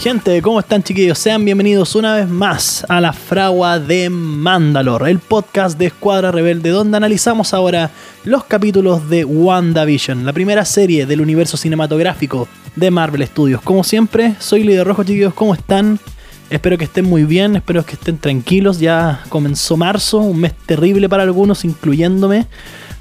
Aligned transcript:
Gente, 0.00 0.40
¿cómo 0.42 0.60
están 0.60 0.84
chiquillos? 0.84 1.18
Sean 1.18 1.44
bienvenidos 1.44 1.96
una 1.96 2.14
vez 2.14 2.28
más 2.28 2.86
a 2.88 3.00
la 3.00 3.12
fragua 3.12 3.80
de 3.80 4.08
Mandalore, 4.08 5.10
el 5.10 5.18
podcast 5.18 5.76
de 5.76 5.86
Escuadra 5.86 6.30
Rebelde, 6.30 6.70
donde 6.70 6.96
analizamos 6.96 7.52
ahora 7.52 7.90
los 8.22 8.44
capítulos 8.44 9.10
de 9.10 9.24
WandaVision, 9.24 10.24
la 10.24 10.32
primera 10.32 10.64
serie 10.64 11.04
del 11.04 11.20
universo 11.20 11.56
cinematográfico 11.56 12.46
de 12.76 12.92
Marvel 12.92 13.26
Studios. 13.26 13.60
Como 13.60 13.82
siempre, 13.82 14.36
soy 14.38 14.62
Líder 14.62 14.86
Rojo, 14.86 15.02
chiquillos, 15.02 15.34
¿cómo 15.34 15.52
están? 15.52 15.98
Espero 16.48 16.78
que 16.78 16.84
estén 16.84 17.04
muy 17.04 17.24
bien, 17.24 17.56
espero 17.56 17.84
que 17.84 17.94
estén 17.94 18.18
tranquilos. 18.18 18.78
Ya 18.78 19.24
comenzó 19.28 19.76
marzo, 19.76 20.18
un 20.18 20.38
mes 20.40 20.54
terrible 20.64 21.08
para 21.08 21.24
algunos, 21.24 21.64
incluyéndome. 21.64 22.46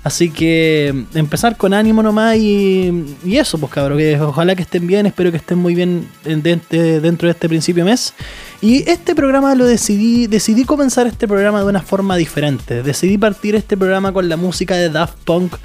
Así 0.07 0.29
que 0.29 1.03
empezar 1.15 1.57
con 1.57 1.73
ánimo 1.73 2.01
nomás 2.01 2.37
y, 2.37 3.03
eso, 3.29 3.57
pues 3.57 3.73
cabrón, 3.73 3.97
que 3.97 4.17
ojalá 4.17 4.55
que 4.55 4.61
estén 4.61 4.87
bien, 4.87 5.05
espero 5.05 5.31
que 5.31 5.37
estén 5.37 5.57
muy 5.57 5.75
bien 5.75 6.07
dentro 6.23 7.27
de 7.27 7.31
este 7.31 7.49
principio 7.49 7.83
de 7.83 7.91
mes. 7.91 8.13
Y 8.61 8.89
este 8.89 9.15
programa 9.15 9.53
lo 9.53 9.65
decidí, 9.65 10.27
decidí 10.27 10.63
comenzar 10.63 11.07
este 11.07 11.27
programa 11.27 11.59
de 11.59 11.65
una 11.65 11.81
forma 11.81 12.15
diferente. 12.15 12.83
Decidí 12.83 13.17
partir 13.17 13.53
este 13.55 13.75
programa 13.75 14.13
con 14.13 14.29
la 14.29 14.37
música 14.37 14.77
de 14.77 14.89
Daft 14.89 15.17
Punk. 15.25 15.57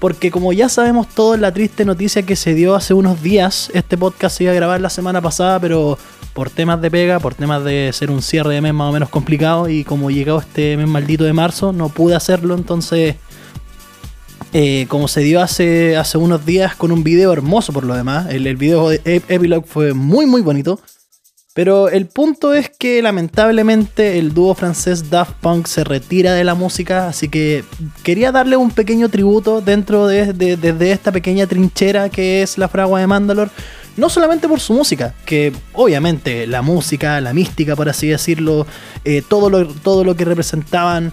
Porque 0.00 0.32
como 0.32 0.52
ya 0.52 0.68
sabemos 0.68 1.06
todos 1.08 1.38
la 1.38 1.52
triste 1.52 1.84
noticia 1.84 2.22
que 2.22 2.34
se 2.34 2.52
dio 2.52 2.74
hace 2.74 2.94
unos 2.94 3.22
días, 3.22 3.70
este 3.74 3.96
podcast 3.96 4.36
se 4.36 4.42
iba 4.42 4.52
a 4.52 4.56
grabar 4.56 4.80
la 4.80 4.90
semana 4.90 5.20
pasada, 5.20 5.60
pero 5.60 5.96
por 6.32 6.50
temas 6.50 6.80
de 6.82 6.90
pega, 6.90 7.20
por 7.20 7.36
temas 7.36 7.62
de 7.62 7.90
ser 7.92 8.10
un 8.10 8.22
cierre 8.22 8.54
de 8.54 8.60
mes 8.60 8.74
más 8.74 8.90
o 8.90 8.92
menos 8.92 9.08
complicado, 9.08 9.68
y 9.68 9.84
como 9.84 10.10
llegado 10.10 10.40
este 10.40 10.76
mes 10.76 10.88
maldito 10.88 11.22
de 11.22 11.32
marzo, 11.32 11.72
no 11.72 11.90
pude 11.90 12.16
hacerlo, 12.16 12.56
entonces 12.56 13.14
eh, 14.56 14.86
como 14.88 15.08
se 15.08 15.20
dio 15.22 15.42
hace, 15.42 15.96
hace 15.96 16.16
unos 16.16 16.46
días 16.46 16.76
con 16.76 16.92
un 16.92 17.02
video 17.02 17.32
hermoso 17.32 17.72
por 17.72 17.84
lo 17.84 17.96
demás. 17.96 18.28
El, 18.30 18.56
video 18.56 18.88
de 18.88 19.00
Epilogue 19.04 19.66
fue 19.66 19.94
muy 19.94 20.26
muy 20.26 20.42
bonito. 20.42 20.78
Pero 21.54 21.88
el 21.88 22.06
punto 22.06 22.54
es 22.54 22.70
que 22.70 23.02
lamentablemente 23.02 24.18
el 24.18 24.32
dúo 24.32 24.54
francés 24.54 25.10
Daft 25.10 25.34
Punk 25.40 25.66
se 25.66 25.82
retira 25.82 26.34
de 26.34 26.44
la 26.44 26.54
música, 26.54 27.08
así 27.08 27.28
que 27.28 27.64
quería 28.04 28.30
darle 28.30 28.56
un 28.56 28.70
pequeño 28.70 29.08
tributo 29.08 29.60
dentro 29.60 30.06
de, 30.06 30.34
esta 30.92 31.10
pequeña 31.10 31.46
trinchera 31.46 32.08
que 32.08 32.42
es 32.42 32.56
la 32.56 32.68
fragua 32.68 33.00
de 33.00 33.08
Mandalore. 33.08 33.50
No 33.96 34.08
solamente 34.08 34.48
por 34.48 34.58
su 34.58 34.72
música, 34.72 35.14
que 35.24 35.52
obviamente 35.72 36.48
la 36.48 36.62
música, 36.62 37.20
la 37.20 37.32
mística 37.32 37.74
por 37.74 37.88
así 37.88 38.08
decirlo, 38.08 38.66
eh, 39.04 39.22
todo, 39.28 39.50
lo, 39.50 39.66
todo 39.66 40.04
lo 40.04 40.16
que 40.16 40.24
representaban 40.24 41.12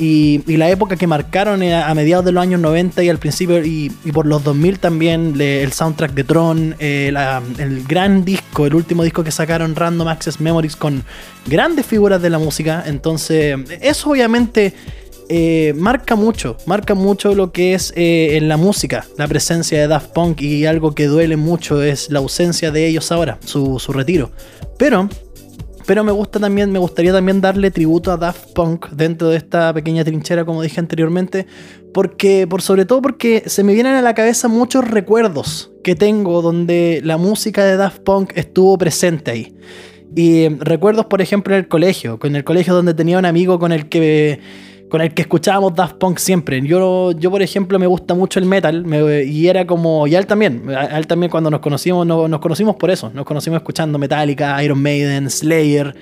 y, 0.00 0.56
la 0.56 0.70
época 0.70 0.96
que 0.96 1.08
marcaron 1.08 1.62
eh, 1.62 1.74
a, 1.74 1.92
mediados 1.94 2.24
de 2.24 2.30
los 2.30 2.40
años 2.40 2.60
90 2.60 3.02
y 3.02 3.08
al 3.08 3.18
principio 3.18 3.64
y, 3.64 3.90
por 4.12 4.26
los 4.26 4.44
2000 4.44 4.78
también 4.78 5.40
el 5.40 5.72
soundtrack 5.72 6.12
de 6.12 6.24
Tron, 6.24 6.76
eh, 6.78 7.12
el 7.58 7.84
gran 7.84 8.24
disco, 8.24 8.66
el 8.66 8.74
último 8.74 9.02
disco 9.02 9.24
que 9.24 9.32
sacaron 9.32 9.74
Random 9.74 10.06
Access 10.06 10.40
Memories 10.40 10.76
con 10.76 11.02
grandes 11.46 11.84
figuras 11.84 12.22
de 12.22 12.30
la 12.30 12.38
música. 12.38 12.84
Entonces, 12.86 13.56
eso 13.80 14.10
obviamente 14.10 14.72
eh, 15.28 15.74
marca 15.76 16.14
mucho, 16.14 16.56
marca 16.66 16.94
mucho 16.94 17.34
lo 17.34 17.50
que 17.50 17.74
es 17.74 17.92
en 17.96 18.48
la 18.48 18.56
música, 18.56 19.04
la 19.16 19.26
presencia 19.26 19.80
de 19.80 19.88
Daft 19.88 20.12
Punk 20.12 20.40
y 20.42 20.64
algo 20.66 20.94
que 20.94 21.06
duele 21.06 21.36
mucho 21.36 21.82
es 21.82 22.08
la 22.10 22.20
ausencia 22.20 22.70
de 22.70 22.86
ellos 22.86 23.10
ahora, 23.10 23.38
su, 23.44 23.80
su 23.80 23.92
retiro. 23.92 24.30
Pero 24.78 25.08
pero 25.88 26.04
me 26.04 26.12
gusta 26.12 26.38
también, 26.38 26.70
me 26.70 26.78
gustaría 26.78 27.14
también 27.14 27.40
darle 27.40 27.70
tributo 27.70 28.12
a 28.12 28.18
Daft 28.18 28.52
Punk 28.52 28.90
dentro 28.90 29.30
de 29.30 29.38
esta 29.38 29.72
pequeña 29.72 30.04
trinchera, 30.04 30.44
como 30.44 30.60
dije 30.60 30.78
anteriormente, 30.80 31.46
porque, 31.94 32.46
por 32.46 32.60
sobre 32.60 32.84
todo 32.84 33.00
porque 33.00 33.44
se 33.46 33.64
me 33.64 33.72
vienen 33.72 33.94
a 33.94 34.02
la 34.02 34.12
cabeza 34.12 34.48
muchos 34.48 34.86
recuerdos 34.86 35.70
que 35.82 35.94
tengo 35.94 36.42
donde 36.42 37.00
la 37.02 37.16
música 37.16 37.64
de 37.64 37.78
Daft 37.78 38.00
Punk 38.00 38.32
estuvo 38.34 38.76
presente 38.76 39.30
ahí. 39.30 39.56
Y 40.14 40.50
recuerdos, 40.58 41.06
por 41.06 41.22
ejemplo, 41.22 41.54
en 41.54 41.60
el 41.60 41.68
colegio, 41.68 42.18
en 42.22 42.36
el 42.36 42.44
colegio 42.44 42.74
donde 42.74 42.92
tenía 42.92 43.18
un 43.18 43.24
amigo 43.24 43.58
con 43.58 43.72
el 43.72 43.88
que 43.88 44.40
con 44.88 45.00
el 45.00 45.12
que 45.14 45.22
escuchábamos 45.22 45.74
Daft 45.74 45.96
Punk 45.96 46.18
siempre. 46.18 46.60
Yo, 46.66 47.12
yo 47.12 47.30
por 47.30 47.42
ejemplo, 47.42 47.78
me 47.78 47.86
gusta 47.86 48.14
mucho 48.14 48.38
el 48.38 48.46
metal 48.46 48.84
y 49.26 49.46
era 49.46 49.66
como, 49.66 50.06
y 50.06 50.14
él 50.14 50.26
también, 50.26 50.62
él 50.92 51.06
también 51.06 51.30
cuando 51.30 51.50
nos 51.50 51.60
conocimos, 51.60 52.06
nos 52.06 52.40
conocimos 52.40 52.76
por 52.76 52.90
eso, 52.90 53.10
nos 53.14 53.24
conocimos 53.24 53.58
escuchando 53.58 53.98
Metallica, 53.98 54.62
Iron 54.62 54.80
Maiden, 54.80 55.30
Slayer, 55.30 55.94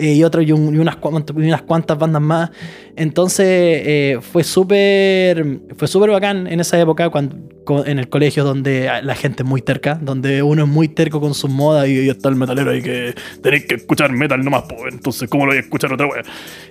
eh, 0.00 0.14
y, 0.14 0.24
otro, 0.24 0.40
y, 0.40 0.50
unas, 0.52 0.96
unas, 1.34 1.62
cuantas 1.62 1.98
bandas 1.98 2.22
más. 2.22 2.50
Entonces 2.96 3.46
eh, 3.46 4.18
fue 4.20 4.44
súper 4.44 5.60
fue 5.76 5.86
súper 5.88 6.10
bacán 6.10 6.46
en 6.46 6.58
esa 6.58 6.80
época 6.80 7.10
cuando, 7.10 7.36
en 7.84 7.98
el 7.98 8.08
colegio 8.08 8.42
donde 8.42 8.90
la 9.02 9.14
gente 9.14 9.42
es 9.42 9.48
muy 9.48 9.60
terca, 9.60 9.98
donde 10.00 10.42
uno 10.42 10.62
es 10.62 10.68
muy 10.68 10.88
terco 10.88 11.20
con 11.20 11.34
sus 11.34 11.50
modas 11.50 11.86
y, 11.86 12.08
está 12.08 12.30
el 12.30 12.36
metalero 12.36 12.70
ahí 12.70 12.82
que 12.82 13.14
tenéis 13.42 13.66
que 13.66 13.74
escuchar 13.74 14.10
metal 14.12 14.42
nomás, 14.42 14.64
pues 14.68 14.94
entonces 14.94 15.28
¿cómo 15.28 15.44
lo 15.44 15.50
voy 15.50 15.58
a 15.58 15.60
escuchar 15.60 15.92
otra 15.92 16.06
vez? 16.06 16.26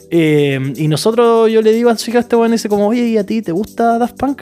Eh, 0.10 0.74
y 0.76 0.88
nosotros, 0.88 1.52
yo 1.52 1.62
le 1.62 1.72
digo 1.72 1.90
al 1.90 1.98
chico 1.98 2.18
este 2.18 2.36
weón, 2.36 2.52
dice 2.52 2.68
como, 2.68 2.88
oye, 2.88 3.08
¿y 3.10 3.18
a 3.18 3.26
ti 3.26 3.44
te 3.44 3.52
gusta 3.52 4.00
Daft 4.00 4.18
Punk? 4.18 4.42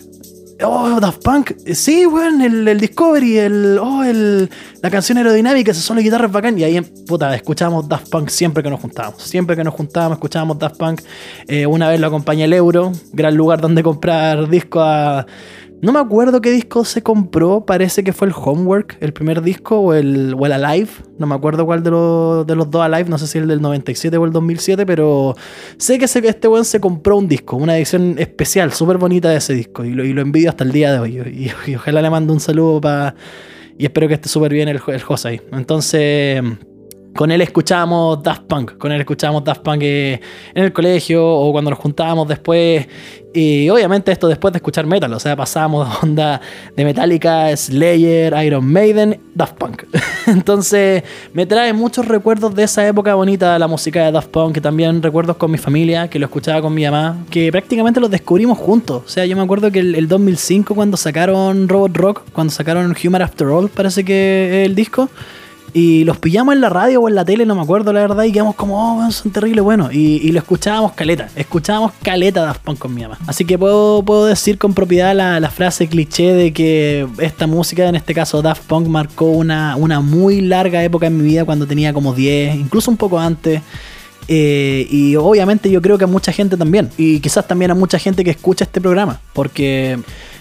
Oh, 0.64 1.00
Daft 1.00 1.24
Punk. 1.24 1.52
Sí, 1.74 2.06
weón, 2.06 2.42
el, 2.42 2.68
el, 2.68 2.80
Discovery, 2.80 3.38
el, 3.38 3.78
oh, 3.80 4.04
el, 4.04 4.50
la 4.82 4.90
canción 4.90 5.18
aerodinámica, 5.20 5.72
esas 5.72 5.84
son 5.84 5.98
las 5.98 6.04
guitarras 6.04 6.32
bacán. 6.32 6.58
Y 6.58 6.64
ahí, 6.64 6.82
puta, 6.82 7.36
escuchábamos 7.36 7.88
Daft 7.88 8.10
Punk 8.10 8.30
siempre 8.30 8.64
que 8.64 8.70
nos 8.70 8.80
juntábamos. 8.80 9.22
Siempre 9.22 9.56
que 9.56 9.64
nos 9.64 9.74
juntábamos, 9.74 10.18
escuchábamos 10.18 10.58
Daft 10.58 10.78
Punk. 10.78 11.02
Eh, 11.48 11.68
una 11.68 11.90
vez 11.90 12.00
lo 12.00 12.08
acompañé 12.08 12.46
el 12.46 12.54
Euro, 12.54 12.92
gran 13.14 13.36
lugar 13.36 13.62
donde 13.62 13.84
comprar 13.84 14.50
discos 14.50 14.82
a 14.84 15.28
no 15.82 15.94
me 15.94 16.00
acuerdo 16.00 16.42
qué 16.42 16.52
disco 16.52 16.84
se 16.86 17.04
compró, 17.04 17.66
parece 17.66 18.04
que 18.04 18.12
fue 18.12 18.28
el 18.28 18.34
Homework, 18.36 18.98
el 19.00 19.14
primer 19.14 19.42
disco, 19.42 19.80
o 19.80 19.94
el, 19.94 20.36
o 20.38 20.46
Alive, 20.46 20.90
no 21.20 21.28
me 21.28 21.36
acuerdo 21.36 21.66
cuál 21.66 21.84
de, 21.84 21.92
los, 21.92 22.48
de 22.48 22.56
los 22.56 22.72
dos 22.72 22.82
Alive, 22.82 23.10
no 23.10 23.18
sé 23.18 23.28
si 23.28 23.38
el 23.38 23.48
del 23.48 23.62
97 23.62 24.18
o 24.18 24.26
el 24.26 24.32
2007, 24.32 24.86
pero 24.86 25.36
sé 25.78 26.00
que 26.00 26.06
este 26.06 26.48
weón 26.48 26.66
se 26.66 26.80
compró 26.80 27.18
un 27.18 27.28
disco, 27.28 27.58
una 27.58 27.78
edición 27.78 28.16
especial, 28.18 28.72
súper 28.74 28.98
bonita 28.98 29.30
de 29.30 29.38
ese 29.38 29.54
disco, 29.54 29.86
y 29.86 29.94
lo, 29.94 30.04
y 30.04 30.14
lo 30.14 30.22
envidio 30.22 30.50
hasta 30.50 30.64
el 30.64 30.72
día 30.72 30.92
de 30.92 31.00
hoy, 31.00 31.52
y, 31.68 31.76
ojalá 31.76 32.02
le 32.02 32.10
mando 32.10 32.34
un 32.34 32.40
saludo 32.40 32.82
para... 32.82 33.16
Y 33.80 33.86
espero 33.86 34.08
que 34.08 34.16
esté 34.16 34.28
súper 34.28 34.52
bien 34.52 34.68
el, 34.70 34.82
el 34.88 35.02
José 35.04 35.44
Entonces 35.52 36.42
con 37.18 37.32
él 37.32 37.42
escuchábamos 37.42 38.22
Daft 38.22 38.44
Punk, 38.44 38.78
con 38.78 38.92
él 38.92 39.00
escuchábamos 39.02 39.44
Daft 39.44 39.62
Punk 39.62 39.82
eh, 39.82 40.22
en 40.54 40.64
el 40.64 40.72
colegio 40.72 41.28
o 41.28 41.52
cuando 41.52 41.72
nos 41.72 41.80
juntábamos 41.80 42.28
después. 42.28 42.88
Y 43.34 43.70
obviamente 43.70 44.12
esto 44.12 44.28
después 44.28 44.54
de 44.54 44.58
escuchar 44.58 44.86
metal, 44.86 45.12
o 45.12 45.20
sea, 45.20 45.36
pasábamos 45.36 45.90
de 45.90 45.96
onda 46.08 46.42
de 46.76 46.86
Metallica, 46.86 47.56
Slayer, 47.58 48.34
Iron 48.46 48.66
Maiden, 48.66 49.20
Daft 49.34 49.58
Punk. 49.58 49.84
Entonces 50.28 51.04
me 51.34 51.48
trae 51.48 51.74
muchos 51.74 52.08
recuerdos 52.08 52.54
de 52.54 52.64
esa 52.64 52.88
época 52.88 53.16
bonita 53.16 53.54
de 53.54 53.60
la 53.60 53.68
música 53.68 54.06
de 54.06 54.12
Daft 54.12 54.30
Punk, 54.30 54.54
que 54.54 54.62
también 54.62 55.02
recuerdos 55.02 55.38
con 55.38 55.50
mi 55.50 55.58
familia, 55.58 56.10
que 56.10 56.20
lo 56.20 56.28
escuchaba 56.28 56.62
con 56.62 56.74
mi 56.74 56.86
mamá, 56.86 57.26
que 57.32 57.52
prácticamente 57.52 58.00
los 58.00 58.12
descubrimos 58.12 58.60
juntos. 58.60 59.04
O 59.06 59.10
sea, 59.10 59.26
yo 59.26 59.36
me 59.36 59.42
acuerdo 59.42 59.72
que 59.72 59.80
el, 59.80 60.08
2005 60.08 60.76
cuando 60.76 60.98
sacaron 60.98 61.68
Robot 61.68 61.98
Rock, 61.98 62.22
cuando 62.32 62.54
sacaron 62.54 62.96
Human 63.04 63.24
After 63.24 63.48
All, 63.48 63.70
parece 63.70 64.06
que 64.06 64.64
el 64.66 64.76
disco. 64.76 65.10
Y 65.74 66.06
los 66.06 66.18
pillamos 66.18 66.56
en 66.56 66.62
la 66.62 66.70
radio 66.70 67.02
o 67.02 67.10
en 67.10 67.16
la 67.16 67.26
tele, 67.26 67.46
no 67.46 67.54
me 67.54 67.62
acuerdo 67.62 67.94
la 67.94 68.02
verdad, 68.02 68.24
y 68.24 68.32
quedamos 68.32 68.56
como, 68.56 69.06
oh, 69.06 69.12
son 69.12 69.32
terribles 69.32 69.64
buenos. 69.64 69.94
Y, 69.94 70.32
lo 70.32 70.40
escuchábamos 70.40 70.94
caleta, 70.94 71.30
escuchábamos 71.36 71.92
caleta 72.02 72.42
Daft 72.42 72.62
Punk 72.62 72.80
con 72.80 72.94
mi 72.94 73.02
mamá. 73.02 73.18
Así 73.28 73.46
que 73.46 73.58
puedo, 73.58 74.04
puedo 74.04 74.26
decir 74.26 74.58
con 74.58 74.74
propiedad 74.74 75.16
la, 75.16 75.50
frase 75.50 75.88
cliché 75.88 76.34
de 76.34 76.54
que 76.54 77.08
esta 77.20 77.48
música, 77.48 77.88
en 77.88 77.96
este 77.96 78.14
caso 78.14 78.42
Daft 78.42 78.64
Punk, 78.64 78.88
marcó 78.88 79.26
una, 79.26 79.76
una 79.76 80.00
muy 80.02 80.42
larga 80.42 80.84
época 80.84 81.08
en 81.08 81.18
mi 81.18 81.24
vida 81.24 81.46
cuando 81.46 81.68
tenía 81.68 81.94
como 81.94 82.14
10, 82.14 82.56
incluso 82.56 82.90
un 82.90 82.98
poco 82.98 83.20
antes. 83.20 83.62
Eh, 84.28 84.88
y 84.92 85.16
obviamente 85.16 85.70
yo 85.70 85.82
creo 85.82 85.98
que 85.98 86.04
a 86.04 86.08
mucha 86.08 86.32
gente 86.32 86.58
también. 86.58 86.90
Y 86.98 87.20
quizás 87.20 87.48
también 87.48 87.72
a 87.72 87.76
mucha 87.76 88.00
gente 88.00 88.24
que 88.24 88.32
escucha 88.32 88.66
este 88.66 88.82
programa. 88.82 89.20
Porque 89.34 89.98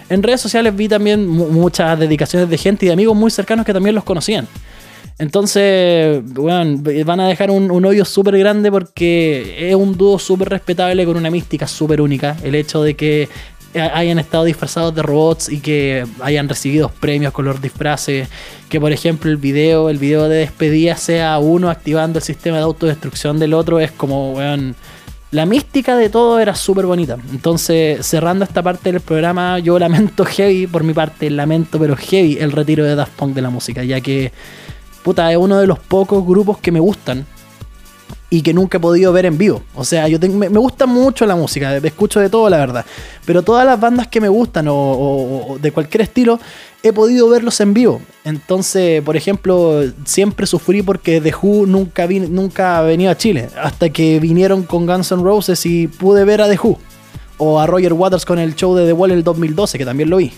en 0.08 0.22
redes 0.22 0.40
sociales 0.40 0.74
vi 0.74 0.88
también 0.88 1.26
muchas 1.26 1.98
dedicaciones 1.98 2.48
de 2.48 2.58
gente 2.58 2.86
y 2.86 2.88
de 2.88 2.92
amigos 2.92 3.16
muy 3.16 3.30
cercanos 3.30 3.64
que 3.64 3.72
también 3.72 3.94
los 3.94 4.04
conocían. 4.04 4.46
Entonces, 5.18 6.22
bueno, 6.34 6.82
van 7.06 7.20
a 7.20 7.28
dejar 7.28 7.50
un, 7.50 7.84
hoyo 7.84 8.04
súper 8.04 8.38
grande 8.38 8.70
porque 8.70 9.70
es 9.70 9.74
un 9.74 9.96
dúo 9.96 10.18
súper 10.18 10.50
respetable 10.50 11.06
con 11.06 11.16
una 11.16 11.30
mística 11.30 11.66
súper 11.66 12.02
única. 12.02 12.36
El 12.42 12.54
hecho 12.54 12.82
de 12.82 12.94
que 12.94 13.28
hayan 13.74 14.18
estado 14.18 14.44
disfrazados 14.44 14.94
de 14.94 15.02
robots 15.02 15.48
y 15.48 15.60
que 15.60 16.06
hayan 16.20 16.48
recibido 16.48 16.90
premios 17.00 17.32
con 17.32 17.46
los 17.46 17.62
disfraces. 17.62 18.28
Que 18.68 18.78
por 18.78 18.92
ejemplo 18.92 19.30
el 19.30 19.38
video, 19.38 19.88
el 19.88 19.98
video 19.98 20.28
de 20.28 20.38
despedida 20.38 20.96
sea 20.96 21.38
uno 21.38 21.70
activando 21.70 22.18
el 22.18 22.22
sistema 22.22 22.58
de 22.58 22.64
autodestrucción 22.64 23.38
del 23.38 23.54
otro. 23.54 23.80
Es 23.80 23.92
como, 23.92 24.32
weón. 24.34 24.76
La 25.32 25.44
mística 25.44 25.96
de 25.96 26.08
todo 26.08 26.38
era 26.38 26.54
súper 26.54 26.86
bonita. 26.86 27.18
Entonces, 27.32 28.06
cerrando 28.06 28.44
esta 28.44 28.62
parte 28.62 28.92
del 28.92 29.00
programa, 29.00 29.58
yo 29.58 29.78
lamento 29.78 30.24
heavy, 30.24 30.66
por 30.66 30.84
mi 30.84 30.94
parte, 30.94 31.28
lamento, 31.30 31.78
pero 31.78 31.96
heavy 31.96 32.38
el 32.38 32.52
retiro 32.52 32.84
de 32.84 32.94
Daft 32.94 33.12
Punk 33.16 33.34
de 33.34 33.42
la 33.42 33.50
música, 33.50 33.82
ya 33.82 34.00
que 34.00 34.32
puta, 35.06 35.30
es 35.30 35.38
uno 35.38 35.58
de 35.58 35.68
los 35.68 35.78
pocos 35.78 36.26
grupos 36.26 36.58
que 36.58 36.72
me 36.72 36.80
gustan 36.80 37.24
y 38.28 38.42
que 38.42 38.52
nunca 38.52 38.78
he 38.78 38.80
podido 38.80 39.12
ver 39.12 39.24
en 39.24 39.38
vivo. 39.38 39.62
O 39.76 39.84
sea, 39.84 40.08
yo 40.08 40.18
me, 40.18 40.48
gusta 40.48 40.84
mucho 40.84 41.24
la 41.26 41.36
música, 41.36 41.76
escucho 41.76 42.18
de 42.18 42.28
todo, 42.28 42.50
la 42.50 42.56
verdad. 42.56 42.84
Pero 43.24 43.44
todas 43.44 43.64
las 43.64 43.78
bandas 43.78 44.08
que 44.08 44.20
me 44.20 44.28
gustan 44.28 44.66
o, 44.68 45.58
de 45.62 45.70
cualquier 45.70 46.00
estilo, 46.00 46.40
he 46.82 46.92
podido 46.92 47.28
verlos 47.28 47.60
en 47.60 47.72
vivo. 47.72 48.00
Entonces, 48.24 49.00
por 49.00 49.16
ejemplo, 49.16 49.80
siempre 50.04 50.44
sufrí 50.44 50.82
porque 50.82 51.20
The 51.20 51.32
Who 51.40 51.66
nunca, 51.66 52.06
vin 52.06 52.34
nunca 52.34 52.80
venido 52.80 53.12
a 53.12 53.16
Chile. 53.16 53.48
Hasta 53.62 53.90
que 53.90 54.18
vinieron 54.18 54.64
con 54.64 54.86
Guns 54.86 55.12
N' 55.12 55.22
Roses 55.22 55.64
y 55.66 55.86
pude 55.86 56.24
ver 56.24 56.42
a 56.42 56.48
The 56.48 56.58
Who. 56.60 56.80
O 57.38 57.60
a 57.60 57.68
Roger 57.68 57.92
Waters 57.92 58.24
con 58.24 58.40
el 58.40 58.56
show 58.56 58.74
de 58.74 58.86
The 58.86 58.92
Wall 58.92 59.12
en 59.12 59.18
el 59.18 59.22
2012, 59.22 59.78
que 59.78 59.84
también 59.84 60.10
lo 60.10 60.16
vi. 60.16 60.32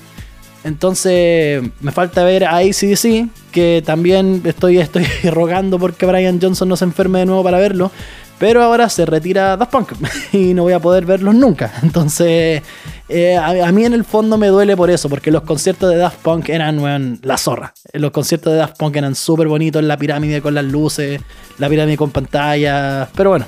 Entonces, 0.65 1.63
me 1.81 1.93
falta 1.93 2.25
ver 2.25 2.45
a 2.45 2.57
ACDC, 2.57 3.29
que 3.53 3.83
también 3.85 4.43
estoy, 4.45 4.79
estoy 4.79 5.05
rogando 5.31 5.79
porque 5.79 6.07
Brian 6.07 6.41
Johnson 6.41 6.69
no 6.69 6.77
se 6.77 6.85
enferme 6.85 7.21
de 7.21 7.27
nuevo 7.27 7.43
para 7.43 7.59
verlo. 7.59 7.91
Pero 8.39 8.63
ahora 8.63 8.89
se 8.89 9.05
retira 9.05 9.57
Daft 9.57 9.73
Punk 9.73 9.93
y 10.33 10.55
no 10.55 10.63
voy 10.63 10.73
a 10.73 10.79
poder 10.79 11.05
verlos 11.05 11.35
nunca. 11.35 11.73
Entonces, 11.83 12.63
eh, 13.09 13.37
a, 13.37 13.73
mí 13.73 13.85
en 13.85 13.95
el 13.95 14.05
fondo 14.05 14.39
me 14.39 14.47
duele 14.47 14.77
por 14.77 14.91
eso, 14.91 15.09
porque 15.09 15.31
los 15.31 15.43
conciertos 15.43 15.91
de 15.91 15.97
Daft 15.97 16.19
Punk 16.23 16.49
eran 16.49 17.19
la 17.23 17.37
zorra. 17.37 17.75
Los 17.93 18.13
conciertos 18.13 18.53
de 18.53 18.61
Daft 18.61 18.77
Punk 18.79 18.97
eran 18.97 19.15
súper 19.15 19.49
bonitos, 19.49 19.83
la 19.83 19.97
pirámide 19.97 20.41
con 20.41 20.55
las 20.55 20.65
luces, 20.65 21.21
la 21.59 21.69
pirámide 21.69 21.97
con 21.97 22.11
pantalla. 22.11 23.09
Pero 23.17 23.31
bueno, 23.31 23.47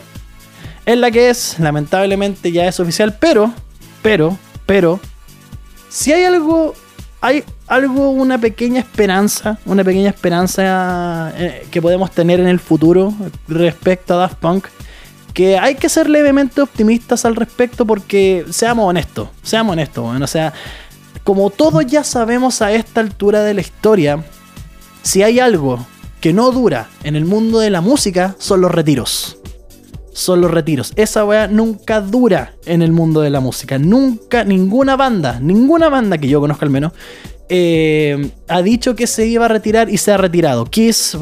es 0.86 0.98
la 0.98 1.10
que 1.10 1.30
es, 1.30 1.58
lamentablemente 1.60 2.50
ya 2.50 2.66
es 2.66 2.80
oficial, 2.80 3.16
pero, 3.20 3.52
pero, 4.02 4.36
pero, 4.66 4.98
si 5.88 6.12
hay 6.12 6.24
algo 6.24 6.74
hay 7.20 7.44
algo, 7.66 8.10
una 8.10 8.38
pequeña 8.38 8.80
esperanza, 8.80 9.58
una 9.66 9.84
pequeña 9.84 10.08
esperanza 10.10 11.32
eh, 11.36 11.66
que 11.70 11.82
podemos 11.82 12.10
tener 12.10 12.40
en 12.40 12.48
el 12.48 12.58
futuro 12.58 13.12
respecto 13.48 14.14
a 14.14 14.18
Daft 14.18 14.36
Punk. 14.36 14.66
Que 15.34 15.58
hay 15.58 15.76
que 15.76 15.88
ser 15.88 16.10
levemente 16.10 16.60
optimistas 16.60 17.24
al 17.24 17.36
respecto 17.36 17.86
porque 17.86 18.44
seamos 18.50 18.88
honestos, 18.88 19.28
seamos 19.42 19.74
honestos, 19.74 20.20
o 20.20 20.26
sea, 20.26 20.52
como 21.22 21.50
todos 21.50 21.86
ya 21.86 22.02
sabemos 22.02 22.62
a 22.62 22.72
esta 22.72 23.00
altura 23.00 23.44
de 23.44 23.54
la 23.54 23.60
historia, 23.60 24.24
si 25.02 25.22
hay 25.22 25.38
algo 25.38 25.86
que 26.20 26.32
no 26.32 26.50
dura 26.50 26.88
en 27.04 27.14
el 27.14 27.26
mundo 27.26 27.60
de 27.60 27.70
la 27.70 27.80
música 27.80 28.34
son 28.38 28.60
los 28.60 28.72
retiros 28.72 29.39
son 30.12 30.40
los 30.40 30.50
retiros. 30.50 30.92
Esa 30.96 31.24
weá 31.24 31.46
nunca 31.46 32.00
dura 32.00 32.54
en 32.66 32.82
el 32.82 32.92
mundo 32.92 33.20
de 33.20 33.30
la 33.30 33.40
música. 33.40 33.78
Nunca, 33.78 34.44
ninguna 34.44 34.96
banda, 34.96 35.38
ninguna 35.40 35.88
banda 35.88 36.18
que 36.18 36.28
yo 36.28 36.40
conozca 36.40 36.66
al 36.66 36.70
menos, 36.70 36.92
eh, 37.52 38.30
ha 38.46 38.62
dicho 38.62 38.94
que 38.94 39.08
se 39.08 39.26
iba 39.26 39.46
a 39.46 39.48
retirar 39.48 39.90
y 39.90 39.98
se 39.98 40.12
ha 40.12 40.16
retirado. 40.16 40.64
Kiss, 40.66 41.18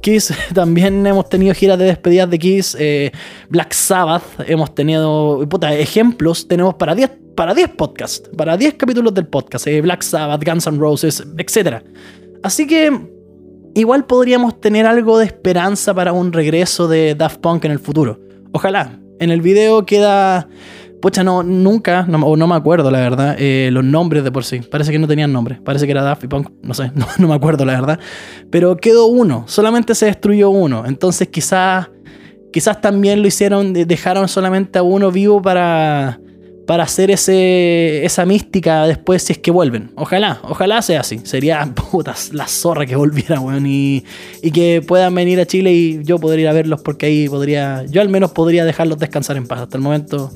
Kiss, 0.00 0.32
también 0.54 1.06
hemos 1.06 1.28
tenido 1.28 1.54
giras 1.54 1.78
de 1.78 1.84
despedidas 1.84 2.30
de 2.30 2.38
Kiss. 2.38 2.76
Eh, 2.80 3.12
Black 3.50 3.74
Sabbath, 3.74 4.22
hemos 4.46 4.74
tenido 4.74 5.46
ejemplos. 5.62 6.48
Tenemos 6.48 6.74
para 6.74 6.94
10 6.94 7.10
para 7.36 7.52
10 7.52 7.68
podcasts, 7.76 8.30
para 8.34 8.56
10 8.56 8.74
capítulos 8.74 9.12
del 9.12 9.26
podcast. 9.26 9.66
Eh, 9.66 9.82
Black 9.82 10.02
Sabbath, 10.02 10.42
Guns 10.42 10.66
N' 10.66 10.78
Roses, 10.78 11.22
etc. 11.36 11.82
Así 12.42 12.66
que 12.66 12.90
igual 13.74 14.06
podríamos 14.06 14.58
tener 14.58 14.86
algo 14.86 15.18
de 15.18 15.26
esperanza 15.26 15.92
para 15.92 16.14
un 16.14 16.32
regreso 16.32 16.88
de 16.88 17.14
Daft 17.14 17.40
Punk 17.40 17.66
en 17.66 17.72
el 17.72 17.78
futuro. 17.78 18.25
Ojalá. 18.52 18.98
En 19.18 19.30
el 19.30 19.40
video 19.40 19.86
queda. 19.86 20.48
Pucha, 21.00 21.22
no, 21.22 21.42
nunca, 21.42 22.04
no, 22.08 22.36
no 22.36 22.46
me 22.46 22.54
acuerdo 22.54 22.90
la 22.90 22.98
verdad, 22.98 23.36
eh, 23.38 23.68
los 23.70 23.84
nombres 23.84 24.24
de 24.24 24.32
por 24.32 24.44
sí. 24.44 24.60
Parece 24.60 24.92
que 24.92 24.98
no 24.98 25.06
tenían 25.06 25.32
nombre. 25.32 25.60
Parece 25.62 25.84
que 25.84 25.92
era 25.92 26.02
Daffy 26.02 26.26
Punk, 26.26 26.50
no 26.62 26.74
sé, 26.74 26.90
no, 27.18 27.28
me 27.28 27.34
acuerdo 27.34 27.64
la 27.64 27.74
verdad. 27.74 28.00
Pero 28.50 28.76
quedó 28.76 29.06
uno, 29.06 29.44
solamente 29.46 29.94
se 29.94 30.06
destruyó 30.06 30.50
uno. 30.50 30.84
Entonces 30.86 31.28
quizás, 31.28 31.90
quizás 32.52 32.80
también 32.80 33.20
lo 33.20 33.28
hicieron, 33.28 33.72
dejaron 33.72 34.26
solamente 34.26 34.78
a 34.78 34.82
uno 34.82 35.12
vivo 35.12 35.40
para, 35.42 36.18
para 36.66 36.82
hacer 36.82 37.10
ese, 37.12 38.04
esa 38.04 38.26
mística 38.26 38.86
después 38.86 39.22
si 39.22 39.32
es 39.32 39.38
que 39.38 39.50
vuelven. 39.50 39.90
Ojalá, 39.94 40.40
ojalá 40.42 40.82
sea 40.82 41.00
así. 41.00 41.20
Sería 41.22 41.64
putas 41.90 42.32
la 42.32 42.48
zorra 42.48 42.84
que 42.84 42.96
volviera, 42.96 43.40
weón. 43.40 43.66
Y, 43.66 44.04
y, 44.42 44.50
que 44.50 44.82
puedan 44.86 45.14
venir 45.14 45.40
a 45.40 45.46
Chile 45.46 45.72
y 45.72 46.02
yo 46.02 46.18
podría 46.18 46.42
ir 46.42 46.48
a 46.48 46.52
verlos 46.52 46.80
porque 46.82 47.06
ahí 47.06 47.28
podría, 47.28 47.84
yo 47.86 48.00
al 48.00 48.08
menos 48.08 48.32
podría 48.32 48.64
dejarlos 48.64 48.98
descansar 48.98 49.36
en 49.36 49.46
paz. 49.46 49.60
Hasta 49.60 49.76
el 49.76 49.82
momento 49.82 50.32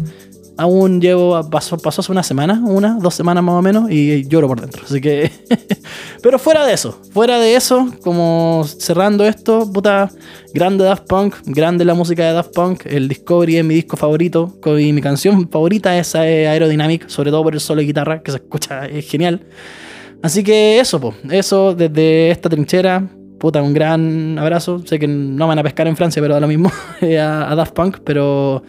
aún 0.60 1.00
llevo, 1.00 1.48
pasó, 1.48 1.78
pasó 1.78 2.02
hace 2.02 2.12
una 2.12 2.22
semana, 2.22 2.62
una, 2.62 2.98
dos 3.00 3.14
semanas 3.14 3.42
más 3.42 3.54
o 3.54 3.62
menos, 3.62 3.90
y 3.90 4.28
lloro 4.28 4.46
por 4.46 4.60
dentro. 4.60 4.82
Así 4.84 5.00
que, 5.00 5.30
pero 6.22 6.38
fuera 6.38 6.66
de 6.66 6.74
eso, 6.74 7.00
fuera 7.12 7.38
de 7.38 7.54
eso, 7.56 7.88
como 8.02 8.64
cerrando 8.66 9.24
esto, 9.24 9.70
puta, 9.72 10.10
grande 10.52 10.84
Daft 10.84 11.06
Punk, 11.06 11.36
grande 11.46 11.86
la 11.86 11.94
música 11.94 12.26
de 12.26 12.34
Daft 12.34 12.52
Punk, 12.52 12.84
el 12.84 13.08
Discovery 13.08 13.56
es 13.56 13.64
mi 13.64 13.74
disco 13.74 13.96
favorito, 13.96 14.58
y 14.78 14.92
mi 14.92 15.00
canción 15.00 15.48
favorita 15.48 15.96
es 15.96 16.14
Aerodynamic, 16.14 17.08
sobre 17.08 17.30
todo 17.30 17.42
por 17.42 17.54
el 17.54 17.60
solo 17.60 17.80
de 17.80 17.86
guitarra, 17.86 18.22
que 18.22 18.30
se 18.30 18.36
escucha, 18.36 18.84
es 18.84 19.08
genial. 19.08 19.46
Así 20.22 20.44
que 20.44 20.78
eso, 20.78 21.00
po, 21.00 21.14
eso 21.30 21.74
desde 21.74 22.30
esta 22.30 22.50
trinchera, 22.50 23.08
puta, 23.38 23.62
un 23.62 23.72
gran 23.72 24.38
abrazo. 24.38 24.82
Sé 24.84 24.98
que 24.98 25.08
no 25.08 25.48
van 25.48 25.58
a 25.58 25.62
pescar 25.62 25.86
en 25.86 25.96
Francia, 25.96 26.20
pero 26.20 26.34
da 26.34 26.40
lo 26.40 26.48
mismo 26.48 26.70
a, 27.18 27.50
a 27.50 27.54
Daft 27.54 27.72
Punk, 27.72 28.00
pero 28.04 28.62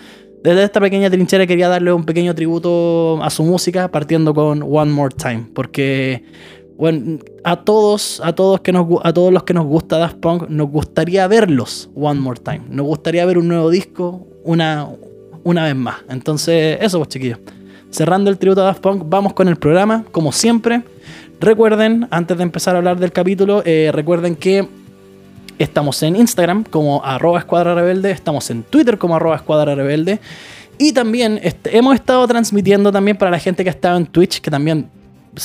desde 0.43 0.63
esta 0.63 0.79
pequeña 0.79 1.09
trinchera 1.09 1.45
quería 1.45 1.69
darle 1.69 1.93
un 1.93 2.05
pequeño 2.05 2.33
tributo 2.35 3.21
a 3.23 3.29
su 3.29 3.43
música 3.43 3.89
partiendo 3.89 4.33
con 4.33 4.63
One 4.63 4.91
More 4.91 5.15
Time, 5.15 5.45
porque 5.53 6.23
a 7.43 7.57
todos, 7.57 8.21
a 8.23 8.33
todos 8.33 8.61
que 8.61 8.71
a 8.71 9.13
todos 9.13 9.31
los 9.31 9.43
que 9.43 9.53
nos 9.53 9.65
gusta 9.65 9.99
Daft 9.99 10.17
Punk 10.17 10.49
nos 10.49 10.69
gustaría 10.69 11.27
verlos 11.27 11.89
One 11.95 12.19
More 12.19 12.39
Time. 12.39 12.61
Nos 12.69 12.87
gustaría 12.87 13.25
ver 13.25 13.37
un 13.37 13.47
nuevo 13.47 13.69
disco 13.69 14.27
una 14.43 14.89
una 15.43 15.65
vez 15.65 15.75
más. 15.75 15.97
Entonces, 16.09 16.77
eso 16.81 16.97
pues 16.97 17.09
chiquillos. 17.09 17.39
Cerrando 17.89 18.29
el 18.29 18.37
tributo 18.37 18.61
a 18.61 18.65
Daft 18.65 18.81
Punk, 18.81 19.03
vamos 19.05 19.33
con 19.33 19.47
el 19.47 19.57
programa, 19.57 20.05
como 20.11 20.31
siempre. 20.31 20.83
Recuerden, 21.39 22.07
antes 22.11 22.37
de 22.37 22.43
empezar 22.43 22.75
a 22.75 22.77
hablar 22.77 22.99
del 22.99 23.11
capítulo, 23.11 23.63
eh, 23.65 23.91
recuerden 23.93 24.35
que 24.35 24.67
Estamos 25.61 26.01
en 26.01 26.15
Instagram 26.15 26.63
como 26.63 27.05
arroba 27.05 27.45
estamos 28.05 28.49
en 28.49 28.63
Twitter 28.63 28.97
como 28.97 29.15
arroba. 29.15 29.43
Y 30.79 30.91
también 30.91 31.39
hemos 31.65 31.93
estado 31.93 32.27
transmitiendo 32.27 32.91
también 32.91 33.15
para 33.15 33.29
la 33.29 33.37
gente 33.37 33.63
que 33.63 33.69
ha 33.69 33.73
estado 33.73 33.97
en 33.97 34.07
Twitch, 34.07 34.41
que 34.41 34.49
también 34.49 34.89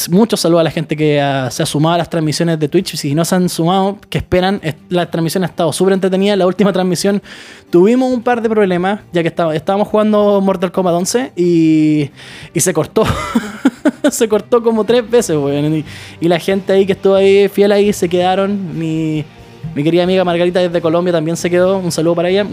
muchos 0.09 0.41
saludos 0.41 0.63
a 0.63 0.65
la 0.65 0.71
gente 0.71 0.97
que 0.97 1.17
se 1.51 1.63
ha 1.63 1.67
sumado 1.67 1.97
a 1.97 1.99
las 1.99 2.09
transmisiones 2.09 2.59
de 2.59 2.67
Twitch. 2.67 2.97
Si 2.97 3.15
no 3.15 3.27
se 3.27 3.35
han 3.35 3.51
sumado, 3.51 3.99
que 4.09 4.17
esperan, 4.17 4.59
la 4.89 5.11
transmisión 5.11 5.43
ha 5.43 5.49
estado 5.49 5.71
súper 5.71 5.93
entretenida. 5.93 6.35
La 6.35 6.47
última 6.47 6.73
transmisión 6.73 7.23
tuvimos 7.69 8.11
un 8.11 8.23
par 8.23 8.41
de 8.41 8.49
problemas, 8.49 9.01
ya 9.13 9.23
que 9.23 9.29
estábamos 9.29 9.89
jugando 9.89 10.41
Mortal 10.41 10.73
Kombat 10.73 10.95
11 10.95 11.33
y, 11.37 12.11
y 12.55 12.61
se 12.61 12.73
cortó. 12.73 13.05
se 14.11 14.27
cortó 14.31 14.63
como 14.63 14.83
tres 14.85 15.09
veces, 15.11 15.37
y, 15.37 15.85
y, 16.25 16.29
la 16.29 16.39
gente 16.39 16.73
ahí 16.73 16.87
que 16.87 16.93
estuvo 16.93 17.17
ahí 17.17 17.49
fiel 17.49 17.73
ahí 17.73 17.93
se 17.93 18.09
quedaron. 18.09 18.79
Mi, 18.79 19.23
mi 19.75 19.83
querida 19.83 20.05
amiga 20.05 20.25
Margarita 20.25 20.61
desde 20.61 20.81
Colombia 20.81 21.13
también 21.13 21.37
se 21.37 21.51
quedó. 21.51 21.79
Un 21.79 21.93
saludo 21.93 22.15
para 22.15 22.29
ella. 22.29 22.47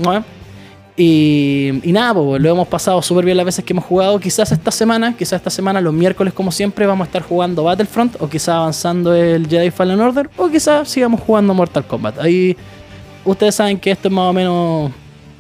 Y, 0.96 1.82
nada, 1.86 2.13
pues 2.13 2.41
lo 2.41 2.50
hemos 2.50 2.67
pasado 2.67 3.01
súper 3.01 3.25
bien 3.25 3.38
las 3.38 3.46
veces 3.46 3.65
que 3.65 3.74
hemos 3.74 3.86
jugado. 3.86 4.20
Quizás 4.20 4.51
esta 4.51 4.72
semana, 4.72 5.15
quizás 5.17 5.34
esta 5.34 5.50
semana, 5.50 5.82
los 5.82 5.93
miércoles 5.93 6.34
como 6.34 6.51
siempre, 6.51 6.86
vamos 6.86 7.05
a 7.05 7.08
estar 7.08 7.24
jugando 7.24 7.63
Battlefront 7.63 8.22
o 8.22 8.29
quizás 8.29 8.50
avanzando 8.50 9.13
el 9.15 9.48
Jedi 9.48 9.72
Fallen 9.72 10.00
Order 10.00 10.29
o 10.38 10.50
quizás 10.50 10.89
sigamos 10.89 11.22
jugando 11.22 11.53
Mortal 11.53 11.86
Kombat. 11.86 12.20
Ahí 12.20 12.55
ustedes 13.25 13.55
saben 13.55 13.79
que 13.79 13.91
esto 13.91 14.08
es 14.08 14.13
más 14.13 14.29
o 14.29 14.34
menos 14.34 14.91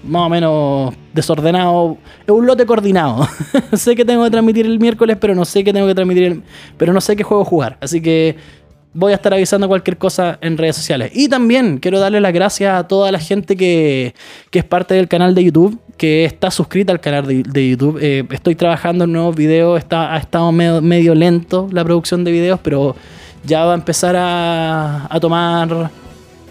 más 0.03 0.23
o 0.23 0.29
menos 0.29 0.93
desordenado, 1.13 1.97
es 2.25 2.31
un 2.31 2.45
lote 2.45 2.65
coordinado. 2.65 3.27
sé 3.73 3.95
que 3.95 4.03
tengo 4.03 4.23
que 4.25 4.31
transmitir 4.31 4.65
el 4.65 4.79
miércoles, 4.79 5.17
pero 5.19 5.33
no 5.33 5.45
sé 5.45 5.63
qué 5.63 5.71
tengo 5.71 5.87
que 5.87 5.95
transmitir, 5.95 6.23
el, 6.23 6.43
pero 6.77 6.93
no 6.93 6.99
sé 6.99 7.15
qué 7.15 7.23
juego 7.23 7.45
jugar. 7.45 7.77
Así 7.79 8.01
que 8.01 8.35
voy 8.93 9.11
a 9.11 9.15
estar 9.15 9.33
avisando 9.33 9.67
cualquier 9.67 9.97
cosa 9.97 10.37
en 10.41 10.57
redes 10.57 10.75
sociales. 10.75 11.11
Y 11.13 11.27
también 11.27 11.79
quiero 11.79 11.99
darle 11.99 12.21
las 12.21 12.33
gracias 12.33 12.77
a 12.77 12.87
toda 12.87 13.11
la 13.11 13.19
gente 13.19 13.55
que, 13.55 14.13
es 14.51 14.63
parte 14.63 14.93
del 14.93 15.07
canal 15.07 15.33
de 15.33 15.43
YouTube, 15.43 15.79
que 15.97 16.25
está 16.25 16.51
suscrita 16.51 16.91
al 16.91 16.99
canal 16.99 17.25
de, 17.27 17.69
YouTube. 17.69 17.97
Eh, 18.01 18.23
estoy 18.31 18.55
trabajando 18.55 19.05
en 19.05 19.11
nuevos 19.11 19.35
videos, 19.35 19.79
está, 19.79 20.13
ha 20.13 20.17
estado 20.17 20.51
medio, 20.51 21.15
lento 21.15 21.67
la 21.71 21.83
producción 21.83 22.23
de 22.23 22.31
videos, 22.31 22.59
pero 22.61 22.95
ya 23.45 23.65
va 23.65 23.73
a 23.73 23.75
empezar 23.75 24.15
a, 24.17 25.17
tomar 25.19 25.91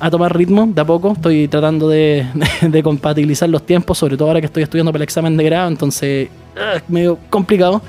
a 0.01 0.11
tomar 0.11 0.37
ritmo 0.37 0.67
de 0.67 0.81
a 0.81 0.85
poco. 0.85 1.13
Estoy 1.13 1.47
tratando 1.47 1.89
de, 1.89 2.27
de, 2.63 2.83
compatibilizar 2.83 3.49
los 3.49 3.65
tiempos, 3.65 3.99
sobre 3.99 4.17
todo 4.17 4.29
ahora 4.29 4.41
que 4.41 4.47
estoy 4.47 4.65
estudiando 4.65 4.91
para 4.93 5.03
el 5.03 5.05
examen 5.05 5.37
de 5.37 5.45
grado, 5.45 5.69
entonces 5.69 6.29
ah, 6.57 6.75
es 6.77 6.83
medio 6.89 7.19
complicado. 7.31 7.81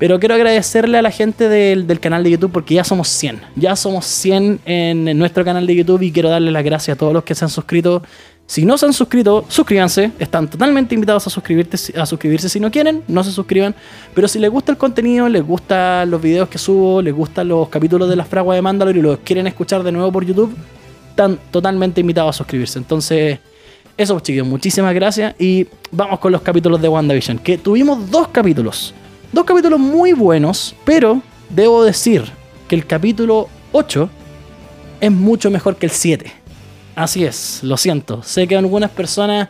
Pero 0.00 0.18
quiero 0.18 0.34
agradecerle 0.34 0.96
a 0.96 1.02
la 1.02 1.10
gente 1.10 1.50
del, 1.50 2.00
canal 2.00 2.24
de 2.24 2.30
YouTube 2.30 2.50
porque 2.50 2.74
ya 2.74 2.84
somos 2.84 3.06
100. 3.08 3.38
Ya 3.54 3.76
somos 3.76 4.06
100 4.06 4.60
en, 4.64 5.18
nuestro 5.18 5.44
canal 5.44 5.66
de 5.66 5.76
YouTube 5.76 6.00
y 6.00 6.10
quiero 6.10 6.30
darle 6.30 6.50
las 6.50 6.64
gracias 6.64 6.94
a 6.94 6.98
todos 6.98 7.12
los 7.12 7.22
que 7.22 7.34
se 7.34 7.44
han 7.44 7.50
suscrito. 7.50 8.02
Si 8.46 8.64
no 8.64 8.78
se 8.78 8.86
han 8.86 8.94
suscrito, 8.94 9.44
suscríbanse. 9.48 10.10
Están 10.18 10.48
totalmente 10.48 10.94
invitados 10.94 11.26
a, 11.26 11.30
suscribirse, 11.30 12.00
a 12.00 12.06
suscribirse 12.06 12.48
si 12.48 12.58
no 12.58 12.70
quieren, 12.70 13.02
no 13.08 13.22
se 13.22 13.30
suscriban. 13.30 13.74
Pero 14.14 14.26
si 14.26 14.38
les 14.38 14.50
gusta 14.50 14.72
el 14.72 14.78
contenido, 14.78 15.28
les 15.28 15.42
gustan 15.42 16.10
los 16.10 16.22
videos 16.22 16.48
que 16.48 16.56
subo, 16.56 17.02
les 17.02 17.12
gustan 17.12 17.48
los 17.48 17.68
capítulos 17.68 18.08
de 18.08 18.16
la 18.16 18.24
fragua 18.24 18.54
de 18.54 18.62
Mandalor 18.62 18.96
y 18.96 19.02
los 19.02 19.18
quieren 19.18 19.46
escuchar 19.48 19.82
de 19.82 19.92
nuevo 19.92 20.10
por 20.10 20.24
YouTube, 20.24 20.56
están 21.10 21.38
totalmente 21.50 22.00
invitados 22.00 22.36
a 22.36 22.38
suscribirse. 22.38 22.78
Entonces, 22.78 23.38
eso, 23.98 24.18
chicos, 24.20 24.48
muchísimas 24.48 24.94
gracias. 24.94 25.34
Y 25.38 25.66
vamos 25.90 26.18
con 26.20 26.32
los 26.32 26.40
capítulos 26.40 26.80
de 26.80 26.88
WandaVision. 26.88 27.38
Que 27.38 27.58
tuvimos 27.58 28.10
dos 28.10 28.28
capítulos. 28.28 28.94
Dos 29.32 29.44
capítulos 29.44 29.78
muy 29.78 30.12
buenos, 30.12 30.74
pero 30.84 31.22
debo 31.50 31.84
decir 31.84 32.24
que 32.66 32.74
el 32.74 32.84
capítulo 32.84 33.48
8 33.70 34.10
es 35.00 35.12
mucho 35.12 35.50
mejor 35.50 35.76
que 35.76 35.86
el 35.86 35.92
7. 35.92 36.32
Así 36.96 37.24
es, 37.24 37.60
lo 37.62 37.76
siento. 37.76 38.24
Sé 38.24 38.48
que 38.48 38.56
a 38.56 38.58
algunas 38.58 38.90
personas 38.90 39.48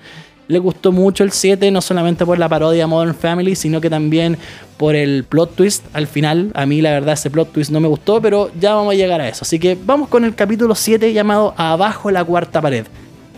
les 0.49 0.60
gustó 0.60 0.92
mucho 0.92 1.25
el 1.25 1.32
7, 1.32 1.70
no 1.70 1.80
solamente 1.80 2.26
por 2.26 2.38
la 2.38 2.46
parodia 2.46 2.87
Modern 2.87 3.14
Family, 3.14 3.56
sino 3.56 3.80
que 3.80 3.88
también 3.88 4.37
por 4.76 4.94
el 4.94 5.25
plot 5.25 5.54
twist 5.54 5.84
al 5.94 6.06
final. 6.06 6.50
A 6.54 6.66
mí 6.66 6.82
la 6.82 6.90
verdad 6.90 7.14
ese 7.14 7.30
plot 7.30 7.50
twist 7.50 7.70
no 7.70 7.80
me 7.80 7.88
gustó, 7.88 8.20
pero 8.20 8.50
ya 8.60 8.75
vamos 8.75 8.92
a 8.92 8.96
llegar 8.96 9.22
a 9.22 9.28
eso. 9.30 9.44
Así 9.44 9.58
que 9.58 9.78
vamos 9.82 10.08
con 10.08 10.26
el 10.26 10.34
capítulo 10.34 10.75
7 10.75 11.10
llamado 11.14 11.54
Abajo 11.56 12.10
la 12.10 12.22
cuarta 12.22 12.60
pared. 12.60 12.84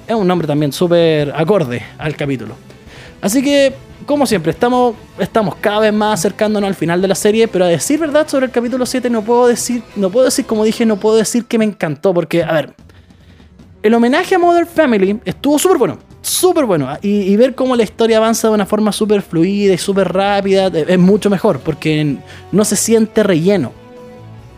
Es 0.09 0.15
un 0.17 0.27
nombre 0.27 0.49
también 0.49 0.73
súper 0.73 1.33
acorde 1.37 1.83
al 1.99 2.17
capítulo. 2.17 2.57
Así 3.21 3.43
que, 3.45 3.73
como 4.07 4.27
siempre, 4.27 4.53
estamos, 4.53 4.95
estamos 5.19 5.55
cada 5.57 5.81
vez 5.81 5.93
más 5.93 6.21
acercándonos 6.21 6.69
al 6.69 6.75
final 6.75 7.01
de 7.03 7.09
la 7.09 7.15
serie, 7.15 7.49
pero 7.49 7.65
a 7.65 7.69
decir 7.69 7.99
verdad 7.99 8.29
sobre 8.29 8.47
el 8.47 8.53
capítulo 8.53 8.87
7 8.87 9.11
no 9.11 9.23
puedo 9.23 9.47
decir, 9.47 9.83
no 9.97 10.11
puedo 10.11 10.27
decir, 10.27 10.47
como 10.47 10.65
dije, 10.65 10.87
no 10.87 10.97
puedo 10.97 11.17
decir 11.17 11.45
que 11.47 11.59
me 11.59 11.65
encantó, 11.65 12.15
porque, 12.15 12.43
a 12.43 12.53
ver, 12.53 12.75
el 13.83 13.95
homenaje 13.95 14.35
a 14.35 14.39
Modern 14.39 14.67
Family 14.67 15.21
estuvo 15.25 15.59
súper 15.59 15.79
bueno, 15.79 15.99
súper 16.21 16.65
bueno, 16.65 16.89
y, 17.03 17.35
ver 17.37 17.55
cómo 17.55 17.75
la 17.77 17.83
historia 17.83 18.19
avanza 18.19 18.49
de 18.49 18.55
una 18.55 18.67
forma 18.67 18.93
súper 18.93 19.23
fluida 19.23 19.75
y 19.75 19.79
súper 19.79 20.13
rápida 20.13 20.67
es 20.67 20.99
mucho 20.99 21.29
mejor, 21.31 21.61
porque 21.61 22.17
no 22.53 22.65
se 22.65 22.77
siente 22.77 23.23
relleno. 23.23 23.73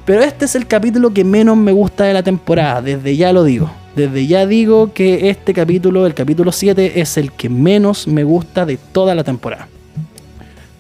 Pero 0.04 0.22
este 0.22 0.44
es 0.44 0.54
el 0.54 0.66
capítulo 0.66 1.14
que 1.14 1.24
menos 1.24 1.56
me 1.56 1.72
gusta 1.72 2.04
de 2.04 2.12
la 2.12 2.22
temporada, 2.22 2.82
desde 2.82 3.16
ya 3.16 3.32
lo 3.32 3.42
digo. 3.44 3.70
Desde 3.96 4.26
ya 4.26 4.46
digo 4.46 4.92
que 4.92 5.30
este 5.30 5.54
capítulo, 5.54 6.06
el 6.06 6.14
capítulo 6.14 6.50
7, 6.50 7.00
es 7.00 7.16
el 7.16 7.30
que 7.30 7.48
menos 7.48 8.08
me 8.08 8.24
gusta 8.24 8.66
de 8.66 8.76
toda 8.76 9.14
la 9.14 9.22
temporada. 9.22 9.68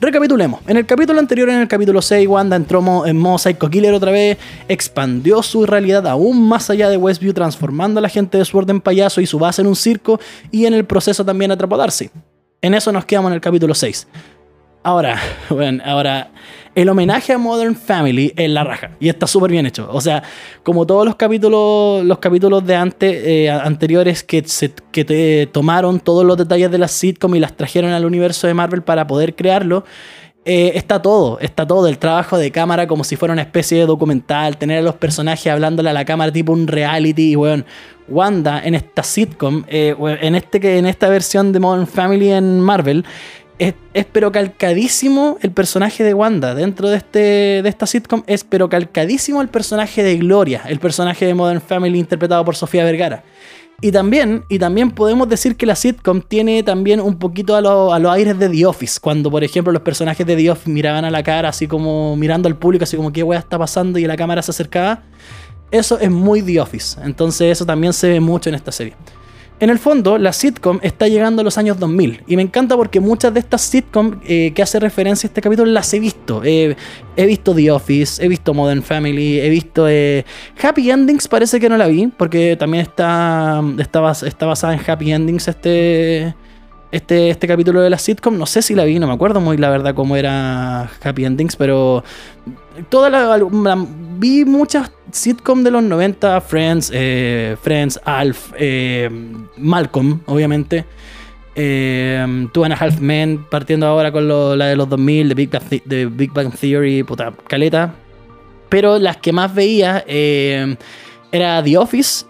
Recapitulemos. 0.00 0.60
En 0.66 0.76
el 0.76 0.84
capítulo 0.84 1.18
anterior, 1.18 1.48
en 1.48 1.60
el 1.60 1.68
capítulo 1.68 2.02
6, 2.02 2.28
Wanda 2.28 2.56
entró 2.56 3.06
en 3.06 3.16
modo 3.16 3.38
Psycho 3.38 3.70
Killer 3.70 3.94
otra 3.94 4.10
vez, 4.10 4.36
expandió 4.68 5.42
su 5.42 5.64
realidad 5.64 6.06
aún 6.06 6.46
más 6.46 6.68
allá 6.68 6.90
de 6.90 6.96
Westview, 6.96 7.32
transformando 7.32 8.00
a 8.00 8.02
la 8.02 8.08
gente 8.08 8.36
de 8.36 8.44
Sword 8.44 8.68
en 8.68 8.80
payaso 8.80 9.20
y 9.20 9.26
su 9.26 9.38
base 9.38 9.62
en 9.62 9.68
un 9.68 9.76
circo, 9.76 10.20
y 10.50 10.66
en 10.66 10.74
el 10.74 10.84
proceso 10.84 11.24
también 11.24 11.52
atrapó 11.52 11.76
a. 11.76 12.10
En 12.60 12.74
eso 12.74 12.92
nos 12.92 13.04
quedamos 13.04 13.30
en 13.30 13.36
el 13.36 13.40
capítulo 13.40 13.74
6. 13.74 14.08
Ahora, 14.82 15.18
bueno, 15.48 15.82
ahora 15.86 16.30
el 16.74 16.88
homenaje 16.88 17.32
a 17.32 17.38
Modern 17.38 17.76
Family 17.76 18.32
es 18.36 18.50
la 18.50 18.64
raja 18.64 18.90
y 18.98 19.08
está 19.08 19.26
súper 19.26 19.50
bien 19.50 19.66
hecho. 19.66 19.88
O 19.92 20.00
sea, 20.00 20.22
como 20.62 20.86
todos 20.86 21.04
los 21.06 21.16
capítulos, 21.16 22.04
los 22.04 22.18
capítulos 22.18 22.66
de 22.66 22.76
antes, 22.76 23.22
eh, 23.24 23.50
anteriores 23.50 24.22
que, 24.24 24.42
se, 24.46 24.72
que 24.90 25.04
te 25.04 25.46
tomaron 25.46 26.00
todos 26.00 26.24
los 26.24 26.36
detalles 26.36 26.70
de 26.70 26.78
la 26.78 26.88
sitcom 26.88 27.34
y 27.34 27.40
las 27.40 27.56
trajeron 27.56 27.92
al 27.92 28.04
universo 28.04 28.46
de 28.46 28.54
Marvel 28.54 28.82
para 28.82 29.06
poder 29.06 29.34
crearlo. 29.34 29.84
Eh, 30.46 30.72
está 30.74 31.00
todo, 31.00 31.38
está 31.40 31.66
todo, 31.66 31.88
el 31.88 31.96
trabajo 31.96 32.36
de 32.36 32.50
cámara 32.50 32.86
como 32.86 33.02
si 33.02 33.16
fuera 33.16 33.32
una 33.32 33.40
especie 33.40 33.78
de 33.78 33.86
documental, 33.86 34.58
tener 34.58 34.80
a 34.80 34.82
los 34.82 34.96
personajes 34.96 35.50
hablándole 35.50 35.88
a 35.88 35.94
la 35.94 36.04
cámara 36.04 36.30
tipo 36.32 36.52
un 36.52 36.66
reality, 36.66 37.32
y 37.32 37.34
bueno, 37.34 37.64
Wanda 38.08 38.60
en 38.62 38.74
esta 38.74 39.02
sitcom, 39.02 39.64
eh, 39.68 39.96
en, 40.20 40.34
este, 40.34 40.76
en 40.76 40.84
esta 40.84 41.08
versión 41.08 41.50
de 41.52 41.60
Modern 41.60 41.86
Family 41.86 42.30
en 42.30 42.60
Marvel, 42.60 43.06
es, 43.58 43.74
pero 44.12 44.32
calcadísimo 44.32 45.38
el 45.40 45.52
personaje 45.52 46.02
de 46.02 46.14
Wanda 46.14 46.54
dentro 46.54 46.88
de, 46.88 46.96
este, 46.96 47.18
de 47.62 47.68
esta 47.68 47.86
sitcom. 47.86 48.22
Es 48.26 48.44
pero 48.44 48.68
calcadísimo 48.68 49.42
el 49.42 49.48
personaje 49.48 50.02
de 50.02 50.16
Gloria, 50.16 50.62
el 50.66 50.78
personaje 50.80 51.26
de 51.26 51.34
Modern 51.34 51.60
Family 51.60 51.98
interpretado 51.98 52.44
por 52.44 52.56
Sofía 52.56 52.84
Vergara. 52.84 53.24
Y 53.80 53.92
también, 53.92 54.44
y 54.48 54.58
también 54.58 54.92
podemos 54.92 55.28
decir 55.28 55.56
que 55.56 55.66
la 55.66 55.74
sitcom 55.74 56.22
tiene 56.22 56.62
también 56.62 57.00
un 57.00 57.18
poquito 57.18 57.54
a, 57.54 57.58
a 57.58 57.98
los 57.98 58.12
aires 58.12 58.38
de 58.38 58.48
The 58.48 58.66
Office, 58.66 58.98
cuando 59.00 59.30
por 59.30 59.44
ejemplo 59.44 59.72
los 59.72 59.82
personajes 59.82 60.26
de 60.26 60.36
The 60.36 60.50
Office 60.50 60.70
miraban 60.70 61.04
a 61.04 61.10
la 61.10 61.22
cara 61.22 61.48
así 61.48 61.66
como 61.66 62.16
mirando 62.16 62.48
al 62.48 62.56
público, 62.56 62.84
así 62.84 62.96
como 62.96 63.12
qué 63.12 63.22
wea 63.22 63.38
está 63.38 63.58
pasando 63.58 63.98
y 63.98 64.06
la 64.06 64.16
cámara 64.16 64.42
se 64.42 64.52
acercaba. 64.52 65.02
Eso 65.70 65.98
es 65.98 66.10
muy 66.10 66.40
The 66.40 66.60
Office, 66.60 66.98
entonces 67.02 67.52
eso 67.52 67.66
también 67.66 67.92
se 67.92 68.08
ve 68.08 68.20
mucho 68.20 68.48
en 68.48 68.54
esta 68.54 68.70
serie. 68.70 68.94
En 69.60 69.70
el 69.70 69.78
fondo, 69.78 70.18
la 70.18 70.32
sitcom 70.32 70.80
está 70.82 71.06
llegando 71.06 71.40
a 71.40 71.44
los 71.44 71.58
años 71.58 71.78
2000 71.78 72.24
y 72.26 72.36
me 72.36 72.42
encanta 72.42 72.76
porque 72.76 72.98
muchas 72.98 73.32
de 73.32 73.40
estas 73.40 73.62
sitcom 73.62 74.20
eh, 74.24 74.52
que 74.52 74.62
hace 74.62 74.80
referencia 74.80 75.26
a 75.26 75.30
este 75.30 75.40
capítulo 75.40 75.70
las 75.70 75.94
he 75.94 76.00
visto. 76.00 76.42
he 76.44 76.76
visto 77.16 77.54
The 77.54 77.70
Office, 77.70 78.22
he 78.24 78.28
visto 78.28 78.52
Modern 78.52 78.82
Family, 78.82 79.38
he 79.38 79.48
visto 79.48 79.88
eh, 79.88 80.24
Happy 80.60 80.90
Endings, 80.90 81.28
parece 81.28 81.60
que 81.60 81.68
no 81.68 81.76
la 81.76 81.86
vi 81.86 82.08
porque 82.08 82.56
también 82.56 82.82
está, 82.82 83.62
está, 83.78 84.00
basada 84.00 84.74
en 84.74 84.80
Happy 84.84 85.12
Endings 85.12 85.46
este, 85.46 86.34
este, 86.90 87.30
este 87.30 87.46
capítulo 87.46 87.80
de 87.80 87.90
la 87.90 87.98
sitcom. 87.98 88.36
No 88.36 88.46
sé 88.46 88.60
si 88.60 88.74
la 88.74 88.84
vi, 88.84 88.98
no 88.98 89.06
me 89.06 89.12
acuerdo 89.14 89.40
muy 89.40 89.56
la 89.56 89.70
verdad 89.70 89.94
cómo 89.94 90.16
era 90.16 90.90
Happy 91.00 91.24
Endings, 91.24 91.54
pero 91.54 92.02
toda 92.88 93.08
la, 93.08 93.38
vi 94.18 94.44
muchas 94.44 94.90
sitcom 95.14 95.62
de 95.62 95.70
los 95.70 95.82
90, 95.82 96.40
Friends, 96.40 96.90
eh, 96.92 97.56
Friends, 97.62 98.00
Alf, 98.04 98.52
eh, 98.58 99.08
Malcolm, 99.56 100.20
obviamente. 100.26 100.84
Eh, 101.54 102.48
Two 102.52 102.64
and 102.64 102.74
a 102.74 102.76
Half 102.76 102.98
Men, 102.98 103.44
partiendo 103.48 103.86
ahora 103.86 104.10
con 104.10 104.26
la 104.58 104.66
de 104.66 104.76
los 104.76 104.88
2000, 104.88 105.28
de 105.28 105.34
Big, 105.34 105.50
Bang, 105.50 106.16
Big 106.16 106.32
Bang 106.32 106.52
Theory, 106.52 107.04
puta, 107.04 107.32
caleta. 107.46 107.94
Pero 108.68 108.98
las 108.98 109.18
que 109.18 109.32
más 109.32 109.54
veía 109.54 110.04
era 110.06 111.62
The 111.62 111.78
Office 111.78 112.26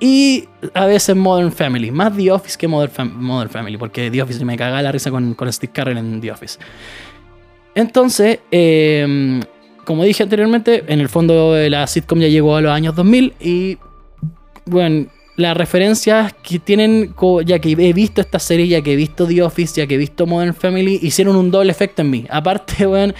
y 0.00 0.48
a 0.74 0.86
veces 0.86 1.14
Modern 1.14 1.52
Family. 1.52 1.92
Más 1.92 2.16
The 2.16 2.32
Office 2.32 2.58
que 2.58 2.66
Modern, 2.66 3.16
Modern 3.22 3.50
Family, 3.50 3.76
porque 3.76 4.10
The 4.10 4.22
Office 4.22 4.44
me 4.44 4.56
cagaba 4.56 4.82
la 4.82 4.90
risa 4.90 5.12
con, 5.12 5.36
Steve 5.52 5.72
Carell 5.72 5.98
en 5.98 6.20
The 6.20 6.32
Office. 6.32 6.58
Entonces, 7.76 8.40
eh, 8.50 9.40
como 9.88 10.04
dije 10.04 10.22
anteriormente, 10.22 10.84
en 10.86 11.00
el 11.00 11.08
fondo 11.08 11.56
la 11.56 11.86
sitcom 11.86 12.20
ya 12.20 12.28
llegó 12.28 12.54
a 12.56 12.60
los 12.60 12.70
años 12.70 12.94
2000 12.94 13.32
y, 13.40 13.78
bueno, 14.66 15.06
las 15.36 15.56
referencias 15.56 16.34
que 16.42 16.58
tienen, 16.58 17.14
ya 17.46 17.58
que 17.58 17.70
he 17.70 17.92
visto 17.94 18.20
esta 18.20 18.38
serie, 18.38 18.68
ya 18.68 18.82
que 18.82 18.92
he 18.92 18.96
visto 18.96 19.26
The 19.26 19.42
Office, 19.42 19.80
ya 19.80 19.86
que 19.86 19.94
he 19.94 19.96
visto 19.96 20.26
Modern 20.26 20.52
Family, 20.52 20.98
hicieron 21.00 21.36
un 21.36 21.50
doble 21.50 21.70
efecto 21.70 22.02
en 22.02 22.10
mí. 22.10 22.26
Aparte, 22.28 22.84
bueno, 22.86 23.14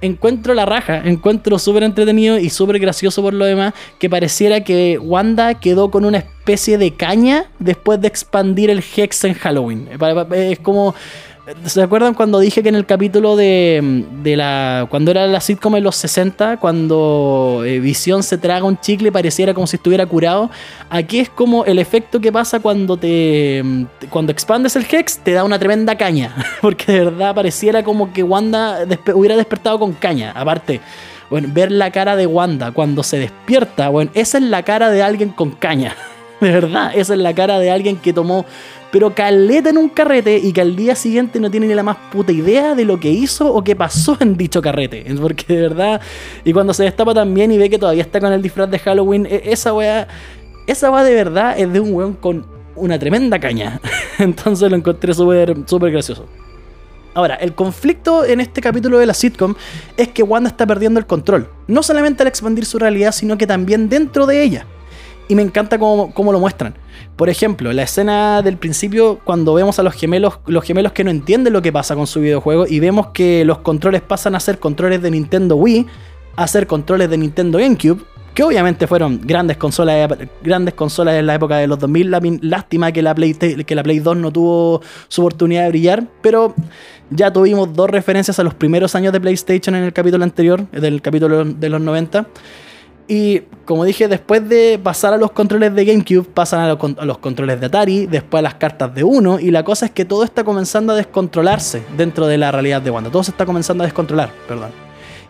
encuentro 0.00 0.54
la 0.54 0.64
raja, 0.64 1.02
encuentro 1.04 1.58
súper 1.58 1.82
entretenido 1.82 2.38
y 2.38 2.48
súper 2.48 2.78
gracioso 2.78 3.20
por 3.20 3.34
lo 3.34 3.44
demás, 3.44 3.74
que 3.98 4.08
pareciera 4.08 4.64
que 4.64 4.98
Wanda 4.98 5.60
quedó 5.60 5.90
con 5.90 6.06
una 6.06 6.16
especie 6.16 6.78
de 6.78 6.94
caña 6.94 7.50
después 7.58 8.00
de 8.00 8.08
expandir 8.08 8.70
el 8.70 8.82
Hex 8.96 9.24
en 9.24 9.34
Halloween. 9.34 9.90
Es 10.32 10.58
como 10.60 10.94
¿Se 11.66 11.82
acuerdan 11.82 12.14
cuando 12.14 12.38
dije 12.38 12.62
que 12.62 12.70
en 12.70 12.74
el 12.74 12.86
capítulo 12.86 13.36
de, 13.36 14.02
la. 14.24 14.86
cuando 14.88 15.10
era 15.10 15.26
la 15.26 15.40
sitcom 15.40 15.76
en 15.76 15.84
los 15.84 15.94
60, 15.96 16.56
cuando 16.56 17.62
eh, 17.66 17.80
Visión 17.80 18.22
se 18.22 18.38
traga 18.38 18.64
un 18.64 18.80
chicle 18.80 19.12
pareciera 19.12 19.52
como 19.52 19.66
si 19.66 19.76
estuviera 19.76 20.06
curado? 20.06 20.50
Aquí 20.88 21.20
es 21.20 21.28
como 21.28 21.66
el 21.66 21.78
efecto 21.78 22.18
que 22.18 22.32
pasa 22.32 22.60
cuando 22.60 22.96
te. 22.96 23.62
cuando 24.08 24.32
expandes 24.32 24.74
el 24.76 24.86
Hex, 24.90 25.18
te 25.18 25.32
da 25.32 25.44
una 25.44 25.58
tremenda 25.58 25.96
caña. 25.96 26.34
Porque 26.62 26.92
de 26.92 27.04
verdad 27.04 27.34
pareciera 27.34 27.82
como 27.82 28.10
que 28.10 28.22
Wanda 28.22 28.86
hubiera 29.14 29.36
despertado 29.36 29.78
con 29.78 29.92
caña. 29.92 30.32
Aparte. 30.34 30.80
Bueno, 31.28 31.48
ver 31.52 31.72
la 31.72 31.90
cara 31.90 32.16
de 32.16 32.26
Wanda 32.26 32.70
cuando 32.72 33.02
se 33.02 33.18
despierta, 33.18 33.88
bueno, 33.88 34.10
esa 34.14 34.36
es 34.38 34.44
la 34.44 34.62
cara 34.62 34.90
de 34.90 35.02
alguien 35.02 35.30
con 35.30 35.52
caña. 35.52 35.96
De 36.44 36.52
verdad, 36.52 36.92
esa 36.94 37.14
es 37.14 37.20
la 37.20 37.34
cara 37.34 37.58
de 37.58 37.70
alguien 37.70 37.96
que 37.96 38.12
tomó 38.12 38.44
pero 38.92 39.14
caleta 39.14 39.70
en 39.70 39.78
un 39.78 39.88
carrete 39.88 40.36
y 40.36 40.52
que 40.52 40.60
al 40.60 40.76
día 40.76 40.94
siguiente 40.94 41.40
no 41.40 41.50
tiene 41.50 41.66
ni 41.66 41.74
la 41.74 41.82
más 41.82 41.96
puta 42.12 42.32
idea 42.32 42.74
de 42.74 42.84
lo 42.84 43.00
que 43.00 43.10
hizo 43.10 43.52
o 43.52 43.64
qué 43.64 43.74
pasó 43.74 44.18
en 44.20 44.36
dicho 44.36 44.60
carrete. 44.60 45.06
Porque 45.20 45.44
de 45.48 45.62
verdad, 45.62 46.00
y 46.44 46.52
cuando 46.52 46.74
se 46.74 46.84
destapa 46.84 47.14
también 47.14 47.50
y 47.50 47.56
ve 47.56 47.70
que 47.70 47.78
todavía 47.78 48.02
está 48.02 48.20
con 48.20 48.30
el 48.30 48.42
disfraz 48.42 48.70
de 48.70 48.78
Halloween, 48.78 49.26
e, 49.26 49.42
esa 49.46 49.72
weá, 49.72 50.06
esa 50.66 50.90
weá 50.90 51.02
de 51.02 51.14
verdad 51.14 51.58
es 51.58 51.72
de 51.72 51.80
un 51.80 51.94
weón 51.94 52.12
con 52.12 52.46
una 52.76 52.98
tremenda 52.98 53.40
caña. 53.40 53.80
Entonces 54.18 54.70
lo 54.70 54.76
encontré 54.76 55.14
súper, 55.14 55.56
súper 55.66 55.90
gracioso. 55.90 56.26
Ahora, 57.14 57.36
el 57.36 57.54
conflicto 57.54 58.24
en 58.24 58.40
este 58.40 58.60
capítulo 58.60 58.98
de 58.98 59.06
la 59.06 59.14
sitcom 59.14 59.54
es 59.96 60.08
que 60.08 60.22
Wanda 60.22 60.50
está 60.50 60.66
perdiendo 60.66 61.00
el 61.00 61.06
control. 61.06 61.48
No 61.66 61.82
solamente 61.82 62.22
al 62.22 62.28
expandir 62.28 62.66
su 62.66 62.78
realidad, 62.78 63.12
sino 63.12 63.38
que 63.38 63.46
también 63.46 63.88
dentro 63.88 64.26
de 64.26 64.42
ella. 64.42 64.66
Y 65.28 65.34
me 65.34 65.42
encanta 65.42 65.78
cómo, 65.78 66.12
cómo 66.12 66.32
lo 66.32 66.40
muestran. 66.40 66.74
Por 67.16 67.28
ejemplo, 67.28 67.72
la 67.72 67.82
escena 67.82 68.42
del 68.42 68.56
principio, 68.58 69.20
cuando 69.24 69.54
vemos 69.54 69.78
a 69.78 69.82
los 69.82 69.94
gemelos, 69.94 70.40
los 70.46 70.64
gemelos 70.64 70.92
que 70.92 71.04
no 71.04 71.10
entienden 71.10 71.52
lo 71.52 71.62
que 71.62 71.72
pasa 71.72 71.94
con 71.94 72.06
su 72.06 72.20
videojuego 72.20 72.66
y 72.68 72.80
vemos 72.80 73.08
que 73.08 73.44
los 73.44 73.58
controles 73.58 74.02
pasan 74.02 74.34
a 74.34 74.40
ser 74.40 74.58
controles 74.58 75.00
de 75.00 75.10
Nintendo 75.10 75.56
Wii 75.56 75.86
a 76.36 76.46
ser 76.46 76.66
controles 76.66 77.10
de 77.10 77.16
Nintendo 77.16 77.58
GameCube, 77.58 78.02
que 78.34 78.42
obviamente 78.42 78.86
fueron 78.86 79.20
grandes 79.22 79.56
consolas, 79.56 80.10
grandes 80.42 80.74
consolas 80.74 81.14
en 81.14 81.26
la 81.26 81.36
época 81.36 81.58
de 81.58 81.68
los 81.68 81.78
2000. 81.78 82.40
Lástima 82.42 82.90
que 82.90 83.02
la, 83.02 83.14
Play, 83.14 83.34
que 83.34 83.74
la 83.74 83.82
Play 83.82 84.00
2 84.00 84.16
no 84.16 84.32
tuvo 84.32 84.82
su 85.08 85.20
oportunidad 85.22 85.62
de 85.64 85.68
brillar, 85.68 86.04
pero 86.20 86.54
ya 87.10 87.32
tuvimos 87.32 87.72
dos 87.72 87.88
referencias 87.88 88.38
a 88.40 88.42
los 88.42 88.54
primeros 88.54 88.94
años 88.96 89.12
de 89.12 89.20
PlayStation 89.20 89.76
en 89.76 89.84
el 89.84 89.92
capítulo 89.92 90.24
anterior, 90.24 90.68
del 90.70 91.00
capítulo 91.00 91.44
de 91.44 91.68
los 91.68 91.80
90. 91.80 92.26
Y 93.06 93.40
como 93.66 93.84
dije, 93.84 94.08
después 94.08 94.48
de 94.48 94.80
pasar 94.82 95.12
a 95.12 95.16
los 95.16 95.32
controles 95.32 95.74
de 95.74 95.84
GameCube, 95.84 96.24
pasan 96.24 96.60
a 96.60 97.04
los, 97.04 97.18
controles 97.18 97.60
de 97.60 97.66
Atari, 97.66 98.06
después 98.06 98.38
a 98.38 98.42
las 98.42 98.54
cartas 98.54 98.94
de 98.94 99.04
Uno, 99.04 99.38
y 99.38 99.50
la 99.50 99.62
cosa 99.62 99.86
es 99.86 99.92
que 99.92 100.04
todo 100.04 100.24
está 100.24 100.44
comenzando 100.44 100.92
a 100.92 100.96
descontrolarse 100.96 101.82
dentro 101.96 102.26
de 102.26 102.38
la 102.38 102.50
realidad 102.50 102.80
de 102.80 102.90
Wanda. 102.90 103.10
Todo 103.10 103.22
se 103.22 103.30
está 103.30 103.44
comenzando 103.44 103.84
a 103.84 103.86
descontrolar, 103.86 104.30
perdón. 104.48 104.70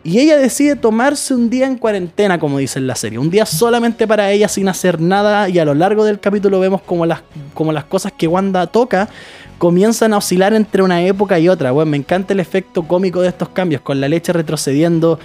Y 0.07 0.19
ella 0.19 0.37
decide 0.37 0.77
tomarse 0.77 1.35
un 1.35 1.49
día 1.49 1.67
en 1.67 1.79
cuarentena, 1.79 2.39
como 2.39 2.59
dice 2.59 2.79
en 2.79 2.87
la 2.87 2.95
serie. 2.95 3.19
Un 3.19 3.31
día 3.31 3.47
solamente 3.47 4.07
para 4.07 4.31
ella 4.31 4.49
sin 4.49 4.69
hacer 4.69 5.01
nada. 5.01 5.49
Y 5.49 5.59
a 5.59 5.65
lo 5.65 5.75
largo 5.75 6.05
del 6.05 6.21
capítulo 6.21 6.61
vemos 6.61 6.83
como 6.83 7.07
las, 7.07 7.23
como 7.55 7.73
las 7.73 7.85
cosas 7.85 8.13
que 8.13 8.27
Wanda 8.27 8.67
toca 8.67 9.09
comienzan 9.57 10.13
a 10.13 10.19
oscilar 10.19 10.53
entre 10.53 10.83
una 10.83 11.03
época 11.03 11.39
y 11.39 11.49
otra. 11.49 11.71
Bueno, 11.71 11.91
me 11.91 11.97
encanta 11.97 12.35
el 12.35 12.41
efecto 12.41 12.83
cómico 12.87 13.23
de 13.23 13.29
estos 13.29 13.49
cambios, 13.49 13.81
con 13.81 13.99
la 13.99 14.09
leche 14.09 14.31
retrocediendo 14.35 15.19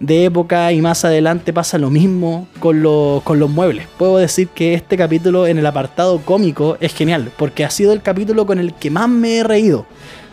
de 0.00 0.24
época 0.24 0.72
y 0.72 0.80
más 0.80 1.04
adelante 1.04 1.52
pasa 1.52 1.78
lo 1.78 1.90
mismo 1.90 2.48
con, 2.58 2.82
con 3.22 3.38
los 3.38 3.50
muebles. 3.50 3.86
Puedo 3.98 4.16
decir 4.16 4.48
que 4.48 4.74
este 4.74 4.96
capítulo 4.96 5.46
en 5.46 5.58
el 5.58 5.66
apartado 5.66 6.20
cómico 6.24 6.78
es 6.80 6.94
genial, 6.94 7.30
porque 7.36 7.64
ha 7.64 7.70
sido 7.70 7.92
el 7.92 8.02
capítulo 8.02 8.46
con 8.46 8.58
el 8.58 8.74
que 8.74 8.90
más 8.90 9.08
me 9.08 9.36
he 9.36 9.44
reído. 9.44 9.86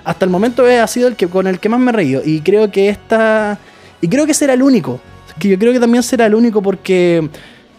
Hasta 0.06 0.24
el 0.24 0.32
momento 0.32 0.64
ha 0.66 0.88
sido 0.88 1.10
el 1.10 1.18
que, 1.18 1.28
con 1.28 1.48
el 1.48 1.60
que 1.60 1.68
más 1.68 1.82
me 1.82 1.92
he 1.92 1.94
reído. 1.94 2.22
Y 2.26 2.40
creo 2.40 2.72
que 2.72 2.88
esta... 2.88 3.60
Y 4.00 4.08
creo 4.08 4.26
que 4.26 4.34
será 4.34 4.54
el 4.54 4.64
único. 4.64 5.02
Que 5.38 5.50
yo 5.50 5.60
creo 5.60 5.74
que 5.74 5.82
también 5.82 6.02
será 6.02 6.26
el 6.28 6.34
único 6.34 6.62
porque 6.62 7.30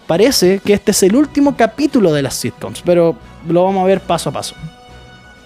parece 0.07 0.61
que 0.63 0.75
este 0.75 0.91
es 0.91 1.03
el 1.05 1.17
último 1.17 1.57
capítulo 1.57 2.13
de 2.13 2.21
las 2.21 2.35
sitcoms. 2.35 2.83
Pero 2.85 3.17
lo 3.49 3.65
vamos 3.65 3.83
a 3.83 3.87
ver 3.87 4.01
paso 4.03 4.29
a 4.29 4.33
paso. 4.33 4.55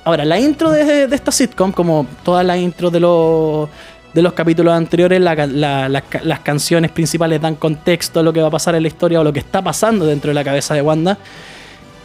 Ahora, 0.04 0.24
la 0.24 0.40
intro 0.40 0.70
de, 0.72 1.04
esta 1.04 1.30
sitcom, 1.30 1.70
como 1.70 2.04
todas 2.24 2.44
las 2.44 2.58
intros 2.58 2.92
de 2.92 2.98
los, 2.98 3.68
de 4.12 4.22
los 4.22 4.32
capítulos 4.34 4.74
anteriores, 4.74 5.20
las 5.20 6.40
canciones 6.42 6.90
principales 6.90 7.40
dan 7.40 7.54
contexto 7.54 8.20
a 8.20 8.22
lo 8.22 8.32
que 8.32 8.40
va 8.40 8.48
a 8.48 8.50
pasar 8.50 8.74
en 8.74 8.82
la 8.82 8.88
historia 8.88 9.20
o 9.20 9.24
lo 9.24 9.32
que 9.32 9.40
está 9.40 9.62
pasando 9.62 10.06
dentro 10.06 10.28
de 10.28 10.34
la 10.34 10.44
cabeza 10.44 10.74
de 10.74 10.82
Wanda. 10.82 11.18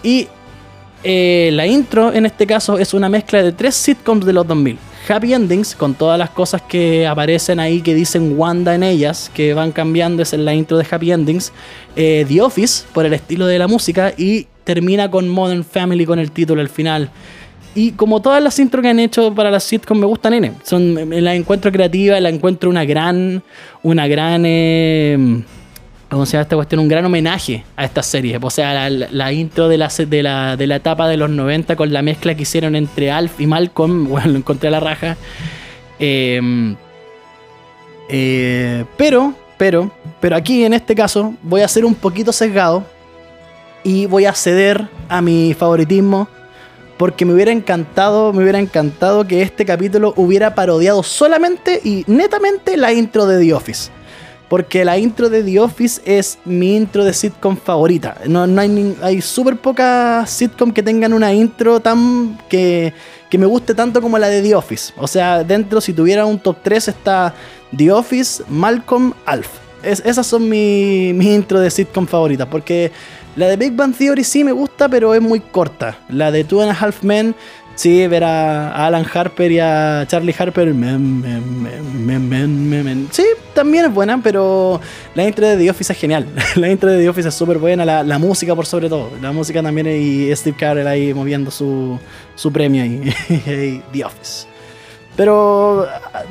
Y 0.03 0.27
eh, 1.03 1.49
la 1.53 1.67
intro, 1.67 2.13
en 2.13 2.25
este 2.25 2.47
caso, 2.47 2.77
es 2.77 2.93
una 2.93 3.09
mezcla 3.09 3.43
de 3.43 3.51
tres 3.51 3.75
sitcoms 3.75 4.25
de 4.25 4.33
los 4.33 4.47
2000. 4.47 4.77
Happy 5.09 5.33
Endings, 5.33 5.75
con 5.75 5.93
todas 5.93 6.19
las 6.19 6.29
cosas 6.31 6.61
que 6.61 7.07
aparecen 7.07 7.59
ahí 7.59 7.81
que 7.81 7.95
dicen 7.95 8.37
Wanda 8.37 8.75
en 8.75 8.83
ellas, 8.83 9.31
que 9.33 9.53
van 9.53 9.71
cambiando, 9.71 10.23
es 10.23 10.33
en 10.33 10.43
la 10.43 10.53
intro 10.53 10.77
de 10.77 10.85
Happy 10.89 11.11
Endings. 11.11 11.53
Eh, 11.95 12.25
The 12.27 12.41
Office, 12.41 12.85
por 12.93 13.05
el 13.05 13.13
estilo 13.13 13.47
de 13.47 13.57
la 13.57 13.67
música, 13.67 14.13
y 14.17 14.47
termina 14.63 15.09
con 15.09 15.29
Modern 15.29 15.63
Family 15.63 16.05
con 16.05 16.19
el 16.19 16.31
título 16.31 16.61
al 16.61 16.69
final. 16.69 17.09
Y 17.77 17.91
como 17.91 18.23
todas 18.23 18.41
las 18.41 18.57
intros 18.57 18.81
que 18.81 18.89
han 18.89 18.99
hecho 18.99 19.35
para 19.35 19.51
las 19.51 19.63
sitcoms 19.63 20.01
me 20.01 20.07
gustan, 20.07 20.33
N. 20.33 20.51
Son, 20.63 20.95
la 21.23 21.35
encuentro 21.35 21.71
creativa, 21.71 22.19
la 22.19 22.29
encuentro 22.29 22.71
una 22.71 22.83
gran, 22.85 23.43
una 23.83 24.07
gran, 24.07 24.41
eh, 24.47 25.43
¿cómo 26.09 26.25
se 26.25 26.31
llama 26.31 26.41
esta 26.41 26.55
cuestión? 26.55 26.79
Un 26.79 26.87
gran 26.87 27.05
homenaje 27.05 27.63
a 27.75 27.85
esta 27.85 28.01
serie. 28.01 28.39
O 28.41 28.49
sea, 28.49 28.89
la, 28.89 29.31
intro 29.31 29.67
de 29.67 29.77
la, 29.77 29.89
de, 29.89 30.23
la, 30.23 30.57
de 30.57 30.65
la 30.65 30.77
etapa 30.77 31.07
de 31.07 31.17
los 31.17 31.29
90 31.29 31.75
con 31.75 31.93
la 31.93 32.01
mezcla 32.01 32.33
que 32.33 32.41
hicieron 32.41 32.75
entre 32.75 33.11
Alf 33.11 33.39
y 33.39 33.45
Malcolm, 33.45 34.05
bueno, 34.09 34.31
lo 34.31 34.37
encontré 34.39 34.69
a 34.69 34.71
la 34.71 34.79
raja. 34.79 35.15
Em, 35.99 36.75
eh, 38.09 38.85
pero, 38.97 39.35
pero, 39.59 39.91
pero 40.19 40.35
aquí 40.35 40.63
en 40.63 40.73
este 40.73 40.95
caso 40.95 41.35
voy 41.43 41.61
a 41.61 41.67
ser 41.67 41.85
un 41.85 41.93
poquito 41.93 42.33
sesgado 42.33 42.83
y 43.83 44.07
voy 44.07 44.25
a 44.25 44.33
ceder 44.33 44.87
a 45.09 45.21
mi 45.21 45.53
favoritismo 45.53 46.27
porque 46.97 47.25
me 47.25 47.33
hubiera 47.33 47.51
encantado, 47.51 48.33
me 48.33 48.41
hubiera 48.41 48.59
encantado 48.59 49.25
que 49.27 49.41
este 49.41 49.65
capítulo 49.65 50.13
hubiera 50.17 50.55
parodiado 50.55 51.03
solamente 51.03 51.79
y 51.83 52.03
netamente 52.07 52.75
la 52.75 52.91
intro 52.91 53.27
de 53.27 53.39
The 53.39 53.53
Office. 53.53 53.91
Porque 54.49 54.85
la 54.85 54.97
intro 54.97 55.29
de 55.29 55.43
The 55.43 55.59
Office 55.59 56.01
es 56.05 56.39
mi 56.45 56.75
intro 56.77 57.03
de 57.03 57.13
sitcom 57.13 57.57
favorita. 57.57 58.17
No, 58.27 58.43
hay, 58.59 58.95
hay 59.01 59.21
súper 59.21 59.57
pocas 59.57 60.29
sitcom 60.29 60.71
que 60.71 60.81
tengan 60.81 61.11
una 61.11 61.33
intro 61.33 61.81
tan 61.81 62.39
que, 62.47 62.93
que 63.29 63.37
me 63.37 63.45
guste 63.45 63.73
tanto 63.73 64.01
como 64.01 64.17
la 64.17 64.29
de 64.29 64.41
The 64.41 64.55
Office. 64.55 64.93
O 64.97 65.05
sea, 65.05 65.43
dentro, 65.43 65.81
si 65.81 65.91
tuviera 65.91 66.25
un 66.25 66.39
top 66.39 66.57
3, 66.63 66.87
está 66.87 67.33
The 67.75 67.91
Office, 67.91 68.43
Malcolm, 68.47 69.13
Alf. 69.25 69.49
esas 69.83 70.25
son 70.25 70.47
mis 70.47 71.13
mi 71.13 71.35
intro 71.35 71.59
de 71.59 71.69
sitcom 71.69 72.07
favoritas. 72.07 72.47
Porque 72.47 72.93
la 73.37 73.47
de 73.47 73.55
Big 73.55 73.73
Bang 73.73 73.95
Theory 73.95 74.23
sí 74.23 74.43
me 74.43 74.51
gusta, 74.51 74.89
pero 74.89 75.13
es 75.13 75.21
muy 75.21 75.39
corta. 75.39 75.99
La 76.09 76.31
de 76.31 76.43
Two 76.43 76.61
and 76.61 76.71
a 76.71 76.73
Half 76.73 77.03
Men, 77.03 77.35
sí, 77.75 78.07
ver 78.07 78.23
a 78.23 78.87
Alan 78.87 79.05
Harper 79.13 79.51
y 79.51 79.59
a 79.59 80.05
Charlie 80.07 80.35
Harper, 80.37 80.73
sí, 83.11 83.23
también 83.53 83.85
es 83.85 83.93
buena, 83.93 84.19
pero 84.23 84.81
la 85.13 85.27
intro 85.27 85.47
de 85.47 85.55
The 85.55 85.69
Office 85.69 85.93
es 85.93 85.99
genial. 85.99 86.27
la 86.55 86.69
intro 86.69 86.91
de 86.91 86.99
The 86.99 87.09
Office 87.09 87.29
es 87.29 87.35
súper 87.35 87.59
buena, 87.59 87.85
la, 87.85 88.17
música 88.17 88.55
por 88.55 88.65
sobre 88.65 88.89
todo. 88.89 89.11
La 89.21 89.31
música 89.31 89.61
también 89.61 89.87
y 89.87 90.35
Steve 90.35 90.57
Carell 90.57 90.87
ahí 90.87 91.13
moviendo 91.13 91.51
su, 91.51 91.99
su 92.33 92.51
premio 92.51 92.81
ahí, 92.81 93.13
The 93.93 94.03
Office. 94.03 94.47
Pero 95.15 95.85
ah, 95.87 96.23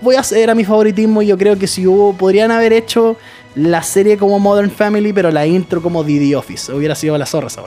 voy 0.00 0.16
a 0.16 0.20
hacer 0.20 0.50
a 0.50 0.56
mi 0.56 0.64
favoritismo 0.64 1.22
y 1.22 1.28
yo 1.28 1.38
creo 1.38 1.56
que 1.56 1.68
si 1.68 1.86
hubo, 1.86 2.14
podrían 2.14 2.50
haber 2.50 2.72
hecho 2.72 3.16
la 3.58 3.82
serie 3.82 4.16
como 4.16 4.38
Modern 4.38 4.70
Family, 4.70 5.12
pero 5.12 5.30
la 5.30 5.46
intro 5.46 5.82
como 5.82 6.04
The 6.04 6.36
Office. 6.36 6.72
Hubiera 6.72 6.94
sido 6.94 7.18
la 7.18 7.26
zorra 7.26 7.48
esa 7.48 7.62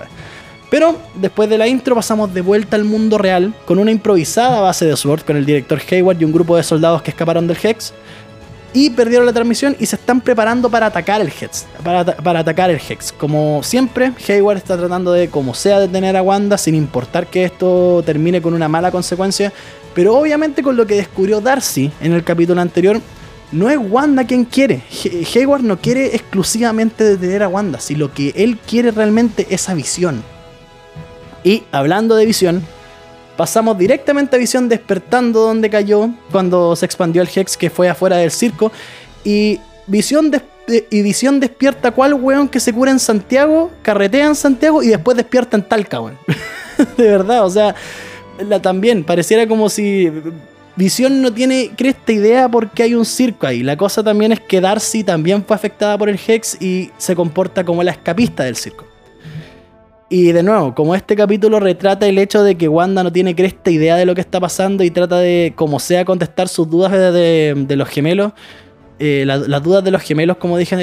Pero 0.70 0.96
después 1.16 1.50
de 1.50 1.58
la 1.58 1.68
intro 1.68 1.96
pasamos 1.96 2.34
de 2.34 2.42
vuelta 2.42 2.78
al 2.78 2.86
mundo 2.86 3.18
real 3.18 3.54
con 3.66 3.78
una 3.78 3.92
improvisada 3.92 4.62
base 4.62 4.86
de 4.86 4.96
Sword 4.96 5.24
con 5.24 5.36
el 5.36 5.46
director 5.46 5.82
Hayward 5.92 6.22
y 6.22 6.26
un 6.26 6.32
grupo 6.32 6.56
de 6.56 6.64
soldados 6.64 7.02
que 7.02 7.12
escaparon 7.12 7.46
del 7.46 7.58
Hex 7.62 7.94
y 8.74 8.90
perdieron 8.92 9.26
la 9.26 9.34
transmisión 9.34 9.76
y 9.80 9.86
se 9.86 9.98
están 9.98 10.22
preparando 10.22 10.70
para 10.70 10.86
atacar 10.86 11.20
el 11.20 11.28
Hex. 11.28 11.66
Para, 11.84 12.06
para, 12.06 12.40
atacar 12.40 12.70
el 12.70 12.80
Hex. 12.80 13.12
Como 13.12 13.62
siempre, 13.64 14.14
Hayward 14.28 14.58
está 14.58 14.78
tratando 14.78 15.12
de, 15.12 15.28
como 15.28 15.54
sea, 15.54 15.80
detener 15.80 16.16
a 16.16 16.22
Wanda 16.22 16.58
sin 16.58 16.76
importar 16.76 17.28
que 17.28 17.44
esto 17.44 18.02
termine 18.06 18.42
con 18.42 18.54
una 18.54 18.70
mala 18.70 18.92
consecuencia. 18.92 19.52
Pero 19.94 20.18
obviamente 20.18 20.64
con 20.64 20.78
lo 20.78 20.88
que 20.88 20.96
descubrió 20.96 21.42
Darcy 21.42 21.92
en 22.00 22.14
el 22.14 22.24
capítulo 22.24 22.62
anterior, 22.62 23.02
no 23.52 23.70
es 23.70 23.78
Wanda 23.78 24.26
quien 24.26 24.46
quiere. 24.46 24.82
Hayward 25.36 25.64
no 25.64 25.78
quiere 25.80 26.16
exclusivamente 26.16 27.04
detener 27.04 27.44
a 27.44 27.48
Wanda, 27.48 27.80
si 27.80 27.96
lo 27.96 28.14
que 28.14 28.34
él 28.36 28.58
quiere 28.58 28.92
realmente 28.92 29.48
es 29.50 29.70
a 29.70 29.74
visión. 29.74 30.24
Y 31.44 31.64
hablando 31.72 32.16
de 32.16 32.26
visión, 32.26 32.64
pasamos 33.36 33.78
directamente 33.78 34.36
a 34.36 34.40
visión 34.40 34.70
despertando 34.70 35.42
donde 35.42 35.70
cayó 35.70 36.10
cuando 36.32 36.76
se 36.76 36.86
expandió 36.86 37.22
el 37.22 37.30
Hex 37.34 37.58
que 37.58 37.70
fue 37.70 37.90
afuera 37.90 38.18
del 38.18 38.32
circo. 38.32 38.72
Y 39.24 39.60
visión, 39.88 40.32
y 40.68 41.02
visión 41.02 41.40
despierta 41.40 41.92
cuál 41.92 42.14
weón 42.14 42.48
que 42.48 42.60
se 42.60 42.74
cura 42.74 42.92
en 42.92 43.00
Santiago, 43.00 43.72
carretea 43.82 44.28
en 44.28 44.36
Santiago 44.36 44.84
y 44.84 44.90
después 44.90 45.18
despierta 45.18 45.58
en 45.58 45.64
Talca, 45.64 46.00
weón. 46.00 46.18
de 46.98 47.04
verdad, 47.04 47.46
o 47.46 47.50
sea, 47.50 47.76
la, 48.48 48.62
también 48.62 49.04
pareciera 49.04 49.48
como 49.48 49.70
si 49.70 50.12
Visión 50.76 51.22
no 51.22 51.34
tiene 51.34 51.72
cresta 51.76 52.14
idea 52.14 52.50
porque 52.50 52.84
hay 52.84 52.96
un 52.96 53.06
circo 53.06 53.46
ahí. 53.46 53.62
La 53.62 53.76
cosa 53.76 54.04
también 54.04 54.32
es 54.32 54.40
que 54.40 54.62
Darcy 54.62 55.04
también 55.04 55.44
fue 55.44 55.56
afectada 55.56 55.98
por 55.98 56.10
el 56.10 56.20
Hex 56.26 56.62
y 56.62 56.92
se 56.98 57.16
comporta 57.16 57.64
como 57.64 57.84
la 57.84 57.92
escapista 57.92 58.44
del 58.44 58.56
circo. 58.56 58.86
Y 60.10 60.32
de 60.34 60.44
nuevo, 60.44 60.76
como 60.76 60.94
este 60.94 61.16
capítulo 61.16 61.60
retrata 61.60 62.06
el 62.06 62.18
hecho 62.18 62.44
de 62.44 62.56
que 62.56 62.68
Wanda 62.68 63.04
no 63.04 63.12
tiene 63.12 63.36
cresta 63.36 63.72
idea 63.72 63.96
de 63.96 64.06
lo 64.06 64.14
que 64.14 64.22
está 64.22 64.40
pasando 64.40 64.84
y 64.84 64.92
trata 64.92 65.20
de, 65.20 65.54
como 65.56 65.80
sea, 65.80 66.04
contestar 66.04 66.50
sus 66.50 66.70
dudas 66.70 66.92
de 66.92 67.76
los 67.78 67.88
gemelos, 67.88 68.34
eh, 69.04 69.26
las 69.26 69.64
dudas 69.64 69.84
de 69.84 69.90
los 69.90 70.04
gemelos, 70.04 70.38
como 70.38 70.60
dije 70.60 70.76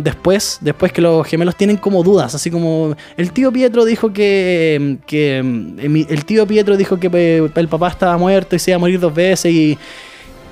después, 0.00 0.58
después 0.60 0.92
que 0.92 1.00
los 1.00 1.26
gemelos 1.26 1.56
tienen 1.56 1.78
como 1.78 2.02
dudas, 2.02 2.34
así 2.34 2.50
como 2.50 2.94
el 3.16 3.32
tío 3.32 3.50
Pietro 3.50 3.86
dijo 3.86 4.12
que, 4.12 4.98
eh, 5.10 6.06
el 6.10 6.24
tío 6.26 6.46
Pietro 6.46 6.76
dijo 6.76 7.00
que 7.00 7.08
eh, 7.10 7.50
el 7.54 7.68
papá 7.68 7.88
estaba 7.88 8.18
muerto 8.18 8.54
y 8.54 8.58
se 8.58 8.72
iba 8.72 8.76
a 8.76 8.80
morir 8.80 9.00
dos 9.00 9.14
veces 9.14 9.50
y, 9.50 9.78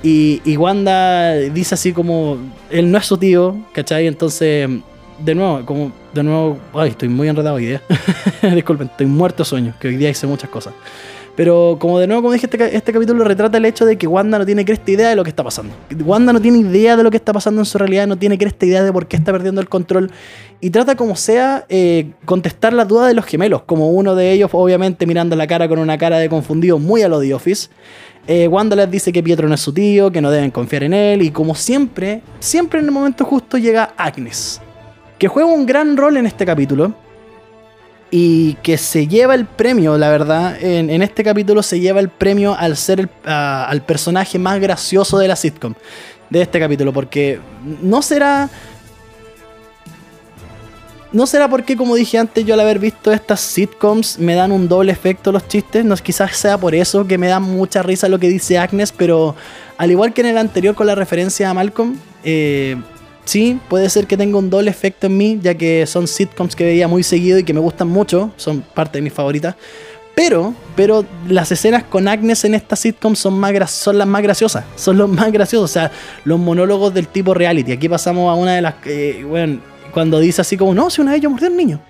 y, 0.01 0.57
Wanda 0.57 1.33
dice 1.33 1.75
así 1.75 1.93
como 1.93 2.39
él 2.71 2.89
no 2.89 2.97
es 2.97 3.05
su 3.05 3.17
tío, 3.17 3.55
¿cachai? 3.71 4.07
Entonces, 4.07 4.67
de 5.19 5.35
nuevo, 5.35 5.63
como 5.67 5.91
de 6.15 6.23
nuevo, 6.23 6.57
ay, 6.73 6.89
estoy 6.89 7.09
muy 7.09 7.27
enredado 7.27 7.57
hoy 7.57 7.67
día. 7.67 7.81
Disculpen, 8.55 8.87
estoy 8.87 9.05
muerto 9.05 9.45
sueño, 9.45 9.75
que 9.79 9.89
hoy 9.89 9.97
día 9.97 10.09
hice 10.09 10.25
muchas 10.25 10.49
cosas. 10.49 10.73
Pero 11.35 11.77
como 11.79 11.99
de 11.99 12.07
nuevo, 12.07 12.21
como 12.21 12.33
dije, 12.33 12.45
este, 12.45 12.75
este, 12.75 12.93
capítulo 12.93 13.23
retrata 13.25 13.57
el 13.57 13.65
hecho 13.65 13.85
de 13.85 13.97
que 13.97 14.07
Wanda 14.07 14.39
no 14.39 14.45
tiene 14.45 14.63
cresta 14.63 14.89
idea 14.89 15.09
de 15.09 15.15
lo 15.17 15.23
que 15.23 15.29
está 15.29 15.43
pasando. 15.43 15.73
Wanda 16.05 16.31
no 16.31 16.39
tiene 16.39 16.59
idea 16.59 16.95
de 16.95 17.03
lo 17.03 17.11
que 17.11 17.17
está 17.17 17.33
pasando 17.33 17.59
en 17.61 17.65
su 17.65 17.77
realidad, 17.77 18.07
no 18.07 18.17
tiene 18.17 18.37
cresta 18.37 18.65
idea 18.65 18.83
de 18.83 18.93
por 18.93 19.07
qué 19.07 19.17
está 19.17 19.33
perdiendo 19.33 19.59
el 19.59 19.67
control. 19.67 20.11
Y 20.61 20.69
trata 20.69 20.95
como 20.95 21.17
sea 21.17 21.65
eh, 21.67 22.11
contestar 22.23 22.71
las 22.71 22.87
dudas 22.87 23.09
de 23.09 23.13
los 23.13 23.25
gemelos, 23.25 23.63
como 23.63 23.89
uno 23.89 24.15
de 24.15 24.31
ellos 24.31 24.49
obviamente 24.53 25.05
mirando 25.05 25.35
la 25.35 25.45
cara 25.45 25.67
con 25.67 25.79
una 25.79 25.97
cara 25.97 26.19
de 26.19 26.29
confundido 26.29 26.79
muy 26.79 27.01
a 27.01 27.09
lo 27.09 27.19
de 27.19 27.33
Office. 27.33 27.69
Eh, 28.27 28.47
Wanda 28.47 28.75
les 28.77 28.89
dice 28.89 29.11
que 29.11 29.21
Pietro 29.21 29.49
no 29.49 29.55
es 29.55 29.61
su 29.61 29.73
tío, 29.73 30.11
que 30.11 30.21
no 30.21 30.31
deben 30.31 30.51
confiar 30.51 30.83
en 30.83 30.93
él. 30.93 31.21
Y 31.21 31.31
como 31.31 31.53
siempre, 31.53 32.21
siempre 32.39 32.79
en 32.79 32.85
el 32.85 32.91
momento 32.91 33.25
justo 33.25 33.57
llega 33.57 33.93
Agnes, 33.97 34.61
que 35.19 35.27
juega 35.27 35.49
un 35.49 35.65
gran 35.65 35.97
rol 35.97 36.15
en 36.15 36.25
este 36.27 36.45
capítulo 36.45 36.95
y 38.17 38.53
que 38.63 38.77
se 38.77 39.07
lleva 39.07 39.35
el 39.35 39.45
premio, 39.45 39.97
la 39.97 40.09
verdad, 40.09 40.55
en, 40.63 41.01
este 41.01 41.21
capítulo 41.21 41.61
se 41.61 41.81
lleva 41.81 41.99
el 41.99 42.07
premio 42.07 42.55
al 42.57 42.77
ser 42.77 43.01
el 43.01 43.09
al 43.25 43.81
personaje 43.81 44.39
más 44.39 44.57
gracioso 44.61 45.17
de 45.17 45.27
la 45.27 45.35
sitcom, 45.35 45.73
de 46.29 46.41
este 46.41 46.57
capítulo, 46.57 46.93
porque 46.93 47.41
no 47.81 48.01
será... 48.01 48.49
No 51.11 51.27
será 51.27 51.49
porque, 51.49 51.75
como 51.75 51.95
dije 51.95 52.17
antes, 52.17 52.45
yo 52.45 52.53
al 52.53 52.61
haber 52.61 52.79
visto 52.79 53.11
estas 53.11 53.41
sitcoms 53.41 54.17
me 54.17 54.33
dan 54.35 54.53
un 54.53 54.69
doble 54.69 54.93
efecto 54.93 55.33
los 55.33 55.45
chistes. 55.49 55.83
No, 55.83 55.95
quizás 55.97 56.37
sea 56.37 56.57
por 56.57 56.73
eso 56.73 57.05
que 57.05 57.17
me 57.17 57.27
da 57.27 57.41
mucha 57.41 57.83
risa 57.83 58.07
lo 58.07 58.17
que 58.19 58.29
dice 58.29 58.57
Agnes, 58.57 58.93
pero 58.93 59.35
al 59.77 59.91
igual 59.91 60.13
que 60.13 60.21
en 60.21 60.27
el 60.27 60.37
anterior 60.37 60.73
con 60.73 60.87
la 60.87 60.95
referencia 60.95 61.49
a 61.49 61.53
Malcolm, 61.53 61.97
eh, 62.23 62.77
sí, 63.25 63.59
puede 63.69 63.89
ser 63.89 64.07
que 64.07 64.15
tenga 64.15 64.37
un 64.37 64.49
doble 64.49 64.71
efecto 64.71 65.07
en 65.07 65.17
mí, 65.17 65.39
ya 65.41 65.53
que 65.55 65.85
son 65.85 66.07
sitcoms 66.07 66.55
que 66.55 66.63
veía 66.63 66.87
muy 66.87 67.03
seguido 67.03 67.37
y 67.37 67.43
que 67.43 67.53
me 67.53 67.59
gustan 67.59 67.87
mucho, 67.87 68.31
son 68.37 68.61
parte 68.61 68.97
de 68.97 69.01
mis 69.01 69.13
favoritas. 69.13 69.55
Pero, 70.15 70.53
pero 70.77 71.05
las 71.27 71.51
escenas 71.51 71.83
con 71.83 72.07
Agnes 72.07 72.45
en 72.45 72.55
esta 72.55 72.77
sitcom 72.77 73.15
son, 73.15 73.37
más 73.37 73.69
son 73.69 73.97
las 73.97 74.07
más 74.07 74.23
graciosas. 74.23 74.63
Son 74.77 74.97
los 74.97 75.09
más 75.09 75.29
graciosos. 75.29 75.69
O 75.69 75.73
sea, 75.73 75.91
los 76.23 76.39
monólogos 76.39 76.93
del 76.93 77.09
tipo 77.09 77.33
reality. 77.33 77.73
Aquí 77.73 77.89
pasamos 77.89 78.31
a 78.31 78.35
una 78.35 78.55
de 78.55 78.61
las. 78.61 78.75
Eh, 78.85 79.25
bueno, 79.27 79.59
cuando 79.93 80.21
dice 80.21 80.39
así 80.39 80.55
como: 80.55 80.73
No, 80.73 80.89
si 80.89 81.01
una 81.01 81.11
vez 81.11 81.19
yo 81.19 81.29
mordí 81.29 81.47
a 81.47 81.49
un 81.49 81.57
niño. 81.57 81.81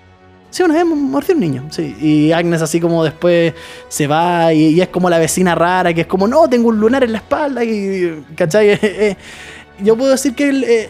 Sí, 0.50 0.62
una 0.62 0.74
vez 0.74 0.86
mordió 0.86 1.34
un 1.34 1.40
niño. 1.40 1.66
Sí. 1.70 1.94
Y 2.00 2.32
Agnes 2.32 2.62
así 2.62 2.80
como 2.80 3.04
después 3.04 3.52
se 3.88 4.06
va 4.06 4.52
y, 4.52 4.80
es 4.80 4.88
como 4.88 5.10
la 5.10 5.18
vecina 5.18 5.54
rara 5.54 5.92
que 5.92 6.02
es 6.02 6.06
como, 6.06 6.26
no, 6.26 6.48
tengo 6.48 6.68
un 6.68 6.80
lunar 6.80 7.04
en 7.04 7.12
la 7.12 7.18
espalda 7.18 7.62
y, 7.62 8.24
¿cachai? 8.34 8.70
Eh, 8.70 8.78
eh, 8.82 9.16
yo 9.80 9.96
puedo 9.96 10.12
decir 10.12 10.34
que 10.34 10.88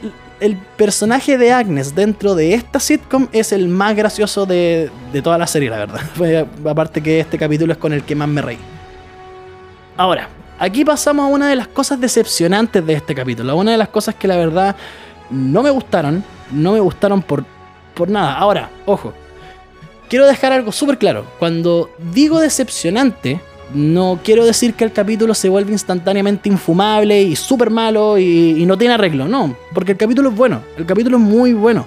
personaje 0.77 1.38
de 1.38 1.53
Agnes 1.53 1.94
dentro 1.94 2.35
de 2.35 2.55
esta 2.55 2.81
sitcom 2.81 3.29
es 3.33 3.53
el 3.53 3.68
más 3.68 3.96
gracioso 3.96 4.46
de, 4.46 4.90
de 5.12 5.22
toda 5.22 5.38
la 5.38 5.46
serie, 5.46 5.70
la 5.70 5.79
verdad. 5.79 6.01
Aparte 6.68 7.03
que 7.03 7.20
este 7.20 7.38
capítulo 7.38 7.72
es 7.72 7.79
con 7.79 7.92
el 7.92 8.03
que 8.03 8.14
más 8.14 8.29
me 8.29 8.42
reí. 8.42 8.59
Ahora, 9.96 10.29
aquí 10.59 10.85
pasamos 10.85 11.25
a 11.25 11.29
una 11.29 11.49
de 11.49 11.57
las 11.57 11.68
cosas 11.68 12.01
decepcionantes 12.01 12.85
de 12.85 12.94
este 12.94 13.14
capítulo. 13.14 13.57
Una 13.57 13.72
de 13.72 13.79
las 13.79 13.88
cosas 13.88 14.14
que 14.14 14.29
la 14.29 14.37
verdad 14.37 14.77
no 15.31 15.62
me 15.62 15.70
gustaron. 15.70 16.22
No 16.51 16.72
me 16.72 16.81
gustaron 16.81 17.22
por, 17.22 17.44
por 17.94 18.09
nada. 18.09 18.35
Ahora, 18.35 18.70
ojo 18.85 19.12
quiero 20.09 20.27
dejar 20.27 20.53
algo 20.53 20.72
súper 20.72 20.99
claro. 20.99 21.27
Cuando 21.38 21.90
digo 22.12 22.40
decepcionante, 22.40 23.40
no 23.74 24.20
quiero 24.22 24.44
decir 24.44 24.74
que 24.74 24.85
el 24.85 24.92
capítulo 24.92 25.35
se 25.35 25.48
vuelve 25.48 25.72
instantáneamente 25.72 26.48
infumable 26.48 27.22
y 27.22 27.37
súper 27.37 27.70
malo 27.70 28.18
y, 28.18 28.64
no 28.66 28.79
tiene 28.79 28.94
arreglo, 28.94 29.26
no. 29.26 29.57
Porque 29.74 29.92
el 29.92 29.98
capítulo 29.98 30.31
es 30.31 30.37
bueno, 30.37 30.62
el 30.76 30.87
capítulo 30.87 31.16
es 31.16 31.22
muy 31.22 31.52
bueno. 31.52 31.87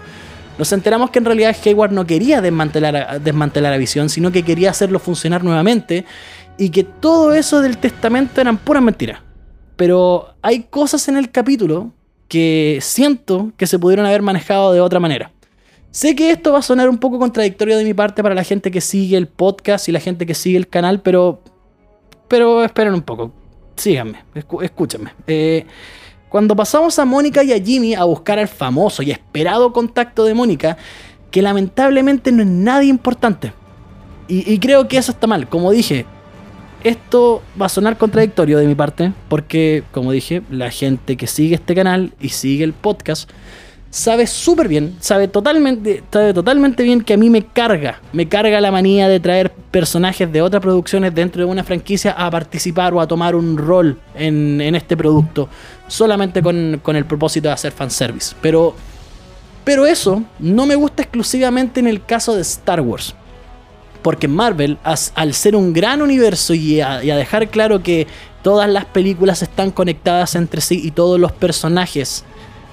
Nos 0.57 0.71
enteramos 0.73 1.09
que 1.09 1.19
en 1.19 1.25
realidad 1.25 1.55
Hayward 1.63 1.91
no 1.91 2.05
quería 2.05 2.41
desmantelar 2.41 3.21
desmantelar 3.21 3.73
a 3.73 3.77
Visión, 3.77 4.09
sino 4.09 4.31
que 4.31 4.43
quería 4.43 4.71
hacerlo 4.71 4.99
funcionar 4.99 5.43
nuevamente 5.43 6.05
y 6.57 6.69
que 6.69 6.83
todo 6.83 7.33
eso 7.33 7.61
del 7.61 7.77
testamento 7.77 8.41
eran 8.41 8.57
puras 8.57 8.83
mentiras. 8.83 9.21
Pero 9.77 10.35
hay 10.41 10.63
cosas 10.63 11.07
en 11.07 11.15
el 11.15 11.31
capítulo 11.31 11.93
que 12.27 12.79
siento 12.81 13.51
que 13.55 13.67
se 13.67 13.79
pudieron 13.79 14.05
haber 14.05 14.21
manejado 14.21 14.73
de 14.73 14.81
otra 14.81 14.99
manera. 14.99 15.31
Sé 15.91 16.15
que 16.15 16.29
esto 16.29 16.51
va 16.53 16.59
a 16.59 16.61
sonar 16.61 16.87
un 16.87 16.99
poco 16.99 17.17
contradictorio 17.17 17.77
de 17.77 17.83
mi 17.83 17.93
parte 17.93 18.21
para 18.21 18.35
la 18.35 18.43
gente 18.43 18.69
que 18.69 18.81
sigue 18.81 19.17
el 19.17 19.27
podcast 19.27 19.89
y 19.89 19.91
la 19.91 19.99
gente 19.99 20.25
que 20.25 20.35
sigue 20.35 20.57
el 20.57 20.67
canal, 20.67 21.01
pero. 21.01 21.41
Pero 22.29 22.63
esperen 22.63 22.93
un 22.93 23.01
poco. 23.01 23.33
Síganme, 23.75 24.23
escúchenme. 24.61 25.11
Eh, 25.27 25.65
cuando 26.29 26.55
pasamos 26.55 26.97
a 26.99 27.05
Mónica 27.05 27.43
y 27.43 27.51
a 27.51 27.61
Jimmy 27.61 27.95
a 27.95 28.05
buscar 28.05 28.39
al 28.39 28.47
famoso 28.47 29.03
y 29.03 29.11
esperado 29.11 29.73
contacto 29.73 30.23
de 30.23 30.33
Mónica, 30.33 30.77
que 31.31 31.41
lamentablemente 31.41 32.31
no 32.31 32.43
es 32.43 32.47
nada 32.47 32.83
importante. 32.83 33.51
Y, 34.27 34.53
y 34.53 34.59
creo 34.59 34.87
que 34.87 34.97
eso 34.97 35.11
está 35.11 35.27
mal. 35.27 35.49
Como 35.49 35.71
dije, 35.71 36.05
esto 36.83 37.41
va 37.59 37.65
a 37.65 37.69
sonar 37.69 37.97
contradictorio 37.97 38.57
de 38.57 38.67
mi 38.67 38.75
parte, 38.75 39.11
porque, 39.27 39.83
como 39.91 40.11
dije, 40.11 40.43
la 40.49 40.71
gente 40.71 41.17
que 41.17 41.27
sigue 41.27 41.55
este 41.55 41.75
canal 41.75 42.13
y 42.21 42.29
sigue 42.29 42.63
el 42.63 42.73
podcast 42.73 43.29
sabe 43.89 44.28
súper 44.28 44.67
bien, 44.67 44.95
sabe 44.99 45.28
totalmente, 45.28 46.04
sabe 46.12 46.34
totalmente 46.34 46.84
bien 46.84 47.02
que 47.02 47.13
a 47.13 47.17
mí 47.17 47.30
me 47.30 47.45
carga, 47.45 47.99
me 48.13 48.28
carga 48.28 48.62
la 48.62 48.71
manía 48.71 49.08
de 49.08 49.19
traer 49.19 49.52
personajes 49.52 50.32
de 50.32 50.41
otras 50.41 50.62
producciones 50.62 51.13
dentro 51.13 51.43
de 51.43 51.49
una 51.52 51.63
franquicia 51.63 52.12
a 52.12 52.30
participar 52.30 52.93
o 52.93 53.02
a 53.02 53.08
tomar 53.08 53.36
un 53.36 53.58
rol 53.58 53.99
en, 54.15 54.62
este 54.75 54.95
producto, 54.95 55.49
solamente 55.88 56.41
con, 56.41 56.80
el 56.95 57.06
propósito 57.06 57.47
de 57.47 57.54
hacer 57.54 57.71
fanservice. 57.71 58.36
Pero, 58.41 58.75
pero 59.63 59.86
eso 59.86 60.23
no 60.38 60.65
me 60.65 60.75
gusta 60.75 61.02
exclusivamente 61.02 61.80
en 61.80 61.88
el 61.88 62.06
caso 62.06 62.36
de 62.36 62.41
Star 62.41 62.82
Wars. 62.82 63.15
Porque 64.02 64.30
Marvel, 64.30 64.78
al 64.84 65.34
ser 65.34 65.58
un 65.58 65.73
gran 65.73 66.02
universo 66.02 66.54
y 66.54 66.80
a 66.80 66.99
dejar 67.02 67.49
claro 67.49 67.84
que 67.84 68.08
todas 68.41 68.69
las 68.69 68.86
películas 68.86 69.41
están 69.41 69.71
conectadas 69.71 70.36
entre 70.36 70.62
sí 70.62 70.80
y 70.84 70.91
todos 70.91 71.19
los 71.19 71.32
personajes 71.34 72.23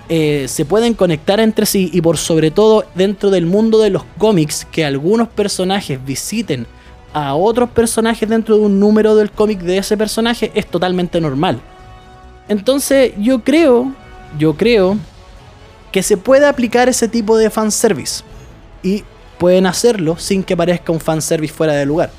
eh, 0.09 0.47
se 0.49 0.65
pueden 0.65 0.95
conectar 0.95 1.41
entre 1.41 1.67
sí 1.67 1.91
y 1.93 2.01
por 2.01 2.17
sobre 2.17 2.53
todo 2.53 2.85
dentro 2.95 3.31
del 3.31 3.45
mundo 3.45 3.81
de 3.81 3.91
los 3.91 4.05
cómics 4.19 4.65
que 4.71 4.85
algunos 4.85 5.27
personajes 5.29 6.05
visiten 6.05 6.67
a 7.13 7.35
otros 7.35 7.71
personajes 7.71 8.29
dentro 8.29 8.57
de 8.57 8.63
un 8.63 8.79
número 8.79 9.17
del 9.17 9.33
cómic 9.33 9.61
de 9.61 9.79
ese 9.79 9.97
personaje 9.97 10.53
es 10.55 10.67
totalmente 10.67 11.21
normal. 11.21 11.61
Entonces 12.49 13.15
yo 13.19 13.43
creo, 13.43 13.93
yo 14.39 14.55
creo 14.57 14.97
que 15.91 16.05
se 16.05 16.17
puede 16.17 16.47
aplicar 16.47 16.89
ese 16.89 17.09
tipo 17.09 17.37
de 17.37 17.51
fanservice 17.51 18.23
y 18.85 19.03
pueden 19.39 19.67
hacerlo 19.67 20.17
sin 20.19 20.45
que 20.45 20.57
parezca 20.57 20.93
un 20.93 21.01
fanservice 21.01 21.53
fuera 21.53 21.73
de 21.73 21.87
lugar. 21.87 22.11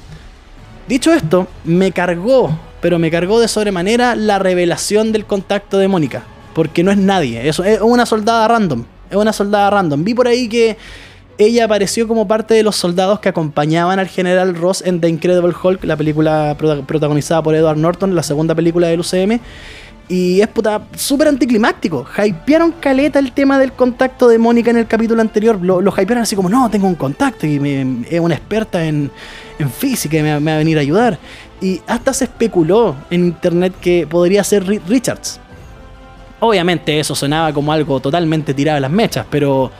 Dicho 0.89 1.13
esto, 1.13 1.47
me 1.63 1.93
cargó, 1.93 2.57
pero 2.81 2.99
me 2.99 3.11
cargó 3.11 3.39
de 3.39 3.47
sobremanera 3.47 4.15
la 4.15 4.39
revelación 4.39 5.13
del 5.13 5.25
contacto 5.25 5.77
de 5.77 5.87
Mónica 5.87 6.25
porque 6.57 6.83
no 6.83 6.89
es 6.89 6.97
nadie, 6.97 7.47
es, 7.47 7.59
una 7.81 8.07
soldada 8.07 8.47
random, 8.47 8.83
es 9.11 9.15
una 9.15 9.31
soldada 9.31 9.69
random. 9.69 10.03
Vi 10.03 10.15
por 10.15 10.27
ahí 10.27 10.49
que 10.49 10.75
ella 11.37 11.65
apareció 11.65 12.07
como 12.07 12.27
parte 12.27 12.55
de 12.55 12.63
los 12.63 12.75
soldados 12.75 13.19
que 13.19 13.29
acompañaban 13.29 13.99
al 13.99 14.07
general 14.07 14.55
Ross 14.55 14.81
en 14.83 14.99
The 14.99 15.07
Incredible 15.07 15.53
Hulk, 15.61 15.83
la 15.83 15.95
película 15.95 16.57
protagonizada 16.57 17.43
por 17.43 17.53
Edward 17.53 17.77
Norton, 17.77 18.15
la 18.15 18.23
segunda 18.23 18.55
película 18.55 18.87
del 18.87 19.01
UCM. 19.01 19.39
Y 20.07 20.41
es 20.41 20.47
puta 20.47 20.81
súper 20.95 21.27
anticlimáctico. 21.27 22.07
Hypearon 22.17 22.71
caleta 22.79 23.19
el 23.19 23.33
tema 23.33 23.59
del 23.59 23.73
contacto 23.73 24.27
de 24.27 24.39
Mónica 24.39 24.71
en 24.71 24.77
el 24.77 24.87
capítulo 24.87 25.21
anterior. 25.21 25.59
Lo, 25.61 25.79
lo 25.79 25.91
hypearon 25.91 26.23
así 26.23 26.35
como, 26.35 26.49
no, 26.49 26.71
tengo 26.71 26.87
un 26.87 26.95
contacto 26.95 27.45
y 27.45 28.03
es 28.09 28.19
una 28.19 28.33
experta 28.33 28.83
en, 28.83 29.11
física 29.77 30.17
y 30.17 30.23
me, 30.23 30.39
me, 30.39 30.51
va 30.53 30.55
a 30.55 30.57
venir 30.57 30.79
a 30.79 30.81
ayudar. 30.81 31.19
Y 31.61 31.81
hasta 31.85 32.15
se 32.15 32.23
especuló 32.23 32.95
en 33.11 33.25
internet 33.25 33.73
que 33.79 34.07
podría 34.09 34.43
ser 34.43 34.65
Richards. 34.65 35.39
Obviamente 36.39 36.99
eso 36.99 37.15
sonaba 37.15 37.51
como 37.51 37.71
algo 37.71 37.99
totalmente 37.99 38.53
tirado 38.53 38.77
a 38.77 38.81
las 38.81 38.91
mechas, 38.91 39.25
pero... 39.29 39.71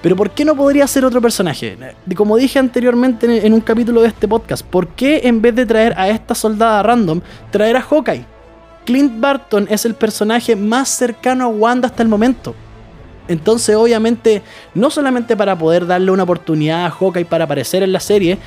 Pero 0.00 0.14
¿por 0.14 0.30
qué 0.30 0.44
no 0.44 0.54
podría 0.54 0.86
ser 0.86 1.04
otro 1.04 1.20
personaje? 1.20 1.76
Como 2.14 2.36
dije 2.36 2.60
anteriormente 2.60 3.44
en 3.44 3.52
un 3.52 3.60
capítulo 3.60 4.00
de 4.00 4.06
este 4.06 4.28
podcast, 4.28 4.64
¿por 4.64 4.86
qué 4.90 5.22
en 5.24 5.42
vez 5.42 5.56
de 5.56 5.66
traer 5.66 5.92
a 5.96 6.08
esta 6.08 6.36
soldada 6.36 6.84
random, 6.84 7.20
traer 7.50 7.76
a 7.76 7.82
Hawkeye? 7.82 8.24
Clint 8.86 9.18
Barton 9.18 9.66
es 9.68 9.84
el 9.84 9.96
personaje 9.96 10.54
más 10.54 10.88
cercano 10.88 11.44
a 11.44 11.48
Wanda 11.48 11.88
hasta 11.88 12.04
el 12.04 12.08
momento. 12.08 12.54
Entonces, 13.26 13.76
obviamente, 13.76 14.42
no 14.72 14.88
solamente 14.88 15.36
para 15.36 15.58
poder 15.58 15.86
darle 15.86 16.10
una 16.10 16.22
oportunidad 16.22 16.86
a 16.86 16.90
Hawkeye 16.90 17.26
para 17.26 17.44
aparecer 17.44 17.82
en 17.82 17.92
la 17.92 18.00
serie, 18.00 18.38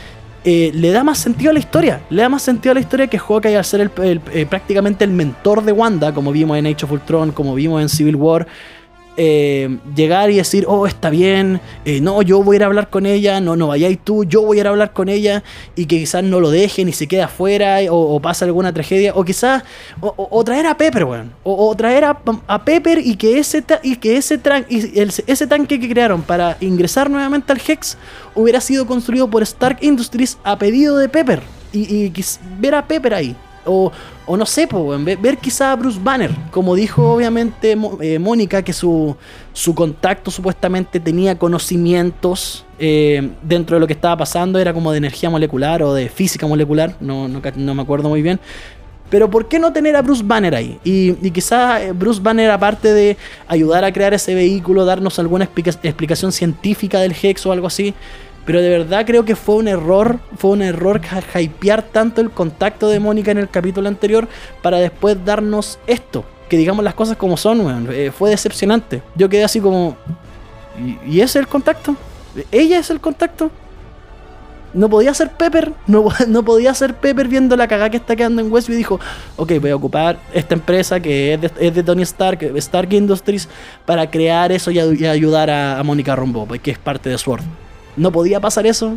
eh, 0.44 0.72
le 0.74 0.92
da 0.92 1.04
más 1.04 1.20
sentido 1.20 1.52
a 1.52 1.54
la 1.54 1.60
historia. 1.60 2.02
Le 2.10 2.22
da 2.22 2.30
más 2.30 2.42
sentido 2.42 2.72
a 2.72 2.74
la 2.76 2.80
historia 2.80 3.08
que 3.08 3.20
Hawkeye 3.20 3.58
al 3.58 3.66
ser 3.66 3.82
el, 3.82 4.22
eh, 4.34 4.46
prácticamente 4.50 5.04
el 5.04 5.12
mentor 5.12 5.64
de 5.64 5.72
Wanda, 5.72 6.14
como 6.14 6.32
vimos 6.32 6.58
en 6.58 6.66
Age 6.66 6.86
of 6.86 6.92
Ultron, 6.92 7.32
como 7.32 7.54
vimos 7.54 7.82
en 7.82 7.90
Civil 7.90 8.16
War. 8.16 8.48
Eh, 9.18 9.78
llegar 9.94 10.32
y 10.32 10.38
decir, 10.38 10.66
oh, 10.70 10.88
está 10.88 11.10
bien, 11.10 11.60
eh, 11.84 12.00
no, 12.00 12.22
yo 12.22 12.42
voy 12.42 12.56
a 12.56 12.58
ir 12.58 12.64
a 12.64 12.68
hablar 12.68 12.90
con 12.90 13.06
ella, 13.06 13.42
no, 13.42 13.58
no 13.58 13.68
vayáis 13.68 14.00
tú, 14.02 14.24
yo 14.24 14.42
voy 14.42 14.58
a 14.58 14.62
ir 14.62 14.68
a 14.68 14.70
hablar 14.70 14.94
con 14.94 15.10
ella 15.10 15.44
y 15.76 15.86
que 15.86 16.00
quizás 16.00 16.24
no 16.24 16.40
lo 16.40 16.50
dejen 16.50 16.88
y 16.88 16.94
se 16.94 17.08
quede 17.08 17.22
afuera 17.22 17.80
o, 17.90 18.22
pasa 18.22 18.46
alguna 18.46 18.72
tragedia, 18.72 19.12
o 19.14 19.26
quizás, 19.26 19.64
o, 20.00 20.44
traer 20.46 20.66
a 20.66 20.78
Pepper, 20.78 21.04
weón, 21.04 21.34
o, 21.44 21.76
traer 21.76 22.06
a, 22.06 22.64
Pepper 22.64 23.00
y 23.06 23.18
que 23.18 23.38
ese, 23.38 23.66
y 23.84 23.98
que 23.98 24.16
ese, 24.16 24.40
ese 25.28 25.48
tanque 25.48 25.78
que 25.78 25.90
crearon 25.90 26.22
para 26.22 26.56
ingresar 26.62 27.10
nuevamente 27.10 27.52
al 27.52 27.62
Hex 27.66 27.98
hubiera 28.34 28.62
sido 28.62 28.88
construido 28.88 29.30
por 29.30 29.44
Stark 29.44 29.80
Industries 29.82 30.38
a 30.46 30.58
pedido 30.58 30.98
de 30.98 31.10
Pepper 31.10 31.42
y, 31.74 31.80
y 31.80 32.14
ver 32.60 32.76
a 32.76 32.88
Pepper 32.88 33.14
ahí. 33.14 33.36
O, 33.66 33.92
no 34.28 34.46
sé, 34.46 34.68
ver, 35.20 35.38
quizá 35.38 35.72
a 35.72 35.76
Bruce 35.76 36.00
Banner, 36.02 36.32
como 36.52 36.74
dijo 36.74 37.14
obviamente 37.14 37.78
eh, 38.02 38.18
Mónica, 38.18 38.62
que 38.64 38.74
su, 38.74 39.16
su, 39.54 39.76
contacto 39.76 40.32
supuestamente 40.32 41.00
tenía 41.00 41.38
conocimientos 41.38 42.66
eh, 42.80 43.30
dentro 43.42 43.76
de 43.76 43.82
lo 43.82 43.88
que 43.88 43.94
estaba 43.94 44.18
pasando, 44.18 44.58
era 44.58 44.74
como 44.74 44.92
de 44.92 45.00
energía 45.00 45.30
molecular 45.30 45.84
o 45.84 45.94
de 45.94 46.10
física 46.10 46.48
molecular, 46.48 46.96
no, 47.00 47.28
no, 47.28 47.76
me 47.76 47.82
acuerdo 47.82 48.10
muy 48.10 48.22
bien. 48.22 48.40
Pero 49.10 49.30
¿por 49.30 49.50
qué 49.50 49.60
no 49.60 49.74
tener 49.74 49.98
a 49.98 50.02
Bruce 50.02 50.24
Banner 50.26 50.56
ahí? 50.56 50.80
Y, 50.86 51.18
y 51.22 51.32
quizá 51.32 51.84
eh, 51.84 51.92
Bruce 51.92 52.22
Banner, 52.22 52.50
aparte 52.50 52.94
de 52.94 53.18
ayudar 53.48 53.84
a 53.84 53.92
crear 53.92 54.14
ese 54.14 54.34
vehículo, 54.34 54.86
darnos 54.86 55.20
alguna 55.20 55.44
explicación 55.44 56.32
científica 56.32 57.02
del 57.02 57.14
Hex 57.22 57.46
o 57.46 57.52
algo 57.52 57.68
así, 57.68 57.94
pero 58.46 58.62
de 58.62 58.70
verdad 58.70 59.06
creo 59.06 59.24
que 59.24 59.36
fue 59.36 59.56
un 59.56 59.68
error, 59.68 60.20
fue 60.38 60.52
un 60.52 60.62
error 60.62 61.02
hypear 61.36 61.84
tanto 61.84 62.22
el 62.22 62.32
contacto 62.32 62.90
de 62.90 63.00
Mónica 63.00 63.32
en 63.32 63.38
el 63.38 63.50
capítulo 63.50 63.88
anterior 63.88 64.28
para 64.62 64.78
después 64.78 65.24
darnos 65.24 65.80
esto. 65.88 66.26
Que 66.50 66.58
digamos 66.58 66.84
las 66.84 66.96
cosas 66.96 67.18
como 67.18 67.38
son. 67.38 67.88
Eh, 67.92 68.12
fue 68.12 68.30
decepcionante. 68.30 69.02
Yo 69.16 69.30
quedé 69.30 69.44
así 69.44 69.60
como... 69.60 69.96
¿Y, 71.08 71.20
ese 71.22 71.24
es 71.24 71.36
el 71.38 71.48
contacto? 71.48 71.96
¿Ella 72.52 72.80
es 72.80 72.90
el 72.90 73.00
contacto? 73.00 73.52
no 74.74 74.90
podía 74.90 75.14
ser 75.14 75.32
Pepper, 75.32 75.74
no, 75.86 76.08
no 76.30 76.44
podía 76.44 76.74
ser 76.74 76.96
Pepper 76.96 77.28
viendo 77.28 77.58
la 77.58 77.68
cagada 77.68 77.90
que 77.90 77.98
está 77.98 78.16
quedando 78.16 78.42
en 78.42 78.50
Westview 78.50 78.76
y 78.76 78.78
dijo, 78.78 79.00
ok, 79.36 79.52
voy 79.60 79.72
a 79.72 79.76
ocupar 79.76 80.18
esta 80.34 80.56
empresa 80.56 81.00
que 81.02 81.34
es 81.34 81.76
de, 81.76 81.84
Tony 81.84 82.04
Stark, 82.04 82.42
Stark 82.56 82.94
Industries, 82.94 83.50
para 83.86 84.10
crear 84.10 84.50
eso 84.54 84.72
y, 84.72 84.80
ayudar 84.80 85.50
a, 85.50 85.84
Mónica 85.84 86.16
Rombo, 86.16 86.48
que 86.64 86.72
es 86.72 86.80
parte 86.80 87.10
de 87.10 87.18
Sword. 87.18 87.44
No 87.98 88.12
podía 88.12 88.40
pasar 88.40 88.66
eso, 88.66 88.96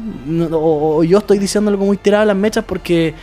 o, 0.53 1.03
yo 1.03 1.19
estoy 1.19 1.39
diciendo 1.39 1.71
algo 1.71 1.85
muy 1.85 1.97
tirado 1.97 2.23
a 2.23 2.27
las 2.27 2.37
mechas 2.37 2.65
porque 2.65 3.15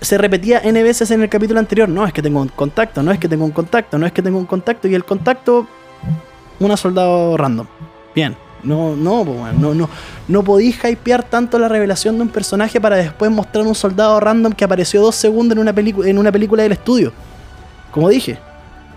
se 0.00 0.18
repetía 0.18 0.60
N 0.60 0.82
veces 0.82 1.10
en 1.10 1.22
el 1.22 1.28
capítulo 1.28 1.60
anterior, 1.60 1.88
no 1.88 2.06
es 2.06 2.12
que 2.12 2.22
tengo 2.22 2.40
un 2.40 2.48
contacto, 2.48 3.02
no 3.02 3.12
es 3.12 3.18
que 3.18 3.28
tengo 3.28 3.44
un 3.44 3.50
contacto, 3.50 3.98
no 3.98 4.06
es 4.06 4.12
que 4.12 4.22
tengo 4.22 4.38
un 4.38 4.46
contacto, 4.46 4.88
y 4.88 4.94
el 4.94 5.04
contacto, 5.04 5.66
una 6.60 6.76
soldado 6.76 7.36
random. 7.36 7.66
Bien, 8.14 8.36
no, 8.62 8.96
no, 8.96 9.24
no, 9.24 9.74
no, 9.74 9.88
no 10.28 10.42
podéis 10.42 10.82
hypear 10.84 11.22
tanto 11.22 11.58
la 11.58 11.68
revelación 11.68 12.16
de 12.16 12.22
un 12.22 12.28
personaje 12.28 12.80
para 12.80 12.96
después 12.96 13.30
mostrar 13.30 13.66
un 13.66 13.74
soldado 13.74 14.20
random 14.20 14.52
que 14.52 14.64
apareció 14.64 15.02
dos 15.02 15.14
segundos 15.14 15.56
en 15.56 15.60
una, 15.60 15.74
en 16.08 16.18
una 16.18 16.32
película 16.32 16.62
del 16.62 16.72
estudio. 16.72 17.12
Como 17.90 18.08
dije, 18.08 18.38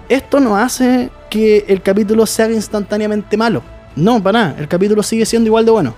esto 0.09 0.39
no 0.39 0.55
hace 0.57 1.09
que 1.29 1.65
el 1.67 1.81
capítulo 1.81 2.25
se 2.25 2.43
haga 2.43 2.53
instantáneamente 2.53 3.35
malo. 3.37 3.61
No, 3.97 4.21
para 4.21 4.39
nada, 4.39 4.55
el 4.59 4.67
capítulo 4.67 5.01
sigue 5.01 5.25
siendo 5.25 5.47
igual 5.47 5.65
de 5.65 5.71
bueno. 5.71 5.95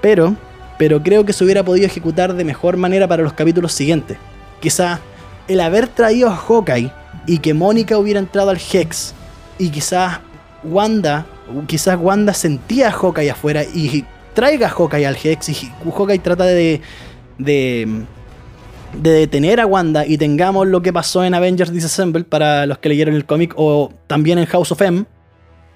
Pero, 0.00 0.34
pero 0.78 1.02
creo 1.02 1.24
que 1.26 1.34
se 1.34 1.44
hubiera 1.44 1.62
podido 1.62 1.86
ejecutar 1.86 2.32
de 2.34 2.44
mejor 2.44 2.78
manera 2.78 3.06
para 3.06 3.22
los 3.22 3.34
capítulos 3.34 3.72
siguientes. 3.72 4.16
Quizá 4.60 5.00
el 5.46 5.60
haber 5.60 5.86
traído 5.86 6.30
a 6.30 6.36
Hawkeye 6.36 6.90
y 7.26 7.38
que 7.38 7.52
Mónica 7.52 7.98
hubiera 7.98 8.20
entrado 8.20 8.48
al 8.48 8.58
Hex 8.58 9.14
y 9.58 9.68
quizás 9.68 10.20
Wanda 10.64 11.26
quizás 11.66 11.98
Wanda 12.00 12.32
sentía 12.32 12.88
a 12.88 12.92
Hawkeye 12.92 13.30
afuera 13.30 13.64
y 13.64 14.04
traiga 14.34 14.68
a 14.68 14.70
Hawkeye 14.70 15.06
al 15.06 15.16
Hex 15.22 15.48
y 15.48 15.72
Hawkeye 15.84 16.20
trata 16.20 16.44
de, 16.44 16.80
de, 17.38 18.04
de 18.94 19.10
detener 19.10 19.60
a 19.60 19.66
Wanda 19.66 20.06
y 20.06 20.16
tengamos 20.16 20.66
lo 20.66 20.80
que 20.82 20.92
pasó 20.92 21.24
en 21.24 21.34
Avengers 21.34 21.72
Disassemble 21.72 22.24
para 22.24 22.66
los 22.66 22.78
que 22.78 22.88
leyeron 22.88 23.14
el 23.14 23.26
cómic 23.26 23.52
o 23.56 23.92
también 24.06 24.38
en 24.38 24.46
House 24.46 24.72
of 24.72 24.80
M. 24.80 25.04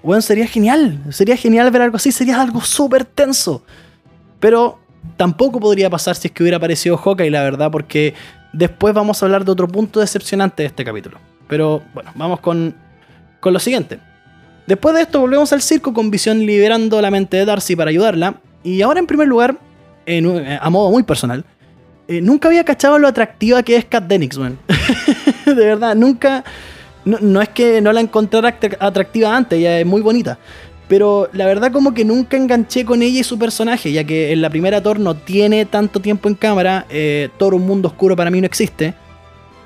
Bueno, 0.05 0.21
sería 0.21 0.45
genial, 0.45 0.99
sería 1.09 1.35
genial 1.35 1.71
ver 1.71 1.81
algo 1.81 1.97
así, 1.97 2.11
sería 2.11 2.39
algo 2.39 2.61
súper 2.61 3.05
tenso. 3.05 3.63
Pero 4.39 4.77
tampoco 5.17 5.59
podría 5.59 5.89
pasar 5.89 6.15
si 6.15 6.27
es 6.27 6.31
que 6.31 6.43
hubiera 6.43 6.57
aparecido 6.57 6.95
Hawkeye, 6.95 7.31
la 7.31 7.41
verdad, 7.41 7.71
porque 7.71 8.13
después 8.53 8.93
vamos 8.93 9.21
a 9.21 9.25
hablar 9.25 9.43
de 9.43 9.51
otro 9.51 9.67
punto 9.67 9.99
decepcionante 9.99 10.61
de 10.61 10.67
este 10.67 10.85
capítulo. 10.85 11.17
Pero 11.47 11.81
bueno, 11.95 12.11
vamos 12.13 12.39
con, 12.39 12.75
con 13.39 13.51
lo 13.51 13.57
siguiente. 13.57 13.99
Después 14.67 14.93
de 14.93 15.01
esto 15.01 15.21
volvemos 15.21 15.51
al 15.53 15.63
circo 15.63 15.91
con 15.91 16.11
Visión 16.11 16.37
liberando 16.45 17.01
la 17.01 17.09
mente 17.09 17.37
de 17.37 17.45
Darcy 17.45 17.75
para 17.75 17.89
ayudarla. 17.89 18.35
Y 18.63 18.83
ahora 18.83 18.99
en 18.99 19.07
primer 19.07 19.27
lugar, 19.27 19.57
eh, 20.05 20.59
a 20.61 20.69
modo 20.69 20.91
muy 20.91 21.01
personal, 21.01 21.43
eh, 22.07 22.21
nunca 22.21 22.47
había 22.47 22.63
cachado 22.63 22.99
lo 22.99 23.07
atractiva 23.07 23.63
que 23.63 23.75
es 23.75 23.85
Kat 23.85 24.03
Dennings, 24.03 24.37
man. 24.37 24.59
de 25.47 25.55
verdad, 25.55 25.95
nunca... 25.95 26.43
No, 27.05 27.41
es 27.41 27.49
que 27.49 27.81
no 27.81 27.93
la 27.93 28.01
encontrara 28.01 28.57
atractiva 28.79 29.35
antes, 29.35 29.59
ella 29.59 29.79
es 29.79 29.85
muy 29.85 30.01
bonita. 30.01 30.39
Pero 30.87 31.29
la 31.33 31.45
verdad 31.45 31.71
como 31.71 31.93
que 31.93 32.05
nunca 32.05 32.37
enganché 32.37 32.85
con 32.85 33.01
ella 33.01 33.19
y 33.19 33.23
su 33.23 33.39
personaje, 33.39 33.91
ya 33.91 34.03
que 34.03 34.31
en 34.31 34.41
la 34.41 34.49
primera 34.49 34.81
Thor 34.81 34.99
no 34.99 35.15
tiene 35.15 35.65
tanto 35.65 35.99
tiempo 35.99 36.29
en 36.29 36.35
cámara, 36.35 36.85
eh, 36.89 37.29
Un 37.39 37.65
Mundo 37.65 37.87
Oscuro 37.87 38.15
para 38.15 38.29
mí 38.29 38.39
no 38.41 38.45
existe. 38.45 38.93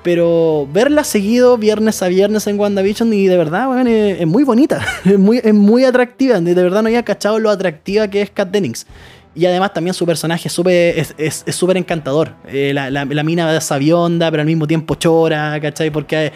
Pero 0.02 0.66
verla 0.72 1.04
seguido 1.04 1.58
viernes 1.58 2.02
a 2.02 2.08
viernes 2.08 2.46
en 2.46 2.58
WandaVision 2.58 3.12
y 3.12 3.26
de 3.26 3.36
verdad, 3.36 3.86
es, 3.86 4.26
muy 4.26 4.44
bonita, 4.44 4.82
es 5.04 5.18
muy, 5.18 5.40
es 5.44 5.52
muy 5.52 5.84
atractiva. 5.84 6.40
De 6.40 6.54
verdad 6.54 6.82
no 6.82 6.88
había 6.88 7.04
cachado 7.04 7.38
lo 7.38 7.50
atractiva 7.50 8.08
que 8.08 8.22
es 8.22 8.30
Kat 8.30 8.50
Dennings. 8.50 8.86
Y 9.34 9.44
además 9.46 9.72
también 9.74 9.94
su 9.94 10.06
personaje 10.06 10.48
es 10.48 11.44
súper 11.54 11.76
encantador. 11.76 12.34
Eh, 12.48 12.72
la, 12.74 12.90
la, 12.90 13.04
la, 13.04 13.22
mina 13.22 13.60
sabionda, 13.60 14.30
pero 14.30 14.40
al 14.40 14.46
mismo 14.46 14.66
tiempo 14.66 14.94
chora, 14.94 15.58
¿cachai? 15.60 15.90
Porque... 15.90 16.32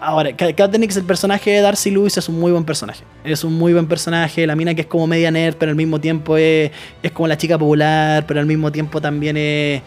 ahora, 0.00 0.36
Kat 0.36 0.70
Dennings, 0.70 0.96
el 0.96 1.04
personaje 1.04 1.50
de 1.50 1.60
Darcy 1.60 1.90
Lewis, 1.90 2.16
es 2.16 2.28
un 2.28 2.38
muy 2.38 2.52
buen 2.52 2.64
personaje. 2.64 3.04
Es 3.24 3.44
un 3.44 3.54
muy 3.54 3.72
buen 3.72 3.86
personaje. 3.86 4.46
La 4.46 4.56
mina 4.56 4.74
que 4.74 4.82
es 4.82 4.86
como 4.86 5.06
media 5.06 5.30
nerd, 5.30 5.56
pero 5.56 5.70
al 5.70 5.76
mismo 5.76 6.00
tiempo 6.00 6.36
es, 6.36 6.70
es 7.02 7.12
como 7.12 7.28
la 7.28 7.36
chica 7.36 7.58
popular, 7.58 8.24
pero 8.26 8.40
al 8.40 8.46
mismo 8.46 8.72
tiempo 8.72 9.00
también 9.00 9.36
es 9.36 9.82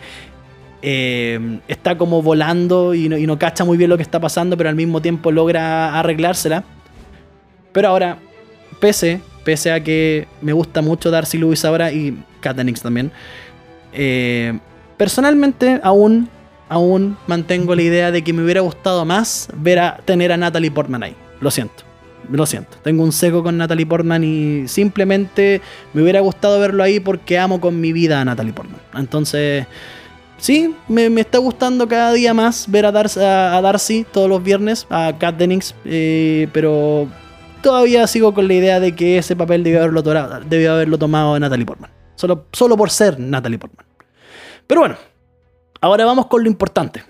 eh, 0.83 1.59
está 1.67 1.95
como 1.97 2.23
volando 2.23 2.95
y 2.95 3.07
no, 3.07 3.37
cacha 3.37 3.63
muy 3.63 3.77
bien 3.77 3.89
lo 3.89 3.97
que 3.97 4.03
está 4.03 4.19
pasando, 4.19 4.57
pero 4.57 4.69
al 4.69 4.75
mismo 4.75 5.01
tiempo 5.01 5.31
logra 5.31 5.99
arreglársela. 5.99 6.63
Pero 7.71 7.89
ahora, 7.89 8.17
pese, 8.79 9.21
pese 9.43 9.71
a 9.71 9.83
que 9.83 10.27
me 10.41 10.53
gusta 10.53 10.81
mucho 10.81 11.11
Darcy 11.11 11.37
Lewis 11.37 11.63
ahora 11.65 11.91
y 11.91 12.17
Katanix 12.41 12.81
también, 12.81 13.11
eh, 13.93 14.57
personalmente 14.97 15.79
aún, 15.83 16.29
aún 16.71 17.17
mantengo 17.27 17.75
la 17.75 17.81
idea 17.81 18.11
de 18.11 18.23
que 18.23 18.31
me 18.31 18.41
hubiera 18.43 18.61
gustado 18.61 19.03
más 19.03 19.49
ver 19.57 19.77
a 19.79 19.97
tener 20.05 20.31
a 20.31 20.37
Natalie 20.37 20.71
Portman 20.71 21.03
ahí. 21.03 21.15
Lo 21.41 21.51
siento. 21.51 21.83
Lo 22.31 22.45
siento, 22.45 22.77
tengo 22.81 23.03
un 23.03 23.11
seco 23.11 23.43
con 23.43 23.57
Natalie 23.57 23.85
Portman 23.85 24.23
y 24.23 24.67
simplemente 24.67 25.59
me 25.91 26.01
hubiera 26.01 26.21
gustado 26.21 26.59
verlo 26.59 26.81
ahí 26.81 27.01
porque 27.01 27.37
amo 27.37 27.59
con 27.59 27.81
mi 27.81 27.91
vida 27.91 28.21
a 28.21 28.25
Natalie 28.25 28.53
Portman. 28.53 28.79
Entonces, 28.93 29.65
sí, 30.37 30.73
me, 30.87 31.07
está 31.19 31.39
gustando 31.39 31.89
cada 31.89 32.13
día 32.13 32.33
más 32.33 32.71
ver 32.71 32.85
a 32.85 32.91
Darcy, 32.91 33.19
a, 33.19 33.59
Darcy 33.61 34.05
todos 34.09 34.29
los 34.29 34.41
viernes, 34.41 34.87
a 34.89 35.13
Kat 35.19 35.35
Dennings, 35.35 35.75
eh, 35.83 36.47
pero 36.53 37.07
todavía 37.61 38.07
sigo 38.07 38.33
con 38.33 38.47
la 38.47 38.53
idea 38.53 38.79
de 38.79 38.95
que 38.95 39.17
ese 39.17 39.35
papel 39.35 39.63
debió 39.63 39.79
haberlo, 39.79 40.03
debió 40.47 40.73
haberlo 40.73 40.97
tomado 40.97 41.37
Natalie 41.37 41.65
Portman. 41.65 41.91
Solo, 42.15 42.45
solo 42.53 42.77
por 42.77 42.91
ser 42.91 43.19
Natalie 43.19 43.57
Portman. 43.57 43.85
Pero 44.67 44.81
bueno, 44.81 44.95
ahora 45.81 46.05
vamos 46.05 46.27
con 46.27 46.43
lo 46.43 46.49
importante. 46.49 47.03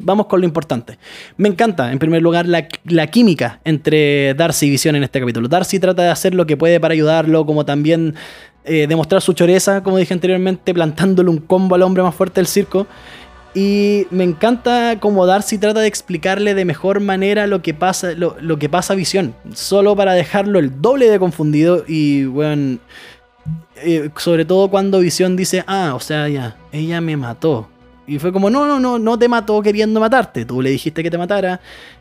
Vamos 0.00 0.26
con 0.26 0.40
lo 0.40 0.46
importante. 0.46 0.96
Me 1.36 1.48
encanta, 1.48 1.90
en 1.90 1.98
primer 1.98 2.22
lugar, 2.22 2.46
la, 2.46 3.06
química 3.08 3.60
entre 3.64 4.32
Darcy 4.34 4.66
y 4.66 4.70
Visión 4.70 4.94
en 4.94 5.02
este 5.02 5.18
capítulo. 5.18 5.48
Darcy 5.48 5.80
trata 5.80 6.02
de 6.02 6.10
hacer 6.10 6.34
lo 6.34 6.46
que 6.46 6.56
puede 6.56 6.78
para 6.78 6.94
ayudarlo, 6.94 7.44
como 7.44 7.64
también 7.64 8.14
eh, 8.64 8.86
demostrar 8.86 9.22
su 9.22 9.32
choreza, 9.32 9.82
como 9.82 9.98
dije 9.98 10.14
anteriormente, 10.14 10.72
plantándole 10.72 11.30
un 11.30 11.38
combo 11.38 11.74
al 11.74 11.82
hombre 11.82 12.04
más 12.04 12.14
fuerte 12.14 12.40
del 12.40 12.46
circo. 12.46 12.86
Y 13.54 14.06
me 14.10 14.22
encanta 14.22 14.98
cómo 15.00 15.26
Darcy 15.26 15.58
trata 15.58 15.80
de 15.80 15.88
explicarle 15.88 16.54
de 16.54 16.64
mejor 16.64 17.00
manera 17.00 17.48
lo 17.48 17.60
que 17.60 17.74
pasa, 17.74 18.12
lo, 18.12 18.58
que 18.58 18.68
pasa 18.68 18.92
a 18.92 18.96
Visión, 18.96 19.34
solo 19.52 19.96
para 19.96 20.12
dejarlo 20.12 20.60
el 20.60 20.80
doble 20.80 21.10
de 21.10 21.18
confundido 21.18 21.82
y 21.88 22.24
bueno, 22.26 22.78
eh, 23.76 24.10
sobre 24.16 24.44
todo 24.44 24.70
cuando 24.70 25.00
Visión 25.00 25.34
dice, 25.34 25.64
ah, 25.66 25.94
o 25.96 26.00
sea, 26.00 26.28
ya, 26.28 26.56
ella 26.70 27.00
me 27.00 27.16
mató. 27.16 27.68
Y 28.08 28.18
fue 28.18 28.32
como, 28.32 28.48
no, 28.48 28.66
no, 28.66 28.80
no, 28.80 28.98
no 28.98 29.18
te 29.18 29.28
mató 29.28 29.60
queriendo 29.62 30.00
matarte, 30.00 30.44
tú 30.44 30.62
le 30.62 30.70
dijiste 30.70 31.02
que 31.02 31.10
te 31.10 31.18
matara 31.18 31.60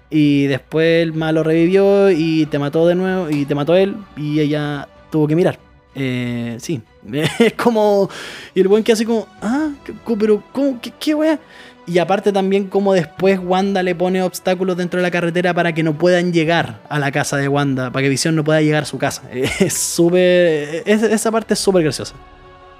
y 0.09 0.45
después 0.45 1.03
el 1.03 1.13
malo 1.13 1.43
revivió 1.43 2.09
y 2.09 2.45
te 2.45 2.57
mató 2.57 2.87
de 2.87 2.95
nuevo 2.95 3.29
y 3.29 3.45
te 3.45 3.53
mató 3.53 3.75
él 3.75 3.97
y 4.15 4.39
ella 4.39 4.87
tuvo 5.11 5.27
que 5.27 5.35
mirar. 5.35 5.59
Eh, 5.95 6.57
sí, 6.59 6.81
es 7.39 7.53
como. 7.53 8.09
Y 8.55 8.61
el 8.61 8.67
buen 8.67 8.83
que 8.83 8.93
hace 8.93 9.05
como. 9.05 9.27
Ah, 9.41 9.69
pero 10.17 10.43
¿cómo? 10.53 10.79
¿Qué, 10.79 10.93
qué 10.97 11.13
wea? 11.13 11.39
Y 11.87 11.99
aparte 11.99 12.33
también 12.33 12.67
como 12.67 12.93
después 12.93 13.39
Wanda 13.41 13.81
le 13.81 13.95
pone 13.95 14.21
obstáculos 14.21 14.75
dentro 14.75 14.99
de 14.99 15.03
la 15.03 15.11
carretera 15.11 15.53
para 15.53 15.73
que 15.73 15.83
no 15.83 15.97
puedan 15.97 16.33
llegar 16.33 16.81
a 16.89 16.99
la 16.99 17.11
casa 17.13 17.37
de 17.37 17.47
Wanda, 17.47 17.91
para 17.91 18.03
que 18.03 18.09
Visión 18.09 18.35
no 18.35 18.43
pueda 18.43 18.61
llegar 18.61 18.83
a 18.83 18.85
su 18.85 18.97
casa. 18.97 19.23
Es 19.31 19.73
súper... 19.73 20.83
esa 20.85 21.31
parte 21.31 21.53
es 21.53 21.59
súper 21.59 21.83
graciosa. 21.83 22.13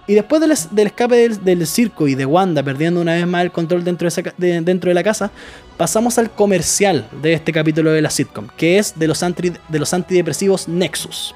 Y 0.07 0.13
después 0.13 0.41
del, 0.41 0.51
escape 0.51 1.29
del, 1.29 1.67
circo 1.67 2.07
y 2.07 2.15
de 2.15 2.25
Wanda 2.25 2.63
perdiendo 2.63 3.01
una 3.01 3.13
vez 3.13 3.27
más 3.27 3.43
el 3.43 3.51
control 3.51 3.83
dentro 3.83 4.07
de, 4.37 4.61
dentro 4.61 4.89
de 4.89 4.93
la 4.93 5.03
casa, 5.03 5.31
pasamos 5.75 6.17
al 6.17 6.31
comercial 6.31 7.09
de 7.21 7.33
este 7.33 7.51
capítulo 7.51 7.91
de 7.91 8.01
la 8.01 8.09
sitcom, 8.09 8.47
que 8.55 8.79
es 8.79 8.97
de 8.97 9.07
los, 9.07 9.19
de 9.19 9.79
los 9.79 9.93
antidepresivos 9.93 10.69
Nexus. 10.69 11.35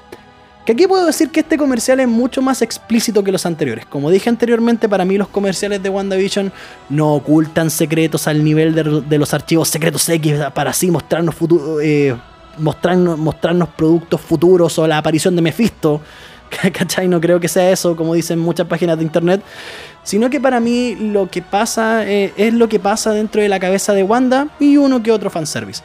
Que 0.64 0.72
aquí 0.72 0.86
puedo 0.86 1.04
decir 1.04 1.30
que 1.30 1.40
este 1.40 1.58
comercial 1.58 1.98
es 2.00 2.08
mucho 2.08 2.40
más 2.40 2.62
explícito 2.62 3.24
que 3.24 3.32
los 3.32 3.44
anteriores. 3.46 3.84
Como 3.84 4.10
dije 4.10 4.30
anteriormente, 4.30 4.88
para 4.88 5.04
mí 5.04 5.18
los 5.18 5.28
comerciales 5.28 5.82
de 5.82 5.88
WandaVision 5.88 6.52
no 6.88 7.14
ocultan 7.14 7.68
secretos 7.68 8.28
al 8.28 8.44
nivel 8.44 8.74
de, 8.74 9.18
los 9.18 9.34
archivos 9.34 9.68
secretos 9.68 10.08
X 10.08 10.34
para 10.54 10.70
así 10.70 10.88
mostrarnos, 10.90 11.34
eh, 11.82 12.14
mostrarnos, 12.58 13.18
mostrarnos 13.18 13.70
productos 13.70 14.20
futuros 14.20 14.78
o 14.78 14.86
la 14.86 14.98
aparición 14.98 15.34
de 15.34 15.42
Mephisto. 15.42 16.00
¿Cachai? 16.72 17.08
No 17.08 17.20
creo 17.20 17.40
que 17.40 17.48
sea 17.48 17.70
eso, 17.70 17.96
como 17.96 18.14
dicen 18.14 18.38
muchas 18.38 18.66
páginas 18.66 18.98
de 18.98 19.04
internet. 19.04 19.42
Sino 20.02 20.30
que 20.30 20.40
para 20.40 20.60
mí 20.60 20.96
lo 20.96 21.30
que 21.30 21.42
pasa 21.42 22.08
eh, 22.08 22.32
es 22.36 22.52
lo 22.52 22.68
que 22.68 22.80
pasa 22.80 23.12
dentro 23.12 23.40
de 23.40 23.48
la 23.48 23.60
cabeza 23.60 23.92
de 23.92 24.02
Wanda 24.02 24.48
y 24.58 24.76
uno 24.76 25.02
que 25.02 25.12
otro 25.12 25.30
fanservice. 25.30 25.82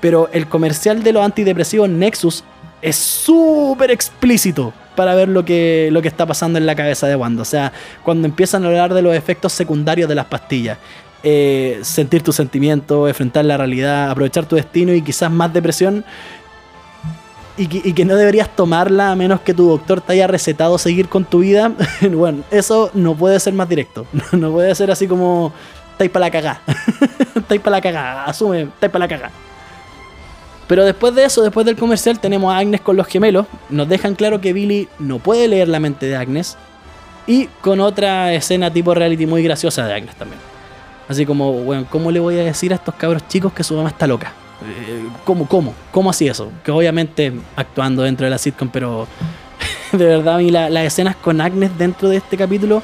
Pero 0.00 0.28
el 0.32 0.48
comercial 0.48 1.02
de 1.02 1.12
los 1.12 1.24
antidepresivos 1.24 1.88
Nexus 1.88 2.44
es 2.82 2.96
súper 2.96 3.90
explícito 3.90 4.72
para 4.96 5.14
ver 5.14 5.28
lo 5.28 5.44
que, 5.44 5.88
lo 5.92 6.02
que 6.02 6.08
está 6.08 6.26
pasando 6.26 6.58
en 6.58 6.66
la 6.66 6.74
cabeza 6.74 7.06
de 7.06 7.16
Wanda. 7.16 7.42
O 7.42 7.46
sea, 7.46 7.72
cuando 8.02 8.26
empiezan 8.26 8.64
a 8.64 8.68
hablar 8.68 8.92
de 8.92 9.00
los 9.00 9.14
efectos 9.14 9.52
secundarios 9.52 10.08
de 10.08 10.14
las 10.14 10.26
pastillas. 10.26 10.78
Eh, 11.24 11.78
sentir 11.82 12.22
tus 12.22 12.34
sentimientos, 12.34 13.08
enfrentar 13.08 13.44
la 13.44 13.56
realidad, 13.56 14.10
aprovechar 14.10 14.44
tu 14.44 14.56
destino 14.56 14.92
y 14.92 15.02
quizás 15.02 15.30
más 15.30 15.52
depresión. 15.52 16.04
Y 17.56 17.92
que, 17.92 18.04
no 18.04 18.16
deberías 18.16 18.48
tomarla 18.56 19.12
a 19.12 19.16
menos 19.16 19.40
que 19.40 19.52
tu 19.52 19.68
doctor 19.68 20.00
te 20.00 20.14
haya 20.14 20.26
recetado 20.26 20.78
seguir 20.78 21.08
con 21.08 21.24
tu 21.24 21.40
vida, 21.40 21.72
bueno, 22.10 22.42
eso 22.50 22.90
no 22.94 23.14
puede 23.14 23.38
ser 23.40 23.52
más 23.52 23.68
directo. 23.68 24.06
No 24.32 24.50
puede 24.52 24.74
ser 24.74 24.90
así 24.90 25.06
como, 25.06 25.52
estáis 25.92 26.10
para 26.10 26.26
la 26.26 26.30
cagá. 26.30 26.60
estáis 27.34 27.60
para 27.60 27.76
la 27.76 27.80
cagá, 27.80 28.24
asume, 28.24 28.62
estáis 28.62 28.90
para 28.90 29.04
la 29.06 29.08
cagá. 29.08 29.30
Pero 30.66 30.84
después 30.84 31.14
de 31.14 31.24
eso, 31.24 31.42
después 31.42 31.66
del 31.66 31.76
comercial, 31.76 32.18
tenemos 32.18 32.52
a 32.52 32.58
Agnes 32.58 32.80
con 32.80 32.96
los 32.96 33.06
gemelos. 33.06 33.46
Nos 33.68 33.88
dejan 33.88 34.14
claro 34.14 34.40
que 34.40 34.54
Billy 34.54 34.88
no 34.98 35.18
puede 35.18 35.46
leer 35.48 35.68
la 35.68 35.80
mente 35.80 36.06
de 36.06 36.16
Agnes. 36.16 36.56
Y 37.26 37.46
con 37.60 37.80
otra 37.80 38.32
escena 38.32 38.72
tipo 38.72 38.94
reality 38.94 39.26
muy 39.26 39.42
graciosa 39.42 39.86
de 39.86 39.94
Agnes 39.94 40.16
también. 40.16 40.40
Así 41.08 41.26
como, 41.26 41.52
bueno, 41.52 41.86
¿cómo 41.90 42.10
le 42.10 42.20
voy 42.20 42.38
a 42.38 42.44
decir 42.44 42.72
a 42.72 42.76
estos 42.76 42.94
cabros 42.94 43.28
chicos 43.28 43.52
que 43.52 43.62
su 43.62 43.74
mamá 43.74 43.90
está 43.90 44.06
loca? 44.06 44.32
Eh, 44.62 45.08
¿Cómo, 45.24 45.46
cómo? 45.46 45.74
¿Cómo 45.90 46.10
así 46.10 46.28
eso? 46.28 46.50
Que 46.64 46.70
obviamente 46.70 47.32
actuando 47.56 48.02
dentro 48.02 48.24
de 48.24 48.30
la 48.30 48.38
sitcom, 48.38 48.68
pero 48.68 49.06
de 49.92 50.04
verdad 50.04 50.36
a 50.36 50.38
mí 50.38 50.50
las 50.50 50.84
escenas 50.84 51.16
con 51.16 51.40
Agnes 51.40 51.76
dentro 51.76 52.08
de 52.08 52.16
este 52.16 52.36
capítulo 52.36 52.82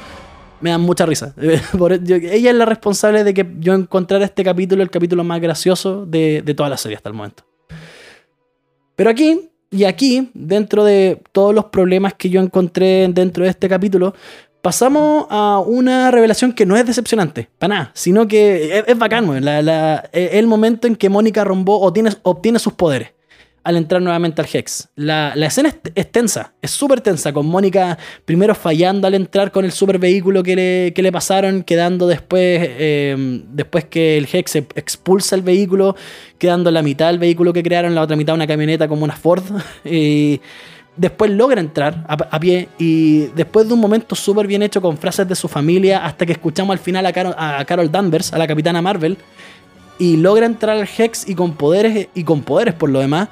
me 0.61 0.71
dan 0.71 0.81
mucha 0.81 1.05
risa. 1.05 1.33
ella 1.39 2.49
es 2.49 2.55
la 2.55 2.65
responsable 2.65 3.23
de 3.23 3.33
que 3.33 3.47
yo 3.59 3.73
encontrara 3.73 4.25
este 4.25 4.43
capítulo 4.43 4.83
el 4.83 4.89
capítulo 4.89 5.23
más 5.23 5.39
gracioso 5.41 6.05
de, 6.05 6.41
de 6.43 6.53
toda 6.53 6.69
la 6.69 6.77
serie 6.77 6.97
hasta 6.97 7.09
el 7.09 7.15
momento. 7.15 7.43
Pero 8.95 9.09
aquí, 9.09 9.49
y 9.71 9.85
aquí, 9.85 10.29
dentro 10.33 10.83
de 10.83 11.21
todos 11.31 11.55
los 11.55 11.65
problemas 11.65 12.13
que 12.15 12.29
yo 12.29 12.41
encontré 12.41 13.07
dentro 13.09 13.45
de 13.45 13.49
este 13.49 13.69
capítulo, 13.69 14.13
pasamos 14.61 15.27
a 15.29 15.59
una 15.59 16.11
revelación 16.11 16.53
que 16.53 16.65
no 16.65 16.75
es 16.75 16.85
decepcionante, 16.85 17.49
para 17.57 17.73
nada, 17.75 17.91
sino 17.93 18.27
que 18.27 18.83
es, 18.85 18.97
bacán, 18.97 19.29
es 20.11 20.33
el 20.33 20.47
momento 20.47 20.87
en 20.87 20.95
que 20.95 21.09
Mónica 21.09 21.43
Rombó 21.43 21.81
obtiene, 21.81 22.11
obtiene 22.23 22.59
sus 22.59 22.73
poderes 22.73 23.11
al 23.63 23.77
entrar 23.77 24.01
nuevamente 24.01 24.41
al 24.41 24.47
Hex. 24.51 24.89
La, 24.95 25.33
escena 25.45 25.73
es, 25.93 26.11
tensa, 26.11 26.53
es 26.61 26.71
súper 26.71 27.01
tensa, 27.01 27.33
con 27.33 27.45
Mónica 27.45 27.97
primero 28.25 28.55
fallando 28.55 29.07
al 29.07 29.13
entrar 29.13 29.51
con 29.51 29.65
el 29.65 29.71
super 29.71 29.99
vehículo 29.99 30.43
que 30.43 30.55
le, 30.55 30.93
que 30.93 31.01
le 31.01 31.11
pasaron, 31.11 31.63
quedando 31.63 32.07
después, 32.07 32.67
em, 32.79 33.43
después 33.51 33.85
que 33.85 34.17
el 34.17 34.27
Hex 34.31 34.55
expulsa 34.55 35.35
el 35.35 35.41
vehículo, 35.41 35.95
quedando 36.37 36.71
la 36.71 36.81
mitad 36.81 37.07
del 37.07 37.19
vehículo 37.19 37.53
que 37.53 37.63
crearon, 37.63 37.95
la 37.95 38.01
otra 38.01 38.15
mitad 38.15 38.33
una 38.35 38.47
camioneta 38.47 38.87
como 38.87 39.03
una 39.03 39.15
Ford. 39.15 39.43
Y 39.85 40.41
después 40.99 41.31
logra 41.31 41.61
entrar 41.61 42.05
a, 42.07 42.39
pie 42.39 42.67
y 42.77 43.27
después 43.35 43.67
de 43.67 43.73
un 43.73 43.79
momento 43.79 44.15
súper 44.15 44.45
bien 44.47 44.61
hecho 44.61 44.81
con 44.81 44.97
frases 44.97 45.27
de 45.27 45.35
su 45.35 45.47
familia, 45.47 46.05
hasta 46.05 46.25
que 46.25 46.33
escuchamos 46.33 46.73
al 46.73 46.79
final 46.79 47.05
a 47.05 47.13
Carol, 47.13 47.33
a 47.37 47.63
Carol 47.65 47.89
Danvers, 47.89 48.33
a 48.33 48.37
la 48.37 48.45
capitana 48.45 48.81
Marvel, 48.81 49.17
y 49.97 50.17
logra 50.17 50.45
entrar 50.45 50.77
al 50.77 50.87
Hex 50.97 51.27
y 51.27 51.35
con 51.35 51.53
poderes 51.53 52.09
y 52.13 52.23
con 52.23 52.41
poderes 52.41 52.73
por 52.73 52.89
lo 52.89 52.99
demás. 52.99 53.29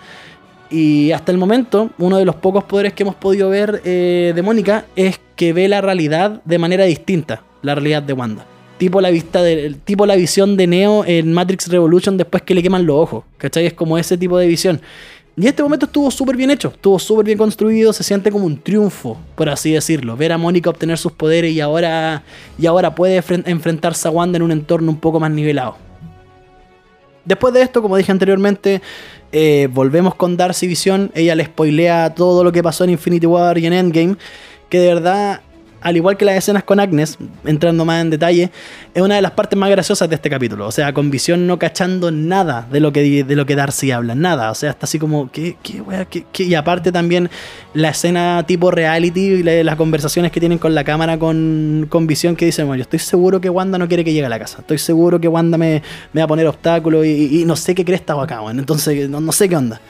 Y 0.69 1.11
hasta 1.11 1.31
el 1.31 1.37
momento, 1.37 1.89
uno 1.97 2.17
de 2.17 2.25
los 2.25 2.35
pocos 2.35 2.63
poderes 2.63 2.93
que 2.93 3.03
hemos 3.03 3.15
podido 3.15 3.49
ver 3.49 3.81
eh, 3.85 4.33
de 4.33 4.41
Mónica 4.41 4.85
es 4.95 5.19
que 5.35 5.53
ve 5.53 5.67
la 5.67 5.81
realidad 5.81 6.41
de 6.43 6.57
manera 6.57 6.85
distinta, 6.85 7.43
la 7.61 7.75
realidad 7.75 8.03
de 8.03 8.13
Wanda. 8.13 8.45
Tipo 8.77 9.01
la, 9.01 9.09
vista 9.09 9.41
tipo 9.85 10.05
la 10.05 10.15
visión 10.15 10.55
de 10.55 10.67
Neo 10.67 11.03
en 11.05 11.33
Matrix 11.33 11.67
Revolution 11.67 12.15
después 12.15 12.43
que 12.43 12.53
le 12.53 12.61
queman 12.61 12.85
los 12.85 12.97
ojos. 12.97 13.23
¿Cachai? 13.37 13.65
Es 13.65 13.73
como 13.73 13.97
ese 13.97 14.17
tipo 14.17 14.37
de 14.37 14.47
visión. 14.47 14.81
Y 15.39 15.45
este 15.45 15.61
momento 15.61 15.85
estuvo 15.85 16.09
súper 16.09 16.35
bien 16.35 16.49
hecho, 16.49 16.69
estuvo 16.69 16.97
súper 16.97 17.27
bien 17.27 17.37
construido, 17.37 17.93
se 17.93 18.03
siente 18.03 18.31
como 18.31 18.47
un 18.47 18.59
triunfo, 18.59 19.19
por 19.35 19.47
así 19.49 19.71
decirlo. 19.71 20.17
Ver 20.17 20.31
a 20.31 20.37
Mónica 20.39 20.71
obtener 20.71 20.97
sus 20.97 21.11
poderes 21.11 21.51
y 21.51 21.61
ahora, 21.61 22.23
y 22.57 22.65
ahora 22.65 22.95
puede 22.95 23.23
enfrentarse 23.45 24.07
a 24.07 24.11
Wanda 24.11 24.37
en 24.37 24.41
un 24.41 24.51
entorno 24.51 24.89
un 24.89 24.99
poco 24.99 25.19
más 25.19 25.29
nivelado. 25.29 25.77
Después 27.23 27.53
de 27.53 27.61
esto, 27.61 27.83
como 27.83 27.97
dije 27.97 28.11
anteriormente, 28.11 28.81
eh, 29.31 29.69
volvemos 29.71 30.15
con 30.15 30.37
Darcy 30.37 30.65
Vision. 30.65 31.11
Ella 31.13 31.35
le 31.35 31.45
spoilea 31.45 32.15
todo 32.15 32.43
lo 32.43 32.51
que 32.51 32.63
pasó 32.63 32.85
en 32.85 32.89
Infinity 32.91 33.27
War 33.27 33.59
y 33.59 33.67
en 33.67 33.73
Endgame. 33.73 34.15
Que 34.69 34.79
de 34.79 34.87
verdad 34.87 35.41
al 35.81 35.95
igual 35.95 36.17
que 36.17 36.25
las 36.25 36.35
escenas 36.35 36.63
con 36.63 36.79
Agnes, 36.79 37.17
entrando 37.45 37.85
más 37.85 38.01
en 38.01 38.09
detalle, 38.09 38.51
es 38.93 39.01
una 39.01 39.15
de 39.15 39.21
las 39.21 39.31
partes 39.31 39.57
más 39.57 39.69
graciosas 39.69 40.09
de 40.09 40.15
este 40.15 40.29
capítulo. 40.29 40.67
O 40.67 40.71
sea, 40.71 40.93
con 40.93 41.11
visión 41.11 41.47
no 41.47 41.59
cachando 41.59 42.11
nada 42.11 42.67
de 42.71 42.79
lo 42.79 42.91
que, 42.91 43.23
de 43.23 43.35
lo 43.35 43.45
que 43.45 43.55
Darcy 43.55 43.91
habla, 43.91 44.15
nada. 44.15 44.51
O 44.51 44.55
sea, 44.55 44.71
está 44.71 44.85
así 44.85 44.99
como, 44.99 45.31
¿qué, 45.31 45.55
qué, 45.61 46.43
Y 46.43 46.55
aparte 46.55 46.91
también 46.91 47.29
la 47.73 47.89
escena 47.89 48.43
tipo 48.47 48.71
reality 48.71 49.19
y 49.19 49.43
las 49.43 49.75
conversaciones 49.75 50.31
que 50.31 50.39
tienen 50.39 50.57
con 50.57 50.73
la 50.73 50.83
cámara 50.83 51.19
con, 51.19 51.85
con 51.89 52.07
visión 52.07 52.35
que 52.35 52.45
dicen, 52.45 52.65
bueno, 52.65 52.77
yo 52.77 52.83
estoy 52.83 52.99
seguro 52.99 53.39
que 53.39 53.49
Wanda 53.49 53.77
no 53.77 53.87
quiere 53.87 54.03
que 54.03 54.13
llegue 54.13 54.25
a 54.25 54.29
la 54.29 54.39
casa. 54.39 54.59
Estoy 54.59 54.77
seguro 54.77 55.19
que 55.19 55.27
Wanda 55.27 55.57
me, 55.57 55.81
me 56.13 56.21
va 56.21 56.25
a 56.25 56.27
poner 56.27 56.47
obstáculos 56.47 57.05
y, 57.05 57.43
no 57.45 57.55
sé 57.55 57.75
qué 57.75 57.85
crees 57.85 58.01
estaba 58.01 58.23
acá, 58.23 58.39
bueno. 58.39 58.59
Entonces, 58.59 59.09
no, 59.09 59.19
no 59.19 59.31
sé 59.31 59.47
qué 59.49 59.55
onda. 59.55 59.81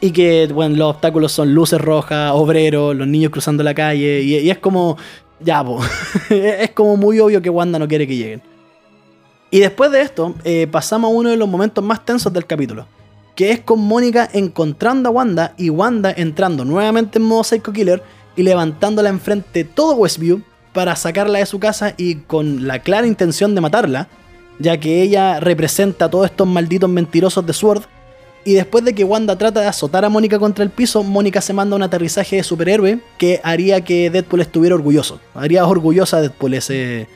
Y 0.00 0.12
que, 0.12 0.48
bueno, 0.52 0.76
los 0.76 0.94
obstáculos 0.94 1.32
son 1.32 1.54
luces 1.54 1.80
rojas, 1.80 2.30
obreros, 2.34 2.94
los 2.94 3.08
niños 3.08 3.32
cruzando 3.32 3.62
la 3.62 3.74
calle. 3.74 4.22
Y, 4.22 4.48
es 4.48 4.58
como, 4.58 4.96
ya, 5.40 5.64
po. 5.64 5.80
es 6.30 6.70
como 6.70 6.96
muy 6.96 7.18
obvio 7.18 7.42
que 7.42 7.50
Wanda 7.50 7.78
no 7.78 7.88
quiere 7.88 8.06
que 8.06 8.16
lleguen. 8.16 8.42
Y 9.50 9.60
después 9.60 9.90
de 9.90 10.02
esto, 10.02 10.34
eh, 10.44 10.66
pasamos 10.70 11.10
a 11.10 11.14
uno 11.14 11.30
de 11.30 11.36
los 11.36 11.48
momentos 11.48 11.82
más 11.82 12.04
tensos 12.04 12.32
del 12.32 12.46
capítulo. 12.46 12.86
Que 13.34 13.50
es 13.50 13.60
con 13.60 13.80
Mónica 13.80 14.28
encontrando 14.32 15.08
a 15.08 15.12
Wanda 15.12 15.54
y 15.56 15.70
Wanda 15.70 16.12
entrando 16.16 16.64
nuevamente 16.64 17.18
en 17.18 17.24
modo 17.24 17.44
Psycho 17.44 17.72
Killer 17.72 18.02
y 18.36 18.42
levantándola 18.42 19.08
enfrente 19.08 19.64
todo 19.64 19.94
Westview 19.94 20.42
para 20.72 20.94
sacarla 20.96 21.38
de 21.38 21.46
su 21.46 21.58
casa 21.58 21.94
y 21.96 22.16
con 22.16 22.66
la 22.66 22.80
clara 22.80 23.06
intención 23.06 23.54
de 23.54 23.60
matarla, 23.60 24.08
ya 24.58 24.78
que 24.78 25.02
ella 25.02 25.40
representa 25.40 26.04
a 26.04 26.10
todos 26.10 26.26
estos 26.26 26.46
malditos 26.46 26.90
mentirosos 26.90 27.46
de 27.46 27.52
Sword 27.52 27.82
y 28.48 28.54
después 28.54 28.82
de 28.82 28.94
que 28.94 29.04
Wanda 29.04 29.36
trata 29.36 29.60
de 29.60 29.66
azotar 29.66 30.06
a 30.06 30.08
Mónica 30.08 30.38
contra 30.38 30.64
el 30.64 30.70
piso, 30.70 31.02
Mónica 31.02 31.42
se 31.42 31.52
manda 31.52 31.76
un 31.76 31.82
aterrizaje 31.82 32.36
de 32.36 32.42
superhéroe 32.42 32.98
que 33.18 33.42
haría 33.44 33.82
que 33.82 34.08
Deadpool 34.08 34.40
estuviera 34.40 34.74
orgulloso. 34.74 35.20
Haría 35.34 35.66
orgullosa 35.66 36.16
a 36.16 36.20
Deadpool 36.22 36.54
ese 36.54 37.08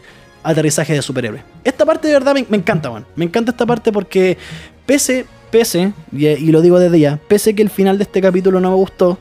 aterrizaje 0.42 0.92
de 0.92 1.00
superhéroe. 1.00 1.42
Esta 1.64 1.86
parte 1.86 2.06
de 2.06 2.12
verdad 2.12 2.34
me, 2.34 2.54
encanta, 2.54 2.90
man. 2.90 3.06
Me 3.16 3.24
encanta 3.24 3.50
esta 3.50 3.64
parte 3.64 3.90
porque 3.90 4.36
pese, 4.84 5.24
pese, 5.50 5.94
y, 6.14 6.50
lo 6.50 6.60
digo 6.60 6.78
desde 6.78 7.00
ya, 7.00 7.18
pese 7.28 7.54
que 7.54 7.62
el 7.62 7.70
final 7.70 7.96
de 7.96 8.04
este 8.04 8.20
capítulo 8.20 8.60
no 8.60 8.68
me 8.68 8.76
gustó, 8.76 9.16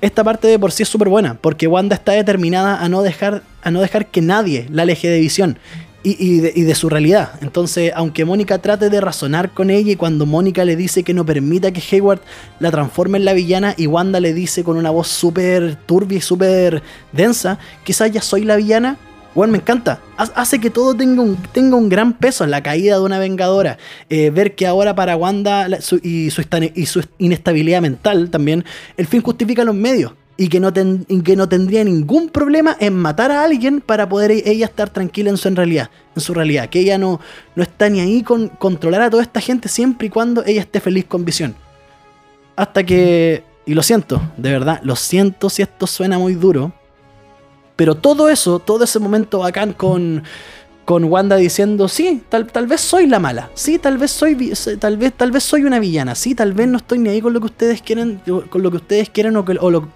esta 0.00 0.24
parte 0.24 0.48
de 0.48 0.58
por 0.58 0.72
sí 0.72 0.84
es 0.84 0.88
súper 0.88 1.10
buena, 1.10 1.34
porque 1.34 1.66
Wanda 1.66 1.96
está 1.96 2.12
determinada 2.12 2.82
a 2.82 2.88
no 2.88 3.02
dejar, 3.02 3.42
a 3.62 3.70
no 3.70 3.82
dejar 3.82 4.06
que 4.06 4.22
nadie 4.22 4.68
la 4.70 4.84
aleje 4.84 5.10
de 5.10 5.20
visión 5.20 5.58
y, 6.02 6.40
de, 6.40 6.74
su 6.74 6.88
realidad. 6.88 7.32
Entonces, 7.40 7.92
aunque 7.94 8.24
Mónica 8.24 8.58
trate 8.58 8.90
de 8.90 9.00
razonar 9.00 9.52
con 9.52 9.70
ella 9.70 9.92
y 9.92 9.96
cuando 9.96 10.26
Mónica 10.26 10.64
le 10.64 10.76
dice 10.76 11.02
que 11.02 11.14
no 11.14 11.24
permita 11.24 11.72
que 11.72 11.82
Hayward 11.90 12.20
la 12.58 12.70
transforme 12.70 13.18
en 13.18 13.24
la 13.24 13.32
villana 13.32 13.74
y 13.76 13.86
Wanda 13.86 14.20
le 14.20 14.34
dice 14.34 14.64
con 14.64 14.76
una 14.76 14.90
voz 14.90 15.08
súper 15.08 15.76
turbia 15.86 16.18
y 16.18 16.20
súper 16.20 16.82
densa, 17.12 17.58
quizás 17.84 18.10
ya 18.10 18.22
soy 18.22 18.44
la 18.44 18.56
villana, 18.56 18.98
bueno, 19.34 19.52
me 19.52 19.58
encanta. 19.58 20.00
Hace 20.16 20.60
que 20.60 20.68
todo 20.68 20.94
tenga 20.94 21.22
un, 21.22 21.88
gran 21.88 22.12
peso. 22.12 22.46
La 22.46 22.62
caída 22.62 22.96
de 22.96 23.02
una 23.02 23.18
vengadora. 23.18 23.78
Eh, 24.10 24.30
ver 24.30 24.54
que 24.54 24.66
ahora 24.66 24.94
para 24.94 25.16
Wanda 25.16 25.68
y, 26.02 26.30
su, 26.30 26.46
y 26.74 26.86
su 26.86 27.04
inestabilidad 27.18 27.80
mental 27.80 28.28
también, 28.28 28.64
el 28.98 29.06
fin 29.06 29.22
justifica 29.22 29.64
los 29.64 29.74
medios 29.74 30.12
y 30.42 30.48
que 30.48 30.58
no, 30.58 30.72
que 30.72 31.36
no 31.36 31.48
tendría 31.48 31.84
ningún 31.84 32.28
problema 32.28 32.76
en 32.80 32.96
matar 32.96 33.30
a 33.30 33.44
alguien 33.44 33.80
para 33.80 34.08
poder 34.08 34.32
ella 34.32 34.66
estar 34.66 34.90
tranquila 34.90 35.30
en 35.30 35.36
su 35.36 35.46
en 35.46 35.54
realidad, 35.54 35.88
en 36.16 36.20
su 36.20 36.34
realidad, 36.34 36.68
que 36.68 36.80
ella 36.80 36.98
no, 36.98 37.20
no 37.54 37.62
está 37.62 37.88
ni 37.88 38.00
ahí 38.00 38.24
con 38.24 38.48
controlar 38.48 39.02
a 39.02 39.10
toda 39.10 39.22
esta 39.22 39.40
gente 39.40 39.68
siempre 39.68 40.08
y 40.08 40.10
cuando 40.10 40.44
ella 40.44 40.62
esté 40.62 40.80
feliz 40.80 41.04
con 41.04 41.24
visión. 41.24 41.54
Hasta 42.56 42.82
que, 42.82 43.44
y 43.66 43.74
lo 43.74 43.84
siento, 43.84 44.20
de 44.36 44.50
verdad, 44.50 44.80
lo 44.82 44.96
siento 44.96 45.48
si 45.48 45.62
esto 45.62 45.86
suena 45.86 46.18
muy 46.18 46.34
duro, 46.34 46.72
pero 47.76 47.94
todo 47.94 48.28
eso, 48.28 48.58
todo 48.58 48.82
ese 48.82 48.98
momento 48.98 49.38
bacán 49.38 49.72
con 49.72 50.24
con 50.84 51.04
Wanda 51.04 51.36
diciendo, 51.36 51.88
sí, 51.88 52.22
tal, 52.28 52.46
tal 52.46 52.66
vez 52.66 52.80
soy 52.80 53.06
la 53.06 53.20
mala, 53.20 53.50
sí, 53.54 53.78
tal 53.78 53.98
vez 53.98 54.10
soy 54.10 54.52
tal 54.80 54.96
vez, 54.96 55.12
tal 55.12 55.30
vez 55.30 55.44
soy 55.44 55.64
una 55.64 55.78
villana, 55.78 56.14
sí, 56.14 56.34
tal 56.34 56.52
vez 56.52 56.66
no 56.68 56.78
estoy 56.78 56.98
ni 56.98 57.10
ahí 57.10 57.20
con 57.20 57.32
lo 57.32 57.40
que 57.40 57.46
ustedes 57.46 57.82
quieren, 57.82 58.20
con 58.50 58.62
lo 58.62 58.70
que 58.70 58.78
ustedes 58.78 59.10
quieren 59.10 59.36
o, 59.36 59.44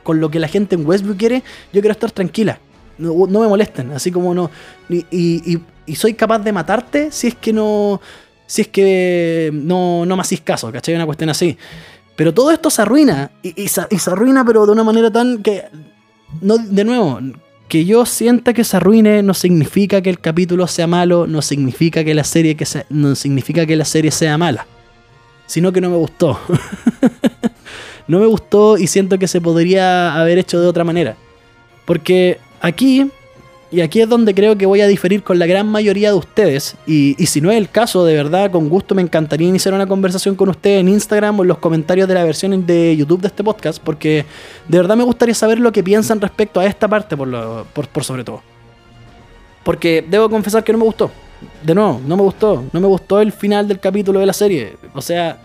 con 0.02 0.20
lo 0.20 0.30
que 0.30 0.38
la 0.38 0.48
gente 0.48 0.76
en 0.76 0.86
Westbrook 0.86 1.16
quiere, 1.16 1.42
yo 1.72 1.80
quiero 1.80 1.92
estar 1.92 2.10
tranquila. 2.10 2.60
No, 2.98 3.26
me 3.26 3.48
molesten, 3.48 3.92
así 3.92 4.10
como 4.10 4.34
no. 4.34 4.50
Y, 4.88 5.58
soy 5.94 6.14
capaz 6.14 6.38
de 6.40 6.52
matarte 6.52 7.10
si 7.12 7.28
es 7.28 7.34
que 7.34 7.52
no. 7.52 8.00
Si 8.46 8.62
es 8.62 8.68
que 8.68 9.50
no, 9.52 10.06
no 10.06 10.16
me 10.16 10.22
hacís 10.22 10.40
caso, 10.40 10.70
¿cachai? 10.72 10.94
Una 10.94 11.04
cuestión 11.04 11.28
así. 11.30 11.58
Pero 12.14 12.32
todo 12.32 12.52
esto 12.52 12.70
se 12.70 12.82
arruina. 12.82 13.32
Y, 13.42 13.60
y, 13.60 13.68
se, 13.68 13.82
arruina, 14.10 14.44
pero 14.44 14.64
de 14.64 14.72
una 14.72 14.84
manera 14.84 15.10
tan 15.10 15.42
que. 15.42 15.64
No, 16.40 16.56
de 16.56 16.84
nuevo, 16.84 17.20
que 17.68 17.84
yo 17.84 18.06
sienta 18.06 18.52
que 18.52 18.64
se 18.64 18.76
arruine 18.76 19.22
no 19.22 19.34
significa 19.34 20.00
que 20.00 20.10
el 20.10 20.20
capítulo 20.20 20.66
sea 20.66 20.86
malo, 20.86 21.26
no 21.26 21.42
significa 21.42 22.04
que 22.04 22.14
la 22.14 22.24
serie, 22.24 22.56
que 22.56 22.66
no 22.90 23.14
significa 23.14 23.66
que 23.66 23.76
la 23.76 23.84
serie 23.84 24.10
sea 24.10 24.38
mala, 24.38 24.66
sino 25.46 25.72
que 25.72 25.80
no 25.80 25.90
me 25.90 25.96
gustó. 25.96 26.38
no 28.08 28.20
me 28.20 28.26
gustó 28.26 28.78
y 28.78 28.86
siento 28.86 29.18
que 29.18 29.26
se 29.26 29.40
podría 29.40 30.14
haber 30.14 30.38
hecho 30.38 30.60
de 30.60 30.68
otra 30.68 30.84
manera. 30.84 31.16
Porque 31.84 32.38
aquí 32.60 33.10
y 33.70 33.80
aquí 33.80 34.00
es 34.00 34.08
donde 34.08 34.32
creo 34.32 34.56
que 34.56 34.64
voy 34.64 34.80
a 34.80 34.86
diferir 34.86 35.24
con 35.24 35.38
la 35.38 35.46
gran 35.46 35.66
mayoría 35.66 36.10
de 36.10 36.16
ustedes. 36.16 36.76
Y, 36.86 37.20
y, 37.20 37.26
si 37.26 37.40
no 37.40 37.50
es 37.50 37.56
el 37.56 37.68
caso, 37.68 38.04
de 38.04 38.14
verdad, 38.14 38.50
con 38.50 38.68
gusto 38.68 38.94
me 38.94 39.02
encantaría 39.02 39.48
iniciar 39.48 39.74
una 39.74 39.86
conversación 39.86 40.36
con 40.36 40.48
ustedes 40.48 40.80
en 40.80 40.88
Instagram 40.88 41.40
o 41.40 41.42
en 41.42 41.48
los 41.48 41.58
comentarios 41.58 42.06
de 42.06 42.14
la 42.14 42.24
versión 42.24 42.64
de 42.64 42.96
YouTube 42.96 43.20
de 43.20 43.28
este 43.28 43.42
podcast. 43.42 43.82
Porque 43.82 44.24
de 44.68 44.78
verdad 44.78 44.96
me 44.96 45.02
gustaría 45.02 45.34
saber 45.34 45.58
lo 45.58 45.72
que 45.72 45.82
piensan 45.82 46.20
respecto 46.20 46.60
a 46.60 46.66
esta 46.66 46.86
parte, 46.86 47.16
por, 47.16 47.26
lo, 47.26 47.66
por, 47.72 47.88
por 47.88 48.04
sobre 48.04 48.22
todo. 48.22 48.40
Porque 49.64 50.04
debo 50.08 50.30
confesar 50.30 50.62
que 50.62 50.72
no 50.72 50.78
me 50.78 50.84
gustó. 50.84 51.10
De 51.64 51.74
nuevo, 51.74 52.00
no 52.06 52.16
me 52.16 52.22
gustó. 52.22 52.64
No 52.72 52.80
me 52.80 52.86
gustó 52.86 53.20
el 53.20 53.32
final 53.32 53.66
del 53.66 53.80
capítulo 53.80 54.20
de 54.20 54.26
la 54.26 54.32
serie. 54.32 54.76
O 54.94 55.02
sea, 55.02 55.40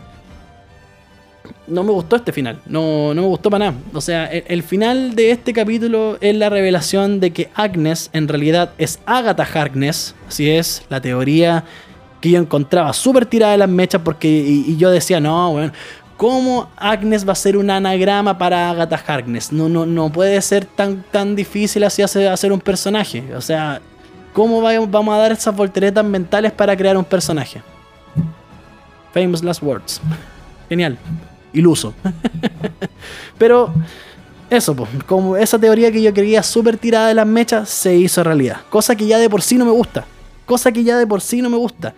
no 1.68 1.84
me 1.84 1.92
gustó 1.92 2.16
este 2.16 2.32
final. 2.32 2.60
No, 2.66 3.14
no 3.14 3.22
me 3.22 3.28
gustó 3.28 3.50
para 3.50 3.66
nada. 3.66 3.78
O 3.94 4.02
sea, 4.02 4.26
el, 4.26 4.64
final 4.64 5.16
de 5.16 5.32
este 5.32 5.54
capítulo 5.54 6.18
es 6.22 6.36
la 6.36 6.50
revelación 6.50 7.20
de 7.20 7.32
que 7.32 7.50
Agnes 7.56 8.10
en 8.14 8.28
realidad 8.28 8.72
es 8.78 9.00
Agatha 9.06 9.44
Harkness. 9.44 10.16
Así 10.28 10.50
es, 10.50 10.84
la 10.90 11.02
teoría 11.02 11.64
que 12.20 12.30
yo 12.30 12.40
encontraba 12.40 12.94
súper 12.94 13.26
tirada 13.26 13.54
de 13.54 13.58
las 13.58 13.70
mechas 13.70 14.02
porque 14.04 14.28
y, 14.28 14.78
yo 14.78 14.92
decía, 14.92 15.20
no, 15.20 15.54
bueno, 15.54 15.74
¿cómo 16.18 16.70
Agnes 16.78 17.28
va 17.28 17.34
a 17.34 17.36
ser 17.36 17.58
un 17.58 17.70
anagrama 17.70 18.38
para 18.38 18.70
Agatha 18.70 19.02
Harkness? 19.06 19.52
No, 19.52 19.68
no, 19.68 19.86
no 19.86 20.12
puede 20.12 20.40
ser 20.42 20.66
tan, 20.66 21.04
tan 21.12 21.36
difícil 21.36 21.84
así 21.84 22.02
hacer, 22.02 22.52
un 22.52 22.60
personaje. 22.60 23.24
O 23.36 23.42
sea, 23.42 23.82
¿cómo 24.34 24.62
vamos 24.62 25.16
a 25.16 25.18
dar 25.18 25.32
esas 25.32 25.56
volteretas 25.56 26.06
mentales 26.06 26.52
para 26.52 26.76
crear 26.78 26.96
un 26.96 27.06
personaje? 27.06 27.62
Famous 29.14 29.44
last 29.44 29.64
words. 29.64 30.00
Genial 30.70 30.98
iluso. 31.54 31.94
Pero 33.38 33.74
eso, 34.50 34.76
pues, 34.76 34.90
como 35.08 35.38
esa 35.38 35.58
teoría 35.58 35.92
que 35.92 36.02
yo 36.02 36.14
creía 36.14 36.44
súper 36.44 36.78
tirada 36.78 37.08
de 37.08 37.14
las 37.14 37.28
mechas 37.28 37.70
se 37.70 37.96
hizo 37.96 38.24
realidad. 38.24 38.58
Cosa 38.70 38.96
que 38.96 39.08
ya 39.08 39.18
de 39.18 39.30
por 39.30 39.42
sí 39.42 39.58
no 39.58 39.66
me 39.66 39.72
gusta. 39.72 40.06
Cosa 40.46 40.72
que 40.72 40.84
ya 40.84 40.98
de 40.98 41.08
por 41.08 41.22
sí 41.22 41.42
no 41.42 41.50
me 41.50 41.58
gusta. 41.58 41.94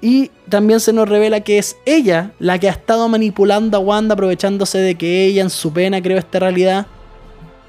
Y 0.00 0.30
también 0.48 0.80
se 0.80 0.92
nos 0.92 1.08
revela 1.08 1.40
que 1.40 1.58
es 1.58 1.76
ella 1.86 2.32
la 2.38 2.58
que 2.58 2.68
ha 2.68 2.72
estado 2.72 3.08
manipulando 3.08 3.76
a 3.76 3.80
Wanda 3.80 4.14
aprovechándose 4.14 4.78
de 4.78 4.96
que 4.96 5.24
ella 5.26 5.42
en 5.42 5.50
su 5.50 5.72
pena 5.72 6.02
creó 6.02 6.18
esta 6.18 6.38
realidad. 6.38 6.86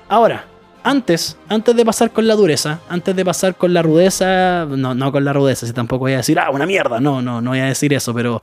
Ahora, 0.10 0.46
antes, 0.88 1.38
antes 1.50 1.76
de 1.76 1.84
pasar 1.84 2.12
con 2.12 2.28
la 2.28 2.36
dureza, 2.36 2.80
antes 2.88 3.14
de 3.14 3.26
pasar 3.26 3.56
con 3.56 3.74
la 3.74 3.82
rudeza, 3.82 4.66
no, 4.66 4.96
no 4.96 5.12
con 5.12 5.26
la 5.26 5.34
rudeza, 5.34 5.68
si 5.68 5.74
tampoco 5.74 6.06
voy 6.06 6.14
a 6.14 6.18
decir, 6.18 6.40
ah, 6.40 6.50
una 6.50 6.66
mierda, 6.66 7.02
no, 7.02 7.22
no, 7.22 7.42
no 7.42 7.50
voy 7.50 7.60
a 7.60 7.66
decir 7.66 7.94
eso, 7.94 8.14
pero 8.14 8.42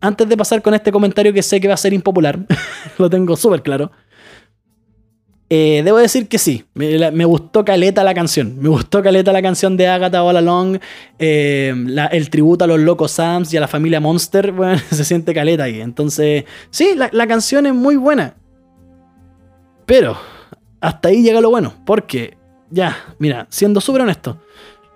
antes 0.00 0.28
de 0.28 0.36
pasar 0.36 0.60
con 0.60 0.74
este 0.74 0.92
comentario 0.92 1.32
que 1.32 1.42
sé 1.42 1.58
que 1.58 1.68
va 1.68 1.74
a 1.74 1.78
ser 1.78 1.94
impopular, 1.94 2.38
lo 2.98 3.08
tengo 3.08 3.34
súper 3.34 3.62
claro, 3.62 3.90
eh, 5.48 5.80
debo 5.84 5.96
decir 5.96 6.28
que 6.28 6.36
sí, 6.36 6.66
me, 6.74 7.24
gustó 7.24 7.64
caleta 7.64 8.04
la 8.04 8.12
canción, 8.12 8.58
me 8.60 8.68
gustó 8.68 9.02
caleta 9.02 9.32
la 9.32 9.40
canción 9.40 9.78
de 9.78 9.88
Agatha 9.88 10.22
All 10.22 10.36
Along, 10.36 10.78
eh, 11.18 11.72
el 12.10 12.28
tributo 12.30 12.64
a 12.64 12.68
los 12.68 12.80
locos 12.80 13.12
Sams 13.12 13.54
y 13.54 13.56
a 13.56 13.60
la 13.60 13.68
familia 13.68 14.00
Monster, 14.00 14.52
bueno, 14.52 14.78
se 14.90 15.02
siente 15.02 15.32
caleta 15.32 15.64
ahí, 15.64 15.80
entonces, 15.80 16.44
sí, 16.68 16.94
la, 16.94 17.08
la 17.10 17.26
canción 17.26 17.64
es 17.64 17.72
muy 17.72 17.96
buena, 17.96 18.34
pero 19.86 20.35
hasta 20.86 21.08
ahí 21.08 21.20
llega 21.20 21.40
lo 21.40 21.50
bueno. 21.50 21.74
Porque, 21.84 22.36
ya, 22.70 22.96
mira, 23.18 23.48
siendo 23.50 23.80
súper 23.80 24.02
honesto, 24.02 24.38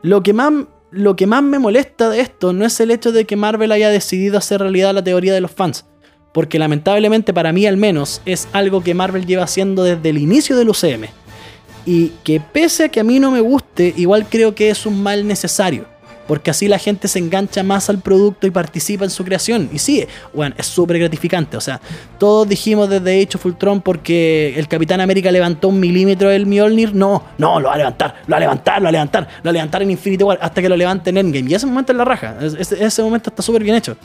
lo 0.03 0.23
que, 0.23 0.33
más, 0.33 0.53
lo 0.93 1.17
que 1.17 1.27
más 1.27 1.43
me 1.43 1.59
molesta 1.59 2.09
de 2.09 2.21
esto 2.21 2.53
no 2.53 2.65
es 2.65 2.79
el 2.79 2.93
hecho 2.93 3.11
de 3.11 3.25
que 3.25 3.35
Marvel 3.35 3.73
haya 3.73 3.89
decidido 3.89 4.39
hacer 4.39 4.61
realidad 4.61 4.95
la 4.95 5.03
teoría 5.03 5.35
de 5.35 5.41
los 5.41 5.51
fans. 5.51 5.87
Porque 6.33 6.61
lamentablemente 6.61 7.35
para 7.35 7.53
mí 7.53 7.67
al 7.67 7.77
menos 7.77 8.23
es 8.25 8.47
algo 8.53 8.85
que 8.85 8.95
Marvel 8.95 9.27
lleva 9.27 9.43
haciendo 9.43 9.83
desde 9.83 10.11
el 10.11 10.19
inicio 10.19 10.57
del 10.57 10.69
UCM. 10.69 11.07
Y 11.87 12.13
que 12.23 12.41
pese 12.41 12.85
a 12.85 12.89
que 12.89 13.01
a 13.01 13.05
mí 13.05 13.19
no 13.19 13.33
me 13.33 13.41
guste, 13.41 13.93
igual 13.97 14.29
creo 14.31 14.55
que 14.55 14.71
es 14.71 14.87
un 14.87 15.03
mal 15.03 15.27
necesario 15.27 15.87
porque 16.31 16.53
así 16.53 16.69
la 16.69 16.79
gente 16.79 17.09
se 17.09 17.19
engancha 17.19 17.65
más 17.65 17.91
al 17.91 17.99
producto 17.99 18.47
y 18.47 18.53
participa 18.53 19.03
en 19.03 19.11
su 19.11 19.25
creación. 19.25 19.69
Y 19.73 19.81
sí, 19.81 20.07
bueno, 20.33 20.55
es 20.57 20.67
súper 20.67 21.01
gratificante. 21.01 21.57
O 21.57 21.61
sea, 21.61 21.81
todos 22.19 22.49
dijimos 22.49 22.89
desde 22.89 23.21
Age 23.21 23.31
of 23.35 23.47
Ultron 23.47 23.81
porque 23.81 24.55
el 24.57 24.69
Capitán 24.69 25.01
América 25.01 25.33
levantó 25.33 25.67
un 25.67 25.81
milímetro 25.81 26.31
el 26.31 26.47
Mjolnir. 26.47 26.95
No, 26.95 27.25
no, 27.37 27.59
lo 27.59 27.67
va 27.67 27.75
a 27.75 27.79
levantar, 27.79 28.15
lo 28.29 28.31
va 28.31 28.37
a 28.37 28.41
levantar, 28.43 28.79
lo 28.79 28.85
va 28.85 28.89
a 28.91 28.93
levantar, 28.93 29.23
lo 29.23 29.45
va 29.45 29.51
a 29.51 29.53
levantar 29.53 29.83
en 29.83 29.91
Infinity 29.91 30.23
War 30.23 30.39
hasta 30.41 30.63
que 30.63 30.69
lo 30.69 30.77
levante 30.77 31.11
en 31.11 31.17
Endgame. 31.17 31.51
Y 31.51 31.55
ese 31.55 31.67
momento 31.67 31.91
es 31.91 31.99
la 31.99 32.05
raja. 32.05 32.37
Ese, 32.41 32.85
ese 32.85 33.03
momento 33.03 33.31
está 33.31 33.43
súper 33.43 33.65
bien 33.65 33.75
hecho. 33.75 33.97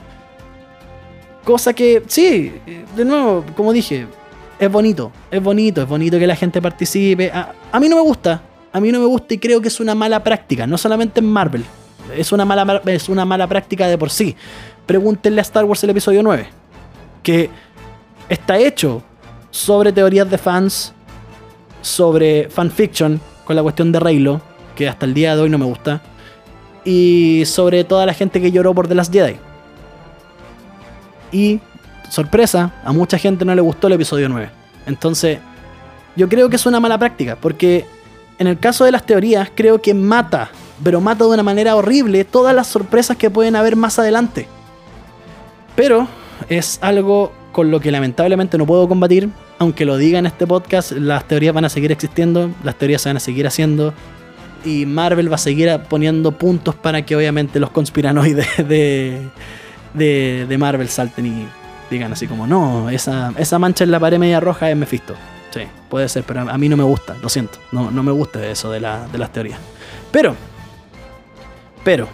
Cosa 1.43 1.73
que, 1.73 2.01
sí, 2.07 2.53
de 2.95 3.05
nuevo, 3.05 3.45
como 3.55 3.71
dije, 3.71 4.07
es 4.57 4.71
bonito, 4.71 5.11
es 5.30 5.43
bonito, 5.43 5.84
es 5.84 5.88
bonito 5.88 6.17
que 6.17 6.26
la 6.26 6.36
gente 6.36 6.59
participe. 6.59 7.30
A, 7.30 7.53
a, 7.71 7.80
mí 7.80 7.88
no 7.88 7.97
me 7.97 8.01
gusta, 8.01 8.41
a 8.73 8.82
mí 8.82 8.91
no 8.91 8.99
me 8.99 9.05
gusta 9.05 9.36
y 9.36 9.38
creo 9.38 9.61
que 9.61 9.67
es 9.67 9.80
una 9.80 9.93
mala 9.93 10.23
práctica, 10.23 10.65
no 10.65 10.80
solamente 10.80 11.19
en 11.19 11.28
Marvel, 11.28 11.63
es 12.18 12.32
una 12.32 12.45
mala, 12.45 12.82
es 12.86 13.09
una 13.09 13.26
mala 13.26 13.47
práctica 13.47 13.88
de 13.88 13.97
por 13.97 14.09
sí. 14.09 14.36
Pregúntenle 14.86 15.41
a 15.41 15.43
Star 15.43 15.66
Wars 15.66 15.84
el 15.84 15.89
episodio 15.91 16.22
9, 16.24 16.47
que 17.24 17.49
está 18.30 18.57
hecho 18.57 19.01
sobre 19.51 19.91
teorías 19.91 20.30
de 20.30 20.38
fans, 20.38 20.93
sobre 21.82 22.49
fanfiction, 22.49 23.20
con 23.45 23.55
la 23.55 23.63
cuestión 23.63 23.91
de 23.91 23.99
Reylo, 23.99 24.41
que 24.76 24.89
hasta 24.89 25.05
el 25.05 25.13
día 25.13 25.36
de 25.36 25.41
hoy 25.43 25.49
no 25.49 25.57
me 25.57 25.66
gusta, 25.66 26.01
y 26.84 27.43
sobre 27.45 27.84
toda 27.84 28.05
la 28.05 28.13
gente 28.13 28.41
que 28.41 28.51
lloró 28.51 28.74
por 28.74 28.88
The 28.88 28.95
Last 28.95 29.13
Jedi. 29.13 29.38
Y, 31.32 31.59
sorpresa, 32.09 32.74
a 32.84 32.91
mucha 32.91 33.18
gente 33.18 33.45
no 33.45 33.55
le 33.55 33.61
gustó 33.61 33.88
el 33.88 33.93
episodio 33.93 34.30
9. 34.30 34.49
Entonces, 34.86 35.39
yo 36.16 36.30
creo 36.30 36.49
que 36.49 36.55
es 36.55 36.66
una 36.66 36.80
mala 36.80 36.97
práctica, 36.97 37.36
porque 37.36 37.86
en 38.39 38.47
el 38.47 38.59
caso 38.59 38.86
de 38.86 38.91
las 38.91 39.05
teorías, 39.05 39.49
creo 39.55 39.81
que 39.81 39.93
mata 39.93 40.51
pero 40.83 41.01
mata 41.01 41.23
de 41.23 41.31
una 41.31 41.43
manera 41.43 41.75
horrible 41.75 42.25
todas 42.25 42.55
las 42.55 42.67
sorpresas 42.67 43.17
que 43.17 43.29
pueden 43.29 43.55
haber 43.55 43.75
más 43.75 43.99
adelante. 43.99 44.47
Pero 45.75 46.07
es 46.49 46.79
algo 46.81 47.31
con 47.51 47.71
lo 47.71 47.79
que 47.79 47.91
lamentablemente 47.91 48.57
no 48.57 48.65
puedo 48.65 48.88
combatir, 48.88 49.29
aunque 49.59 49.86
lo 49.86 49.97
diga 49.97 50.19
en 50.19 50.25
este 50.25 50.45
podcast, 50.45 50.91
las 50.91 51.25
teorías 51.25 51.53
van 51.53 51.65
a 51.65 51.69
seguir 51.69 51.91
existiendo, 51.91 52.51
las 52.63 52.75
teorías 52.75 53.01
se 53.01 53.09
van 53.09 53.17
a 53.17 53.21
seguir 53.21 53.47
haciendo, 53.47 53.93
y 54.65 54.86
Marvel 54.86 55.31
va 55.31 55.36
a 55.36 55.39
seguir 55.39 55.69
poniendo 55.88 56.33
puntos 56.33 56.75
para 56.75 57.05
que 57.05 57.15
obviamente 57.15 57.59
los 57.59 57.69
conspiranoides 57.69 58.47
de, 58.67 59.21
de, 59.93 60.57
Marvel 60.57 60.89
salten 60.89 61.25
y 61.27 61.47
digan 61.89 62.11
así 62.11 62.27
como, 62.27 62.45
no, 62.45 62.89
esa, 62.89 63.31
esa 63.38 63.57
mancha 63.59 63.86
en 63.86 63.91
la 63.91 63.99
pared 64.01 64.19
media 64.19 64.41
roja 64.41 64.69
es 64.69 64.75
Mephisto. 64.75 65.13
Sí, 65.56 65.62
puede 65.89 66.08
ser, 66.10 66.24
pero 66.24 66.41
a 66.41 66.58
mí 66.60 66.70
no 66.70 66.78
me 66.78 66.84
gusta, 66.84 67.16
lo 67.20 67.30
siento, 67.30 67.58
no, 67.72 67.89
no 67.89 68.03
me 68.03 68.12
gusta 68.12 68.45
eso 68.45 68.70
de, 68.70 68.80
la, 68.80 69.08
de 69.08 69.18
las 69.18 69.32
teorías. 69.32 69.58
Pero 70.12 70.36
pero 71.86 72.10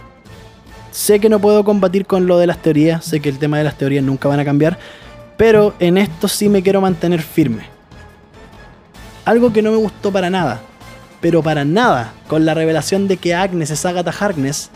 sé 0.92 1.18
que 1.18 1.30
no 1.30 1.40
puedo 1.40 1.64
combatir 1.64 2.04
con 2.06 2.26
lo 2.26 2.38
de 2.38 2.46
las 2.46 2.58
teorías, 2.58 3.02
sé 3.04 3.20
que 3.20 3.30
el 3.30 3.38
tema 3.38 3.56
de 3.56 3.64
las 3.64 3.78
teorías 3.78 4.04
nunca 4.04 4.28
van 4.28 4.38
a 4.38 4.44
cambiar, 4.44 4.78
pero 5.38 5.74
en 5.80 5.96
esto 5.96 6.28
sí 6.28 6.50
me 6.50 6.62
quiero 6.62 6.82
mantener 6.82 7.22
firme. 7.22 7.64
Algo 9.24 9.52
que 9.52 9.62
no 9.62 9.70
me 9.70 9.78
gustó 9.78 10.12
para 10.12 10.28
nada, 10.28 10.60
pero 11.22 11.42
para 11.42 11.64
nada, 11.64 12.12
con 12.28 12.44
la 12.44 12.52
revelación 12.52 13.08
de 13.08 13.16
que 13.16 13.34
Agnes 13.34 13.70
es 13.70 13.86
Agatha 13.86 14.12
Harkness, 14.12 14.70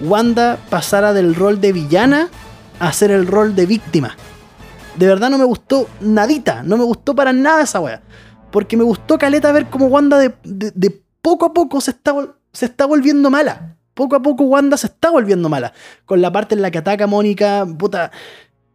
Wanda 0.00 0.58
pasara 0.70 1.12
del 1.12 1.34
rol 1.34 1.60
de 1.60 1.74
villana 1.74 2.30
a 2.78 2.92
ser 2.94 3.10
el 3.10 3.26
rol 3.26 3.54
de 3.54 3.66
víctima. 3.66 4.16
De 4.96 5.06
verdad 5.06 5.30
no 5.30 5.38
me 5.38 5.44
gustó 5.44 5.88
nadita, 6.00 6.62
no 6.62 6.76
me 6.76 6.84
gustó 6.84 7.14
para 7.14 7.32
nada 7.32 7.62
esa 7.62 7.80
wea. 7.80 8.02
Porque 8.50 8.76
me 8.76 8.84
gustó 8.84 9.18
caleta 9.18 9.52
ver 9.52 9.66
cómo 9.66 9.86
Wanda 9.86 10.18
de, 10.18 11.02
poco 11.22 11.46
a 11.46 11.52
poco 11.52 11.80
se 11.80 11.92
está, 11.92 12.14
se 12.52 12.66
está 12.66 12.86
volviendo 12.86 13.30
mala 13.30 13.76
poco 14.00 14.16
a 14.16 14.22
poco 14.22 14.44
Wanda 14.44 14.78
se 14.78 14.86
está 14.86 15.10
volviendo 15.10 15.50
mala. 15.50 15.74
Con 16.06 16.22
la 16.22 16.32
parte 16.32 16.54
en 16.54 16.62
la 16.62 16.70
que 16.70 16.78
ataca 16.78 17.06
Mónica, 17.06 17.66
puta, 17.78 18.10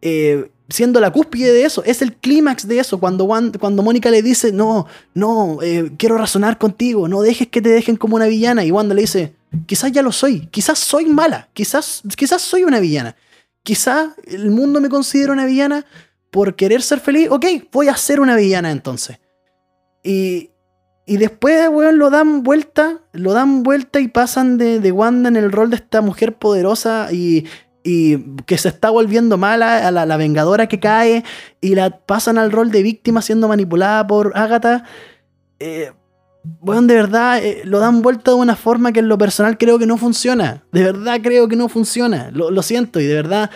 eh, 0.04 0.52
siendo 0.70 1.00
la 1.00 1.12
cúspide 1.12 1.52
de 1.52 1.64
eso. 1.64 1.84
Es 1.84 2.04
el 2.04 2.14
clímax 2.14 2.68
de 2.68 2.78
eso. 2.78 3.00
Cuando, 3.00 3.28
cuando 3.60 3.82
Mónica 3.82 4.12
le 4.12 4.22
dice, 4.22 4.52
no, 4.52 4.86
no, 5.16 5.58
eh, 5.64 5.92
quiero 5.98 6.18
razonar 6.20 6.60
contigo, 6.60 7.08
no 7.08 7.24
dejes 7.24 7.48
que 7.48 7.60
te 7.60 7.70
dejen 7.70 7.96
como 7.96 8.16
una 8.16 8.28
villana. 8.28 8.64
Y 8.64 8.72
Wanda 8.72 8.94
le 8.94 9.02
dice, 9.02 9.34
quizás 9.66 9.92
ya 9.92 10.04
lo 10.04 10.12
soy, 10.12 10.48
quizás 10.52 10.78
soy 10.78 11.06
mala, 11.06 11.50
quizás, 11.54 12.04
quizás 12.16 12.44
soy 12.44 12.64
una 12.64 12.80
villana. 12.80 13.16
Quizás 13.66 14.10
el 14.28 14.52
mundo 14.52 14.80
me 14.80 14.90
considera 14.90 15.34
una 15.34 15.48
villana 15.48 15.88
por 16.30 16.56
querer 16.56 16.84
ser 16.84 17.00
feliz. 17.00 17.30
Ok, 17.32 17.46
voy 17.72 17.88
a 17.88 17.98
ser 17.98 18.20
una 18.20 18.36
villana 18.36 18.70
entonces. 18.70 19.20
Y, 20.04 20.52
y 21.08 21.18
después, 21.18 21.68
weón, 21.70 21.98
lo 21.98 22.12
dan 22.12 22.44
vuelta, 22.44 23.00
lo 23.12 23.34
dan 23.34 23.64
vuelta 23.64 24.00
y 24.00 24.08
pasan 24.08 24.60
de, 24.60 24.80
de 24.80 24.92
Wanda 24.92 25.30
en 25.30 25.36
el 25.36 25.52
rol 25.52 25.72
de 25.72 25.78
esta 25.78 26.02
mujer 26.02 26.38
poderosa 26.38 27.10
y, 27.12 27.48
y 27.84 28.36
que 28.44 28.60
se 28.60 28.68
está 28.68 28.92
volviendo 28.92 29.40
mala, 29.40 29.88
a 29.88 29.92
la, 29.92 30.18
vengadora 30.18 30.68
que 30.68 30.80
cae, 30.80 31.24
y 31.60 31.74
la 31.74 32.06
pasan 32.06 32.38
al 32.38 32.52
rol 32.52 32.70
de 32.70 32.84
víctima 32.84 33.24
siendo 33.24 33.48
manipulada 33.48 34.06
por 34.06 34.38
Agatha. 34.38 34.84
Eh, 35.60 35.92
weón, 36.62 36.88
de 36.88 36.96
verdad, 36.96 37.44
eh, 37.44 37.62
lo 37.64 37.80
dan 37.80 38.02
vuelta 38.02 38.32
de 38.32 38.38
una 38.38 38.56
forma 38.56 38.92
que 38.92 39.00
en 39.00 39.08
lo 39.08 39.18
personal 39.18 39.58
creo 39.58 39.80
que 39.80 39.86
no 39.86 39.98
funciona. 39.98 40.64
De 40.72 40.84
verdad 40.84 41.20
creo 41.22 41.48
que 41.48 41.56
no 41.56 41.70
funciona. 41.70 42.30
Lo, 42.32 42.62
siento, 42.62 43.00
y 43.00 43.06
de 43.06 43.14
verdad, 43.14 43.52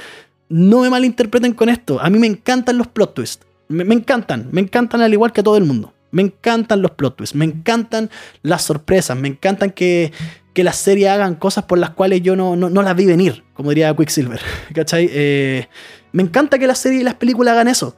no 0.48 0.82
me 0.82 0.90
malinterpreten 0.90 1.54
con 1.54 1.70
esto. 1.70 2.00
A 2.02 2.10
mí 2.10 2.20
me 2.20 2.28
encantan 2.28 2.78
los 2.78 2.88
plot 2.88 3.14
twists. 3.14 3.46
Me, 3.68 3.84
encantan, 3.94 4.50
me 4.52 4.62
encantan 4.62 5.02
al 5.02 5.14
igual 5.14 5.32
que 5.32 5.42
a 5.42 5.44
todo 5.44 5.56
el 5.56 5.64
mundo 5.64 5.94
Me 6.12 6.24
encantan 6.24 6.82
los 6.82 6.90
plot 6.90 7.18
twists, 7.18 7.36
me 7.36 7.46
encantan 7.46 8.10
las 8.42 8.64
sorpresas, 8.64 9.16
me 9.16 9.28
encantan 9.28 9.70
que, 9.70 10.12
que 10.56 10.64
las 10.64 10.76
series 10.76 11.10
hagan 11.10 11.36
cosas 11.36 11.66
por 11.66 11.78
las 11.78 11.92
cuales 11.92 12.24
yo 12.24 12.36
no, 12.36 12.56
no, 12.56 12.82
las 12.82 12.96
vi 12.96 13.06
venir, 13.06 13.44
como 13.54 13.70
diría 13.70 13.96
Quicksilver. 13.96 14.42
¿Cachai? 14.74 15.08
Eh, 15.12 15.68
me 16.12 16.24
encanta 16.24 16.58
que 16.58 16.66
las 16.66 16.80
series 16.80 17.02
y 17.02 17.04
las 17.04 17.14
películas 17.14 17.54
hagan 17.54 17.68
eso. 17.68 17.96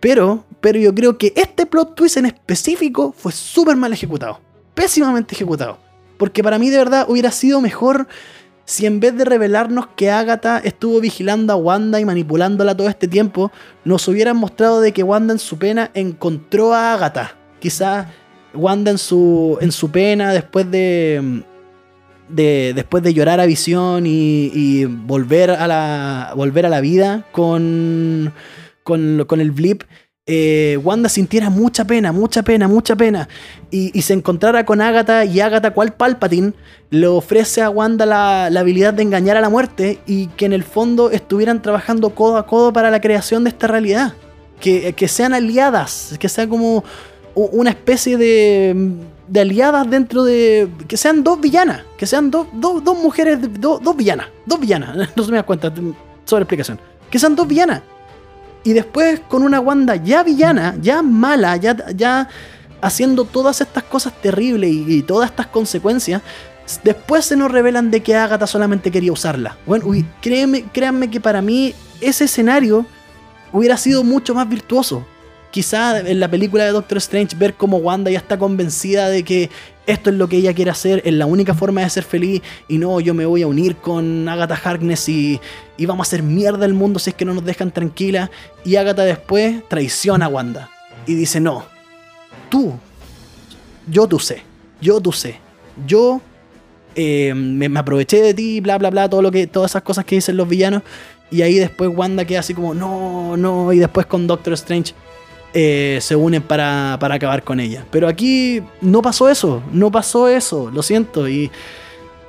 Pero, 0.00 0.44
pero 0.60 0.78
yo 0.78 0.94
creo 0.94 1.18
que 1.18 1.32
este 1.36 1.66
plot 1.66 1.94
twist 1.94 2.16
en 2.16 2.26
específico 2.26 3.14
fue 3.16 3.32
súper 3.32 3.76
mal 3.76 3.92
ejecutado. 3.92 4.40
Pésimamente 4.74 5.34
ejecutado. 5.34 5.78
Porque 6.18 6.42
para 6.42 6.58
mí 6.58 6.70
de 6.70 6.78
verdad 6.78 7.06
hubiera 7.08 7.30
sido 7.30 7.60
mejor 7.60 8.06
si 8.64 8.84
en 8.84 9.00
vez 9.00 9.16
de 9.16 9.24
revelarnos 9.24 9.86
que 9.96 10.10
Agatha 10.10 10.58
estuvo 10.58 11.00
vigilando 11.00 11.54
a 11.54 11.56
Wanda 11.56 12.00
y 12.00 12.04
manipulándola 12.04 12.76
todo 12.76 12.88
este 12.88 13.08
tiempo, 13.08 13.50
nos 13.84 14.06
hubieran 14.08 14.36
mostrado 14.36 14.82
de 14.82 14.92
que 14.92 15.02
Wanda 15.02 15.32
en 15.32 15.38
su 15.38 15.58
pena 15.58 15.90
encontró 15.94 16.74
a 16.74 16.92
Agatha. 16.92 17.34
Quizás 17.60 18.08
Wanda 18.52 18.90
en 18.90 18.98
su, 18.98 19.56
en 19.62 19.72
su 19.72 19.90
pena, 19.90 20.34
después 20.34 20.70
de, 20.70 21.42
de, 22.28 22.72
después 22.74 23.02
de 23.02 23.14
llorar 23.14 23.40
a 23.40 23.46
visión 23.46 24.04
y, 24.06 24.84
volver, 24.84 25.50
a 25.50 25.66
la, 25.66 26.32
volver 26.36 26.66
a 26.66 26.68
la 26.68 26.82
vida 26.82 27.24
con, 27.32 28.34
con, 28.88 29.26
con 29.26 29.42
el 29.42 29.50
blip, 29.50 29.82
eh, 30.26 30.78
Wanda 30.82 31.10
sintiera 31.10 31.50
mucha 31.50 31.84
pena, 31.84 32.10
mucha 32.10 32.42
pena, 32.42 32.68
mucha 32.68 32.96
pena, 32.96 33.28
y, 33.70 34.00
se 34.00 34.14
encontrara 34.14 34.64
con 34.64 34.80
Agatha 34.80 35.26
y 35.26 35.40
Agatha, 35.40 35.72
cual 35.72 35.92
Palpatine, 35.92 36.54
le 36.88 37.06
ofrece 37.06 37.60
a 37.60 37.68
Wanda 37.68 38.06
la, 38.06 38.46
habilidad 38.46 38.94
de 38.94 39.02
engañar 39.02 39.36
a 39.36 39.42
la 39.42 39.50
muerte 39.50 39.98
y 40.06 40.28
que 40.28 40.46
en 40.46 40.54
el 40.54 40.64
fondo 40.64 41.10
estuvieran 41.10 41.60
trabajando 41.60 42.14
codo 42.14 42.38
a 42.38 42.46
codo 42.46 42.72
para 42.72 42.90
la 42.90 43.02
creación 43.02 43.44
de 43.44 43.50
esta 43.50 43.66
realidad. 43.66 44.14
Que, 44.58 44.92
que 44.94 45.06
sean 45.06 45.34
aliadas, 45.34 46.16
que 46.18 46.28
sea 46.28 46.48
como 46.48 46.82
una 47.34 47.70
especie 47.70 48.16
de 48.16 48.96
de 49.28 49.40
aliadas 49.40 49.88
dentro 49.88 50.24
de. 50.24 50.68
que 50.86 50.96
sean 50.96 51.22
dos 51.22 51.40
villanas. 51.40 51.82
Que 51.96 52.06
sean 52.06 52.30
dos 52.30 52.46
mujeres. 53.00 53.38
dos 53.60 53.96
villanas. 53.96 54.28
Dos 54.46 54.58
villanas. 54.58 55.10
No 55.16 55.22
se 55.22 55.30
me 55.30 55.36
da 55.36 55.42
cuenta. 55.42 55.72
Sobre 56.24 56.42
explicación. 56.42 56.80
Que 57.10 57.18
sean 57.18 57.36
dos 57.36 57.46
villanas. 57.46 57.82
Y 58.68 58.74
después 58.74 59.20
con 59.20 59.44
una 59.44 59.60
Wanda 59.60 59.96
ya 59.96 60.22
villana, 60.22 60.76
ya 60.82 61.00
mala, 61.00 61.56
ya, 61.56 61.74
ya 61.96 62.28
haciendo 62.82 63.24
todas 63.24 63.62
estas 63.62 63.82
cosas 63.84 64.12
terribles 64.20 64.70
y, 64.70 65.00
todas 65.00 65.30
estas 65.30 65.46
consecuencias. 65.46 66.20
Después 66.84 67.24
se 67.24 67.34
nos 67.34 67.50
revelan 67.50 67.90
de 67.90 68.02
que 68.02 68.14
Agatha 68.14 68.46
solamente 68.46 68.90
quería 68.90 69.10
usarla. 69.10 69.56
Bueno, 69.64 69.86
créeme, 70.20 70.64
créanme 70.64 71.08
que 71.08 71.18
para 71.18 71.40
mí 71.40 71.72
ese 72.02 72.24
escenario 72.24 72.84
hubiera 73.54 73.78
sido 73.78 74.04
mucho 74.04 74.34
más 74.34 74.46
virtuoso 74.46 75.02
quizá 75.50 76.00
en 76.00 76.20
la 76.20 76.28
película 76.30 76.64
de 76.64 76.72
Doctor 76.72 76.98
Strange 76.98 77.36
ver 77.36 77.54
cómo 77.54 77.78
Wanda 77.78 78.10
ya 78.10 78.18
está 78.18 78.38
convencida 78.38 79.08
de 79.08 79.24
que 79.24 79.48
esto 79.88 80.10
es 80.10 80.16
lo 80.16 80.28
que 80.28 80.36
ella 80.36 80.52
quiere 80.52 80.70
hacer, 80.70 81.00
es 81.06 81.14
la 81.14 81.24
única 81.24 81.54
forma 81.54 81.80
de 81.80 81.88
ser 81.88 82.04
feliz 82.04 82.42
y 82.68 82.76
no, 82.76 83.00
yo 83.00 83.14
me 83.14 83.24
voy 83.24 83.40
a 83.40 83.46
unir 83.46 83.76
con 83.76 84.28
Agatha 84.28 84.60
Harkness 84.62 85.08
y, 85.08 85.40
vamos 85.80 86.06
a 86.06 86.08
hacer 86.08 86.22
mierda 86.22 86.66
el 86.66 86.74
mundo 86.74 86.98
si 86.98 87.10
es 87.10 87.16
que 87.16 87.24
no 87.24 87.32
nos 87.32 87.44
dejan 87.44 87.70
tranquila. 87.70 88.30
Y 88.66 88.76
Agatha 88.76 89.04
después 89.04 89.66
traiciona 89.66 90.26
a 90.26 90.28
Wanda 90.28 90.70
y 91.06 91.14
dice, 91.14 91.40
no, 91.40 91.64
tú, 92.50 92.74
yo 93.90 94.06
tú 94.06 94.18
sé, 94.18 94.42
yo 94.82 95.00
tú 95.00 95.10
sé, 95.10 95.40
yo 95.86 96.20
eh, 96.94 97.32
me, 97.34 97.70
me, 97.70 97.80
aproveché 97.80 98.20
de 98.20 98.34
ti, 98.34 98.60
bla, 98.60 98.76
bla, 98.76 98.90
bla, 98.90 99.08
todo 99.08 99.22
lo 99.22 99.30
que, 99.30 99.46
todas 99.46 99.70
esas 99.70 99.82
cosas 99.82 100.04
que 100.04 100.16
dicen 100.16 100.36
los 100.36 100.46
villanos. 100.46 100.82
Y 101.30 101.40
ahí 101.40 101.54
después 101.54 101.90
Wanda 101.94 102.26
queda 102.26 102.40
así 102.40 102.52
como, 102.52 102.74
no, 102.74 103.38
no, 103.38 103.72
y 103.72 103.78
después 103.78 104.04
con 104.04 104.26
Doctor 104.26 104.52
Strange, 104.52 104.92
eh, 105.54 105.98
se 106.02 106.14
unen 106.14 106.42
para, 106.42 106.94
acabar 106.94 107.42
con 107.42 107.60
ella. 107.60 107.84
Pero 107.90 108.08
aquí 108.08 108.62
no 108.80 109.02
pasó 109.02 109.28
eso, 109.28 109.62
no 109.72 109.90
pasó 109.90 110.28
eso, 110.28 110.70
lo 110.70 110.82
siento. 110.82 111.28
Y, 111.28 111.50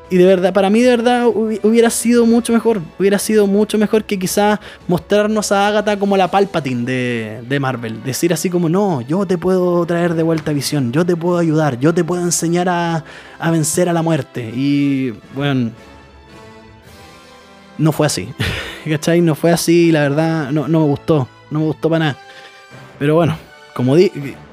y 0.09 0.17
de 0.17 0.26
verdad, 0.26 0.53
para 0.53 0.70
mí 0.70 0.82
de 0.82 0.89
verdad 0.89 1.28
hubiera 1.28 1.89
sido 1.89 2.26
mucho 2.26 2.53
mejor, 2.53 2.82
hubiera 2.97 3.20
sido 3.20 3.45
mucho 3.45 3.78
mejor 3.78 4.05
que 4.05 4.17
quizás 4.17 4.59
mostrarnos 4.88 5.51
a 5.51 5.67
Agatha 5.67 5.99
como 5.99 6.17
la 6.17 6.32
Palpatine 6.32 6.86
de, 6.86 7.41
de 7.47 7.59
Marvel. 7.59 8.01
Decir 8.03 8.34
así 8.34 8.49
como, 8.49 8.70
no, 8.70 9.01
yo 9.01 9.26
te 9.26 9.38
puedo 9.38 9.86
traer 9.86 10.13
de 10.15 10.24
vuelta 10.24 10.53
visión, 10.53 10.91
yo 10.91 11.05
te 11.05 11.15
puedo 11.15 11.38
ayudar, 11.38 11.80
yo 11.80 11.93
te 11.93 12.03
puedo 12.03 12.24
enseñar 12.24 12.70
a, 12.70 13.03
a 13.38 13.51
vencer 13.51 13.89
a 13.89 13.93
la 13.93 14.01
muerte. 14.01 14.51
Y 14.55 15.13
bueno, 15.36 15.72
no 17.78 17.91
fue 17.91 18.07
así. 18.07 18.30
¿Cachai? 18.89 19.22
No 19.22 19.36
fue 19.36 19.51
así, 19.51 19.91
la 19.91 20.01
verdad, 20.01 20.51
no, 20.51 20.67
no 20.67 20.80
me 20.80 20.86
gustó, 20.86 21.28
no 21.51 21.59
me 21.59 21.65
gustó 21.65 21.89
para 21.89 22.05
nada. 22.05 22.28
Pero 22.99 23.15
bueno, 23.15 23.37
como 23.73 23.95
di 23.95 24.11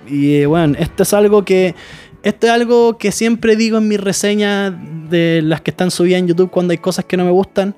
y 0.09 0.37
eh, 0.37 0.47
bueno, 0.47 0.77
esto 0.79 1.03
es 1.03 1.13
algo 1.13 1.45
que 1.45 1.75
esto 2.23 2.47
es 2.47 2.53
algo 2.53 2.99
que 2.99 3.13
siempre 3.13 3.57
digo 3.57 3.79
en 3.79 3.89
mis 3.89 4.01
reseñas 4.01 4.73
de 5.11 5.43
las 5.43 5.61
que 5.61 5.71
están 5.71 5.91
subidas 5.91 6.21
en 6.21 6.29
YouTube 6.29 6.51
cuando 6.51 6.73
hay 6.73 6.79
cosas 6.79 7.05
que 7.05 7.17
no 7.17 7.25
me 7.25 7.31
gustan. 7.31 7.77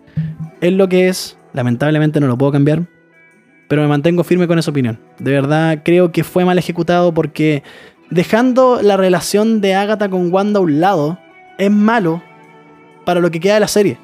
Es 0.60 0.72
lo 0.72 0.88
que 0.88 1.08
es. 1.08 1.36
Lamentablemente 1.52 2.20
no 2.20 2.28
lo 2.28 2.38
puedo 2.38 2.52
cambiar. 2.52 2.86
Pero 3.68 3.82
me 3.82 3.88
mantengo 3.88 4.24
firme 4.24 4.46
con 4.46 4.58
esa 4.58 4.70
opinión. 4.70 4.98
De 5.18 5.32
verdad 5.32 5.82
creo 5.84 6.12
que 6.12 6.24
fue 6.24 6.46
mal 6.46 6.56
ejecutado 6.56 7.12
porque 7.12 7.62
dejando 8.10 8.80
la 8.82 8.96
relación 8.96 9.60
de 9.60 9.74
Agatha 9.74 10.08
con 10.08 10.32
Wanda 10.32 10.60
a 10.60 10.62
un 10.62 10.80
lado, 10.80 11.18
es 11.58 11.70
malo 11.70 12.22
para 13.04 13.20
lo 13.20 13.30
que 13.30 13.40
queda 13.40 13.54
de 13.54 13.60
la 13.60 13.68
serie. 13.68 13.98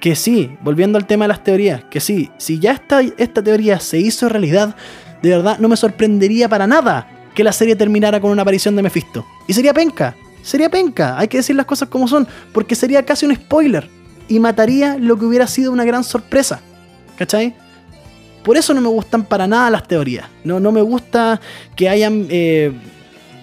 Que 0.00 0.16
sí, 0.16 0.56
volviendo 0.60 0.98
al 0.98 1.06
tema 1.06 1.24
de 1.24 1.28
las 1.28 1.44
teorías, 1.44 1.84
que 1.84 2.00
sí, 2.00 2.30
si 2.36 2.58
ya 2.58 2.72
esta, 2.72 3.00
esta 3.00 3.42
teoría 3.42 3.80
se 3.80 3.98
hizo 3.98 4.28
realidad, 4.28 4.76
de 5.22 5.30
verdad 5.30 5.58
no 5.58 5.68
me 5.68 5.76
sorprendería 5.76 6.48
para 6.48 6.66
nada 6.66 7.08
que 7.34 7.44
la 7.44 7.52
serie 7.52 7.76
terminara 7.76 8.20
con 8.20 8.30
una 8.30 8.42
aparición 8.42 8.74
de 8.76 8.82
Mephisto. 8.82 9.26
Y 9.46 9.52
sería 9.52 9.74
penca, 9.74 10.16
sería 10.42 10.70
penca, 10.70 11.18
hay 11.18 11.28
que 11.28 11.36
decir 11.36 11.54
las 11.54 11.66
cosas 11.66 11.88
como 11.88 12.08
son, 12.08 12.26
porque 12.52 12.74
sería 12.74 13.04
casi 13.04 13.26
un 13.26 13.34
spoiler 13.34 13.88
y 14.28 14.40
mataría 14.40 14.96
lo 14.98 15.18
que 15.18 15.26
hubiera 15.26 15.46
sido 15.46 15.70
una 15.70 15.84
gran 15.84 16.02
sorpresa. 16.02 16.60
¿Cachai? 17.16 17.54
Por 18.42 18.56
eso 18.56 18.72
no 18.74 18.80
me 18.80 18.88
gustan 18.88 19.24
para 19.24 19.46
nada 19.46 19.70
las 19.70 19.86
teorías. 19.86 20.26
No, 20.44 20.60
no 20.60 20.72
me 20.72 20.80
gusta 20.80 21.40
que 21.74 21.88
hayan... 21.88 22.26
Eh, 22.30 22.72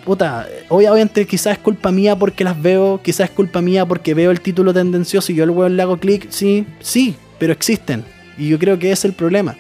puta, 0.05 0.47
obviamente 0.69 1.26
quizás 1.26 1.53
es 1.53 1.59
culpa 1.59 1.91
mía 1.91 2.17
porque 2.17 2.43
las 2.43 2.61
veo, 2.61 2.99
quizás 3.01 3.30
es 3.30 3.36
culpa 3.36 3.61
mía 3.61 3.86
porque 3.86 4.13
veo 4.13 4.32
el 4.32 4.41
título 4.41 4.74
tendencioso 4.74 5.32
y 5.32 5.36
yo 5.36 5.45
luego 5.45 5.69
le 5.69 5.82
hago 5.82 5.97
clic, 5.97 6.28
sí, 6.30 6.65
sí, 6.80 7.15
pero 7.39 7.53
existen. 7.53 8.03
Y 8.38 8.49
yo 8.49 8.59
creo 8.59 8.80
que 8.80 8.91
es 8.91 9.05
el 9.05 9.13
problema 9.13 9.55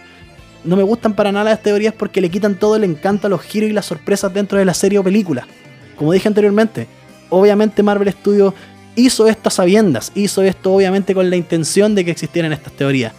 no 0.63 0.75
me 0.75 0.83
gustan 0.83 1.13
para 1.13 1.31
nada 1.31 1.51
las 1.51 1.63
teorías 1.63 1.93
porque 1.93 2.21
le 2.21 2.29
quitan 2.29 2.55
todo 2.55 2.75
el 2.75 2.83
encanto 2.83 3.27
a 3.27 3.29
los 3.29 3.41
giros 3.41 3.69
y 3.69 3.73
las 3.73 3.85
sorpresas 3.85 4.33
dentro 4.33 4.57
de 4.57 4.65
la 4.65 4.73
serie 4.73 4.99
o 4.99 5.03
película. 5.03 5.47
Como 5.95 6.11
dije 6.13 6.27
anteriormente, 6.27 6.87
obviamente 7.29 7.83
Marvel 7.83 8.11
Studios 8.11 8.53
hizo 8.95 9.27
estas 9.27 9.55
sabiendas, 9.55 10.11
hizo 10.15 10.41
esto 10.41 10.73
obviamente 10.73 11.13
con 11.13 11.29
la 11.29 11.35
intención 11.35 11.95
de 11.95 12.05
que 12.05 12.11
existieran 12.11 12.53
estas 12.53 12.73
teorías. 12.73 13.13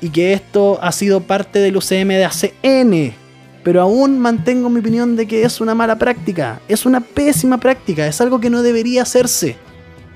Y 0.00 0.10
que 0.10 0.32
esto 0.32 0.78
ha 0.80 0.92
sido 0.92 1.20
parte 1.20 1.58
del 1.58 1.76
UCM 1.76 2.08
de 2.08 2.24
ACN. 2.24 3.14
Pero 3.64 3.82
aún 3.82 4.18
mantengo 4.18 4.70
mi 4.70 4.78
opinión 4.78 5.16
de 5.16 5.26
que 5.26 5.42
es 5.42 5.60
una 5.60 5.74
mala 5.74 5.98
práctica. 5.98 6.60
Es 6.68 6.86
una 6.86 7.00
pésima 7.00 7.58
práctica. 7.58 8.06
Es 8.06 8.20
algo 8.20 8.40
que 8.40 8.48
no 8.48 8.62
debería 8.62 9.02
hacerse. 9.02 9.56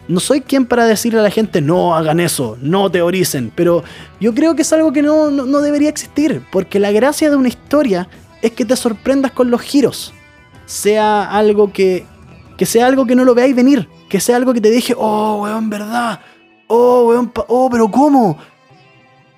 No 0.08 0.20
soy 0.20 0.40
quien 0.40 0.66
para 0.66 0.84
decirle 0.84 1.20
a 1.20 1.22
la 1.22 1.30
gente 1.30 1.60
no 1.60 1.94
hagan 1.94 2.18
eso, 2.18 2.58
no 2.60 2.90
teoricen, 2.90 3.52
pero 3.54 3.84
yo 4.20 4.34
creo 4.34 4.56
que 4.56 4.62
es 4.62 4.72
algo 4.72 4.92
que 4.92 5.02
no, 5.02 5.30
debería 5.60 5.88
existir, 5.88 6.44
porque 6.50 6.80
la 6.80 6.90
gracia 6.90 7.30
de 7.30 7.36
una 7.36 7.48
historia 7.48 8.08
es 8.42 8.50
que 8.52 8.64
te 8.64 8.74
sorprendas 8.74 9.32
con 9.32 9.50
los 9.50 9.60
giros. 9.60 10.12
Sea 10.66 11.30
algo 11.30 11.72
que, 11.72 12.04
que 12.58 12.66
sea 12.66 12.86
algo 12.86 13.06
que 13.06 13.14
no 13.14 13.24
lo 13.24 13.34
veáis 13.34 13.54
venir, 13.54 13.88
que 14.08 14.20
sea 14.20 14.36
algo 14.36 14.52
que 14.52 14.60
te 14.60 14.70
deje, 14.70 14.94
oh, 14.96 15.42
weón, 15.42 15.70
verdad, 15.70 16.20
oh, 16.66 17.08
weón, 17.08 17.32
oh, 17.48 17.68
pero 17.70 17.88
¿cómo? 17.90 18.38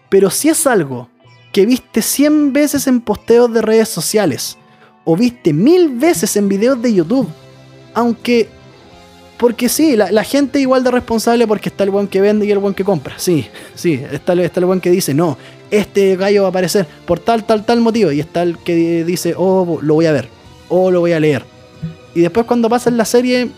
Pero 0.08 0.30
si 0.30 0.48
es 0.48 0.66
algo 0.66 1.08
que 1.52 1.66
viste 1.66 2.00
100 2.00 2.52
veces 2.52 2.86
en 2.86 3.00
posteos 3.00 3.52
de 3.52 3.60
redes 3.60 3.88
sociales, 3.90 4.56
o 5.04 5.16
viste 5.16 5.52
mil 5.52 5.90
veces 5.90 6.36
en 6.36 6.48
videos 6.48 6.80
de 6.80 6.94
YouTube, 6.94 7.28
aunque 7.92 8.48
porque 9.36 9.68
sí, 9.68 9.96
la, 9.96 10.24
gente 10.24 10.60
igual 10.60 10.84
de 10.84 10.90
responsable 10.90 11.46
porque 11.46 11.68
está 11.68 11.84
el 11.84 11.90
buen 11.90 12.06
que 12.06 12.20
vende 12.20 12.46
y 12.46 12.50
el 12.50 12.58
buen 12.58 12.74
que 12.74 12.84
compra. 12.84 13.14
Sí, 13.18 13.48
sí, 13.74 14.00
está, 14.12 14.32
el 14.32 14.64
buen 14.64 14.80
que 14.80 14.90
dice, 14.90 15.12
no, 15.12 15.36
este 15.70 16.16
gallo 16.16 16.42
va 16.42 16.48
a 16.48 16.50
aparecer 16.50 16.86
por 17.04 17.18
tal, 17.18 17.44
tal, 17.44 17.64
tal 17.64 17.80
motivo. 17.80 18.12
Y 18.12 18.20
está 18.20 18.42
el 18.42 18.58
que 18.58 19.04
dice, 19.04 19.34
oh, 19.36 19.78
lo 19.82 19.94
voy 19.94 20.06
a 20.06 20.12
ver, 20.12 20.28
o 20.68 20.90
lo 20.90 21.00
voy 21.00 21.12
a 21.12 21.20
leer. 21.20 21.44
Y 22.14 22.20
después 22.20 22.46
cuando 22.46 22.68
pasa 22.68 22.90
en 22.90 22.96
la 22.96 23.04
serie, 23.04 23.50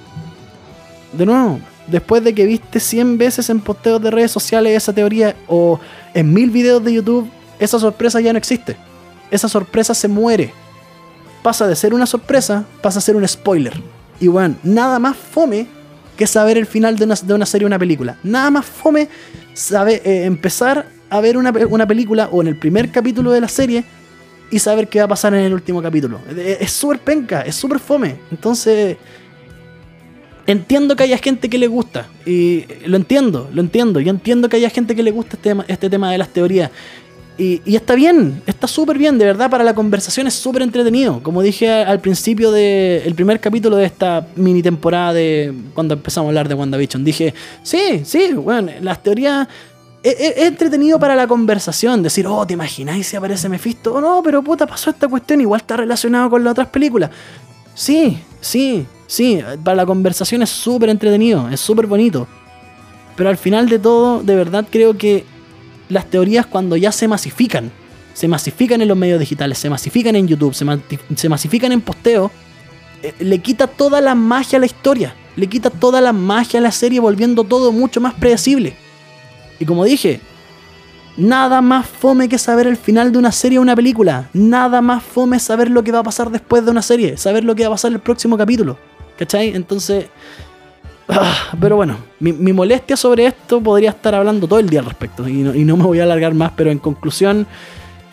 de 1.13 1.27
nuevo, 1.27 1.61
después 1.87 2.25
de 2.25 2.35
que 2.35 2.47
viste 2.47 2.81
100 2.81 3.19
veces 3.19 3.51
en 3.51 3.61
posteos 3.61 4.01
de 4.03 4.11
redes 4.11 4.31
sociales 4.31 4.77
esa 4.77 4.95
teoría 4.95 5.37
o 5.47 5.79
en 6.15 6.33
mil 6.33 6.51
videos 6.51 6.83
de 6.83 6.95
YouTube, 6.95 7.31
esa 7.59 7.79
sorpresa 7.79 8.21
ya 8.21 8.33
no 8.33 8.39
existe. 8.39 8.77
Esa 9.31 9.49
sorpresa 9.49 9.95
se 9.95 10.09
muere. 10.09 10.53
Pasa 11.43 11.67
de 11.67 11.77
ser 11.77 11.93
una 11.93 12.07
sorpresa, 12.07 12.65
pasa 12.81 12.99
a 12.99 13.03
ser 13.03 13.15
un 13.15 13.29
spoiler. 13.29 13.75
Y 14.21 14.29
bueno, 14.29 14.57
nada 14.63 14.99
más 14.99 15.17
fome 15.17 15.67
que 16.17 16.27
saber 16.27 16.57
el 16.57 16.67
final 16.67 16.97
de 16.97 17.05
una, 17.05 17.47
serie 17.47 17.67
o 17.67 17.69
una 17.69 17.79
película. 17.79 18.17
Nada 18.23 18.51
más 18.51 18.65
fome 18.65 19.09
saber, 19.55 20.01
eh, 20.05 20.25
empezar 20.25 20.87
a 21.11 21.21
ver 21.21 21.37
una, 21.37 21.53
película 21.87 22.29
o 22.33 22.41
en 22.41 22.49
el 22.49 22.59
primer 22.59 22.91
capítulo 22.91 23.31
de 23.31 23.41
la 23.41 23.49
serie 23.49 23.85
y 24.51 24.59
saber 24.59 24.89
qué 24.89 24.99
va 24.99 25.05
a 25.05 25.09
pasar 25.09 25.35
en 25.35 25.41
el 25.41 25.53
último 25.53 25.83
capítulo. 25.83 26.21
Es 26.37 26.73
súper 26.73 27.01
penca, 27.01 27.43
es 27.43 27.55
súper 27.55 27.79
fome. 27.79 28.17
Entonces, 28.31 28.97
entiendo 30.47 30.97
que 30.97 31.03
haya 31.03 31.19
gente 31.19 31.49
que 31.49 31.59
le 31.59 31.67
gusta. 31.67 32.09
Y 32.25 32.65
lo 32.87 32.97
entiendo, 32.97 33.49
lo 33.53 33.61
entiendo. 33.61 34.01
Yo 34.01 34.11
entiendo 34.11 34.49
que 34.49 34.57
haya 34.57 34.71
gente 34.71 34.97
que 34.97 35.03
le 35.03 35.11
gusta 35.11 35.37
este, 35.37 35.55
este 35.69 35.91
tema 35.91 36.11
de 36.11 36.19
las 36.19 36.29
teorías. 36.29 36.71
Y, 37.39 37.61
está 37.75 37.95
bien, 37.95 38.43
está 38.47 38.67
súper 38.67 38.97
bien, 38.97 39.19
de 39.19 39.27
verdad, 39.27 39.51
para 39.51 39.63
la 39.63 39.75
conversación 39.75 40.27
es 40.27 40.35
súper 40.35 40.63
entretenido. 40.63 41.23
Como 41.23 41.43
dije 41.43 41.71
al 41.71 42.01
principio 42.01 42.51
del 42.51 43.15
primer 43.15 43.41
capítulo 43.41 43.77
de 43.77 43.85
esta 43.85 44.27
mini 44.37 44.63
temporada 44.63 45.13
de 45.13 45.53
cuando 45.75 45.95
empezamos 45.95 46.29
a 46.29 46.31
hablar 46.31 46.49
de 46.49 46.55
WandaVision, 46.55 47.05
dije, 47.05 47.35
sí, 47.63 48.03
sí, 48.05 48.33
bueno, 48.33 48.73
las 48.81 49.03
teorías 49.03 49.47
es, 50.03 50.39
entretenido 50.39 50.99
para 50.99 51.15
la 51.15 51.27
conversación, 51.27 52.03
decir, 52.03 52.27
oh, 52.27 52.47
¿te 52.47 52.55
imagináis 52.55 53.07
si 53.07 53.17
aparece 53.17 53.51
Mephisto? 53.51 53.95
Oh, 53.95 54.01
no, 54.01 54.23
pero 54.25 54.43
puta, 54.43 54.67
pasó 54.67 54.91
esta 54.91 55.07
cuestión, 55.07 55.41
igual 55.43 55.61
está 55.61 55.77
relacionado 55.77 56.31
con 56.31 56.43
las 56.43 56.53
otras 56.53 56.69
películas. 56.69 57.11
Sí, 57.75 58.19
sí, 58.41 58.87
sí, 59.07 59.41
para 59.63 59.77
la 59.77 59.85
conversación 59.85 60.43
es 60.43 60.49
súper 60.49 60.89
entretenido, 60.89 61.51
es 61.51 61.61
súper 61.61 61.87
bonito. 61.87 62.27
Pero 63.15 63.29
al 63.29 63.37
final 63.37 63.69
de 63.69 63.79
todo, 63.79 64.23
de 64.23 64.37
verdad 64.37 64.67
creo 64.71 64.97
que 64.97 65.25
las 65.89 66.07
teorías 66.07 66.47
cuando 66.47 66.77
ya 66.77 66.93
se 66.93 67.09
masifican, 67.09 67.71
se 68.15 68.29
masifican 68.29 68.81
en 68.81 68.89
los 68.89 68.97
medios 68.97 69.21
digitales, 69.21 69.59
se 69.59 69.71
masifican 69.71 70.17
en 70.17 70.27
YouTube, 70.27 70.55
se, 70.55 71.29
masifican 71.29 71.73
en 71.73 71.81
posteo, 71.81 72.31
eh, 73.03 73.15
le 73.19 73.39
quita 73.41 73.67
toda 73.67 74.01
la 74.01 74.15
magia 74.15 74.57
a 74.57 74.61
la 74.61 74.67
historia, 74.67 75.15
le 75.37 75.47
quita 75.49 75.71
toda 75.71 76.01
la 76.01 76.13
magia 76.13 76.61
a 76.61 76.63
la 76.63 76.73
serie 76.73 76.99
volviendo 76.99 77.45
todo 77.45 77.73
mucho 77.73 78.01
más 78.01 78.15
predecible. 78.15 78.75
Y 79.59 79.65
como 79.65 79.85
dije, 79.85 80.21
nada 81.17 81.61
más 81.61 81.87
fome 81.87 82.29
que 82.29 82.39
saber 82.39 82.67
el 82.67 82.77
final 82.77 83.13
de 83.13 83.19
una 83.19 83.33
serie 83.33 83.59
o 83.59 83.63
una 83.63 83.77
película, 83.77 84.29
nada 84.33 84.81
más 84.81 85.03
fome 85.03 85.39
saber 85.39 85.71
lo 85.71 85.83
que 85.83 85.93
va 85.93 86.01
a 86.01 86.05
pasar 86.05 86.31
después 86.31 86.65
de 86.65 86.71
una 86.71 86.83
serie, 86.83 87.17
saber 87.17 87.45
lo 87.45 87.55
que 87.55 87.63
va 87.63 87.69
a 87.69 87.73
pasar 87.73 87.93
el 87.93 88.01
próximo 88.01 88.37
capítulo. 88.37 88.79
¿Cachai? 89.19 89.55
Entonces, 89.55 90.07
pero 91.61 91.77
bueno, 91.77 91.99
mi, 92.21 92.33
molestia 92.53 92.97
sobre 92.97 93.27
esto 93.27 93.61
podría 93.61 93.91
estar 93.91 94.15
hablando 94.15 94.49
todo 94.49 94.59
el 94.59 94.69
día 94.69 94.81
al 94.81 94.87
respecto 94.87 95.29
y 95.29 95.43
no, 95.43 95.77
me 95.77 95.85
voy 95.85 96.01
a 96.01 96.03
alargar 96.03 96.35
más, 96.35 96.53
pero 96.57 96.71
en 96.71 96.79
conclusión, 96.79 97.47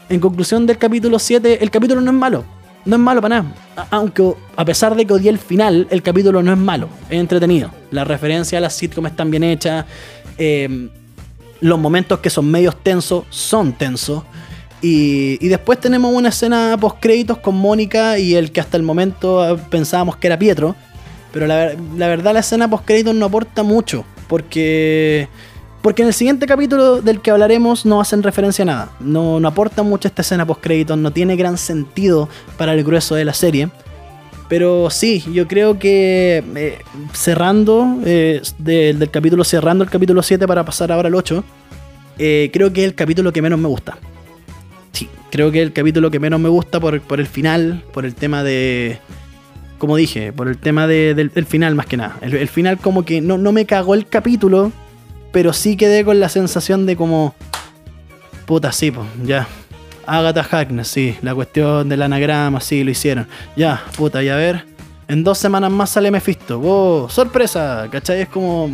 en 0.09 0.19
conclusión 0.19 0.65
del 0.65 0.77
capítulo 0.77 1.17
7, 1.17 1.63
el 1.63 1.71
capítulo 1.71 2.01
no 2.01 2.11
es 2.11 2.17
malo, 2.17 2.43
no 2.85 2.95
es 2.95 3.01
malo 3.01 3.21
para 3.21 3.41
nada. 3.41 3.55
Aunque 3.89 4.33
a 4.55 4.65
pesar 4.65 4.95
de 4.95 5.05
que 5.05 5.13
odié 5.13 5.29
el 5.29 5.39
final, 5.39 5.87
el 5.89 6.03
capítulo 6.03 6.43
no 6.43 6.51
es 6.51 6.57
malo, 6.57 6.87
es 7.09 7.19
entretenido. 7.19 7.71
Las 7.89 8.07
referencias 8.07 8.57
a 8.59 8.61
las 8.61 8.73
sitcoms 8.75 9.09
están 9.09 9.31
bien 9.31 9.43
hechas, 9.43 9.85
eh, 10.37 10.89
los 11.61 11.79
momentos 11.79 12.19
que 12.19 12.29
son 12.29 12.49
medios 12.51 12.75
tensos 12.83 13.23
son 13.29 13.73
tensos. 13.73 14.23
Y, 14.81 15.37
y, 15.39 15.47
después 15.47 15.79
tenemos 15.79 16.13
una 16.13 16.27
escena 16.27 16.75
post 16.77 16.97
créditos 16.99 17.37
con 17.37 17.55
Mónica 17.55 18.19
y 18.19 18.35
el 18.35 18.51
que 18.51 18.59
hasta 18.59 18.75
el 18.75 18.83
momento 18.83 19.57
pensábamos 19.69 20.17
que 20.17 20.27
era 20.27 20.37
Pietro 20.37 20.75
pero 21.33 21.47
la, 21.47 21.73
verdad 21.97 22.31
la 22.31 22.41
escena 22.41 22.69
post 22.69 22.85
créditos 22.85 23.15
no 23.15 23.25
aporta 23.25 23.63
mucho. 23.63 24.05
Porque. 24.27 25.27
Porque 25.81 26.03
en 26.03 26.07
el 26.07 26.13
siguiente 26.13 26.45
capítulo 26.45 27.01
del 27.01 27.19
que 27.19 27.29
hablaremos 27.31 27.85
no 27.85 27.99
hacen 27.99 28.23
referencia 28.23 28.61
a 28.61 28.65
nada. 28.65 28.91
No, 29.01 29.45
aporta 29.45 29.83
mucho 29.83 30.07
esta 30.07 30.21
escena 30.21 30.45
post 30.45 30.61
créditos. 30.61 30.97
No 30.97 31.11
tiene 31.11 31.35
gran 31.35 31.57
sentido 31.57 32.29
para 32.55 32.73
el 32.73 32.83
grueso 32.85 33.15
de 33.15 33.25
la 33.25 33.33
serie. 33.33 33.69
Pero 34.47 34.89
sí, 34.91 35.25
yo 35.33 35.47
creo 35.47 35.79
que 35.79 36.43
eh, 36.55 36.77
cerrando 37.13 37.97
eh, 38.05 38.41
del 38.59 39.09
capítulo, 39.09 39.43
cerrando 39.43 39.83
el 39.83 39.89
capítulo 39.89 40.21
7 40.21 40.45
para 40.47 40.63
pasar 40.63 40.91
ahora 40.91 41.07
al 41.07 41.15
8, 41.15 41.43
eh, 42.19 42.51
creo 42.53 42.71
que 42.71 42.81
es 42.81 42.85
el 42.85 42.95
capítulo 42.95 43.33
que 43.33 43.41
menos 43.41 43.57
me 43.57 43.67
gusta. 43.67 43.97
Sí, 44.91 45.09
creo 45.31 45.51
que 45.51 45.61
es 45.61 45.67
el 45.67 45.73
capítulo 45.73 46.11
que 46.11 46.19
menos 46.19 46.39
me 46.39 46.49
gusta 46.49 46.79
por, 46.79 47.01
por 47.01 47.19
el 47.19 47.25
final, 47.25 47.83
por 47.91 48.05
el 48.05 48.13
tema 48.13 48.43
de, 48.43 48.99
como 49.83 49.97
dije, 49.97 50.31
por 50.31 50.47
el 50.47 50.57
tema 50.57 50.87
del, 50.87 51.29
final 51.45 51.75
más 51.75 51.87
que 51.87 51.97
nada. 51.97 52.15
El, 52.21 52.47
final 52.47 52.77
como 52.77 53.03
que 53.03 53.19
no, 53.19 53.37
no 53.37 53.51
me 53.51 53.65
cagó 53.65 53.95
el 53.95 54.07
capítulo, 54.07 54.71
pero 55.33 55.51
sí 55.51 55.75
quedé 55.75 56.05
con 56.05 56.21
la 56.21 56.29
sensación 56.29 56.85
de 56.85 56.95
como... 56.95 57.35
Puta, 58.45 58.71
sí, 58.71 58.91
pues, 58.91 59.05
ya. 59.25 59.45
Agatha 60.05 60.47
Harkness, 60.49 60.87
sí. 60.87 61.17
La 61.21 61.35
cuestión 61.35 61.89
del 61.89 62.01
anagrama, 62.01 62.61
sí, 62.61 62.85
lo 62.85 62.91
hicieron. 62.91 63.27
Ya, 63.57 63.83
puta, 63.97 64.23
y 64.23 64.29
a 64.29 64.37
ver. 64.37 64.65
En 65.09 65.21
dos 65.21 65.37
semanas 65.37 65.69
más 65.69 65.89
sale 65.89 66.09
Mephisto. 66.11 66.59
¡Wow! 66.59 67.09
¡Sorpresa! 67.09 67.89
¿Cachai? 67.91 68.21
Es 68.21 68.29
como... 68.29 68.69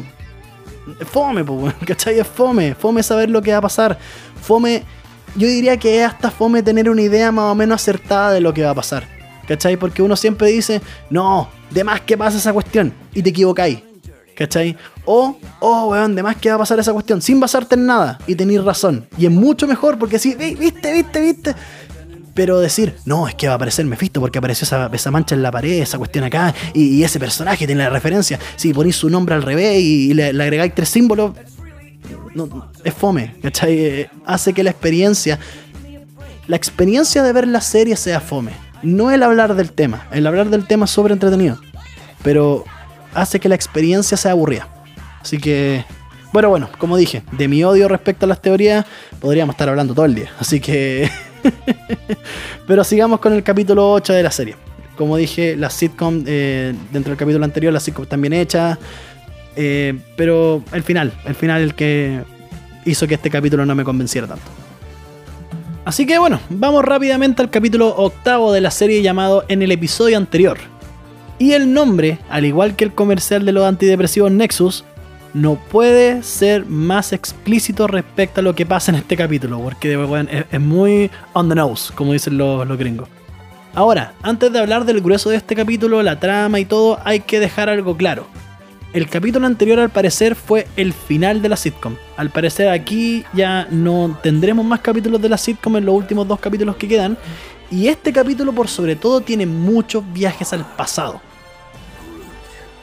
Fome, 1.12 1.43
pues, 1.43 1.74
¿cachai? 1.88 2.20
Es 2.20 2.28
fome. 2.28 2.76
Fome 2.76 3.01
saber 3.01 3.32
lo 3.32 3.41
que 3.41 3.51
va 3.51 3.57
a 3.57 3.62
pasar. 3.62 3.97
Fome... 4.39 4.84
Yo 5.36 5.47
diría 5.47 5.76
que 5.78 6.03
es 6.03 6.07
hasta 6.07 6.30
fome 6.30 6.62
tener 6.62 6.88
una 6.88 7.01
idea 7.01 7.32
más 7.32 7.51
o 7.51 7.55
menos 7.55 7.82
acertada 7.82 8.32
de 8.32 8.41
lo 8.41 8.53
que 8.53 8.62
va 8.62 8.70
a 8.70 8.76
pasar. 8.76 9.18
¿Cachai? 9.50 9.78
Porque 9.78 10.04
uno 10.04 10.16
siempre 10.16 10.50
dice, 10.50 10.80
no, 11.10 11.50
de 11.72 11.84
más 11.84 12.02
que 12.02 12.16
pasa 12.16 12.38
esa 12.38 12.54
cuestión. 12.54 12.93
Y 13.16 13.24
te 13.24 13.32
equivocáis. 13.32 13.80
¿Cachai? 14.36 14.78
O, 15.06 15.39
oh, 15.60 15.88
weón, 15.88 16.14
de 16.14 16.22
más 16.22 16.36
que 16.36 16.50
va 16.50 16.56
a 16.56 16.60
pasar 16.60 16.78
esa 16.78 16.93
cuestión. 16.93 17.20
Sin 17.20 17.39
basarte 17.39 17.74
en 17.74 17.88
nada. 17.88 18.20
Y 18.28 18.36
tenéis 18.36 18.64
razón. 18.64 19.08
Y 19.18 19.26
es 19.26 19.32
mucho 19.32 19.66
mejor 19.66 19.97
porque 19.97 20.20
si, 20.20 20.36
viste, 20.36 20.93
viste, 20.93 21.20
viste. 21.20 21.56
Pero 22.36 22.60
decir, 22.60 22.95
no, 23.06 23.28
es 23.28 23.34
que 23.34 23.47
va 23.47 23.54
a 23.54 23.56
aparecer 23.56 23.88
Mephisto 23.88 24.22
porque 24.22 24.38
apareció 24.38 24.66
esa, 24.66 25.12
mancha 25.12 25.34
en 25.34 25.41
la 25.41 25.52
pared, 25.52 25.82
esa 25.82 25.97
cuestión 25.97 26.24
acá, 26.26 26.54
y, 26.76 27.02
ese 27.02 27.20
personaje 27.20 27.66
tiene 27.66 27.84
la 27.84 27.89
referencia. 27.89 28.39
Si 28.56 28.72
ponéis 28.72 28.97
su 28.97 29.10
nombre 29.10 29.34
al 29.34 29.41
revés 29.41 29.82
y, 29.82 30.14
le, 30.14 30.30
agregáis 30.30 30.76
tres 30.76 30.89
símbolos, 30.89 31.32
es 32.84 32.93
fome, 32.93 33.36
¿cachai? 33.41 33.80
Eh, 33.80 34.10
hace 34.26 34.54
que 34.54 34.64
la 34.64 34.70
experiencia, 34.70 35.39
la 36.47 36.56
experiencia 36.56 37.24
de 37.24 37.34
ver 37.34 37.47
la 37.47 37.62
serie 37.62 37.97
sea 37.97 38.22
fome 38.22 38.68
no 38.84 39.11
el 39.11 39.23
hablar 39.23 39.55
del 39.55 39.71
tema, 39.71 40.07
el 40.11 40.25
hablar 40.27 40.49
del 40.49 40.65
tema 40.65 40.86
es 40.86 40.91
súper 40.91 41.11
entretenido, 41.11 41.57
pero 42.23 42.65
hace 43.13 43.39
que 43.39 43.49
la 43.49 43.55
experiencia 43.55 44.17
sea 44.17 44.32
aburrida. 44.32 44.67
Así 45.21 45.38
que, 45.38 45.84
bueno, 46.32 46.49
bueno, 46.49 46.69
como 46.77 46.97
dije, 46.97 47.23
de 47.32 47.47
mi 47.47 47.63
odio 47.63 47.88
respecto 47.88 48.25
a 48.25 48.30
las 48.30 48.41
teorías, 48.41 48.86
podríamos 49.19 49.53
estar 49.53 49.69
hablando 49.69 49.93
todo 49.93 50.05
el 50.05 50.15
día. 50.15 50.32
Así 50.39 50.59
que, 50.59 51.09
pero 52.67 52.84
sigamos 52.84 53.19
con 53.19 53.34
el 53.34 53.43
capítulo 53.43 53.91
8 53.93 54.13
de 54.13 54.23
la 54.23 54.32
serie. 54.32 54.55
Como 54.97 55.15
dije, 55.17 55.55
la 55.55 55.69
sitcom, 55.69 56.23
eh, 56.27 56.73
dentro 56.91 57.11
del 57.11 57.17
capítulo 57.17 57.45
anterior, 57.45 57.71
la 57.71 57.80
sitcom 57.80 58.03
están 58.03 58.21
bien 58.21 58.34
hechas, 58.34 58.77
eh, 59.55 59.97
pero 60.15 60.63
el 60.73 60.84
final, 60.84 61.13
el 61.25 61.36
final 61.36 61.61
el 61.61 61.73
que 61.73 62.21
hizo 62.86 63.07
que 63.07 63.15
este 63.15 63.30
capítulo 63.30 63.65
no 63.65 63.75
me 63.75 63.84
convenciera 63.84 64.27
tanto. 64.27 64.59
Así 65.89 66.05
que 66.05 66.19
bueno, 66.19 66.39
vamos 66.51 66.85
rápidamente 66.85 67.41
al 67.41 67.49
capítulo 67.49 67.87
octavo 67.87 68.53
de 68.53 68.61
la 68.61 68.69
serie 68.69 69.01
llamado 69.01 69.43
En 69.47 69.63
el 69.63 69.71
episodio 69.71 70.17
anterior. 70.17 70.59
Y 71.39 71.53
el 71.53 71.73
nombre, 71.73 72.19
al 72.29 72.45
igual 72.45 72.75
que 72.75 72.83
el 72.83 72.93
comercial 72.93 73.43
de 73.43 73.53
los 73.53 73.65
antidepresivos 73.65 74.31
Nexus, 74.31 74.85
no 75.33 75.55
puede 75.55 76.21
ser 76.21 76.67
más 76.67 77.11
explícito 77.11 77.87
respecto 77.87 78.41
a 78.41 78.43
lo 78.43 78.53
que 78.53 78.67
pasa 78.67 78.91
en 78.91 78.97
este 78.97 79.17
capítulo, 79.17 79.59
porque 79.59 79.97
es, 80.51 80.61
muy 80.61 81.09
on 81.33 81.49
the 81.49 81.55
nose, 81.55 81.91
como 81.95 82.13
dicen 82.13 82.37
los, 82.37 82.67
los 82.67 82.77
gringos. 82.77 83.09
Ahora, 83.73 84.13
antes 84.21 84.53
de 84.53 84.59
hablar 84.59 84.85
del 84.85 85.01
grueso 85.01 85.31
de 85.31 85.37
este 85.37 85.55
capítulo, 85.55 86.03
la 86.03 86.19
trama 86.19 86.59
y 86.59 86.65
todo, 86.65 86.99
hay 87.03 87.21
que 87.21 87.39
dejar 87.39 87.67
algo 87.67 87.97
claro 87.97 88.27
el 88.91 89.07
capítulo 89.07 89.45
anterior 89.45 89.79
al 89.79 89.89
parecer 89.89 90.35
fue 90.35 90.67
el 90.75 90.93
final 90.93 91.41
de 91.41 91.49
la 91.49 91.55
sitcom. 91.55 91.95
Al 92.17 92.31
parecer 92.31 92.69
aquí 92.69 93.23
ya 93.33 93.67
no 93.69 94.17
tendremos 94.23 94.65
más 94.65 94.79
capítulos 94.79 95.21
de 95.21 95.29
la 95.29 95.37
sitcom 95.37 95.77
en 95.77 95.85
los 95.85 95.95
últimos 95.95 96.27
dos 96.27 96.39
capítulos 96.39 96.75
que 96.75 96.87
quedan. 96.87 97.17
Y 97.69 97.87
este 97.87 98.11
capítulo 98.11 98.51
por 98.51 98.67
sobre 98.67 98.95
todo 98.95 99.21
tiene 99.21 99.45
muchos 99.45 100.03
viajes 100.11 100.53
al 100.53 100.65
pasado. 100.75 101.21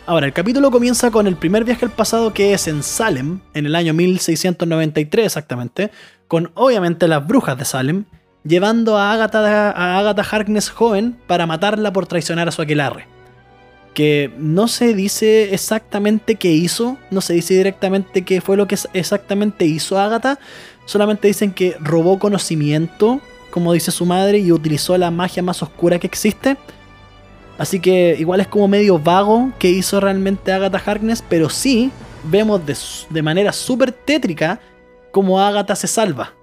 Ahora, 0.08 0.26
el 0.26 0.32
capítulo 0.32 0.70
comienza 0.70 1.10
con 1.10 1.26
el 1.26 1.34
primer 1.34 1.64
viaje 1.64 1.84
al 1.84 1.90
pasado 1.90 2.32
que 2.32 2.52
es 2.54 2.68
en 2.68 2.84
Salem, 2.84 3.40
en 3.54 3.66
el 3.66 3.74
año 3.74 3.92
1693 3.92 5.26
exactamente, 5.26 5.90
con 6.28 6.52
obviamente 6.54 7.08
las 7.08 7.26
brujas 7.26 7.58
de 7.58 7.64
Salem, 7.64 8.04
llevando 8.44 8.96
a 8.96 9.12
Agatha, 9.12 10.22
Harkness 10.22 10.70
joven 10.70 11.18
para 11.26 11.46
matarla 11.46 11.92
por 11.92 12.06
traicionar 12.06 12.46
a 12.46 12.52
su 12.52 12.62
aquelarre 12.62 13.15
que 13.96 14.30
no 14.36 14.68
se 14.68 14.92
dice 14.92 15.54
exactamente 15.54 16.34
qué 16.34 16.52
hizo, 16.52 16.98
no 17.10 17.22
se 17.22 17.32
dice 17.32 17.54
directamente 17.54 18.26
qué 18.26 18.42
fue 18.42 18.58
lo 18.58 18.68
que 18.68 18.76
exactamente 18.92 19.64
hizo 19.64 19.98
Agatha, 19.98 20.38
solamente 20.84 21.28
dicen 21.28 21.50
que 21.50 21.78
robó 21.80 22.18
conocimiento, 22.18 23.22
como 23.50 23.72
dice 23.72 23.90
su 23.90 24.04
madre, 24.04 24.36
y 24.36 24.52
utilizó 24.52 24.98
la 24.98 25.10
magia 25.10 25.42
más 25.42 25.62
oscura 25.62 25.98
que 25.98 26.06
existe. 26.06 26.58
Así 27.56 27.80
que 27.80 28.14
igual 28.18 28.40
es 28.40 28.48
como 28.48 28.68
medio 28.68 28.98
vago 28.98 29.50
que 29.58 29.70
hizo 29.70 29.98
realmente 29.98 30.52
Agatha 30.52 30.82
Harkness, 30.84 31.24
pero 31.26 31.48
sí 31.48 31.90
vemos 32.24 32.60
de, 33.08 33.22
manera 33.22 33.50
súper 33.50 33.92
tétrica 33.92 34.60
como 35.10 35.40
Agatha 35.40 35.74
se 35.74 35.86
salva. 35.86 36.34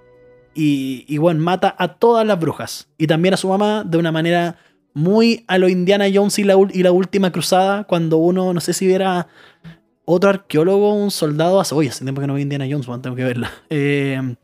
Y, 0.56 1.04
y 1.06 1.18
bueno, 1.18 1.40
mata 1.40 1.76
a 1.78 1.86
todas 1.86 2.26
las 2.26 2.40
brujas. 2.40 2.88
Y 2.98 3.06
también 3.06 3.34
a 3.34 3.36
su 3.36 3.46
mamá 3.46 3.84
de 3.86 3.96
una 3.96 4.10
manera 4.10 4.56
muy 4.94 5.44
a 5.48 5.58
lo 5.58 5.68
Indiana 5.68 6.06
Jones 6.12 6.38
y 6.38 6.44
la, 6.44 6.56
última 6.56 7.32
cruzada, 7.32 7.84
cuando 7.84 8.16
uno, 8.16 8.54
no 8.54 8.60
sé 8.60 8.72
si 8.72 8.86
viera 8.86 9.26
otro 10.04 10.30
arqueólogo, 10.30 10.94
un 10.94 11.10
soldado, 11.10 11.60
hace, 11.60 11.74
oye, 11.74 11.88
hace 11.88 12.04
tiempo 12.04 12.20
que 12.20 12.26
no 12.26 12.34
veo 12.34 12.42
Indiana 12.42 12.66
Jones, 12.70 12.86
bueno, 12.86 13.02
tengo 13.02 13.16
que 13.16 13.24
verla. 13.24 13.50
Eh, 13.70 14.36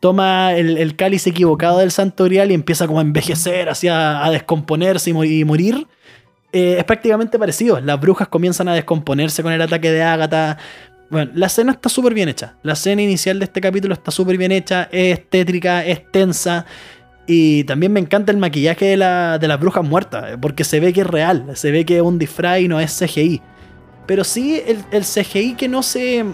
toma 0.00 0.54
el, 0.54 0.96
cáliz 0.96 1.26
equivocado 1.28 1.78
del 1.78 1.92
santorial 1.92 2.50
y 2.50 2.54
empieza 2.54 2.88
como 2.88 2.98
a 2.98 3.02
envejecer, 3.02 3.68
así 3.68 3.86
a, 3.88 4.28
descomponerse 4.30 5.10
y, 5.10 5.44
morir. 5.44 5.86
Eh, 6.52 6.76
es 6.78 6.84
prácticamente 6.84 7.38
parecido. 7.38 7.80
Las 7.80 8.00
brujas 8.00 8.28
comienzan 8.28 8.68
a 8.68 8.74
descomponerse 8.74 9.42
con 9.42 9.52
el 9.52 9.62
ataque 9.62 9.92
de 9.92 10.02
Ágata. 10.02 10.58
Bueno, 11.08 11.30
la 11.34 11.46
escena 11.46 11.72
está 11.72 11.88
súper 11.88 12.14
bien 12.14 12.28
hecha. 12.28 12.56
La 12.62 12.72
escena 12.72 13.00
inicial 13.00 13.38
de 13.38 13.44
este 13.44 13.60
capítulo 13.60 13.94
está 13.94 14.10
súper 14.10 14.38
bien 14.38 14.50
hecha, 14.50 14.88
es 14.90 15.28
tétrica, 15.28 15.84
es 15.84 16.10
tensa. 16.10 16.66
Y 17.34 17.64
también 17.64 17.94
me 17.94 18.00
encanta 18.00 18.30
el 18.30 18.36
maquillaje 18.36 18.84
de, 18.84 18.98
la, 18.98 19.38
de 19.38 19.48
las 19.48 19.58
brujas 19.58 19.82
muertas, 19.82 20.36
porque 20.38 20.64
se 20.64 20.80
ve 20.80 20.92
que 20.92 21.00
es 21.00 21.06
real, 21.06 21.46
se 21.54 21.70
ve 21.70 21.86
que 21.86 21.96
es 21.96 22.02
un 22.02 22.18
disfraz 22.18 22.60
y 22.60 22.68
no 22.68 22.78
es 22.78 22.94
CGI. 22.98 23.40
Pero 24.06 24.22
sí, 24.22 24.60
el, 24.66 24.84
el 24.90 25.02
CGI 25.02 25.54
que 25.54 25.66
no 25.66 25.82
se, 25.82 26.26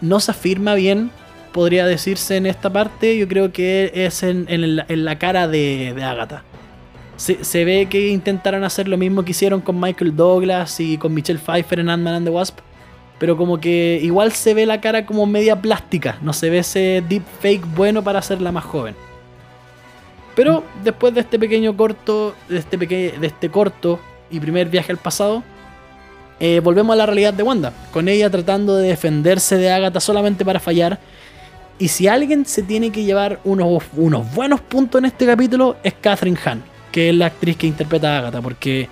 no 0.00 0.20
se 0.20 0.30
afirma 0.30 0.76
bien 0.76 1.10
podría 1.52 1.86
decirse 1.86 2.36
en 2.36 2.46
esta 2.46 2.72
parte, 2.72 3.18
yo 3.18 3.26
creo 3.26 3.50
que 3.50 3.90
es 3.92 4.22
en, 4.22 4.46
la 4.86 5.18
cara 5.18 5.48
de, 5.48 5.92
de 5.96 6.04
Agatha. 6.04 6.44
Se, 7.16 7.64
ve 7.64 7.88
que 7.90 8.10
intentaron 8.10 8.62
hacer 8.62 8.86
lo 8.86 8.96
mismo 8.96 9.24
que 9.24 9.32
hicieron 9.32 9.60
con 9.60 9.80
Michael 9.80 10.14
Douglas 10.14 10.78
y 10.78 10.98
con 10.98 11.12
Michelle 11.12 11.40
Pfeiffer 11.40 11.80
en 11.80 11.90
Ant-Man 11.90 12.14
and 12.14 12.26
the 12.26 12.30
Wasp. 12.30 12.60
Pero 13.18 13.36
como 13.36 13.58
que 13.58 13.98
igual 14.00 14.30
se 14.30 14.54
ve 14.54 14.66
la 14.66 14.80
cara 14.80 15.04
como 15.04 15.26
media 15.26 15.60
plástica. 15.60 16.16
No 16.22 16.32
se 16.32 16.48
ve 16.48 16.58
ese 16.58 17.02
deep 17.08 17.24
fake 17.40 17.66
bueno 17.74 18.04
para 18.04 18.20
hacerla 18.20 18.52
más 18.52 18.64
joven. 18.64 18.94
Pero 20.34 20.64
después 20.84 21.14
de 21.14 21.20
este 21.20 21.38
pequeño 21.38 21.76
corto, 21.76 22.34
de 22.48 22.58
este, 22.58 23.14
este 23.26 23.50
corto 23.50 24.00
y 24.30 24.40
primer 24.40 24.68
viaje 24.68 24.92
al 24.92 24.98
pasado, 24.98 25.42
eh, 26.38 26.60
volvemos 26.60 26.94
a 26.94 26.96
la 26.96 27.06
realidad 27.06 27.34
de 27.34 27.42
Wanda. 27.42 27.72
Con 27.92 28.08
ella 28.08 28.30
tratando 28.30 28.76
de 28.76 28.88
defenderse 28.88 29.56
de 29.56 29.70
Agatha 29.70 30.00
solamente 30.00 30.44
para 30.44 30.60
fallar 30.60 30.98
y 31.80 31.88
si 31.88 32.06
alguien 32.06 32.44
se 32.44 32.62
tiene 32.62 32.92
que 32.92 33.04
llevar 33.04 33.40
unos, 33.42 33.84
buenos 33.94 34.60
puntos 34.60 34.98
en 34.98 35.06
este 35.06 35.24
capítulo, 35.24 35.76
es 35.82 35.94
Catherine 35.98 36.38
Hahn, 36.44 36.62
que 36.92 37.08
es 37.08 37.14
la 37.14 37.26
actriz 37.26 37.56
que 37.56 37.66
interpreta 37.66 38.16
a 38.16 38.18
Agatha, 38.18 38.42
porque, 38.42 38.86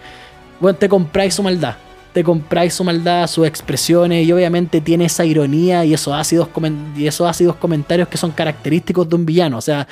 bueno, 0.59 0.79
te 0.79 0.89
compráis 0.89 1.35
su 1.35 1.43
maldad. 1.43 1.77
Te 2.15 2.25
compráis 2.25 2.73
su 2.73 2.85
maldad, 2.85 3.27
sus 3.27 3.47
expresiones, 3.47 4.27
y 4.27 4.33
obviamente 4.33 4.81
tiene 4.81 5.05
esa 5.05 5.27
ironía 5.27 5.85
y 5.85 5.93
esos 5.93 6.15
ácidos 6.15 6.49
comentarios 6.49 8.09
que 8.09 8.17
son 8.17 8.31
característicos 8.31 9.07
de 9.07 9.17
un 9.17 9.27
villano. 9.27 9.59
O 9.59 9.61
sea, 9.61 9.87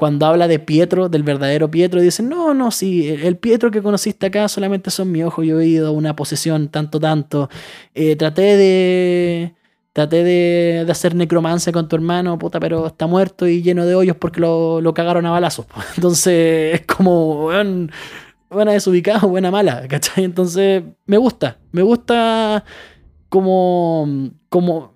cuando 0.00 0.26
habla 0.26 0.48
de 0.48 0.58
Pietro, 0.58 1.08
del 1.08 1.22
verdadero 1.22 1.70
Pietro, 1.70 2.00
dicen, 2.00 2.28
no, 2.28 2.54
no, 2.54 2.72
sí, 2.72 3.06
el 3.08 3.36
Pietro 3.36 3.70
que 3.70 3.82
conociste 3.82 4.26
acá 4.26 4.48
solamente 4.48 4.90
son 4.90 5.12
mi 5.12 5.22
ojo, 5.22 5.44
ido 5.44 5.88
a 5.88 5.90
una 5.92 6.16
posesión 6.16 6.68
tanto, 6.68 6.98
tanto. 6.98 7.48
Eh, 7.94 8.16
traté 8.16 8.56
de 8.56 9.54
Traté 9.92 10.22
de, 10.22 10.86
hacer 10.88 11.16
necromancia 11.16 11.72
con 11.72 11.88
tu 11.88 11.96
hermano, 11.96 12.38
puta, 12.38 12.60
pero 12.60 12.86
está 12.86 13.08
muerto 13.08 13.48
y 13.48 13.60
lleno 13.60 13.84
de 13.84 13.96
hoyos 13.96 14.16
porque 14.16 14.40
lo, 14.40 14.80
lo 14.80 14.94
cagaron 14.94 15.26
a 15.26 15.30
balazos. 15.30 15.66
Entonces 15.96 16.80
es 16.80 16.86
como, 16.86 17.50
buena 18.48 18.72
desubicada, 18.72 19.20
buena 19.20 19.50
mala, 19.50 19.88
¿cachai? 19.88 20.24
Entonces 20.24 20.84
me 21.06 21.16
gusta, 21.18 21.58
me 21.72 21.82
gusta 21.82 22.64
como, 23.28 24.30
como, 24.48 24.94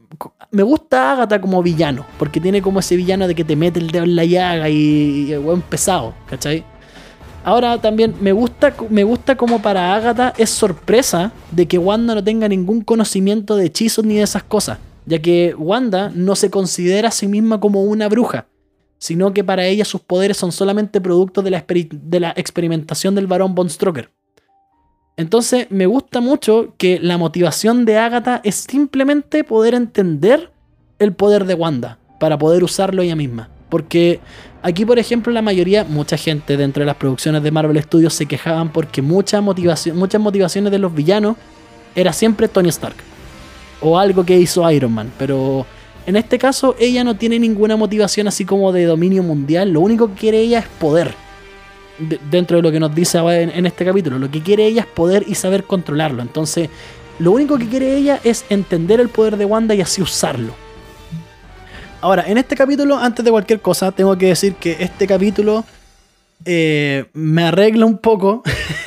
me 0.50 0.62
gusta 0.62 1.12
Agatha 1.12 1.40
como 1.40 1.62
villano, 1.62 2.06
porque 2.18 2.40
tiene 2.40 2.62
como 2.62 2.80
ese 2.80 2.96
villano 2.96 3.26
de 3.26 3.34
que 3.34 3.44
te 3.44 3.56
mete 3.56 3.80
el 3.80 3.90
dedo 3.90 4.04
en 4.04 4.16
la 4.16 4.24
llaga 4.24 4.68
y, 4.68 5.34
buen 5.36 5.62
pesado, 5.62 6.14
¿cachai? 6.28 6.64
Ahora 7.44 7.78
también 7.78 8.14
me 8.20 8.32
gusta, 8.32 8.74
me 8.88 9.04
gusta 9.04 9.36
como 9.36 9.60
para 9.60 9.94
Agatha 9.94 10.32
es 10.38 10.50
sorpresa 10.50 11.32
de 11.50 11.66
que 11.66 11.76
Wanda 11.76 12.14
no 12.14 12.24
tenga 12.24 12.48
ningún 12.48 12.80
conocimiento 12.80 13.56
de 13.56 13.66
hechizos 13.66 14.04
ni 14.04 14.14
de 14.14 14.22
esas 14.22 14.42
cosas, 14.42 14.78
ya 15.04 15.20
que 15.20 15.54
Wanda 15.56 16.10
no 16.14 16.36
se 16.36 16.50
considera 16.50 17.08
a 17.08 17.12
sí 17.12 17.28
misma 17.28 17.60
como 17.60 17.82
una 17.82 18.08
bruja, 18.08 18.46
sino 18.98 19.34
que 19.34 19.44
para 19.44 19.66
ella 19.66 19.84
sus 19.84 20.00
poderes 20.00 20.38
son 20.38 20.52
solamente 20.52 21.00
producto 21.00 21.42
de 21.42 21.50
la, 21.50 21.64
de 21.66 22.20
la 22.20 22.32
experimentación 22.36 23.14
del 23.14 23.26
varón 23.26 23.54
Von 23.54 23.68
Stroker. 23.68 24.10
Entonces 25.16 25.68
me 25.70 25.86
gusta 25.86 26.20
mucho 26.20 26.74
que 26.76 26.98
la 27.00 27.18
motivación 27.18 27.84
de 27.84 27.98
Agatha 27.98 28.40
es 28.42 28.56
simplemente 28.56 29.44
poder 29.44 29.74
entender 29.74 30.50
el 30.98 31.12
poder 31.12 31.44
de 31.44 31.54
Wanda 31.54 31.98
para 32.18 32.38
poder 32.38 32.64
usarlo 32.64 33.02
ella 33.02 33.16
misma. 33.16 33.48
Porque 33.68 34.20
aquí, 34.62 34.84
por 34.84 34.98
ejemplo, 34.98 35.32
la 35.32 35.42
mayoría, 35.42 35.84
mucha 35.84 36.16
gente 36.16 36.56
dentro 36.56 36.80
de 36.80 36.86
las 36.86 36.96
producciones 36.96 37.42
de 37.42 37.50
Marvel 37.50 37.80
Studios 37.82 38.14
se 38.14 38.26
quejaban 38.26 38.72
porque 38.72 39.02
mucha 39.02 39.40
motivación, 39.40 39.96
muchas 39.96 40.20
motivaciones 40.20 40.72
de 40.72 40.78
los 40.78 40.94
villanos 40.94 41.36
era 41.94 42.12
siempre 42.12 42.48
Tony 42.48 42.68
Stark. 42.68 42.96
O 43.80 43.98
algo 43.98 44.24
que 44.24 44.38
hizo 44.38 44.68
Iron 44.70 44.92
Man. 44.92 45.12
Pero 45.18 45.66
en 46.06 46.16
este 46.16 46.38
caso, 46.38 46.74
ella 46.78 47.04
no 47.04 47.16
tiene 47.16 47.38
ninguna 47.38 47.76
motivación 47.76 48.28
así 48.28 48.44
como 48.44 48.72
de 48.72 48.84
dominio 48.84 49.22
mundial. 49.22 49.72
Lo 49.72 49.80
único 49.80 50.08
que 50.08 50.14
quiere 50.14 50.40
ella 50.40 50.60
es 50.60 50.66
poder. 50.80 51.14
Dentro 51.98 52.56
de 52.56 52.62
lo 52.62 52.72
que 52.72 52.80
nos 52.80 52.94
dice 52.94 53.18
en, 53.18 53.66
este 53.66 53.84
capítulo. 53.84 54.18
Lo 54.18 54.30
que 54.30 54.42
quiere 54.42 54.66
ella 54.66 54.82
es 54.82 54.88
poder 54.88 55.24
y 55.26 55.34
saber 55.34 55.64
controlarlo. 55.64 56.22
Entonces, 56.22 56.68
lo 57.18 57.32
único 57.32 57.58
que 57.58 57.68
quiere 57.68 57.96
ella 57.96 58.20
es 58.24 58.44
entender 58.48 59.00
el 59.00 59.08
poder 59.08 59.36
de 59.36 59.44
Wanda 59.44 59.74
y 59.74 59.80
así 59.80 60.02
usarlo. 60.02 60.54
Ahora, 62.00 62.24
en 62.26 62.36
este 62.36 62.54
capítulo, 62.54 62.98
antes 62.98 63.24
de 63.24 63.30
cualquier 63.30 63.60
cosa, 63.60 63.92
tengo 63.92 64.16
que 64.18 64.26
decir 64.26 64.54
que 64.56 64.76
este 64.78 65.06
capítulo 65.06 65.64
eh, 66.44 67.06
me 67.14 67.44
arregla 67.44 67.86
un 67.86 67.96
poco 67.96 68.42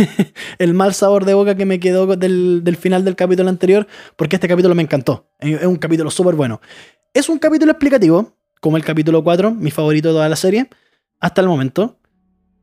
el 0.59 0.73
mal 0.75 0.93
sabor 0.93 1.25
de 1.25 1.33
boca 1.33 1.55
que 1.55 1.65
me 1.65 1.79
quedó 1.79 2.05
del, 2.15 2.77
final 2.79 3.03
del 3.03 3.15
capítulo 3.15 3.49
anterior, 3.49 3.87
porque 4.15 4.35
este 4.35 4.47
capítulo 4.47 4.75
me 4.75 4.83
encantó. 4.83 5.27
Es 5.39 5.65
un 5.65 5.77
capítulo 5.77 6.11
súper 6.11 6.35
bueno. 6.35 6.61
Es 7.13 7.29
un 7.29 7.39
capítulo 7.39 7.71
explicativo, 7.71 8.33
como 8.61 8.77
el 8.77 8.83
capítulo 8.83 9.23
4, 9.23 9.51
mi 9.51 9.71
favorito 9.71 10.09
de 10.09 10.13
toda 10.13 10.29
la 10.29 10.35
serie, 10.35 10.69
hasta 11.19 11.41
el 11.41 11.47
momento. 11.47 11.97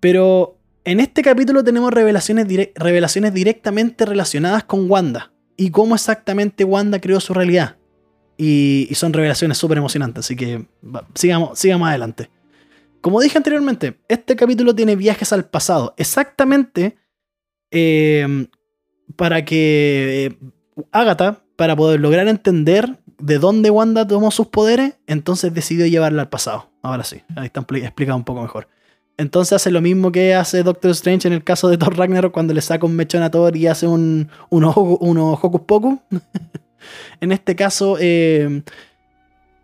Pero 0.05 0.59
en 0.85 1.01
este 1.01 1.23
capítulo 1.23 1.65
tenemos 1.65 1.91
revelaciones, 1.91 2.47
revelaciones 2.75 3.33
directamente 3.33 4.05
relacionadas 4.05 4.63
con 4.63 4.91
Wanda 4.91 5.33
y 5.57 5.71
cómo 5.71 5.95
exactamente 5.95 6.63
Wanda 6.63 7.01
creó 7.01 7.21
su 7.21 7.33
realidad. 7.33 7.79
Y, 8.37 8.91
son 8.97 9.15
revelaciones 9.15 9.57
súper 9.57 9.79
emocionantes, 9.79 10.27
así 10.27 10.37
que 10.37 10.67
sigamos, 11.15 11.59
sigamos 11.59 11.89
adelante. 11.89 12.29
Como 13.01 13.19
dije 13.19 13.39
anteriormente, 13.39 13.99
este 14.07 14.37
capítulo 14.37 14.75
tiene 14.75 14.95
viajes 14.95 15.33
al 15.33 15.47
pasado, 15.47 15.95
exactamente 15.97 16.99
eh, 17.71 18.47
para 19.17 19.43
que 19.47 20.27
eh, 20.27 20.39
Agatha, 20.93 21.45
para 21.57 21.77
poder 21.77 22.01
lograr 22.01 22.29
entender 22.29 22.99
de 23.19 23.39
dónde 23.39 23.71
Wanda 23.71 24.07
tomó 24.07 24.31
sus 24.31 24.49
poderes, 24.49 24.99
entonces 25.07 25.55
decidió 25.55 25.87
llevarla 25.87 26.21
al 26.21 26.29
pasado. 26.29 26.71
Ahora 26.83 27.05
sí, 27.05 27.23
ahí 27.37 27.47
está 27.47 27.61
explicado 27.61 28.19
un 28.19 28.25
poco 28.25 28.43
mejor. 28.43 28.69
Entonces 29.17 29.53
hace 29.55 29.71
lo 29.71 29.81
mismo 29.81 30.11
que 30.11 30.35
hace 30.35 30.63
Doctor 30.63 30.91
Strange 30.91 31.29
en 31.29 31.35
el 31.35 31.45
caso 31.45 31.69
de 31.69 31.79
Thor 31.79 31.97
Ragnarok 31.97 32.33
cuando 32.33 32.55
le 32.55 32.61
saca 32.61 32.87
un 32.87 32.97
mechón 32.97 33.23
a 33.23 33.31
Thor 33.31 33.57
y 33.57 33.67
hace 33.67 33.87
un, 33.87 34.29
un, 34.51 34.65
Hocus 34.65 35.61
Pocus. 35.63 35.99
En 37.19 37.33
este 37.33 37.57
caso, 37.57 37.97
eh, 37.99 38.63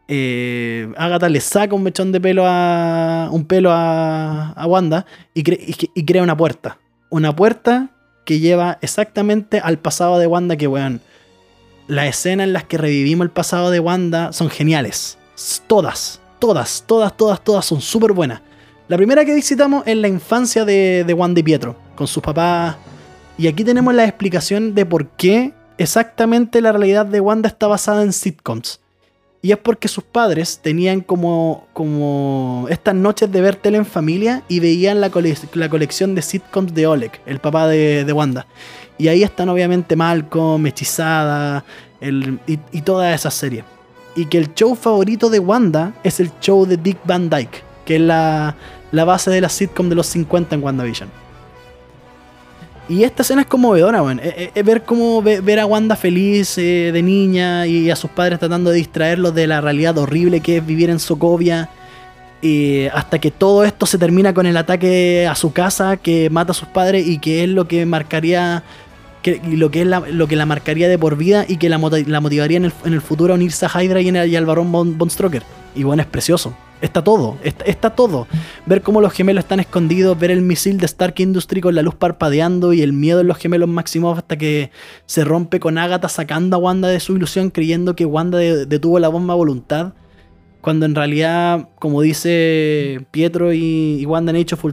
eh, 0.08 0.90
Agatha 0.96 1.28
le 1.28 1.40
saca 1.40 1.74
un 1.74 1.82
mechón 1.82 2.12
de 2.12 2.20
pelo 2.20 2.44
a. 2.46 3.28
un 3.30 3.44
pelo 3.44 3.70
a, 3.72 4.64
Wanda 4.66 5.04
y, 5.34 5.42
crea 5.42 6.22
una 6.22 6.36
puerta. 6.36 6.78
Una 7.10 7.36
puerta 7.36 7.90
que 8.24 8.40
lleva 8.40 8.78
exactamente 8.80 9.60
al 9.60 9.78
pasado 9.78 10.18
de 10.18 10.26
Wanda. 10.26 10.56
Que 10.56 10.66
weón. 10.66 11.00
Las 11.88 12.06
escenas 12.06 12.46
en 12.46 12.54
las 12.54 12.64
que 12.64 12.78
revivimos 12.78 13.24
el 13.24 13.30
pasado 13.30 13.70
de 13.70 13.80
Wanda 13.80 14.32
son 14.32 14.48
geniales. 14.48 15.18
Todas, 15.66 16.20
todas, 16.38 16.84
todas, 16.86 17.16
todas, 17.16 17.44
todas 17.44 17.64
son 17.66 17.80
súper 17.80 18.12
buenas. 18.12 18.40
La 18.90 18.96
primera 18.96 19.24
que 19.24 19.32
visitamos 19.32 19.84
es 19.86 19.96
la 19.96 20.08
infancia 20.08 20.64
de, 20.64 21.04
de 21.06 21.14
Wanda 21.14 21.38
y 21.38 21.44
Pietro, 21.44 21.76
con 21.94 22.08
sus 22.08 22.20
papás. 22.20 22.74
Y 23.38 23.46
aquí 23.46 23.62
tenemos 23.62 23.94
la 23.94 24.04
explicación 24.04 24.74
de 24.74 24.84
por 24.84 25.06
qué 25.10 25.52
exactamente 25.78 26.60
la 26.60 26.72
realidad 26.72 27.06
de 27.06 27.20
Wanda 27.20 27.48
está 27.48 27.68
basada 27.68 28.02
en 28.02 28.12
sitcoms. 28.12 28.80
Y 29.42 29.52
es 29.52 29.58
porque 29.58 29.86
sus 29.86 30.02
padres 30.02 30.58
tenían 30.60 31.02
como, 31.02 31.68
como 31.72 32.66
estas 32.68 32.96
noches 32.96 33.30
de 33.30 33.40
ver 33.40 33.54
tele 33.54 33.78
en 33.78 33.86
familia 33.86 34.42
y 34.48 34.58
veían 34.58 35.00
la, 35.00 35.08
colección 35.10 36.16
de 36.16 36.22
sitcoms 36.22 36.74
de 36.74 36.88
Oleg, 36.88 37.12
el 37.26 37.38
papá 37.38 37.68
de, 37.68 38.12
Wanda. 38.12 38.48
Y 38.98 39.06
ahí 39.06 39.22
están 39.22 39.50
obviamente 39.50 39.94
Malcolm, 39.94 40.66
Hechizada 40.66 41.64
y, 42.00 42.58
y 42.72 42.80
toda 42.82 43.14
esa 43.14 43.30
serie. 43.30 43.62
Y 44.16 44.26
que 44.26 44.38
el 44.38 44.52
show 44.52 44.74
favorito 44.74 45.30
de 45.30 45.38
Wanda 45.38 45.94
es 46.02 46.18
el 46.18 46.32
show 46.40 46.66
de 46.66 46.76
Dick 46.76 46.98
Van 47.04 47.30
Dyke, 47.30 47.62
que 47.84 47.94
es 47.94 48.02
la, 48.02 48.56
la 48.92 49.04
base 49.04 49.30
de 49.30 49.40
la 49.40 49.48
sitcom 49.48 49.88
de 49.88 49.94
los 49.94 50.06
50 50.06 50.54
en 50.54 50.62
WandaVision. 50.62 51.08
Y 52.90 53.04
esta 53.04 53.22
escena 53.22 53.42
es 53.42 53.46
conmovedora, 53.46 54.02
weón. 54.02 54.20
Es, 54.20 54.64
ver 54.64 54.82
cómo 54.82 55.22
ver 55.22 55.60
a 55.60 55.66
Wanda 55.66 55.94
feliz 55.94 56.58
eh, 56.58 56.90
de 56.92 57.02
niña 57.02 57.64
y 57.64 57.88
a 57.88 57.94
sus 57.94 58.10
padres 58.10 58.40
tratando 58.40 58.70
de 58.70 58.78
distraerlos 58.78 59.32
de 59.32 59.46
la 59.46 59.60
realidad 59.60 59.96
horrible 59.96 60.40
que 60.40 60.56
es 60.56 60.66
vivir 60.66 60.90
en 60.90 60.98
Sokovia. 60.98 61.68
hasta 62.92 63.20
que 63.20 63.30
todo 63.30 63.64
esto 63.64 63.86
se 63.86 63.96
termina 63.96 64.34
con 64.34 64.44
el 64.44 64.56
ataque 64.56 65.28
a 65.30 65.36
su 65.36 65.52
casa 65.52 65.98
que 65.98 66.30
mata 66.30 66.50
a 66.50 66.54
sus 66.54 66.66
padres 66.66 67.06
y 67.06 67.18
que 67.18 67.44
es 67.44 67.50
lo 67.50 67.68
que 67.68 67.86
marcaría 67.86 68.64
que, 69.22 69.40
lo 69.44 69.70
que 69.70 69.82
es 69.82 69.86
la, 69.86 70.00
lo 70.00 70.26
que 70.26 70.34
la 70.34 70.46
marcaría 70.46 70.88
de 70.88 70.98
por 70.98 71.16
vida 71.16 71.44
y 71.46 71.58
que 71.58 71.68
la, 71.68 71.78
motivaría 71.78 72.58
en 72.58 72.64
el, 72.64 73.00
futuro 73.00 73.34
a 73.34 73.36
unirse 73.36 73.66
a 73.66 73.82
Hydra 73.82 74.00
y, 74.00 74.34
al 74.34 74.46
varón 74.46 74.72
Von. 74.72 74.98
Y 75.76 75.84
bueno, 75.84 76.02
es 76.02 76.08
precioso. 76.08 76.56
Está 76.80 77.04
todo, 77.04 77.36
está, 77.42 77.90
todo. 77.90 78.26
Ver 78.64 78.80
cómo 78.80 79.02
los 79.02 79.12
gemelos 79.12 79.44
están 79.44 79.60
escondidos, 79.60 80.18
ver 80.18 80.30
el 80.30 80.40
misil 80.40 80.78
de 80.78 80.86
Stark 80.86 81.14
Industry 81.18 81.60
con 81.60 81.74
la 81.74 81.82
luz 81.82 81.94
parpadeando 81.94 82.72
y 82.72 82.80
el 82.80 82.94
miedo 82.94 83.20
en 83.20 83.26
los 83.26 83.36
gemelos 83.36 83.68
Maximoff 83.68 84.18
hasta 84.18 84.38
que 84.38 84.70
se 85.04 85.24
rompe 85.24 85.60
con 85.60 85.76
Agatha 85.76 86.08
sacando 86.08 86.56
a 86.56 86.58
Wanda 86.58 86.88
de 86.88 86.98
su 87.00 87.16
ilusión 87.16 87.50
creyendo 87.50 87.94
que 87.94 88.06
Wanda 88.06 88.38
detuvo 88.38 88.98
la 88.98 89.08
bomba 89.08 89.34
a 89.34 89.36
voluntad. 89.36 89.92
Cuando 90.62 90.84
en 90.84 90.94
realidad, 90.94 91.68
como 91.78 92.02
dice 92.02 93.06
Pietro 93.10 93.52
y, 93.52 94.04
Wanda 94.06 94.30
en 94.30 94.36
Age 94.36 94.54
of 94.54 94.64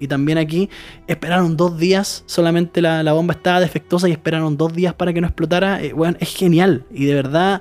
y 0.00 0.08
también 0.08 0.38
aquí, 0.38 0.68
esperaron 1.06 1.56
dos 1.56 1.78
días, 1.78 2.24
solamente 2.26 2.82
la, 2.82 3.12
bomba 3.12 3.34
estaba 3.34 3.60
defectuosa 3.60 4.08
y 4.08 4.12
esperaron 4.12 4.56
dos 4.56 4.72
días 4.72 4.94
para 4.94 5.12
que 5.12 5.20
no 5.20 5.28
explotara. 5.28 5.80
bueno, 5.94 6.16
eh, 6.20 6.22
es 6.22 6.34
genial. 6.34 6.84
Y 6.92 7.04
de 7.04 7.14
verdad, 7.14 7.60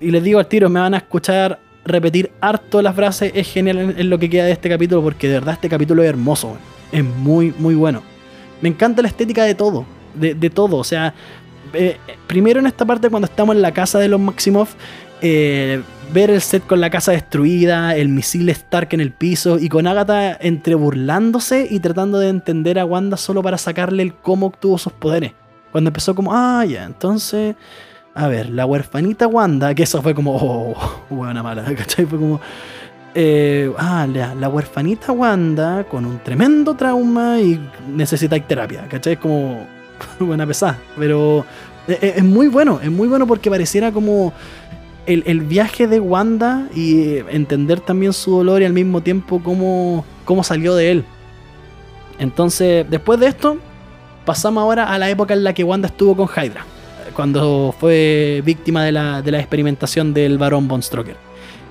y 0.00 0.10
les 0.10 0.22
digo 0.22 0.38
al 0.38 0.46
tiro, 0.46 0.68
me 0.68 0.78
van 0.78 0.94
a 0.94 0.98
escuchar 0.98 1.58
repetir 1.84 2.30
harto 2.40 2.82
la 2.82 2.92
frase, 2.92 3.32
es 3.34 3.50
genial 3.52 3.94
en, 3.96 4.10
lo 4.10 4.18
que 4.18 4.28
queda 4.28 4.44
de 4.44 4.52
este 4.52 4.68
capítulo, 4.68 5.02
porque 5.02 5.28
de 5.28 5.34
verdad 5.34 5.54
este 5.54 5.68
capítulo 5.68 6.02
es 6.02 6.08
hermoso, 6.08 6.56
es 6.92 7.04
muy, 7.04 7.54
muy 7.58 7.74
bueno. 7.74 8.02
Me 8.60 8.68
encanta 8.68 9.02
la 9.02 9.08
estética 9.08 9.44
de 9.44 9.54
todo, 9.54 9.86
de, 10.14 10.50
todo, 10.50 10.76
o 10.76 10.84
sea, 10.84 11.14
eh, 11.72 11.96
primero 12.26 12.60
en 12.60 12.66
esta 12.66 12.84
parte 12.84 13.08
cuando 13.08 13.26
estamos 13.26 13.56
en 13.56 13.62
la 13.62 13.72
casa 13.72 13.98
de 13.98 14.08
los 14.08 14.20
Maximoff, 14.20 14.74
eh, 15.22 15.82
ver 16.12 16.30
el 16.30 16.40
set 16.40 16.66
con 16.66 16.80
la 16.80 16.90
casa 16.90 17.12
destruida, 17.12 17.96
el 17.96 18.08
misil 18.08 18.48
Stark 18.48 18.88
en 18.92 19.00
el 19.00 19.12
piso 19.12 19.58
y 19.58 19.68
con 19.68 19.86
Agatha 19.86 20.36
entre 20.40 20.74
burlándose 20.74 21.66
y 21.70 21.78
tratando 21.80 22.18
de 22.18 22.28
entender 22.28 22.78
a 22.78 22.84
Wanda 22.84 23.16
solo 23.16 23.42
para 23.42 23.58
sacarle 23.58 24.02
el 24.02 24.14
cómo 24.14 24.46
obtuvo 24.46 24.78
sus 24.78 24.92
poderes. 24.92 25.32
Cuando 25.70 25.88
empezó 25.88 26.14
como, 26.14 26.34
ah, 26.34 26.64
ya, 26.64 26.84
entonces, 26.84 27.54
a 28.14 28.28
ver, 28.28 28.50
la 28.50 28.66
huerfanita 28.66 29.26
Wanda, 29.26 29.74
que 29.74 29.84
eso 29.84 30.02
fue 30.02 30.14
como, 30.14 30.36
oh, 30.36 30.76
buena 31.10 31.42
mala, 31.42 31.64
¿cachai? 31.74 32.06
Fue 32.06 32.18
como, 32.18 32.40
eh, 33.14 33.72
ah, 33.78 34.06
la, 34.12 34.34
la, 34.34 34.48
huerfanita 34.48 35.12
Wanda 35.12 35.84
con 35.84 36.04
un 36.04 36.18
tremendo 36.18 36.74
trauma 36.74 37.40
y 37.40 37.60
necesita 37.88 38.38
terapia, 38.40 38.86
¿cachai? 38.88 39.14
Es 39.14 39.18
como, 39.18 39.66
buena 40.18 40.46
pesada, 40.46 40.78
pero 40.98 41.44
es, 41.86 42.02
eh, 42.02 42.14
es 42.16 42.24
muy 42.24 42.48
bueno, 42.48 42.80
es 42.82 42.90
muy 42.90 43.08
bueno 43.08 43.26
porque 43.26 43.50
pareciera 43.50 43.92
como 43.92 44.32
el, 45.06 45.40
viaje 45.40 45.86
de 45.86 46.00
Wanda 46.00 46.68
y 46.74 47.18
entender 47.30 47.80
también 47.80 48.12
su 48.12 48.30
dolor 48.36 48.62
y 48.62 48.64
al 48.64 48.72
mismo 48.72 49.00
tiempo 49.00 49.40
cómo, 49.42 50.04
cómo 50.24 50.44
salió 50.44 50.74
de 50.74 50.90
él. 50.92 51.04
Entonces, 52.18 52.86
después 52.88 53.18
de 53.18 53.26
esto, 53.26 53.56
pasamos 54.24 54.62
ahora 54.62 54.92
a 54.92 54.98
la 54.98 55.10
época 55.10 55.34
en 55.34 55.42
la 55.42 55.54
que 55.54 55.64
Wanda 55.64 55.88
estuvo 55.88 56.14
con 56.16 56.28
Hydra, 56.28 56.64
cuando 57.20 57.74
fue 57.78 58.40
víctima 58.46 58.82
de 58.82 58.92
la, 58.92 59.20
de 59.20 59.30
la 59.30 59.40
experimentación 59.40 60.14
del 60.14 60.38
varón 60.38 60.66
Von 60.66 60.82
Stroker. 60.82 61.16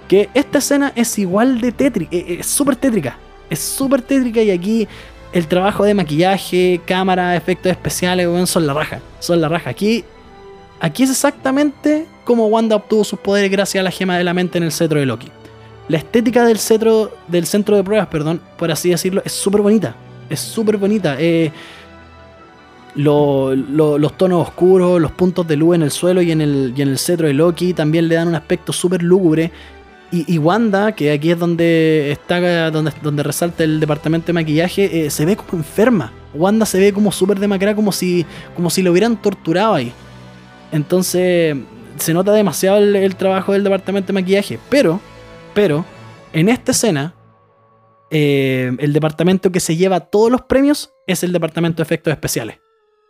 Que 0.07 0.29
esta 0.35 0.59
escena 0.59 0.93
es 0.95 1.17
igual 1.17 1.59
de 1.59 1.71
tétrica, 1.71 2.15
eh, 2.15 2.37
es 2.41 2.45
súper 2.45 2.75
tétrica, 2.75 3.17
es 3.49 3.57
súper 3.57 4.03
tétrica 4.03 4.43
y 4.43 4.51
aquí 4.51 4.87
el 5.33 5.47
trabajo 5.47 5.83
de 5.83 5.95
maquillaje, 5.95 6.81
cámara, 6.85 7.35
efectos 7.35 7.71
especiales, 7.71 8.27
son 8.47 8.67
la 8.67 8.75
raja, 8.75 8.99
son 9.19 9.41
la 9.41 9.49
raja. 9.49 9.71
Aquí 9.71 10.05
Aquí 10.79 11.01
es 11.01 11.09
exactamente 11.09 12.05
como 12.25 12.45
Wanda 12.45 12.75
obtuvo 12.75 13.03
sus 13.03 13.17
poderes 13.17 13.49
gracias 13.49 13.81
a 13.81 13.83
la 13.83 13.89
gema 13.89 14.19
de 14.19 14.23
la 14.23 14.35
mente 14.35 14.59
en 14.59 14.65
el 14.65 14.71
cetro 14.71 14.99
de 14.99 15.07
Loki. 15.07 15.31
La 15.87 15.97
estética 15.97 16.45
del, 16.45 16.59
cetro, 16.59 17.11
del 17.27 17.47
centro 17.47 17.75
de 17.75 17.83
pruebas, 17.83 18.07
perdón, 18.09 18.39
por 18.55 18.71
así 18.71 18.91
decirlo, 18.91 19.23
es 19.25 19.31
súper 19.31 19.61
bonita. 19.61 19.95
Es 20.29 20.41
súper 20.41 20.77
bonita. 20.77 21.15
Eh, 21.19 21.51
los 22.95 24.17
tonos 24.17 24.47
oscuros, 24.47 24.99
los 24.99 25.11
puntos 25.11 25.47
de 25.47 25.55
luz 25.55 25.75
en 25.75 25.83
el 25.83 25.91
suelo 25.91 26.21
y 26.21 26.31
en 26.31 26.41
el, 26.41 26.73
en 26.75 26.89
el 26.89 26.97
cetro 26.97 27.27
de 27.27 27.33
Loki 27.33 27.73
también 27.73 28.07
le 28.07 28.15
dan 28.15 28.27
un 28.27 28.35
aspecto 28.35 28.73
súper 28.73 29.03
lúgubre. 29.03 29.51
Y, 30.11 30.39
Wanda, 30.39 30.93
que 30.93 31.11
aquí 31.11 31.29
es 31.29 31.37
donde 31.37 32.11
está 32.11 32.71
donde, 32.71 32.91
donde 33.03 33.21
resalta 33.21 33.63
el 33.63 33.79
departamento 33.79 34.27
de 34.27 34.33
maquillaje, 34.33 35.05
eh, 35.05 35.11
se 35.11 35.23
ve 35.23 35.35
como 35.35 35.59
enferma. 35.59 36.11
Wanda 36.33 36.65
se 36.65 36.79
ve 36.79 36.91
como 36.91 37.11
súper 37.11 37.39
demacrada, 37.39 37.75
como 37.75 37.91
si, 37.91 38.25
como 38.55 38.71
si 38.71 38.81
lo 38.81 38.91
hubieran 38.91 39.21
torturado 39.21 39.75
ahí. 39.75 39.93
Entonces 40.71 41.55
se 41.97 42.13
nota 42.15 42.31
demasiado 42.31 42.79
el, 42.79 43.15
trabajo 43.17 43.53
del 43.53 43.63
departamento 43.63 44.07
de 44.07 44.13
maquillaje. 44.13 44.59
Pero, 44.67 44.99
pero, 45.53 45.85
en 46.33 46.49
esta 46.49 46.71
escena, 46.71 47.13
eh, 48.09 48.75
el 48.79 48.93
departamento 48.93 49.51
que 49.51 49.59
se 49.59 49.75
lleva 49.75 49.99
todos 49.99 50.31
los 50.31 50.41
premios 50.41 50.91
es 51.05 51.23
el 51.23 51.31
departamento 51.31 51.77
de 51.77 51.83
efectos 51.83 52.11
especiales 52.11 52.57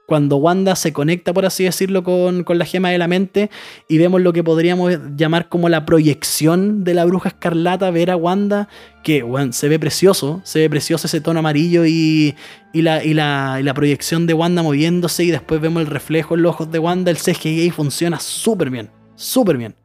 cuando 0.10 0.38
Wanda 0.38 0.76
se 0.76 0.92
conecta, 0.92 1.34
por 1.34 1.46
así 1.46 1.66
decirlo, 1.66 2.04
con, 2.04 2.44
la 2.48 2.66
gema 2.66 2.90
de 2.90 2.98
la 2.98 3.08
mente 3.08 3.52
y 3.88 4.00
vemos 4.00 4.22
lo 4.22 4.34
que 4.34 4.44
podríamos 4.44 4.98
llamar 5.16 5.50
como 5.50 5.70
la 5.70 5.86
proyección 5.86 6.84
de 6.84 6.96
la 6.96 7.06
bruja 7.06 7.30
escarlata, 7.30 7.92
ver 7.92 8.10
a 8.10 8.16
Wanda, 8.16 8.70
que 9.04 9.24
se 9.52 9.70
ve 9.70 9.78
precioso, 9.78 10.42
se 10.44 10.62
ve 10.62 10.70
precioso 10.70 11.06
ese 11.06 11.22
tono 11.22 11.40
amarillo 11.40 11.86
y, 11.86 12.36
la, 12.74 13.04
y, 13.04 13.14
la, 13.14 13.74
proyección 13.76 14.26
de 14.26 14.34
Wanda 14.34 14.64
moviéndose 14.64 15.24
y 15.24 15.30
después 15.30 15.62
vemos 15.62 15.82
el 15.82 15.88
reflejo 15.88 16.34
en 16.34 16.42
los 16.42 16.56
ojos 16.56 16.72
de 16.72 16.80
Wanda, 16.80 17.12
el 17.12 17.18
CGI 17.18 17.70
funciona 17.70 18.20
súper 18.20 18.72
bien, 18.72 18.90
súper 19.14 19.58
bien. 19.58 19.76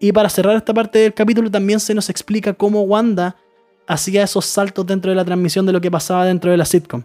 Y 0.00 0.12
para 0.12 0.30
cerrar 0.30 0.56
esta 0.56 0.72
parte 0.72 0.98
del 0.98 1.12
capítulo 1.12 1.50
también 1.50 1.78
se 1.78 1.92
nos 1.92 2.08
explica 2.08 2.54
cómo 2.54 2.84
Wanda 2.84 3.36
hacía 3.86 4.24
esos 4.24 4.46
saltos 4.46 4.86
dentro 4.86 5.10
de 5.10 5.14
la 5.14 5.26
transmisión 5.26 5.66
de 5.66 5.72
lo 5.72 5.80
que 5.82 5.90
pasaba 5.90 6.24
dentro 6.24 6.50
de 6.50 6.56
la 6.56 6.64
sitcom. 6.64 7.02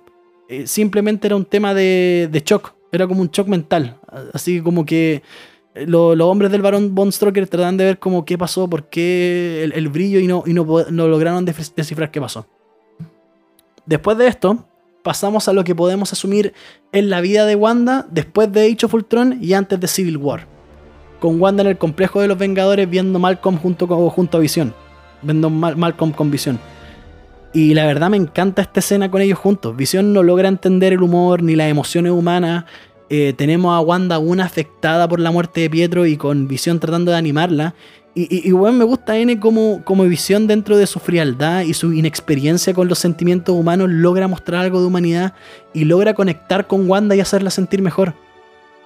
Eh, 0.52 0.68
simplemente 0.68 1.28
era 1.28 1.38
un 1.38 1.46
tema 1.46 1.74
de, 1.74 2.28
de, 2.30 2.42
shock, 2.42 2.74
era 2.92 3.08
como 3.08 3.22
un 3.22 3.30
shock 3.32 3.48
mental, 3.48 3.98
así 4.34 4.60
como 4.60 4.86
que 4.86 5.24
eh, 5.74 5.86
los 5.88 6.20
hombres 6.20 6.52
del 6.52 6.62
varón 6.62 6.94
Von 6.94 7.10
Stroker 7.10 7.48
trataban 7.48 7.78
de 7.78 7.86
ver 7.86 8.00
como 8.00 8.26
qué 8.26 8.38
pasó, 8.38 8.70
por 8.70 8.90
qué 8.90 9.64
el, 9.74 9.88
brillo 9.88 10.20
y, 10.20 10.28
no, 10.28 10.44
y 10.46 10.52
no, 10.52 10.66
no 10.92 11.08
lograron 11.08 11.46
descifrar 11.46 12.12
qué 12.12 12.20
pasó. 12.20 12.46
Después 13.86 14.18
de 14.18 14.28
esto, 14.28 14.66
pasamos 15.04 15.48
a 15.48 15.54
lo 15.54 15.64
que 15.64 15.74
podemos 15.74 16.12
asumir 16.12 16.54
en 16.92 17.10
la 17.10 17.22
vida 17.22 17.46
de 17.46 17.56
Wanda 17.56 18.06
después 18.12 18.52
de 18.52 18.66
Age 18.66 18.88
of 18.88 18.94
Ultron 18.94 19.38
y 19.42 19.54
antes 19.54 19.80
de 19.80 19.88
Civil 19.88 20.18
War. 20.18 20.48
Con 21.22 21.40
Wanda 21.40 21.64
en 21.64 21.70
el 21.70 21.78
complejo 21.78 22.20
de 22.20 22.28
los 22.28 22.38
Vengadores 22.38 22.90
viendo 22.90 23.20
Malcolm 23.20 23.58
junto, 23.58 23.88
con, 23.88 24.10
junto 24.10 24.38
a 24.38 24.42
Visión. 24.42 24.74
Viendo 25.22 25.50
Malcolm 25.50 26.12
con 26.12 26.30
Visión. 26.30 26.60
Y 27.54 27.74
la 27.74 27.86
verdad 27.86 28.10
me 28.10 28.18
encanta 28.18 28.62
esta 28.62 28.80
escena 28.80 29.12
con 29.12 29.22
ellos 29.22 29.38
juntos. 29.38 29.76
Visión 29.76 30.14
no 30.14 30.24
logra 30.24 30.48
entender 30.48 30.94
el 30.94 31.04
humor 31.04 31.44
ni 31.44 31.56
las 31.56 31.70
emociones 31.70 32.14
humanas. 32.14 32.66
Eh, 33.10 33.34
tenemos 33.36 33.76
a 33.76 33.82
Wanda 33.82 34.20
una 34.20 34.46
afectada 34.46 35.08
por 35.10 35.20
la 35.20 35.32
muerte 35.32 35.62
de 35.62 35.70
Pietro 35.70 36.06
y 36.06 36.16
con 36.16 36.48
Visión 36.48 36.80
tratando 36.80 37.12
de 37.12 37.18
animarla. 37.18 37.76
Y, 38.14 38.48
y, 38.48 38.52
bueno, 38.52 38.78
me 38.78 38.84
gusta 38.84 39.18
N 39.18 39.40
como, 39.40 39.84
como 39.86 40.04
Visión 40.04 40.48
dentro 40.48 40.78
de 40.78 40.86
su 40.86 41.00
frialdad 41.00 41.62
y 41.62 41.74
su 41.74 41.94
inexperiencia 41.94 42.74
con 42.74 42.90
los 42.90 43.00
sentimientos 43.00 43.56
humanos 43.56 43.90
logra 43.90 44.28
mostrar 44.28 44.62
algo 44.62 44.82
de 44.82 44.88
humanidad 44.88 45.34
y 45.74 45.86
logra 45.86 46.14
conectar 46.14 46.68
con 46.68 46.90
Wanda 46.90 47.16
y 47.16 47.22
hacerla 47.22 47.50
sentir 47.52 47.82
mejor. 47.82 48.14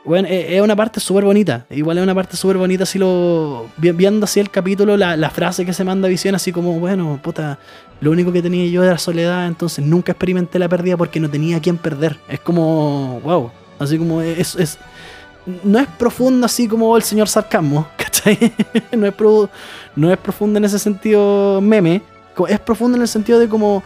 Bueno, 0.06 0.28
es 0.30 0.62
una 0.62 0.76
parte 0.76 1.00
súper 1.00 1.26
bonita. 1.26 1.66
Igual 1.72 1.98
es 1.98 2.04
una 2.04 2.14
parte 2.14 2.38
súper 2.38 2.58
bonita 2.58 2.86
si 2.86 3.00
lo. 3.00 3.66
Viendo 3.78 4.26
así 4.26 4.40
el 4.40 4.52
capítulo, 4.52 4.96
la, 4.98 5.30
frase 5.32 5.66
que 5.66 5.74
se 5.74 5.84
manda 5.84 6.08
a 6.08 6.10
visión, 6.10 6.36
así 6.36 6.52
como, 6.52 6.80
bueno, 6.80 7.20
puta, 7.24 7.58
lo 8.02 8.12
único 8.12 8.32
que 8.32 8.44
tenía 8.44 8.68
yo 8.68 8.84
era 8.84 9.00
soledad, 9.00 9.48
entonces 9.48 9.84
nunca 9.84 10.12
experimenté 10.12 10.60
la 10.60 10.70
pérdida 10.70 10.96
porque 10.96 11.20
no 11.20 11.30
tenía 11.30 11.58
a 11.58 11.60
quien 11.60 11.78
perder. 11.78 12.20
Es 12.30 12.40
como, 12.40 13.20
wow. 13.22 13.52
Así 13.80 13.98
como 13.98 14.22
es. 14.22 14.56
es 14.56 14.78
no 15.64 15.78
es 15.78 15.88
profundo 15.88 16.48
así 16.48 16.68
como 16.68 16.98
el 16.98 17.04
señor 17.04 17.28
sarcasmo, 17.28 17.88
¿cachai? 17.98 18.54
no, 18.98 19.06
es 19.06 19.14
no 19.96 20.12
es 20.12 20.18
profundo 20.18 20.58
en 20.58 20.66
ese 20.66 20.78
sentido 20.78 21.60
meme. 21.62 22.04
Es 22.48 22.60
profundo 22.60 22.96
en 22.96 23.02
el 23.02 23.08
sentido 23.08 23.40
de 23.40 23.50
como. 23.50 23.82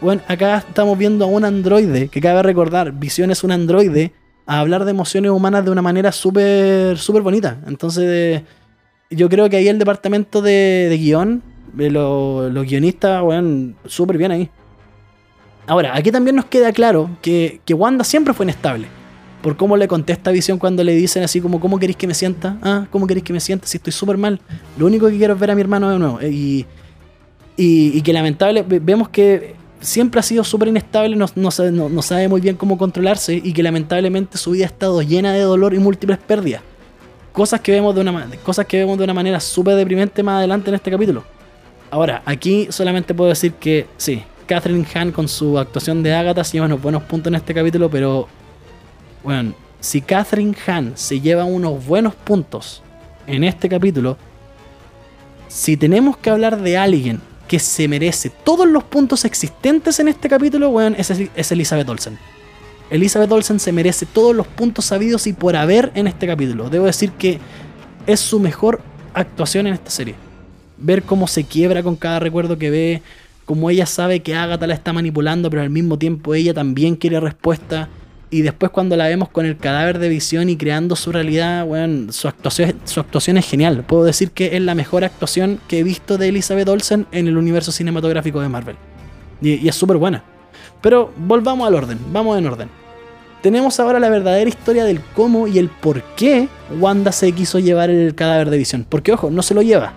Bueno, 0.00 0.20
acá 0.26 0.58
estamos 0.58 0.98
viendo 0.98 1.24
a 1.24 1.28
un 1.28 1.44
androide, 1.44 2.08
que 2.08 2.20
cabe 2.20 2.42
recordar, 2.42 2.90
Visión 2.92 3.30
es 3.30 3.44
un 3.44 3.52
androide 3.52 4.12
a 4.46 4.60
hablar 4.60 4.84
de 4.84 4.90
emociones 4.90 5.30
humanas 5.30 5.64
de 5.64 5.70
una 5.70 5.82
manera 5.82 6.12
súper 6.12 6.98
súper 6.98 7.22
bonita. 7.22 7.58
Entonces, 7.66 8.42
yo 9.10 9.28
creo 9.28 9.48
que 9.48 9.56
ahí 9.56 9.68
el 9.68 9.78
departamento 9.78 10.42
de, 10.42 10.86
de 10.88 10.98
guion, 10.98 11.42
los, 11.76 12.66
guionistas, 12.66 13.22
bueno, 13.22 13.74
súper 13.86 14.18
bien 14.18 14.32
ahí. 14.32 14.50
Ahora, 15.66 15.96
aquí 15.96 16.10
también 16.10 16.36
nos 16.36 16.44
queda 16.44 16.72
claro 16.72 17.10
que, 17.22 17.60
que, 17.64 17.74
Wanda 17.74 18.04
siempre 18.04 18.34
fue 18.34 18.44
inestable. 18.44 18.86
Por 19.42 19.56
cómo 19.56 19.76
le 19.76 19.88
contesta 19.88 20.30
a 20.30 20.32
Visión 20.32 20.58
cuando 20.58 20.84
le 20.84 20.94
dicen 20.94 21.22
así 21.22 21.40
como, 21.40 21.60
¿cómo 21.60 21.78
queréis 21.78 21.96
que 21.96 22.06
me 22.06 22.14
sienta? 22.14 22.58
Ah, 22.62 22.86
¿cómo 22.90 23.06
queréis 23.06 23.24
que 23.24 23.32
me 23.32 23.40
sienta 23.40 23.66
si 23.66 23.76
estoy 23.76 23.92
súper 23.92 24.16
mal? 24.16 24.40
Lo 24.78 24.86
único 24.86 25.08
que 25.08 25.16
quiero 25.16 25.34
es 25.34 25.40
ver 25.40 25.50
a 25.50 25.54
mi 25.54 25.60
hermano 25.60 25.90
de 25.90 25.98
nuevo. 25.98 26.20
Y, 26.22 26.66
y, 27.56 27.96
y 27.96 28.02
que 28.02 28.12
lamentable, 28.12 28.62
vemos 28.62 29.08
que 29.08 29.54
siempre 29.84 30.18
ha 30.18 30.22
sido 30.22 30.42
súper 30.44 30.68
inestable, 30.68 31.14
no, 31.14 31.50
sabe, 31.50 32.28
muy 32.28 32.40
bien 32.40 32.56
cómo 32.56 32.78
controlarse 32.78 33.34
y 33.34 33.52
que 33.52 33.62
lamentablemente 33.62 34.38
su 34.38 34.52
vida 34.52 34.64
ha 34.64 34.68
estado 34.68 35.02
llena 35.02 35.32
de 35.32 35.40
dolor 35.40 35.74
y 35.74 35.78
múltiples 35.78 36.18
pérdidas. 36.18 36.62
Cosas 37.32 37.60
que 37.60 37.72
vemos 37.72 37.94
de 37.94 38.00
una, 38.00 38.28
cosas 38.42 38.66
que 38.66 38.78
vemos 38.78 38.96
de 38.96 39.04
una 39.04 39.14
manera 39.14 39.40
súper 39.40 39.76
deprimente 39.76 40.22
más 40.22 40.38
adelante 40.38 40.70
en 40.70 40.76
este 40.76 40.90
capítulo. 40.90 41.24
Ahora, 41.90 42.22
aquí 42.24 42.68
solamente 42.70 43.12
puedo 43.14 43.28
decir 43.28 43.52
que 43.54 43.86
sí, 43.96 44.22
Catherine 44.46 44.86
Hahn 44.94 45.12
con 45.12 45.28
su 45.28 45.58
actuación 45.58 46.02
de 46.02 46.14
Agatha 46.14 46.44
se 46.44 46.54
lleva 46.54 46.66
unos 46.66 46.80
buenos 46.80 47.02
puntos 47.02 47.28
en 47.30 47.34
este 47.34 47.52
capítulo, 47.54 47.90
pero 47.90 48.28
bueno, 49.22 49.54
si 49.80 50.00
Catherine 50.00 50.56
Hahn 50.66 50.92
se 50.94 51.20
lleva 51.20 51.44
unos 51.44 51.84
buenos 51.84 52.14
puntos 52.14 52.82
en 53.26 53.44
este 53.44 53.68
capítulo, 53.68 54.16
si 55.48 55.76
tenemos 55.76 56.16
que 56.16 56.30
hablar 56.30 56.60
de 56.60 56.78
alguien 56.78 57.20
que 57.48 57.58
se 57.58 57.88
merece 57.88 58.30
todos 58.30 58.66
los 58.66 58.84
puntos 58.84 59.24
existentes 59.24 60.00
en 60.00 60.08
este 60.08 60.28
capítulo, 60.28 60.70
weón, 60.70 60.94
es, 60.96 61.10
es 61.10 61.52
Elizabeth 61.52 61.88
Olsen. 61.88 62.18
Elizabeth 62.90 63.32
Olsen 63.32 63.60
se 63.60 63.72
merece 63.72 64.06
todos 64.06 64.34
los 64.34 64.46
puntos 64.46 64.84
sabidos 64.84 65.26
y 65.26 65.32
por 65.32 65.56
haber 65.56 65.90
en 65.94 66.06
este 66.06 66.26
capítulo. 66.26 66.70
Debo 66.70 66.86
decir 66.86 67.10
que 67.12 67.38
es 68.06 68.20
su 68.20 68.40
mejor 68.40 68.80
actuación 69.14 69.66
en 69.66 69.74
esta 69.74 69.90
serie. 69.90 70.14
Ver 70.76 71.02
cómo 71.02 71.26
se 71.26 71.44
quiebra 71.44 71.82
con 71.82 71.96
cada 71.96 72.20
recuerdo 72.20 72.58
que 72.58 72.70
ve, 72.70 73.02
cómo 73.44 73.70
ella 73.70 73.86
sabe 73.86 74.20
que 74.20 74.34
Agatha 74.34 74.66
la 74.66 74.74
está 74.74 74.92
manipulando, 74.92 75.50
pero 75.50 75.62
al 75.62 75.70
mismo 75.70 75.98
tiempo 75.98 76.34
ella 76.34 76.52
también 76.54 76.96
quiere 76.96 77.20
respuesta. 77.20 77.88
Y 78.30 78.42
después 78.42 78.72
cuando 78.72 78.96
la 78.96 79.06
vemos 79.06 79.28
con 79.28 79.46
el 79.46 79.56
cadáver 79.56 79.98
de 79.98 80.08
visión 80.08 80.48
y 80.48 80.56
creando 80.56 80.96
su 80.96 81.12
realidad, 81.12 81.64
bueno, 81.66 82.12
su, 82.12 82.26
actuación, 82.26 82.74
su 82.84 83.00
actuación 83.00 83.36
es 83.36 83.48
genial. 83.48 83.84
Puedo 83.86 84.04
decir 84.04 84.30
que 84.30 84.56
es 84.56 84.62
la 84.62 84.74
mejor 84.74 85.04
actuación 85.04 85.60
que 85.68 85.78
he 85.78 85.82
visto 85.82 86.18
de 86.18 86.28
Elizabeth 86.28 86.68
Olsen 86.68 87.06
en 87.12 87.28
el 87.28 87.36
universo 87.36 87.70
cinematográfico 87.70 88.40
de 88.40 88.48
Marvel. 88.48 88.76
Y, 89.40 89.68
es 89.68 89.74
súper 89.74 89.98
buena. 89.98 90.24
Pero 90.80 91.12
volvamos 91.16 91.66
al 91.66 91.74
orden, 91.74 91.98
vamos 92.12 92.38
en 92.38 92.46
orden. 92.46 92.68
Tenemos 93.42 93.78
ahora 93.78 94.00
la 94.00 94.08
verdadera 94.08 94.48
historia 94.48 94.84
del 94.84 95.00
cómo 95.14 95.46
y 95.46 95.58
el 95.58 95.68
por 95.68 96.02
qué 96.16 96.48
Wanda 96.80 97.12
se 97.12 97.30
quiso 97.32 97.58
llevar 97.58 97.90
el 97.90 98.14
cadáver 98.14 98.48
de 98.48 98.56
visión. 98.56 98.86
Porque, 98.88 99.12
ojo, 99.12 99.30
no 99.30 99.42
se 99.42 99.54
lo 99.54 99.62
lleva. 99.62 99.92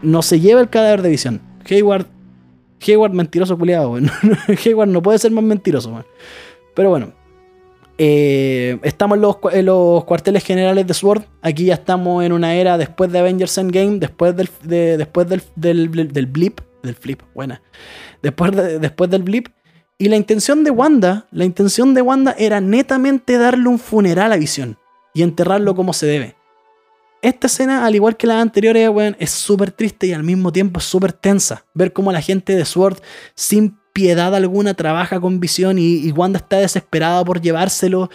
No 0.00 0.22
se 0.22 0.40
lleva 0.40 0.60
el 0.60 0.70
cadáver 0.70 1.02
de 1.02 1.10
visión. 1.10 1.40
Hayward. 1.68 2.06
Hayward 2.86 3.12
mentiroso 3.12 3.58
culiado. 3.58 3.98
Hayward 4.64 4.88
no 4.88 5.02
puede 5.02 5.18
ser 5.18 5.32
más 5.32 5.44
mentiroso. 5.44 6.02
Pero 6.74 6.88
bueno. 6.88 7.17
Eh, 8.00 8.78
estamos 8.84 9.16
en 9.16 9.22
los, 9.22 9.36
en 9.52 9.66
los, 9.66 10.04
cuarteles 10.04 10.44
generales 10.44 10.86
de 10.86 10.94
SWORD. 10.94 11.24
Aquí 11.42 11.66
ya 11.66 11.74
estamos 11.74 12.24
en 12.24 12.32
una 12.32 12.54
era 12.54 12.78
después 12.78 13.10
de 13.10 13.18
Avengers 13.18 13.58
Endgame. 13.58 13.98
Después 13.98 14.36
del, 14.36 14.48
de, 14.62 14.96
después 14.96 15.28
del, 15.28 15.42
del, 15.56 16.26
blip. 16.26 16.60
Del 16.82 16.94
flip, 16.94 17.22
buena. 17.34 17.60
Después, 18.22 18.52
de, 18.52 18.78
después 18.78 19.10
del 19.10 19.24
blip. 19.24 19.48
Y 19.98 20.08
la 20.08 20.16
intención 20.16 20.62
de 20.62 20.70
Wanda, 20.70 21.26
la 21.32 21.44
intención 21.44 21.92
de 21.92 22.02
Wanda 22.02 22.34
era 22.38 22.60
netamente 22.60 23.36
darle 23.36 23.68
un 23.68 23.80
funeral 23.80 24.32
a 24.32 24.36
Visión 24.36 24.78
y 25.12 25.22
enterrarlo 25.22 25.74
como 25.74 25.92
se 25.92 26.06
debe. 26.06 26.36
Esta 27.20 27.48
escena, 27.48 27.84
al 27.84 27.96
igual 27.96 28.16
que 28.16 28.28
las 28.28 28.40
anteriores, 28.40 28.88
es 29.18 29.30
súper 29.30 29.72
triste 29.72 30.06
y 30.06 30.12
al 30.12 30.22
mismo 30.22 30.52
tiempo 30.52 30.78
súper 30.78 31.12
tensa. 31.12 31.64
Ver 31.74 31.92
cómo 31.92 32.12
la 32.12 32.22
gente 32.22 32.54
de 32.54 32.64
Sword, 32.64 32.98
sin 33.34 33.76
piedad 33.98 34.32
alguna, 34.32 34.74
trabaja 34.74 35.18
con 35.18 35.40
Visión 35.40 35.76
y, 35.76 36.12
Wanda 36.12 36.38
está 36.38 36.58
desesperada 36.58 37.24
por 37.24 37.40
llevárselo 37.40 38.10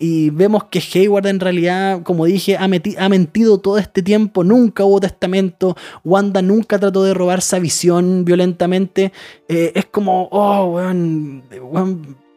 y 0.00 0.30
vemos 0.30 0.64
que 0.64 0.80
Hayward 0.80 1.28
en 1.28 1.38
realidad, 1.38 2.02
como 2.02 2.24
dije, 2.24 2.56
ha, 2.56 2.64
ha, 2.64 3.08
mentido 3.08 3.58
todo 3.58 3.78
este 3.78 4.02
tiempo, 4.02 4.42
nunca 4.42 4.82
hubo 4.82 4.98
testamento, 4.98 5.76
Wanda 6.02 6.42
nunca 6.42 6.80
trató 6.80 7.04
de 7.04 7.14
robarse 7.14 7.54
a 7.54 7.60
visión 7.60 8.24
violentamente. 8.24 9.12
Eh, 9.48 9.70
es 9.76 9.84
como, 9.84 10.28
oh, 10.32 10.72
weón 10.74 11.44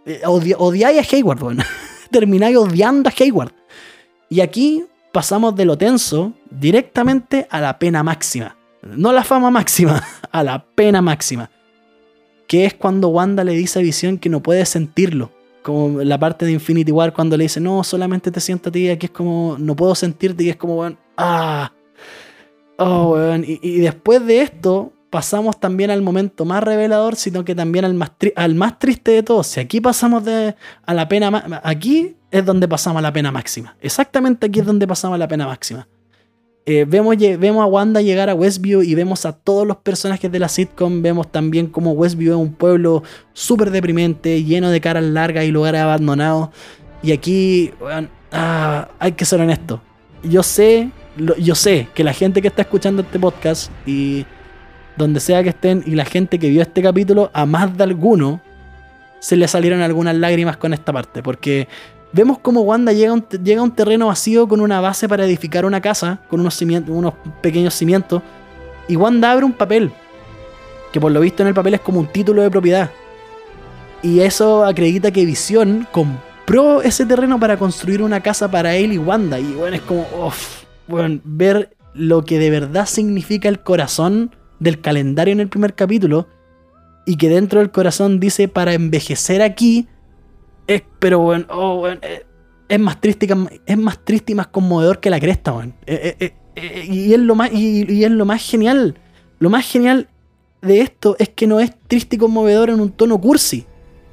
eh, 0.06 0.22
odiáis 0.28 1.00
a 1.00 1.16
Hayward, 1.16 1.42
weón. 1.42 1.58
Termináis 2.12 2.56
odiando 2.56 3.10
a 3.10 3.14
Hayward. 3.20 3.54
Y 4.30 4.42
aquí 4.42 4.84
pasamos 5.12 5.56
de 5.56 5.66
lo 5.66 5.76
tenso 5.76 6.34
directamente 6.52 7.48
a 7.50 7.62
la 7.62 7.80
pena 7.80 8.04
máxima. 8.04 8.56
No 8.84 9.12
la 9.12 9.24
fama 9.24 9.50
máxima, 9.50 10.04
a 10.32 10.44
la 10.44 10.64
pena 10.76 11.02
máxima. 11.02 11.50
Que 12.52 12.66
es 12.66 12.74
cuando 12.74 13.08
Wanda 13.08 13.46
le 13.46 13.54
dice 13.54 13.80
a 13.80 13.82
Visión 13.82 14.18
que 14.18 14.28
no 14.28 14.44
puede 14.44 14.66
sentirlo 14.66 15.32
como 15.62 16.02
la 16.04 16.20
parte 16.20 16.44
de 16.44 16.52
Infinity 16.52 16.92
War 16.92 17.14
cuando 17.14 17.38
le 17.38 17.46
dice, 17.46 17.62
no, 17.62 17.82
solamente 17.86 18.30
te 18.30 18.42
siento 18.42 18.68
a 18.68 18.72
ti, 18.74 18.90
aquí 18.90 19.06
es 19.06 19.12
como, 19.12 19.56
no 19.58 19.74
puedo 19.74 19.96
sentirte, 19.96 20.44
y 20.44 20.50
es 20.50 20.58
como, 20.58 20.76
weón, 20.76 20.98
ah, 21.16 21.72
oh. 22.78 23.16
Y, 23.42 23.80
después 23.80 24.26
de 24.26 24.42
esto, 24.42 24.92
pasamos 25.10 25.62
también 25.62 25.92
al 25.92 26.02
momento 26.02 26.44
más 26.44 26.62
revelador, 26.62 27.16
sino 27.16 27.46
que 27.46 27.56
también 27.56 27.86
al 27.86 27.94
más, 27.94 28.12
al 28.36 28.56
más 28.56 28.80
triste 28.80 29.12
de 29.12 29.24
todos. 29.24 29.48
Si 29.48 29.62
aquí 29.62 29.80
pasamos 29.80 30.26
de, 30.26 30.54
a 30.86 30.94
la 30.94 31.08
pena, 31.08 31.62
aquí 31.64 32.18
es 32.32 32.46
donde 32.46 32.68
pasamos 32.68 33.00
a 33.00 33.02
la 33.04 33.14
pena 33.14 33.32
máxima. 33.32 33.78
Exactamente 33.80 34.48
aquí 34.48 34.60
es 34.60 34.66
donde 34.66 34.86
pasamos 34.86 35.16
a 35.16 35.20
la 35.20 35.28
pena 35.30 35.46
máxima. 35.46 35.88
Eh, 36.66 36.86
vemos, 36.88 37.18
vemos 37.18 37.64
a 37.64 37.66
Wanda 37.66 38.02
llegar 38.02 38.30
a 38.30 38.36
Westview 38.36 38.84
y 38.84 38.94
vemos 38.94 39.26
a 39.26 39.34
todos 39.34 39.66
los 39.68 39.78
personajes 39.78 40.32
de 40.32 40.40
la 40.40 40.48
sitcom. 40.48 41.02
Vemos 41.02 41.32
también 41.32 41.68
como 41.68 41.94
Westview 41.94 42.34
es 42.34 42.40
un 42.40 42.54
pueblo 42.54 43.04
súper 43.34 43.72
deprimente, 43.72 44.44
lleno 44.44 44.70
de 44.70 44.80
caras 44.80 45.04
largas 45.04 45.46
y 45.46 45.52
lugares 45.52 45.82
abandonados. 45.82 46.50
Y 47.02 47.12
aquí, 47.12 47.72
ah, 48.32 48.90
hay 49.00 49.14
que 49.14 49.26
ser 49.26 49.42
honesto. 49.42 49.82
Yo 50.24 50.44
sé, 50.44 50.92
yo 51.40 51.56
sé 51.56 51.88
que 51.96 52.04
la 52.04 52.14
gente 52.14 52.42
que 52.42 52.48
está 52.48 52.62
escuchando 52.62 53.02
este 53.02 53.18
podcast 53.18 53.72
y 53.88 54.26
donde 54.98 55.20
sea 55.20 55.42
que 55.42 55.50
estén 55.50 55.84
y 55.88 55.96
la 55.96 56.06
gente 56.06 56.38
que 56.38 56.50
vio 56.50 56.62
este 56.62 56.84
capítulo, 56.84 57.32
a 57.34 57.48
más 57.48 57.76
de 57.76 57.84
alguno 57.84 58.40
se 59.20 59.36
le 59.36 59.48
salieron 59.48 59.82
algunas 59.82 60.16
lágrimas 60.16 60.58
con 60.58 60.74
esta 60.74 60.94
parte. 60.94 61.24
Porque 61.24 61.68
Vemos 62.14 62.40
como 62.40 62.62
Wanda 62.62 62.92
llega 62.92 63.12
a, 63.12 63.14
un, 63.14 63.26
llega 63.44 63.62
un 63.62 63.72
terreno 63.72 64.08
vacío 64.08 64.48
con 64.48 64.60
una 64.60 64.82
base 64.82 65.08
para 65.08 65.26
edificar 65.26 65.66
una 65.66 65.80
casa, 65.80 66.20
con 66.30 66.42
unos, 66.42 66.56
cimientos, 66.56 66.94
unos 66.94 67.14
pequeños 67.42 67.74
cimientos, 67.74 68.22
y 68.88 68.98
Wanda 68.98 69.32
abre 69.32 69.46
un 69.46 69.54
papel, 69.54 69.92
que 70.92 71.00
por 71.00 71.12
lo 71.12 71.22
visto 71.22 71.44
en 71.44 71.48
el 71.48 71.54
papel 71.54 71.76
es 71.76 71.82
como 71.82 72.00
un 72.00 72.08
título 72.08 72.42
de 72.42 72.52
propiedad. 72.52 72.92
Y 74.04 74.22
eso 74.22 74.66
acredita 74.66 75.12
que 75.12 75.26
Visión 75.26 75.88
compró 75.92 76.82
ese 76.82 77.06
terreno 77.06 77.40
para 77.40 77.58
construir 77.58 78.02
una 78.02 78.22
casa 78.22 78.50
para 78.50 78.76
él 78.76 78.94
y 78.94 78.98
Wanda. 78.98 79.40
Y 79.40 79.54
bueno, 79.54 79.76
es 79.76 79.82
como, 79.84 80.06
uff, 80.26 80.64
bueno, 80.88 81.22
ver 81.24 81.76
lo 81.94 82.26
que 82.26 82.40
de 82.40 82.50
verdad 82.50 82.88
significa 82.88 83.48
el 83.48 83.62
corazón 83.62 84.36
del 84.60 84.82
calendario 84.82 85.32
en 85.34 85.40
el 85.40 85.50
primer 85.50 85.76
capítulo. 85.76 86.28
Y 87.06 87.18
que 87.18 87.30
dentro 87.30 87.60
del 87.60 87.72
corazón 87.72 88.20
dice 88.20 88.48
para 88.48 88.74
envejecer 88.74 89.42
aquí 89.42 89.88
pero, 91.00 91.20
bueno, 91.20 91.46
oh, 91.50 91.88
eh, 91.88 92.26
es 92.72 92.80
más 92.80 93.02
triste 93.02 93.28
es 93.66 93.78
más 93.78 94.00
triste 94.04 94.32
y 94.32 94.36
más 94.36 94.48
conmovedor 94.48 95.00
que 95.02 95.10
la 95.10 95.20
cresta, 95.20 95.52
weón. 95.52 95.74
Eh, 95.86 96.34
eh, 96.56 96.86
y, 96.90 97.14
es 97.14 97.20
lo 97.20 97.36
más, 97.36 97.52
y, 97.52 98.04
es 98.04 98.12
lo 98.12 98.26
más 98.26 98.42
genial. 98.42 98.96
Lo 99.40 99.50
más 99.50 99.70
genial 99.70 100.08
de 100.62 100.82
esto 100.82 101.16
es 101.20 101.30
que 101.30 101.48
no 101.48 101.60
es 101.60 101.74
triste 101.88 102.16
y 102.16 102.20
conmovedor 102.20 102.70
en 102.70 102.80
un 102.80 102.92
tono 102.92 103.20
cursi, 103.20 103.66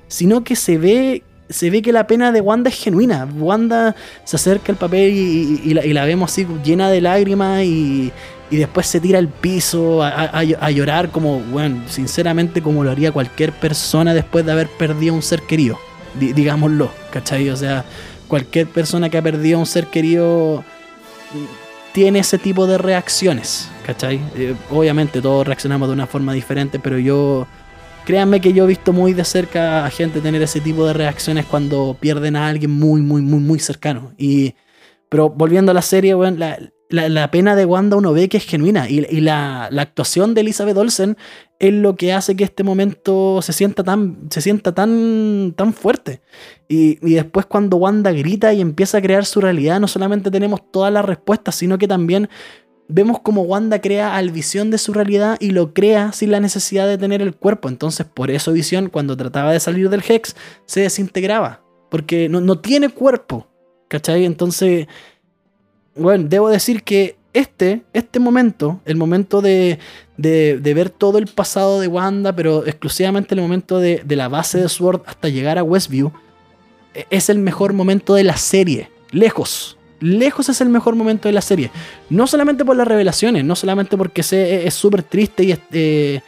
sino 0.08 0.42
que 0.42 0.56
se 0.56 0.76
ve, 0.76 1.22
se 1.48 1.70
ve 1.70 1.82
que 1.82 1.92
la 1.92 2.06
pena 2.06 2.32
de 2.32 2.40
Wanda 2.40 2.70
es 2.70 2.82
genuina. 2.82 3.28
Wanda 3.38 3.94
se 4.24 4.36
acerca 4.36 4.72
al 4.72 4.78
papel 4.78 5.12
y, 5.12 5.74
la, 5.74 6.04
vemos 6.04 6.32
así 6.32 6.44
llena 6.64 6.90
de 6.90 7.00
lágrimas 7.00 7.62
y, 7.62 8.12
después 8.50 8.86
se 8.86 8.98
tira 8.98 9.18
al 9.18 9.28
piso 9.28 10.02
a, 10.02 10.70
llorar 10.70 11.10
como, 11.10 11.38
bueno, 11.38 11.82
sinceramente 11.88 12.60
como 12.60 12.82
lo 12.82 12.90
haría 12.90 13.12
cualquier 13.12 13.52
persona 13.52 14.14
después 14.14 14.44
de 14.44 14.50
haber 14.50 14.68
perdido 14.68 15.14
un 15.14 15.22
ser 15.22 15.42
querido 15.42 15.78
digámoslo, 16.18 16.90
¿cachai? 17.10 17.48
O 17.50 17.56
sea, 17.56 17.84
cualquier 18.28 18.66
persona 18.66 19.08
que 19.08 19.18
ha 19.18 19.22
perdido 19.22 19.56
a 19.56 19.60
un 19.60 19.66
ser 19.66 19.86
querido 19.86 20.64
tiene 21.92 22.20
ese 22.20 22.38
tipo 22.38 22.66
de 22.66 22.78
reacciones, 22.78 23.68
¿cachai? 23.84 24.20
Eh, 24.36 24.54
obviamente 24.70 25.20
todos 25.20 25.46
reaccionamos 25.46 25.88
de 25.88 25.94
una 25.94 26.06
forma 26.06 26.32
diferente, 26.32 26.78
pero 26.78 26.98
yo, 26.98 27.46
créanme 28.04 28.40
que 28.40 28.52
yo 28.52 28.64
he 28.64 28.66
visto 28.66 28.92
muy 28.92 29.12
de 29.12 29.24
cerca 29.24 29.84
a 29.84 29.90
gente 29.90 30.20
tener 30.20 30.40
ese 30.42 30.60
tipo 30.60 30.86
de 30.86 30.92
reacciones 30.92 31.44
cuando 31.46 31.96
pierden 31.98 32.36
a 32.36 32.48
alguien 32.48 32.70
muy, 32.70 33.02
muy, 33.02 33.22
muy, 33.22 33.40
muy 33.40 33.58
cercano. 33.58 34.12
Y, 34.16 34.54
pero 35.08 35.28
volviendo 35.28 35.72
a 35.72 35.74
la 35.74 35.82
serie, 35.82 36.14
bueno, 36.14 36.38
la, 36.38 36.58
la, 36.90 37.30
pena 37.30 37.54
de 37.54 37.64
Wanda 37.64 37.96
uno 37.96 38.12
ve 38.12 38.28
que 38.28 38.38
es 38.38 38.44
genuina 38.44 38.88
y, 38.88 39.20
la, 39.20 39.66
actuación 39.66 40.34
de 40.34 40.40
Elizabeth 40.40 40.76
Olsen 40.76 41.16
es 41.58 41.72
lo 41.72 41.96
que 41.96 42.12
hace 42.12 42.36
que 42.36 42.44
este 42.44 42.62
momento 42.62 43.42
se 43.42 43.52
sienta 43.52 43.82
tan, 43.84 44.28
se 44.30 44.40
sienta 44.40 44.74
tan, 44.74 45.54
tan 45.56 45.74
fuerte. 45.74 46.22
Y, 46.68 46.96
después 47.14 47.46
cuando 47.46 47.76
Wanda 47.76 48.12
grita 48.12 48.52
y 48.54 48.60
empieza 48.60 48.98
a 48.98 49.02
crear 49.02 49.24
su 49.24 49.40
realidad, 49.40 49.80
no 49.80 49.88
solamente 49.88 50.30
tenemos 50.30 50.60
todas 50.70 50.92
las 50.92 51.04
respuestas, 51.04 51.56
sino 51.56 51.78
que 51.78 51.88
también 51.88 52.28
vemos 52.88 53.20
como 53.20 53.42
Wanda 53.42 53.80
crea 53.80 54.16
al 54.16 54.30
visión 54.30 54.70
de 54.70 54.78
su 54.78 54.94
realidad 54.94 55.36
y 55.40 55.50
lo 55.50 55.74
crea 55.74 56.12
sin 56.12 56.30
la 56.30 56.40
necesidad 56.40 56.86
de 56.86 56.96
tener 56.96 57.20
el 57.20 57.34
cuerpo. 57.34 57.68
Entonces 57.68 58.06
por 58.06 58.30
eso 58.30 58.52
visión 58.52 58.88
cuando 58.88 59.16
trataba 59.16 59.52
de 59.52 59.60
salir 59.60 59.90
del 59.90 60.02
Hex 60.08 60.36
se 60.64 60.80
desintegraba, 60.80 61.62
porque 61.90 62.30
no, 62.30 62.40
no 62.40 62.58
tiene 62.60 62.88
cuerpo. 62.88 63.46
¿Cachai? 63.88 64.26
Entonces 64.26 64.86
bueno, 65.98 66.26
debo 66.28 66.48
decir 66.48 66.82
que 66.82 67.16
este, 67.32 67.82
este 67.92 68.20
momento, 68.20 68.80
el 68.84 68.96
momento 68.96 69.40
de, 69.40 69.78
ver 70.16 70.90
todo 70.90 71.18
el 71.18 71.26
pasado 71.26 71.80
de 71.80 71.86
Wanda, 71.86 72.34
pero 72.34 72.66
exclusivamente 72.66 73.34
el 73.34 73.40
momento 73.40 73.78
de, 73.78 74.02
la 74.08 74.28
base 74.28 74.58
de 74.58 74.68
Sword 74.68 75.02
hasta 75.06 75.28
llegar 75.28 75.58
a 75.58 75.62
Westview, 75.62 76.12
e, 76.94 77.06
es 77.10 77.28
el 77.28 77.38
mejor 77.38 77.72
momento 77.72 78.14
de 78.14 78.24
la 78.24 78.36
serie. 78.36 78.90
Lejos. 79.10 79.76
Lejos 80.00 80.48
es 80.48 80.60
el 80.60 80.68
mejor 80.68 80.94
momento 80.94 81.28
de 81.28 81.32
la 81.32 81.40
serie. 81.40 81.70
No 82.08 82.26
solamente 82.26 82.64
por 82.64 82.76
las 82.76 82.86
revelaciones, 82.86 83.44
no 83.44 83.56
solamente 83.56 83.96
porque 83.96 84.22
se, 84.22 84.66
es 84.66 84.74
súper 84.74 85.02
triste 85.02 85.44
y 85.44 85.58
eh, 85.72 86.20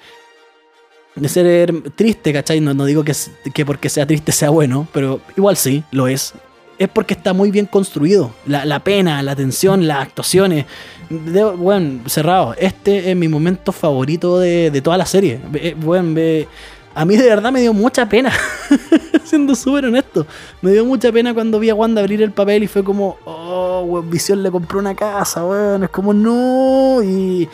de 1.14 1.28
ser 1.28 1.72
triste, 1.94 2.32
¿cachai? 2.32 2.60
No, 2.60 2.74
no 2.74 2.84
digo 2.84 3.04
que, 3.04 3.14
que 3.54 3.64
porque 3.64 3.88
sea 3.88 4.06
triste 4.06 4.32
sea 4.32 4.50
bueno, 4.50 4.88
pero 4.92 5.20
igual 5.36 5.56
sí, 5.56 5.84
lo 5.92 6.08
es 6.08 6.34
es 6.80 6.88
porque 6.88 7.12
está 7.12 7.34
muy 7.34 7.50
bien 7.50 7.66
construido. 7.66 8.32
La, 8.46 8.80
pena, 8.82 9.22
la 9.22 9.36
tensión, 9.36 9.86
las 9.86 9.98
actuaciones. 9.98 10.64
bueno, 11.10 12.00
cerrado. 12.06 12.54
Este 12.56 13.10
es 13.10 13.16
mi 13.16 13.28
momento 13.28 13.70
favorito 13.70 14.38
de, 14.38 14.80
toda 14.82 14.96
la 14.96 15.04
serie. 15.04 15.38
Bueno, 15.76 16.18
a 16.94 17.04
mí 17.04 17.16
de 17.18 17.28
verdad 17.28 17.52
me 17.52 17.60
dio 17.60 17.74
mucha 17.74 18.08
pena. 18.08 18.32
Siendo 19.24 19.54
súper 19.54 19.84
honesto. 19.84 20.26
Me 20.62 20.70
dio 20.72 20.86
mucha 20.86 21.12
pena 21.12 21.34
cuando 21.34 21.60
vi 21.60 21.68
a 21.68 21.74
Wanda 21.74 22.00
abrir 22.00 22.22
el 22.22 22.32
papel 22.32 22.62
y 22.62 22.66
fue 22.66 22.82
como, 22.82 23.18
oh, 23.26 24.02
Visión 24.06 24.42
le 24.42 24.50
compró 24.50 24.78
una 24.78 24.94
casa, 24.94 25.44
weón. 25.44 25.84
Es 25.84 25.90
como, 25.90 26.14
no. 26.14 27.02
Y, 27.02 27.46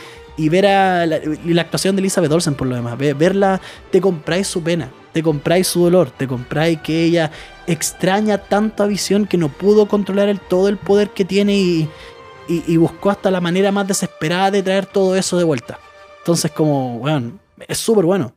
ver 0.49 0.67
a 0.69 1.05
la, 1.05 1.19
la, 1.45 1.63
actuación 1.63 1.97
de 1.97 2.01
Elizabeth 2.01 2.31
Olsen 2.31 2.55
por 2.55 2.69
lo 2.69 2.77
demás. 2.77 2.97
Verla, 2.97 3.61
te 3.91 4.01
compráis 4.01 4.47
su 4.47 4.63
pena 4.63 4.89
te 5.17 5.23
compráis 5.23 5.67
su 5.67 5.81
dolor, 5.81 6.11
te 6.11 6.29
compráis 6.29 6.79
que 6.83 7.05
ella 7.05 7.31
extraña 7.67 8.37
tanto 8.37 8.83
a 8.83 8.87
Visión 8.87 9.25
que 9.25 9.39
no 9.39 9.49
pudo 9.49 9.89
controlar 9.89 10.39
todo 10.39 10.69
el 10.69 10.77
poder 10.77 11.09
que 11.09 11.25
tiene 11.25 11.57
y, 11.57 12.77
buscó 12.77 13.09
hasta 13.09 13.31
la 13.31 13.41
manera 13.41 13.73
más 13.73 13.89
desesperada 13.89 14.51
de 14.51 14.63
traer 14.63 14.85
todo 14.85 15.17
eso 15.17 15.39
de 15.39 15.45
vuelta. 15.45 15.79
Entonces, 16.19 16.51
como, 16.51 16.99
bueno, 16.99 17.41
es 17.67 17.79
súper 17.79 18.05
bueno. 18.05 18.35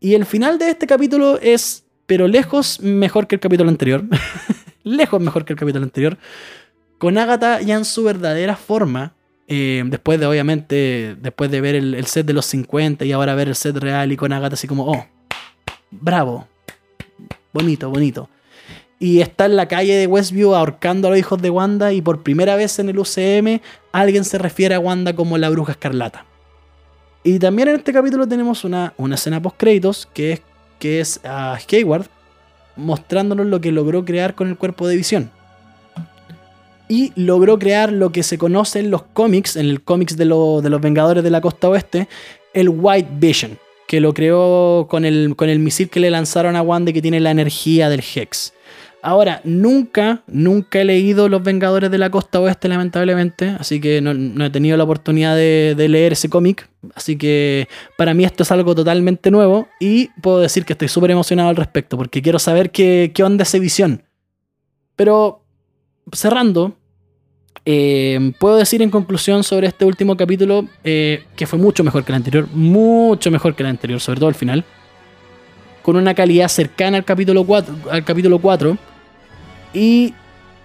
Y 0.00 0.14
el 0.14 0.24
final 0.24 0.58
de 0.58 0.70
este 0.70 0.86
capítulo 0.86 1.38
es, 1.38 1.84
pero 2.06 2.26
lejos 2.26 2.80
mejor 2.80 3.26
que 3.26 3.34
el 3.34 3.40
capítulo 3.40 3.68
anterior. 3.68 4.02
lejos 4.82 5.20
mejor 5.20 5.44
que 5.44 5.52
el 5.52 5.58
capítulo 5.58 5.84
anterior. 5.84 6.16
Con 6.96 7.18
Agatha 7.18 7.60
ya 7.60 7.74
en 7.74 7.84
su 7.84 8.04
verdadera 8.04 8.56
forma, 8.56 9.12
eh, 9.48 9.82
después 9.84 10.18
de 10.18 10.24
obviamente, 10.24 11.16
después 11.20 11.50
de 11.50 11.60
ver 11.60 11.74
el, 11.74 11.94
el, 11.94 12.06
set 12.06 12.24
de 12.24 12.32
los 12.32 12.46
50 12.46 13.04
y 13.04 13.12
ahora 13.12 13.34
ver 13.34 13.48
el 13.48 13.54
set 13.54 13.76
real 13.76 14.10
y 14.12 14.16
con 14.16 14.32
Agatha 14.32 14.54
así 14.54 14.66
como, 14.66 14.90
oh, 14.90 15.06
bravo. 15.90 16.46
Bonito, 17.52 17.90
bonito. 17.90 18.28
Y 18.98 19.20
está 19.20 19.46
en 19.46 19.56
la 19.56 19.66
calle 19.66 19.94
de 19.94 20.06
Westview 20.06 20.54
ahorcando 20.54 21.08
a 21.08 21.10
los 21.10 21.18
hijos 21.18 21.40
de 21.40 21.50
Wanda 21.50 21.92
y 21.92 22.02
por 22.02 22.22
primera 22.22 22.54
vez 22.56 22.78
en 22.78 22.90
el 22.90 22.98
UCM 22.98 23.60
alguien 23.92 24.24
se 24.24 24.38
refiere 24.38 24.74
a 24.74 24.78
Wanda 24.78 25.14
como 25.14 25.38
la 25.38 25.48
bruja 25.48 25.72
escarlata. 25.72 26.26
Y 27.24 27.38
también 27.38 27.68
en 27.68 27.76
este 27.76 27.92
capítulo 27.92 28.26
tenemos 28.28 28.64
una, 28.64 28.92
una 28.98 29.14
escena 29.14 29.40
post 29.40 29.56
créditos 29.56 30.08
que 30.12 30.32
es, 30.32 30.42
que 30.78 31.00
es 31.00 31.20
a 31.24 31.58
Hayward 31.70 32.06
mostrándonos 32.76 33.46
lo 33.46 33.60
que 33.60 33.72
logró 33.72 34.04
crear 34.04 34.34
con 34.34 34.48
el 34.48 34.56
cuerpo 34.56 34.86
de 34.86 34.96
visión. 34.96 35.30
Y 36.88 37.12
logró 37.14 37.58
crear 37.58 37.92
lo 37.92 38.10
que 38.10 38.22
se 38.22 38.36
conoce 38.36 38.80
en 38.80 38.90
los 38.90 39.02
cómics, 39.02 39.56
en 39.56 39.66
el 39.66 39.82
cómics 39.82 40.16
de, 40.16 40.24
de 40.24 40.70
los 40.70 40.80
Vengadores 40.80 41.22
de 41.22 41.30
la 41.30 41.40
Costa 41.40 41.68
Oeste, 41.68 42.08
el 42.52 42.68
White 42.68 43.10
Vision 43.12 43.58
que 43.90 43.98
lo 43.98 44.14
creó 44.14 44.86
con 44.88 45.04
el, 45.04 45.34
con 45.34 45.48
el 45.48 45.58
misil 45.58 45.90
que 45.90 45.98
le 45.98 46.12
lanzaron 46.12 46.54
a 46.54 46.62
Wanda 46.62 46.92
que 46.92 47.02
tiene 47.02 47.18
la 47.18 47.32
energía 47.32 47.88
del 47.88 48.04
Hex. 48.14 48.52
Ahora, 49.02 49.40
nunca, 49.42 50.22
nunca 50.28 50.80
he 50.80 50.84
leído 50.84 51.28
Los 51.28 51.42
Vengadores 51.42 51.90
de 51.90 51.98
la 51.98 52.08
Costa 52.08 52.38
Oeste, 52.38 52.68
lamentablemente, 52.68 53.56
así 53.58 53.80
que 53.80 54.00
no, 54.00 54.44
he 54.44 54.50
tenido 54.50 54.76
la 54.76 54.84
oportunidad 54.84 55.34
de, 55.34 55.74
leer 55.88 56.12
ese 56.12 56.30
cómic, 56.30 56.68
así 56.94 57.16
que 57.16 57.66
para 57.98 58.14
mí 58.14 58.22
esto 58.22 58.44
es 58.44 58.52
algo 58.52 58.76
totalmente 58.76 59.32
nuevo 59.32 59.66
y 59.80 60.10
puedo 60.22 60.38
decir 60.38 60.64
que 60.64 60.74
estoy 60.74 60.86
súper 60.86 61.10
emocionado 61.10 61.48
al 61.48 61.56
respecto, 61.56 61.96
porque 61.96 62.22
quiero 62.22 62.38
saber 62.38 62.70
qué, 62.70 63.10
qué 63.12 63.24
onda 63.24 63.42
esa 63.42 63.58
visión. 63.58 64.04
Pero, 64.94 65.42
cerrando, 66.12 66.76
eh, 67.66 68.32
puedo 68.38 68.56
decir 68.56 68.80
en 68.80 68.90
conclusión 68.90 69.44
sobre 69.44 69.66
este 69.66 69.84
último 69.84 70.16
capítulo 70.16 70.66
eh, 70.82 71.24
que 71.36 71.46
fue 71.46 71.58
mucho 71.58 71.84
mejor 71.84 72.04
que 72.04 72.12
el 72.12 72.16
anterior, 72.16 72.48
mucho 72.52 73.30
mejor 73.30 73.54
que 73.54 73.62
el 73.62 73.68
anterior, 73.68 74.00
sobre 74.00 74.18
todo 74.18 74.30
el 74.30 74.34
final, 74.34 74.64
con 75.82 75.96
una 75.96 76.14
calidad 76.14 76.48
cercana 76.48 76.96
al 76.96 77.04
capítulo 77.04 77.44
4, 77.44 77.74
al 77.90 78.04
capítulo 78.04 78.38
4 78.38 78.78
y 79.74 80.14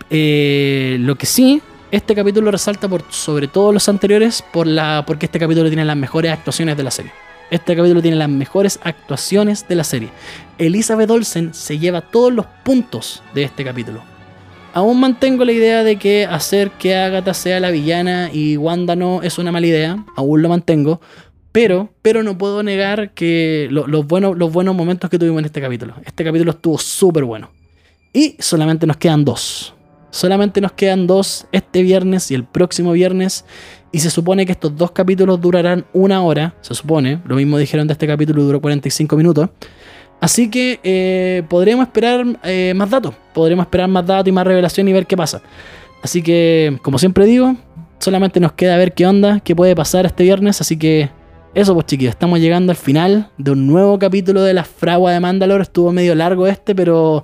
eh, 0.09 0.97
lo 0.99 1.15
que 1.15 1.25
sí, 1.25 1.61
este 1.91 2.15
capítulo 2.15 2.49
resalta 2.49 2.87
por 2.87 3.03
sobre 3.09 3.47
todos 3.47 3.73
los 3.73 3.89
anteriores 3.89 4.41
por 4.41 4.65
la, 4.65 5.03
porque 5.05 5.25
este 5.25 5.39
capítulo 5.39 5.67
tiene 5.67 5.85
las 5.85 5.97
mejores 5.97 6.31
actuaciones 6.31 6.77
de 6.77 6.83
la 6.83 6.91
serie. 6.91 7.11
Este 7.51 7.75
capítulo 7.75 8.01
tiene 8.01 8.17
las 8.17 8.29
mejores 8.29 8.79
actuaciones 8.83 9.67
de 9.67 9.75
la 9.75 9.83
serie. 9.83 10.09
Elizabeth 10.57 11.11
Olsen 11.11 11.53
se 11.53 11.77
lleva 11.77 12.01
todos 12.01 12.33
los 12.33 12.45
puntos 12.63 13.21
de 13.35 13.43
este 13.43 13.63
capítulo 13.63 14.14
Aún 14.76 14.99
mantengo 14.99 15.45
la 15.45 15.53
idea 15.53 15.86
de 15.86 15.95
que 15.95 16.26
hacer 16.26 16.69
que 16.71 16.97
Agatha 16.97 17.34
sea 17.34 17.61
la 17.61 17.71
villana 17.71 18.30
y 18.34 18.57
Wanda 18.57 18.97
no 18.97 19.23
es 19.23 19.38
una 19.38 19.53
mala 19.53 19.65
idea. 19.67 20.05
Aún 20.17 20.41
lo 20.41 20.49
mantengo. 20.49 20.99
Pero, 21.53 21.93
pero 22.01 22.23
no 22.23 22.38
puedo 22.38 22.61
negar 22.61 23.13
que 23.13 23.69
los, 23.71 24.05
buenos, 24.05 24.38
los 24.38 24.51
buenos 24.51 24.76
momentos 24.76 25.09
que 25.09 25.17
tuvimos 25.17 25.39
en 25.39 25.45
este 25.45 25.61
capítulo. 25.61 25.93
Este 26.03 26.26
capítulo 26.26 26.51
estuvo 26.51 26.78
súper 26.78 27.23
bueno. 27.23 27.51
Y 28.11 28.36
solamente 28.39 28.86
nos 28.86 28.97
quedan 28.97 29.23
dos. 29.23 29.73
Solamente 30.09 30.59
nos 30.59 30.73
quedan 30.73 31.07
dos 31.07 31.47
este 31.53 31.82
viernes 31.82 32.30
y 32.30 32.36
el 32.36 32.43
próximo 32.43 32.91
viernes. 32.91 33.45
Y 33.93 33.99
se 33.99 34.09
supone 34.09 34.45
que 34.45 34.51
estos 34.51 34.76
dos 34.76 34.91
capítulos 34.91 35.39
durarán 35.39 35.86
una 35.93 36.21
hora. 36.21 36.53
Se 36.59 36.76
supone. 36.76 37.21
Lo 37.26 37.38
mismo 37.38 37.57
dijeron 37.57 37.88
de 37.88 37.93
este 37.93 38.07
capítulo, 38.07 38.43
duró 38.43 38.59
45 38.59 39.15
minutos. 39.15 39.51
Así 40.22 40.49
que 40.49 40.80
eh, 40.84 41.43
podremos 41.49 41.86
esperar 41.86 42.26
eh, 42.43 42.74
más 42.76 42.89
datos, 42.89 43.13
podremos 43.34 43.66
esperar 43.66 43.88
más 43.89 44.05
datos 44.05 44.28
y 44.28 44.32
más 44.32 44.45
revelación 44.47 44.88
y 44.88 44.93
ver 44.93 45.05
qué 45.05 45.16
pasa. 45.16 45.41
Así 46.01 46.22
que, 46.22 46.80
como 46.82 46.97
siempre 46.97 47.26
digo, 47.26 47.55
solamente 47.99 48.39
nos 48.39 48.53
queda 48.53 48.78
ver 48.78 48.93
qué 48.93 49.05
onda, 49.05 49.39
qué 49.41 49.55
puede 49.55 49.76
pasar 49.76 50.05
este 50.05 50.24
viernes. 50.24 50.61
Así 50.61 50.78
que, 50.78 51.09
eso 51.53 51.74
pues 51.74 51.86
chiquillos, 51.86 52.13
estamos 52.13 52.39
llegando 52.39 52.72
al 52.72 52.78
final 52.78 53.32
de 53.38 53.51
un 53.51 53.68
nuevo 53.68 53.97
capítulo 53.97 54.41
de 54.43 54.53
la 54.53 54.63
fragua 54.63 55.11
de 55.11 55.20
Mandalore. 55.20 55.63
Estuvo 55.63 55.91
medio 55.91 56.16
largo 56.16 56.47
este, 56.47 56.76
pero 56.76 57.24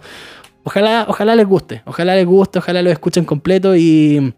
ojalá, 0.63 1.05
ojalá 1.07 1.35
les 1.35 1.47
guste, 1.47 1.81
ojalá 1.85 2.15
les 2.15 2.25
guste, 2.25 2.59
ojalá 2.59 2.81
lo 2.81 2.89
escuchen 2.89 3.25
completo 3.25 3.75
y... 3.75 4.33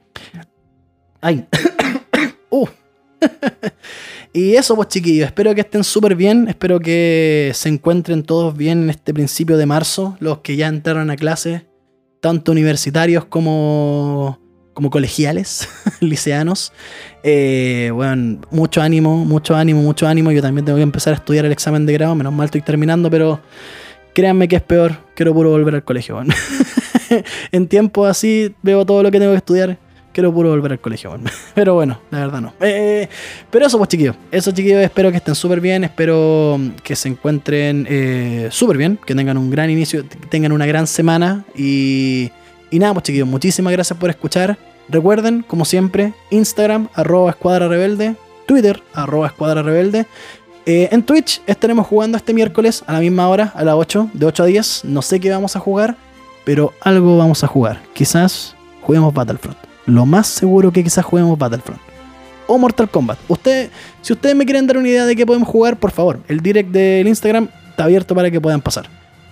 ¡Ay! 1.21 1.45
¡Uh! 2.49 2.67
Y 4.35 4.55
eso, 4.55 4.75
pues 4.75 4.87
chiquillos, 4.87 5.27
espero 5.27 5.53
que 5.53 5.61
estén 5.61 5.83
súper 5.83 6.15
bien, 6.15 6.47
espero 6.49 6.79
que 6.79 7.51
se 7.53 7.69
encuentren 7.69 8.23
todos 8.23 8.57
bien 8.57 8.83
en 8.83 8.89
este 8.89 9.13
principio 9.13 9.57
de 9.57 9.67
marzo, 9.67 10.17
los 10.19 10.39
que 10.39 10.55
ya 10.55 10.67
entraron 10.67 11.11
a 11.11 11.15
clase, 11.15 11.67
tanto 12.19 12.51
universitarios 12.51 13.25
como, 13.25 14.39
como 14.73 14.89
colegiales, 14.89 15.69
liceanos. 15.99 16.73
Eh, 17.21 17.91
bueno, 17.93 18.41
mucho 18.49 18.81
ánimo, 18.81 19.23
mucho 19.23 19.55
ánimo, 19.55 19.83
mucho 19.83 20.07
ánimo. 20.07 20.31
Yo 20.31 20.41
también 20.41 20.65
tengo 20.65 20.77
que 20.77 20.83
empezar 20.83 21.13
a 21.13 21.17
estudiar 21.17 21.45
el 21.45 21.51
examen 21.51 21.85
de 21.85 21.93
grado, 21.93 22.15
menos 22.15 22.33
mal 22.33 22.45
estoy 22.45 22.61
terminando, 22.61 23.11
pero 23.11 23.39
créanme 24.15 24.47
que 24.47 24.55
es 24.55 24.63
peor, 24.63 24.97
quiero 25.15 25.35
puro 25.35 25.51
volver 25.51 25.75
al 25.75 25.83
colegio. 25.83 26.19
en 27.51 27.67
tiempo 27.67 28.07
así 28.07 28.55
veo 28.63 28.83
todo 28.83 29.03
lo 29.03 29.11
que 29.11 29.19
tengo 29.19 29.33
que 29.33 29.37
estudiar 29.37 29.77
quiero 30.13 30.33
puro 30.33 30.49
volver 30.49 30.71
al 30.71 30.79
colegio. 30.79 31.13
Pero 31.55 31.73
bueno, 31.73 31.99
la 32.11 32.19
verdad 32.19 32.41
no. 32.41 32.53
Eh, 32.61 33.09
pero 33.49 33.65
eso 33.65 33.77
pues 33.77 33.89
chiquillos. 33.89 34.15
Eso 34.31 34.51
chiquillos, 34.51 34.81
espero 34.81 35.11
que 35.11 35.17
estén 35.17 35.35
súper 35.35 35.59
bien. 35.59 35.83
Espero 35.83 36.59
que 36.83 36.95
se 36.95 37.09
encuentren 37.09 37.85
eh, 37.89 38.47
súper 38.51 38.77
bien. 38.77 38.99
Que 39.05 39.15
tengan 39.15 39.37
un 39.37 39.49
gran 39.49 39.69
inicio, 39.69 40.05
tengan 40.29 40.51
una 40.51 40.65
gran 40.65 40.87
semana. 40.87 41.43
Y, 41.55 42.31
y 42.71 42.79
nada 42.79 42.93
pues 42.93 43.03
chiquillos, 43.03 43.27
muchísimas 43.27 43.73
gracias 43.73 43.97
por 43.99 44.09
escuchar. 44.09 44.57
Recuerden, 44.87 45.43
como 45.43 45.65
siempre, 45.65 46.13
Instagram, 46.29 46.87
arroba 46.93 47.31
escuadra 47.31 47.67
rebelde. 47.67 48.15
Twitter, 48.45 48.81
arroba 48.93 49.27
escuadra 49.27 49.63
rebelde. 49.63 50.05
Eh, 50.65 50.89
en 50.91 51.03
Twitch 51.03 51.41
estaremos 51.45 51.87
jugando 51.87 52.17
este 52.17 52.33
miércoles 52.33 52.83
a 52.87 52.93
la 52.93 52.99
misma 52.99 53.27
hora, 53.27 53.51
a 53.55 53.63
las 53.63 53.75
8, 53.75 54.11
de 54.13 54.25
8 54.25 54.43
a 54.43 54.45
10. 54.45 54.85
No 54.85 55.01
sé 55.01 55.19
qué 55.19 55.29
vamos 55.29 55.55
a 55.55 55.59
jugar, 55.59 55.97
pero 56.45 56.73
algo 56.81 57.17
vamos 57.17 57.43
a 57.43 57.47
jugar. 57.47 57.81
Quizás 57.93 58.55
juguemos 58.81 59.13
Battlefront 59.13 59.72
lo 59.85 60.05
más 60.05 60.27
seguro 60.27 60.71
que 60.71 60.83
quizás 60.83 61.05
juguemos 61.05 61.37
Battlefront. 61.37 61.81
O 62.47 62.57
Mortal 62.57 62.89
Kombat. 62.89 63.17
Usted, 63.27 63.69
si 64.01 64.13
ustedes 64.13 64.35
me 64.35 64.45
quieren 64.45 64.67
dar 64.67 64.77
una 64.77 64.87
idea 64.87 65.05
de 65.05 65.15
qué 65.15 65.25
podemos 65.25 65.47
jugar, 65.47 65.77
por 65.77 65.91
favor, 65.91 66.19
el 66.27 66.41
direct 66.41 66.71
del 66.71 67.07
Instagram 67.07 67.47
está 67.69 67.85
abierto 67.85 68.13
para 68.13 68.29
que 68.29 68.39
puedan 68.39 68.61
pasar. 68.61 68.85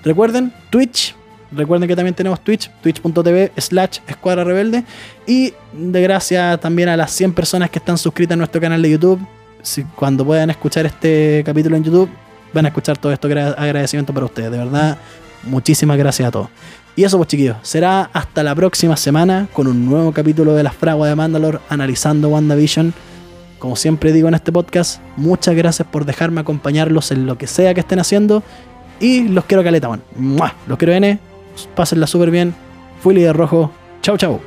Recuerden, 0.03 0.53
Twitch. 0.69 1.15
Recuerden 1.52 1.88
que 1.88 1.95
también 1.95 2.15
tenemos 2.15 2.41
Twitch, 2.41 2.72
twitch.tv 2.82 3.52
slash 3.57 3.99
escuadra 4.07 4.44
rebelde. 4.45 4.86
Y 5.28 5.53
de 5.73 6.02
gracias 6.02 6.60
también 6.61 6.88
a 6.88 6.95
las 6.95 7.11
100 7.11 7.34
personas 7.34 7.69
que 7.69 7.80
están 7.80 7.98
suscritas 7.98 8.36
a 8.36 8.38
nuestro 8.38 8.61
canal 8.61 8.82
de 8.82 8.90
YouTube. 8.90 9.19
Si, 9.61 9.84
cuando 9.84 10.26
puedan 10.26 10.49
escuchar 10.49 10.86
este 10.86 11.44
capítulo 11.45 11.76
en 11.76 11.84
YouTube, 11.84 12.10
van 12.53 12.65
a 12.65 12.69
escuchar 12.69 12.98
todo 12.98 13.11
esto 13.11 13.28
agradecimiento 13.28 14.14
para 14.14 14.26
ustedes. 14.26 14.49
De 14.49 14.57
verdad, 14.57 14.98
muchísimas 15.44 15.98
gracias 15.98 16.30
a 16.30 16.32
todos. 16.32 16.48
Y 16.96 17.04
eso 17.04 17.18
pues 17.18 17.30
chiquillos, 17.30 17.58
será 17.62 18.10
hasta 18.14 18.44
la 18.44 18.54
próxima 18.54 18.98
semana 18.98 19.48
con 19.54 19.68
un 19.68 19.86
nuevo 19.86 20.12
capítulo 20.12 20.54
de 20.54 20.64
las 20.64 20.76
fraguas 20.76 21.10
de 21.10 21.16
Mandalore 21.16 21.60
analizando 21.70 22.30
WandaVision. 22.30 22.94
Como 23.60 23.76
siempre 23.76 24.12
digo 24.12 24.28
en 24.28 24.34
este 24.34 24.52
podcast, 24.52 25.02
muchas 25.16 25.56
gracias 25.56 25.88
por 25.88 26.04
dejarme 26.06 26.42
acompañarlos 26.42 27.12
en 27.12 27.26
lo 27.26 27.38
que 27.38 27.48
sea 27.48 27.74
que 27.74 27.80
estén 27.80 28.00
haciendo. 28.00 28.44
Y 29.00 29.28
los 29.30 29.46
quiero 29.46 29.64
caleta, 29.64 29.88
man. 29.88 30.02
Los 30.68 30.78
quiero 30.78 30.94
N. 30.94 31.20
Pásenla 31.76 32.08
súper 32.08 32.32
bien. 32.32 32.54
Fui 33.02 33.16
líder 33.16 33.36
rojo. 33.36 33.72
Chau, 34.02 34.18
chau. 34.18 34.40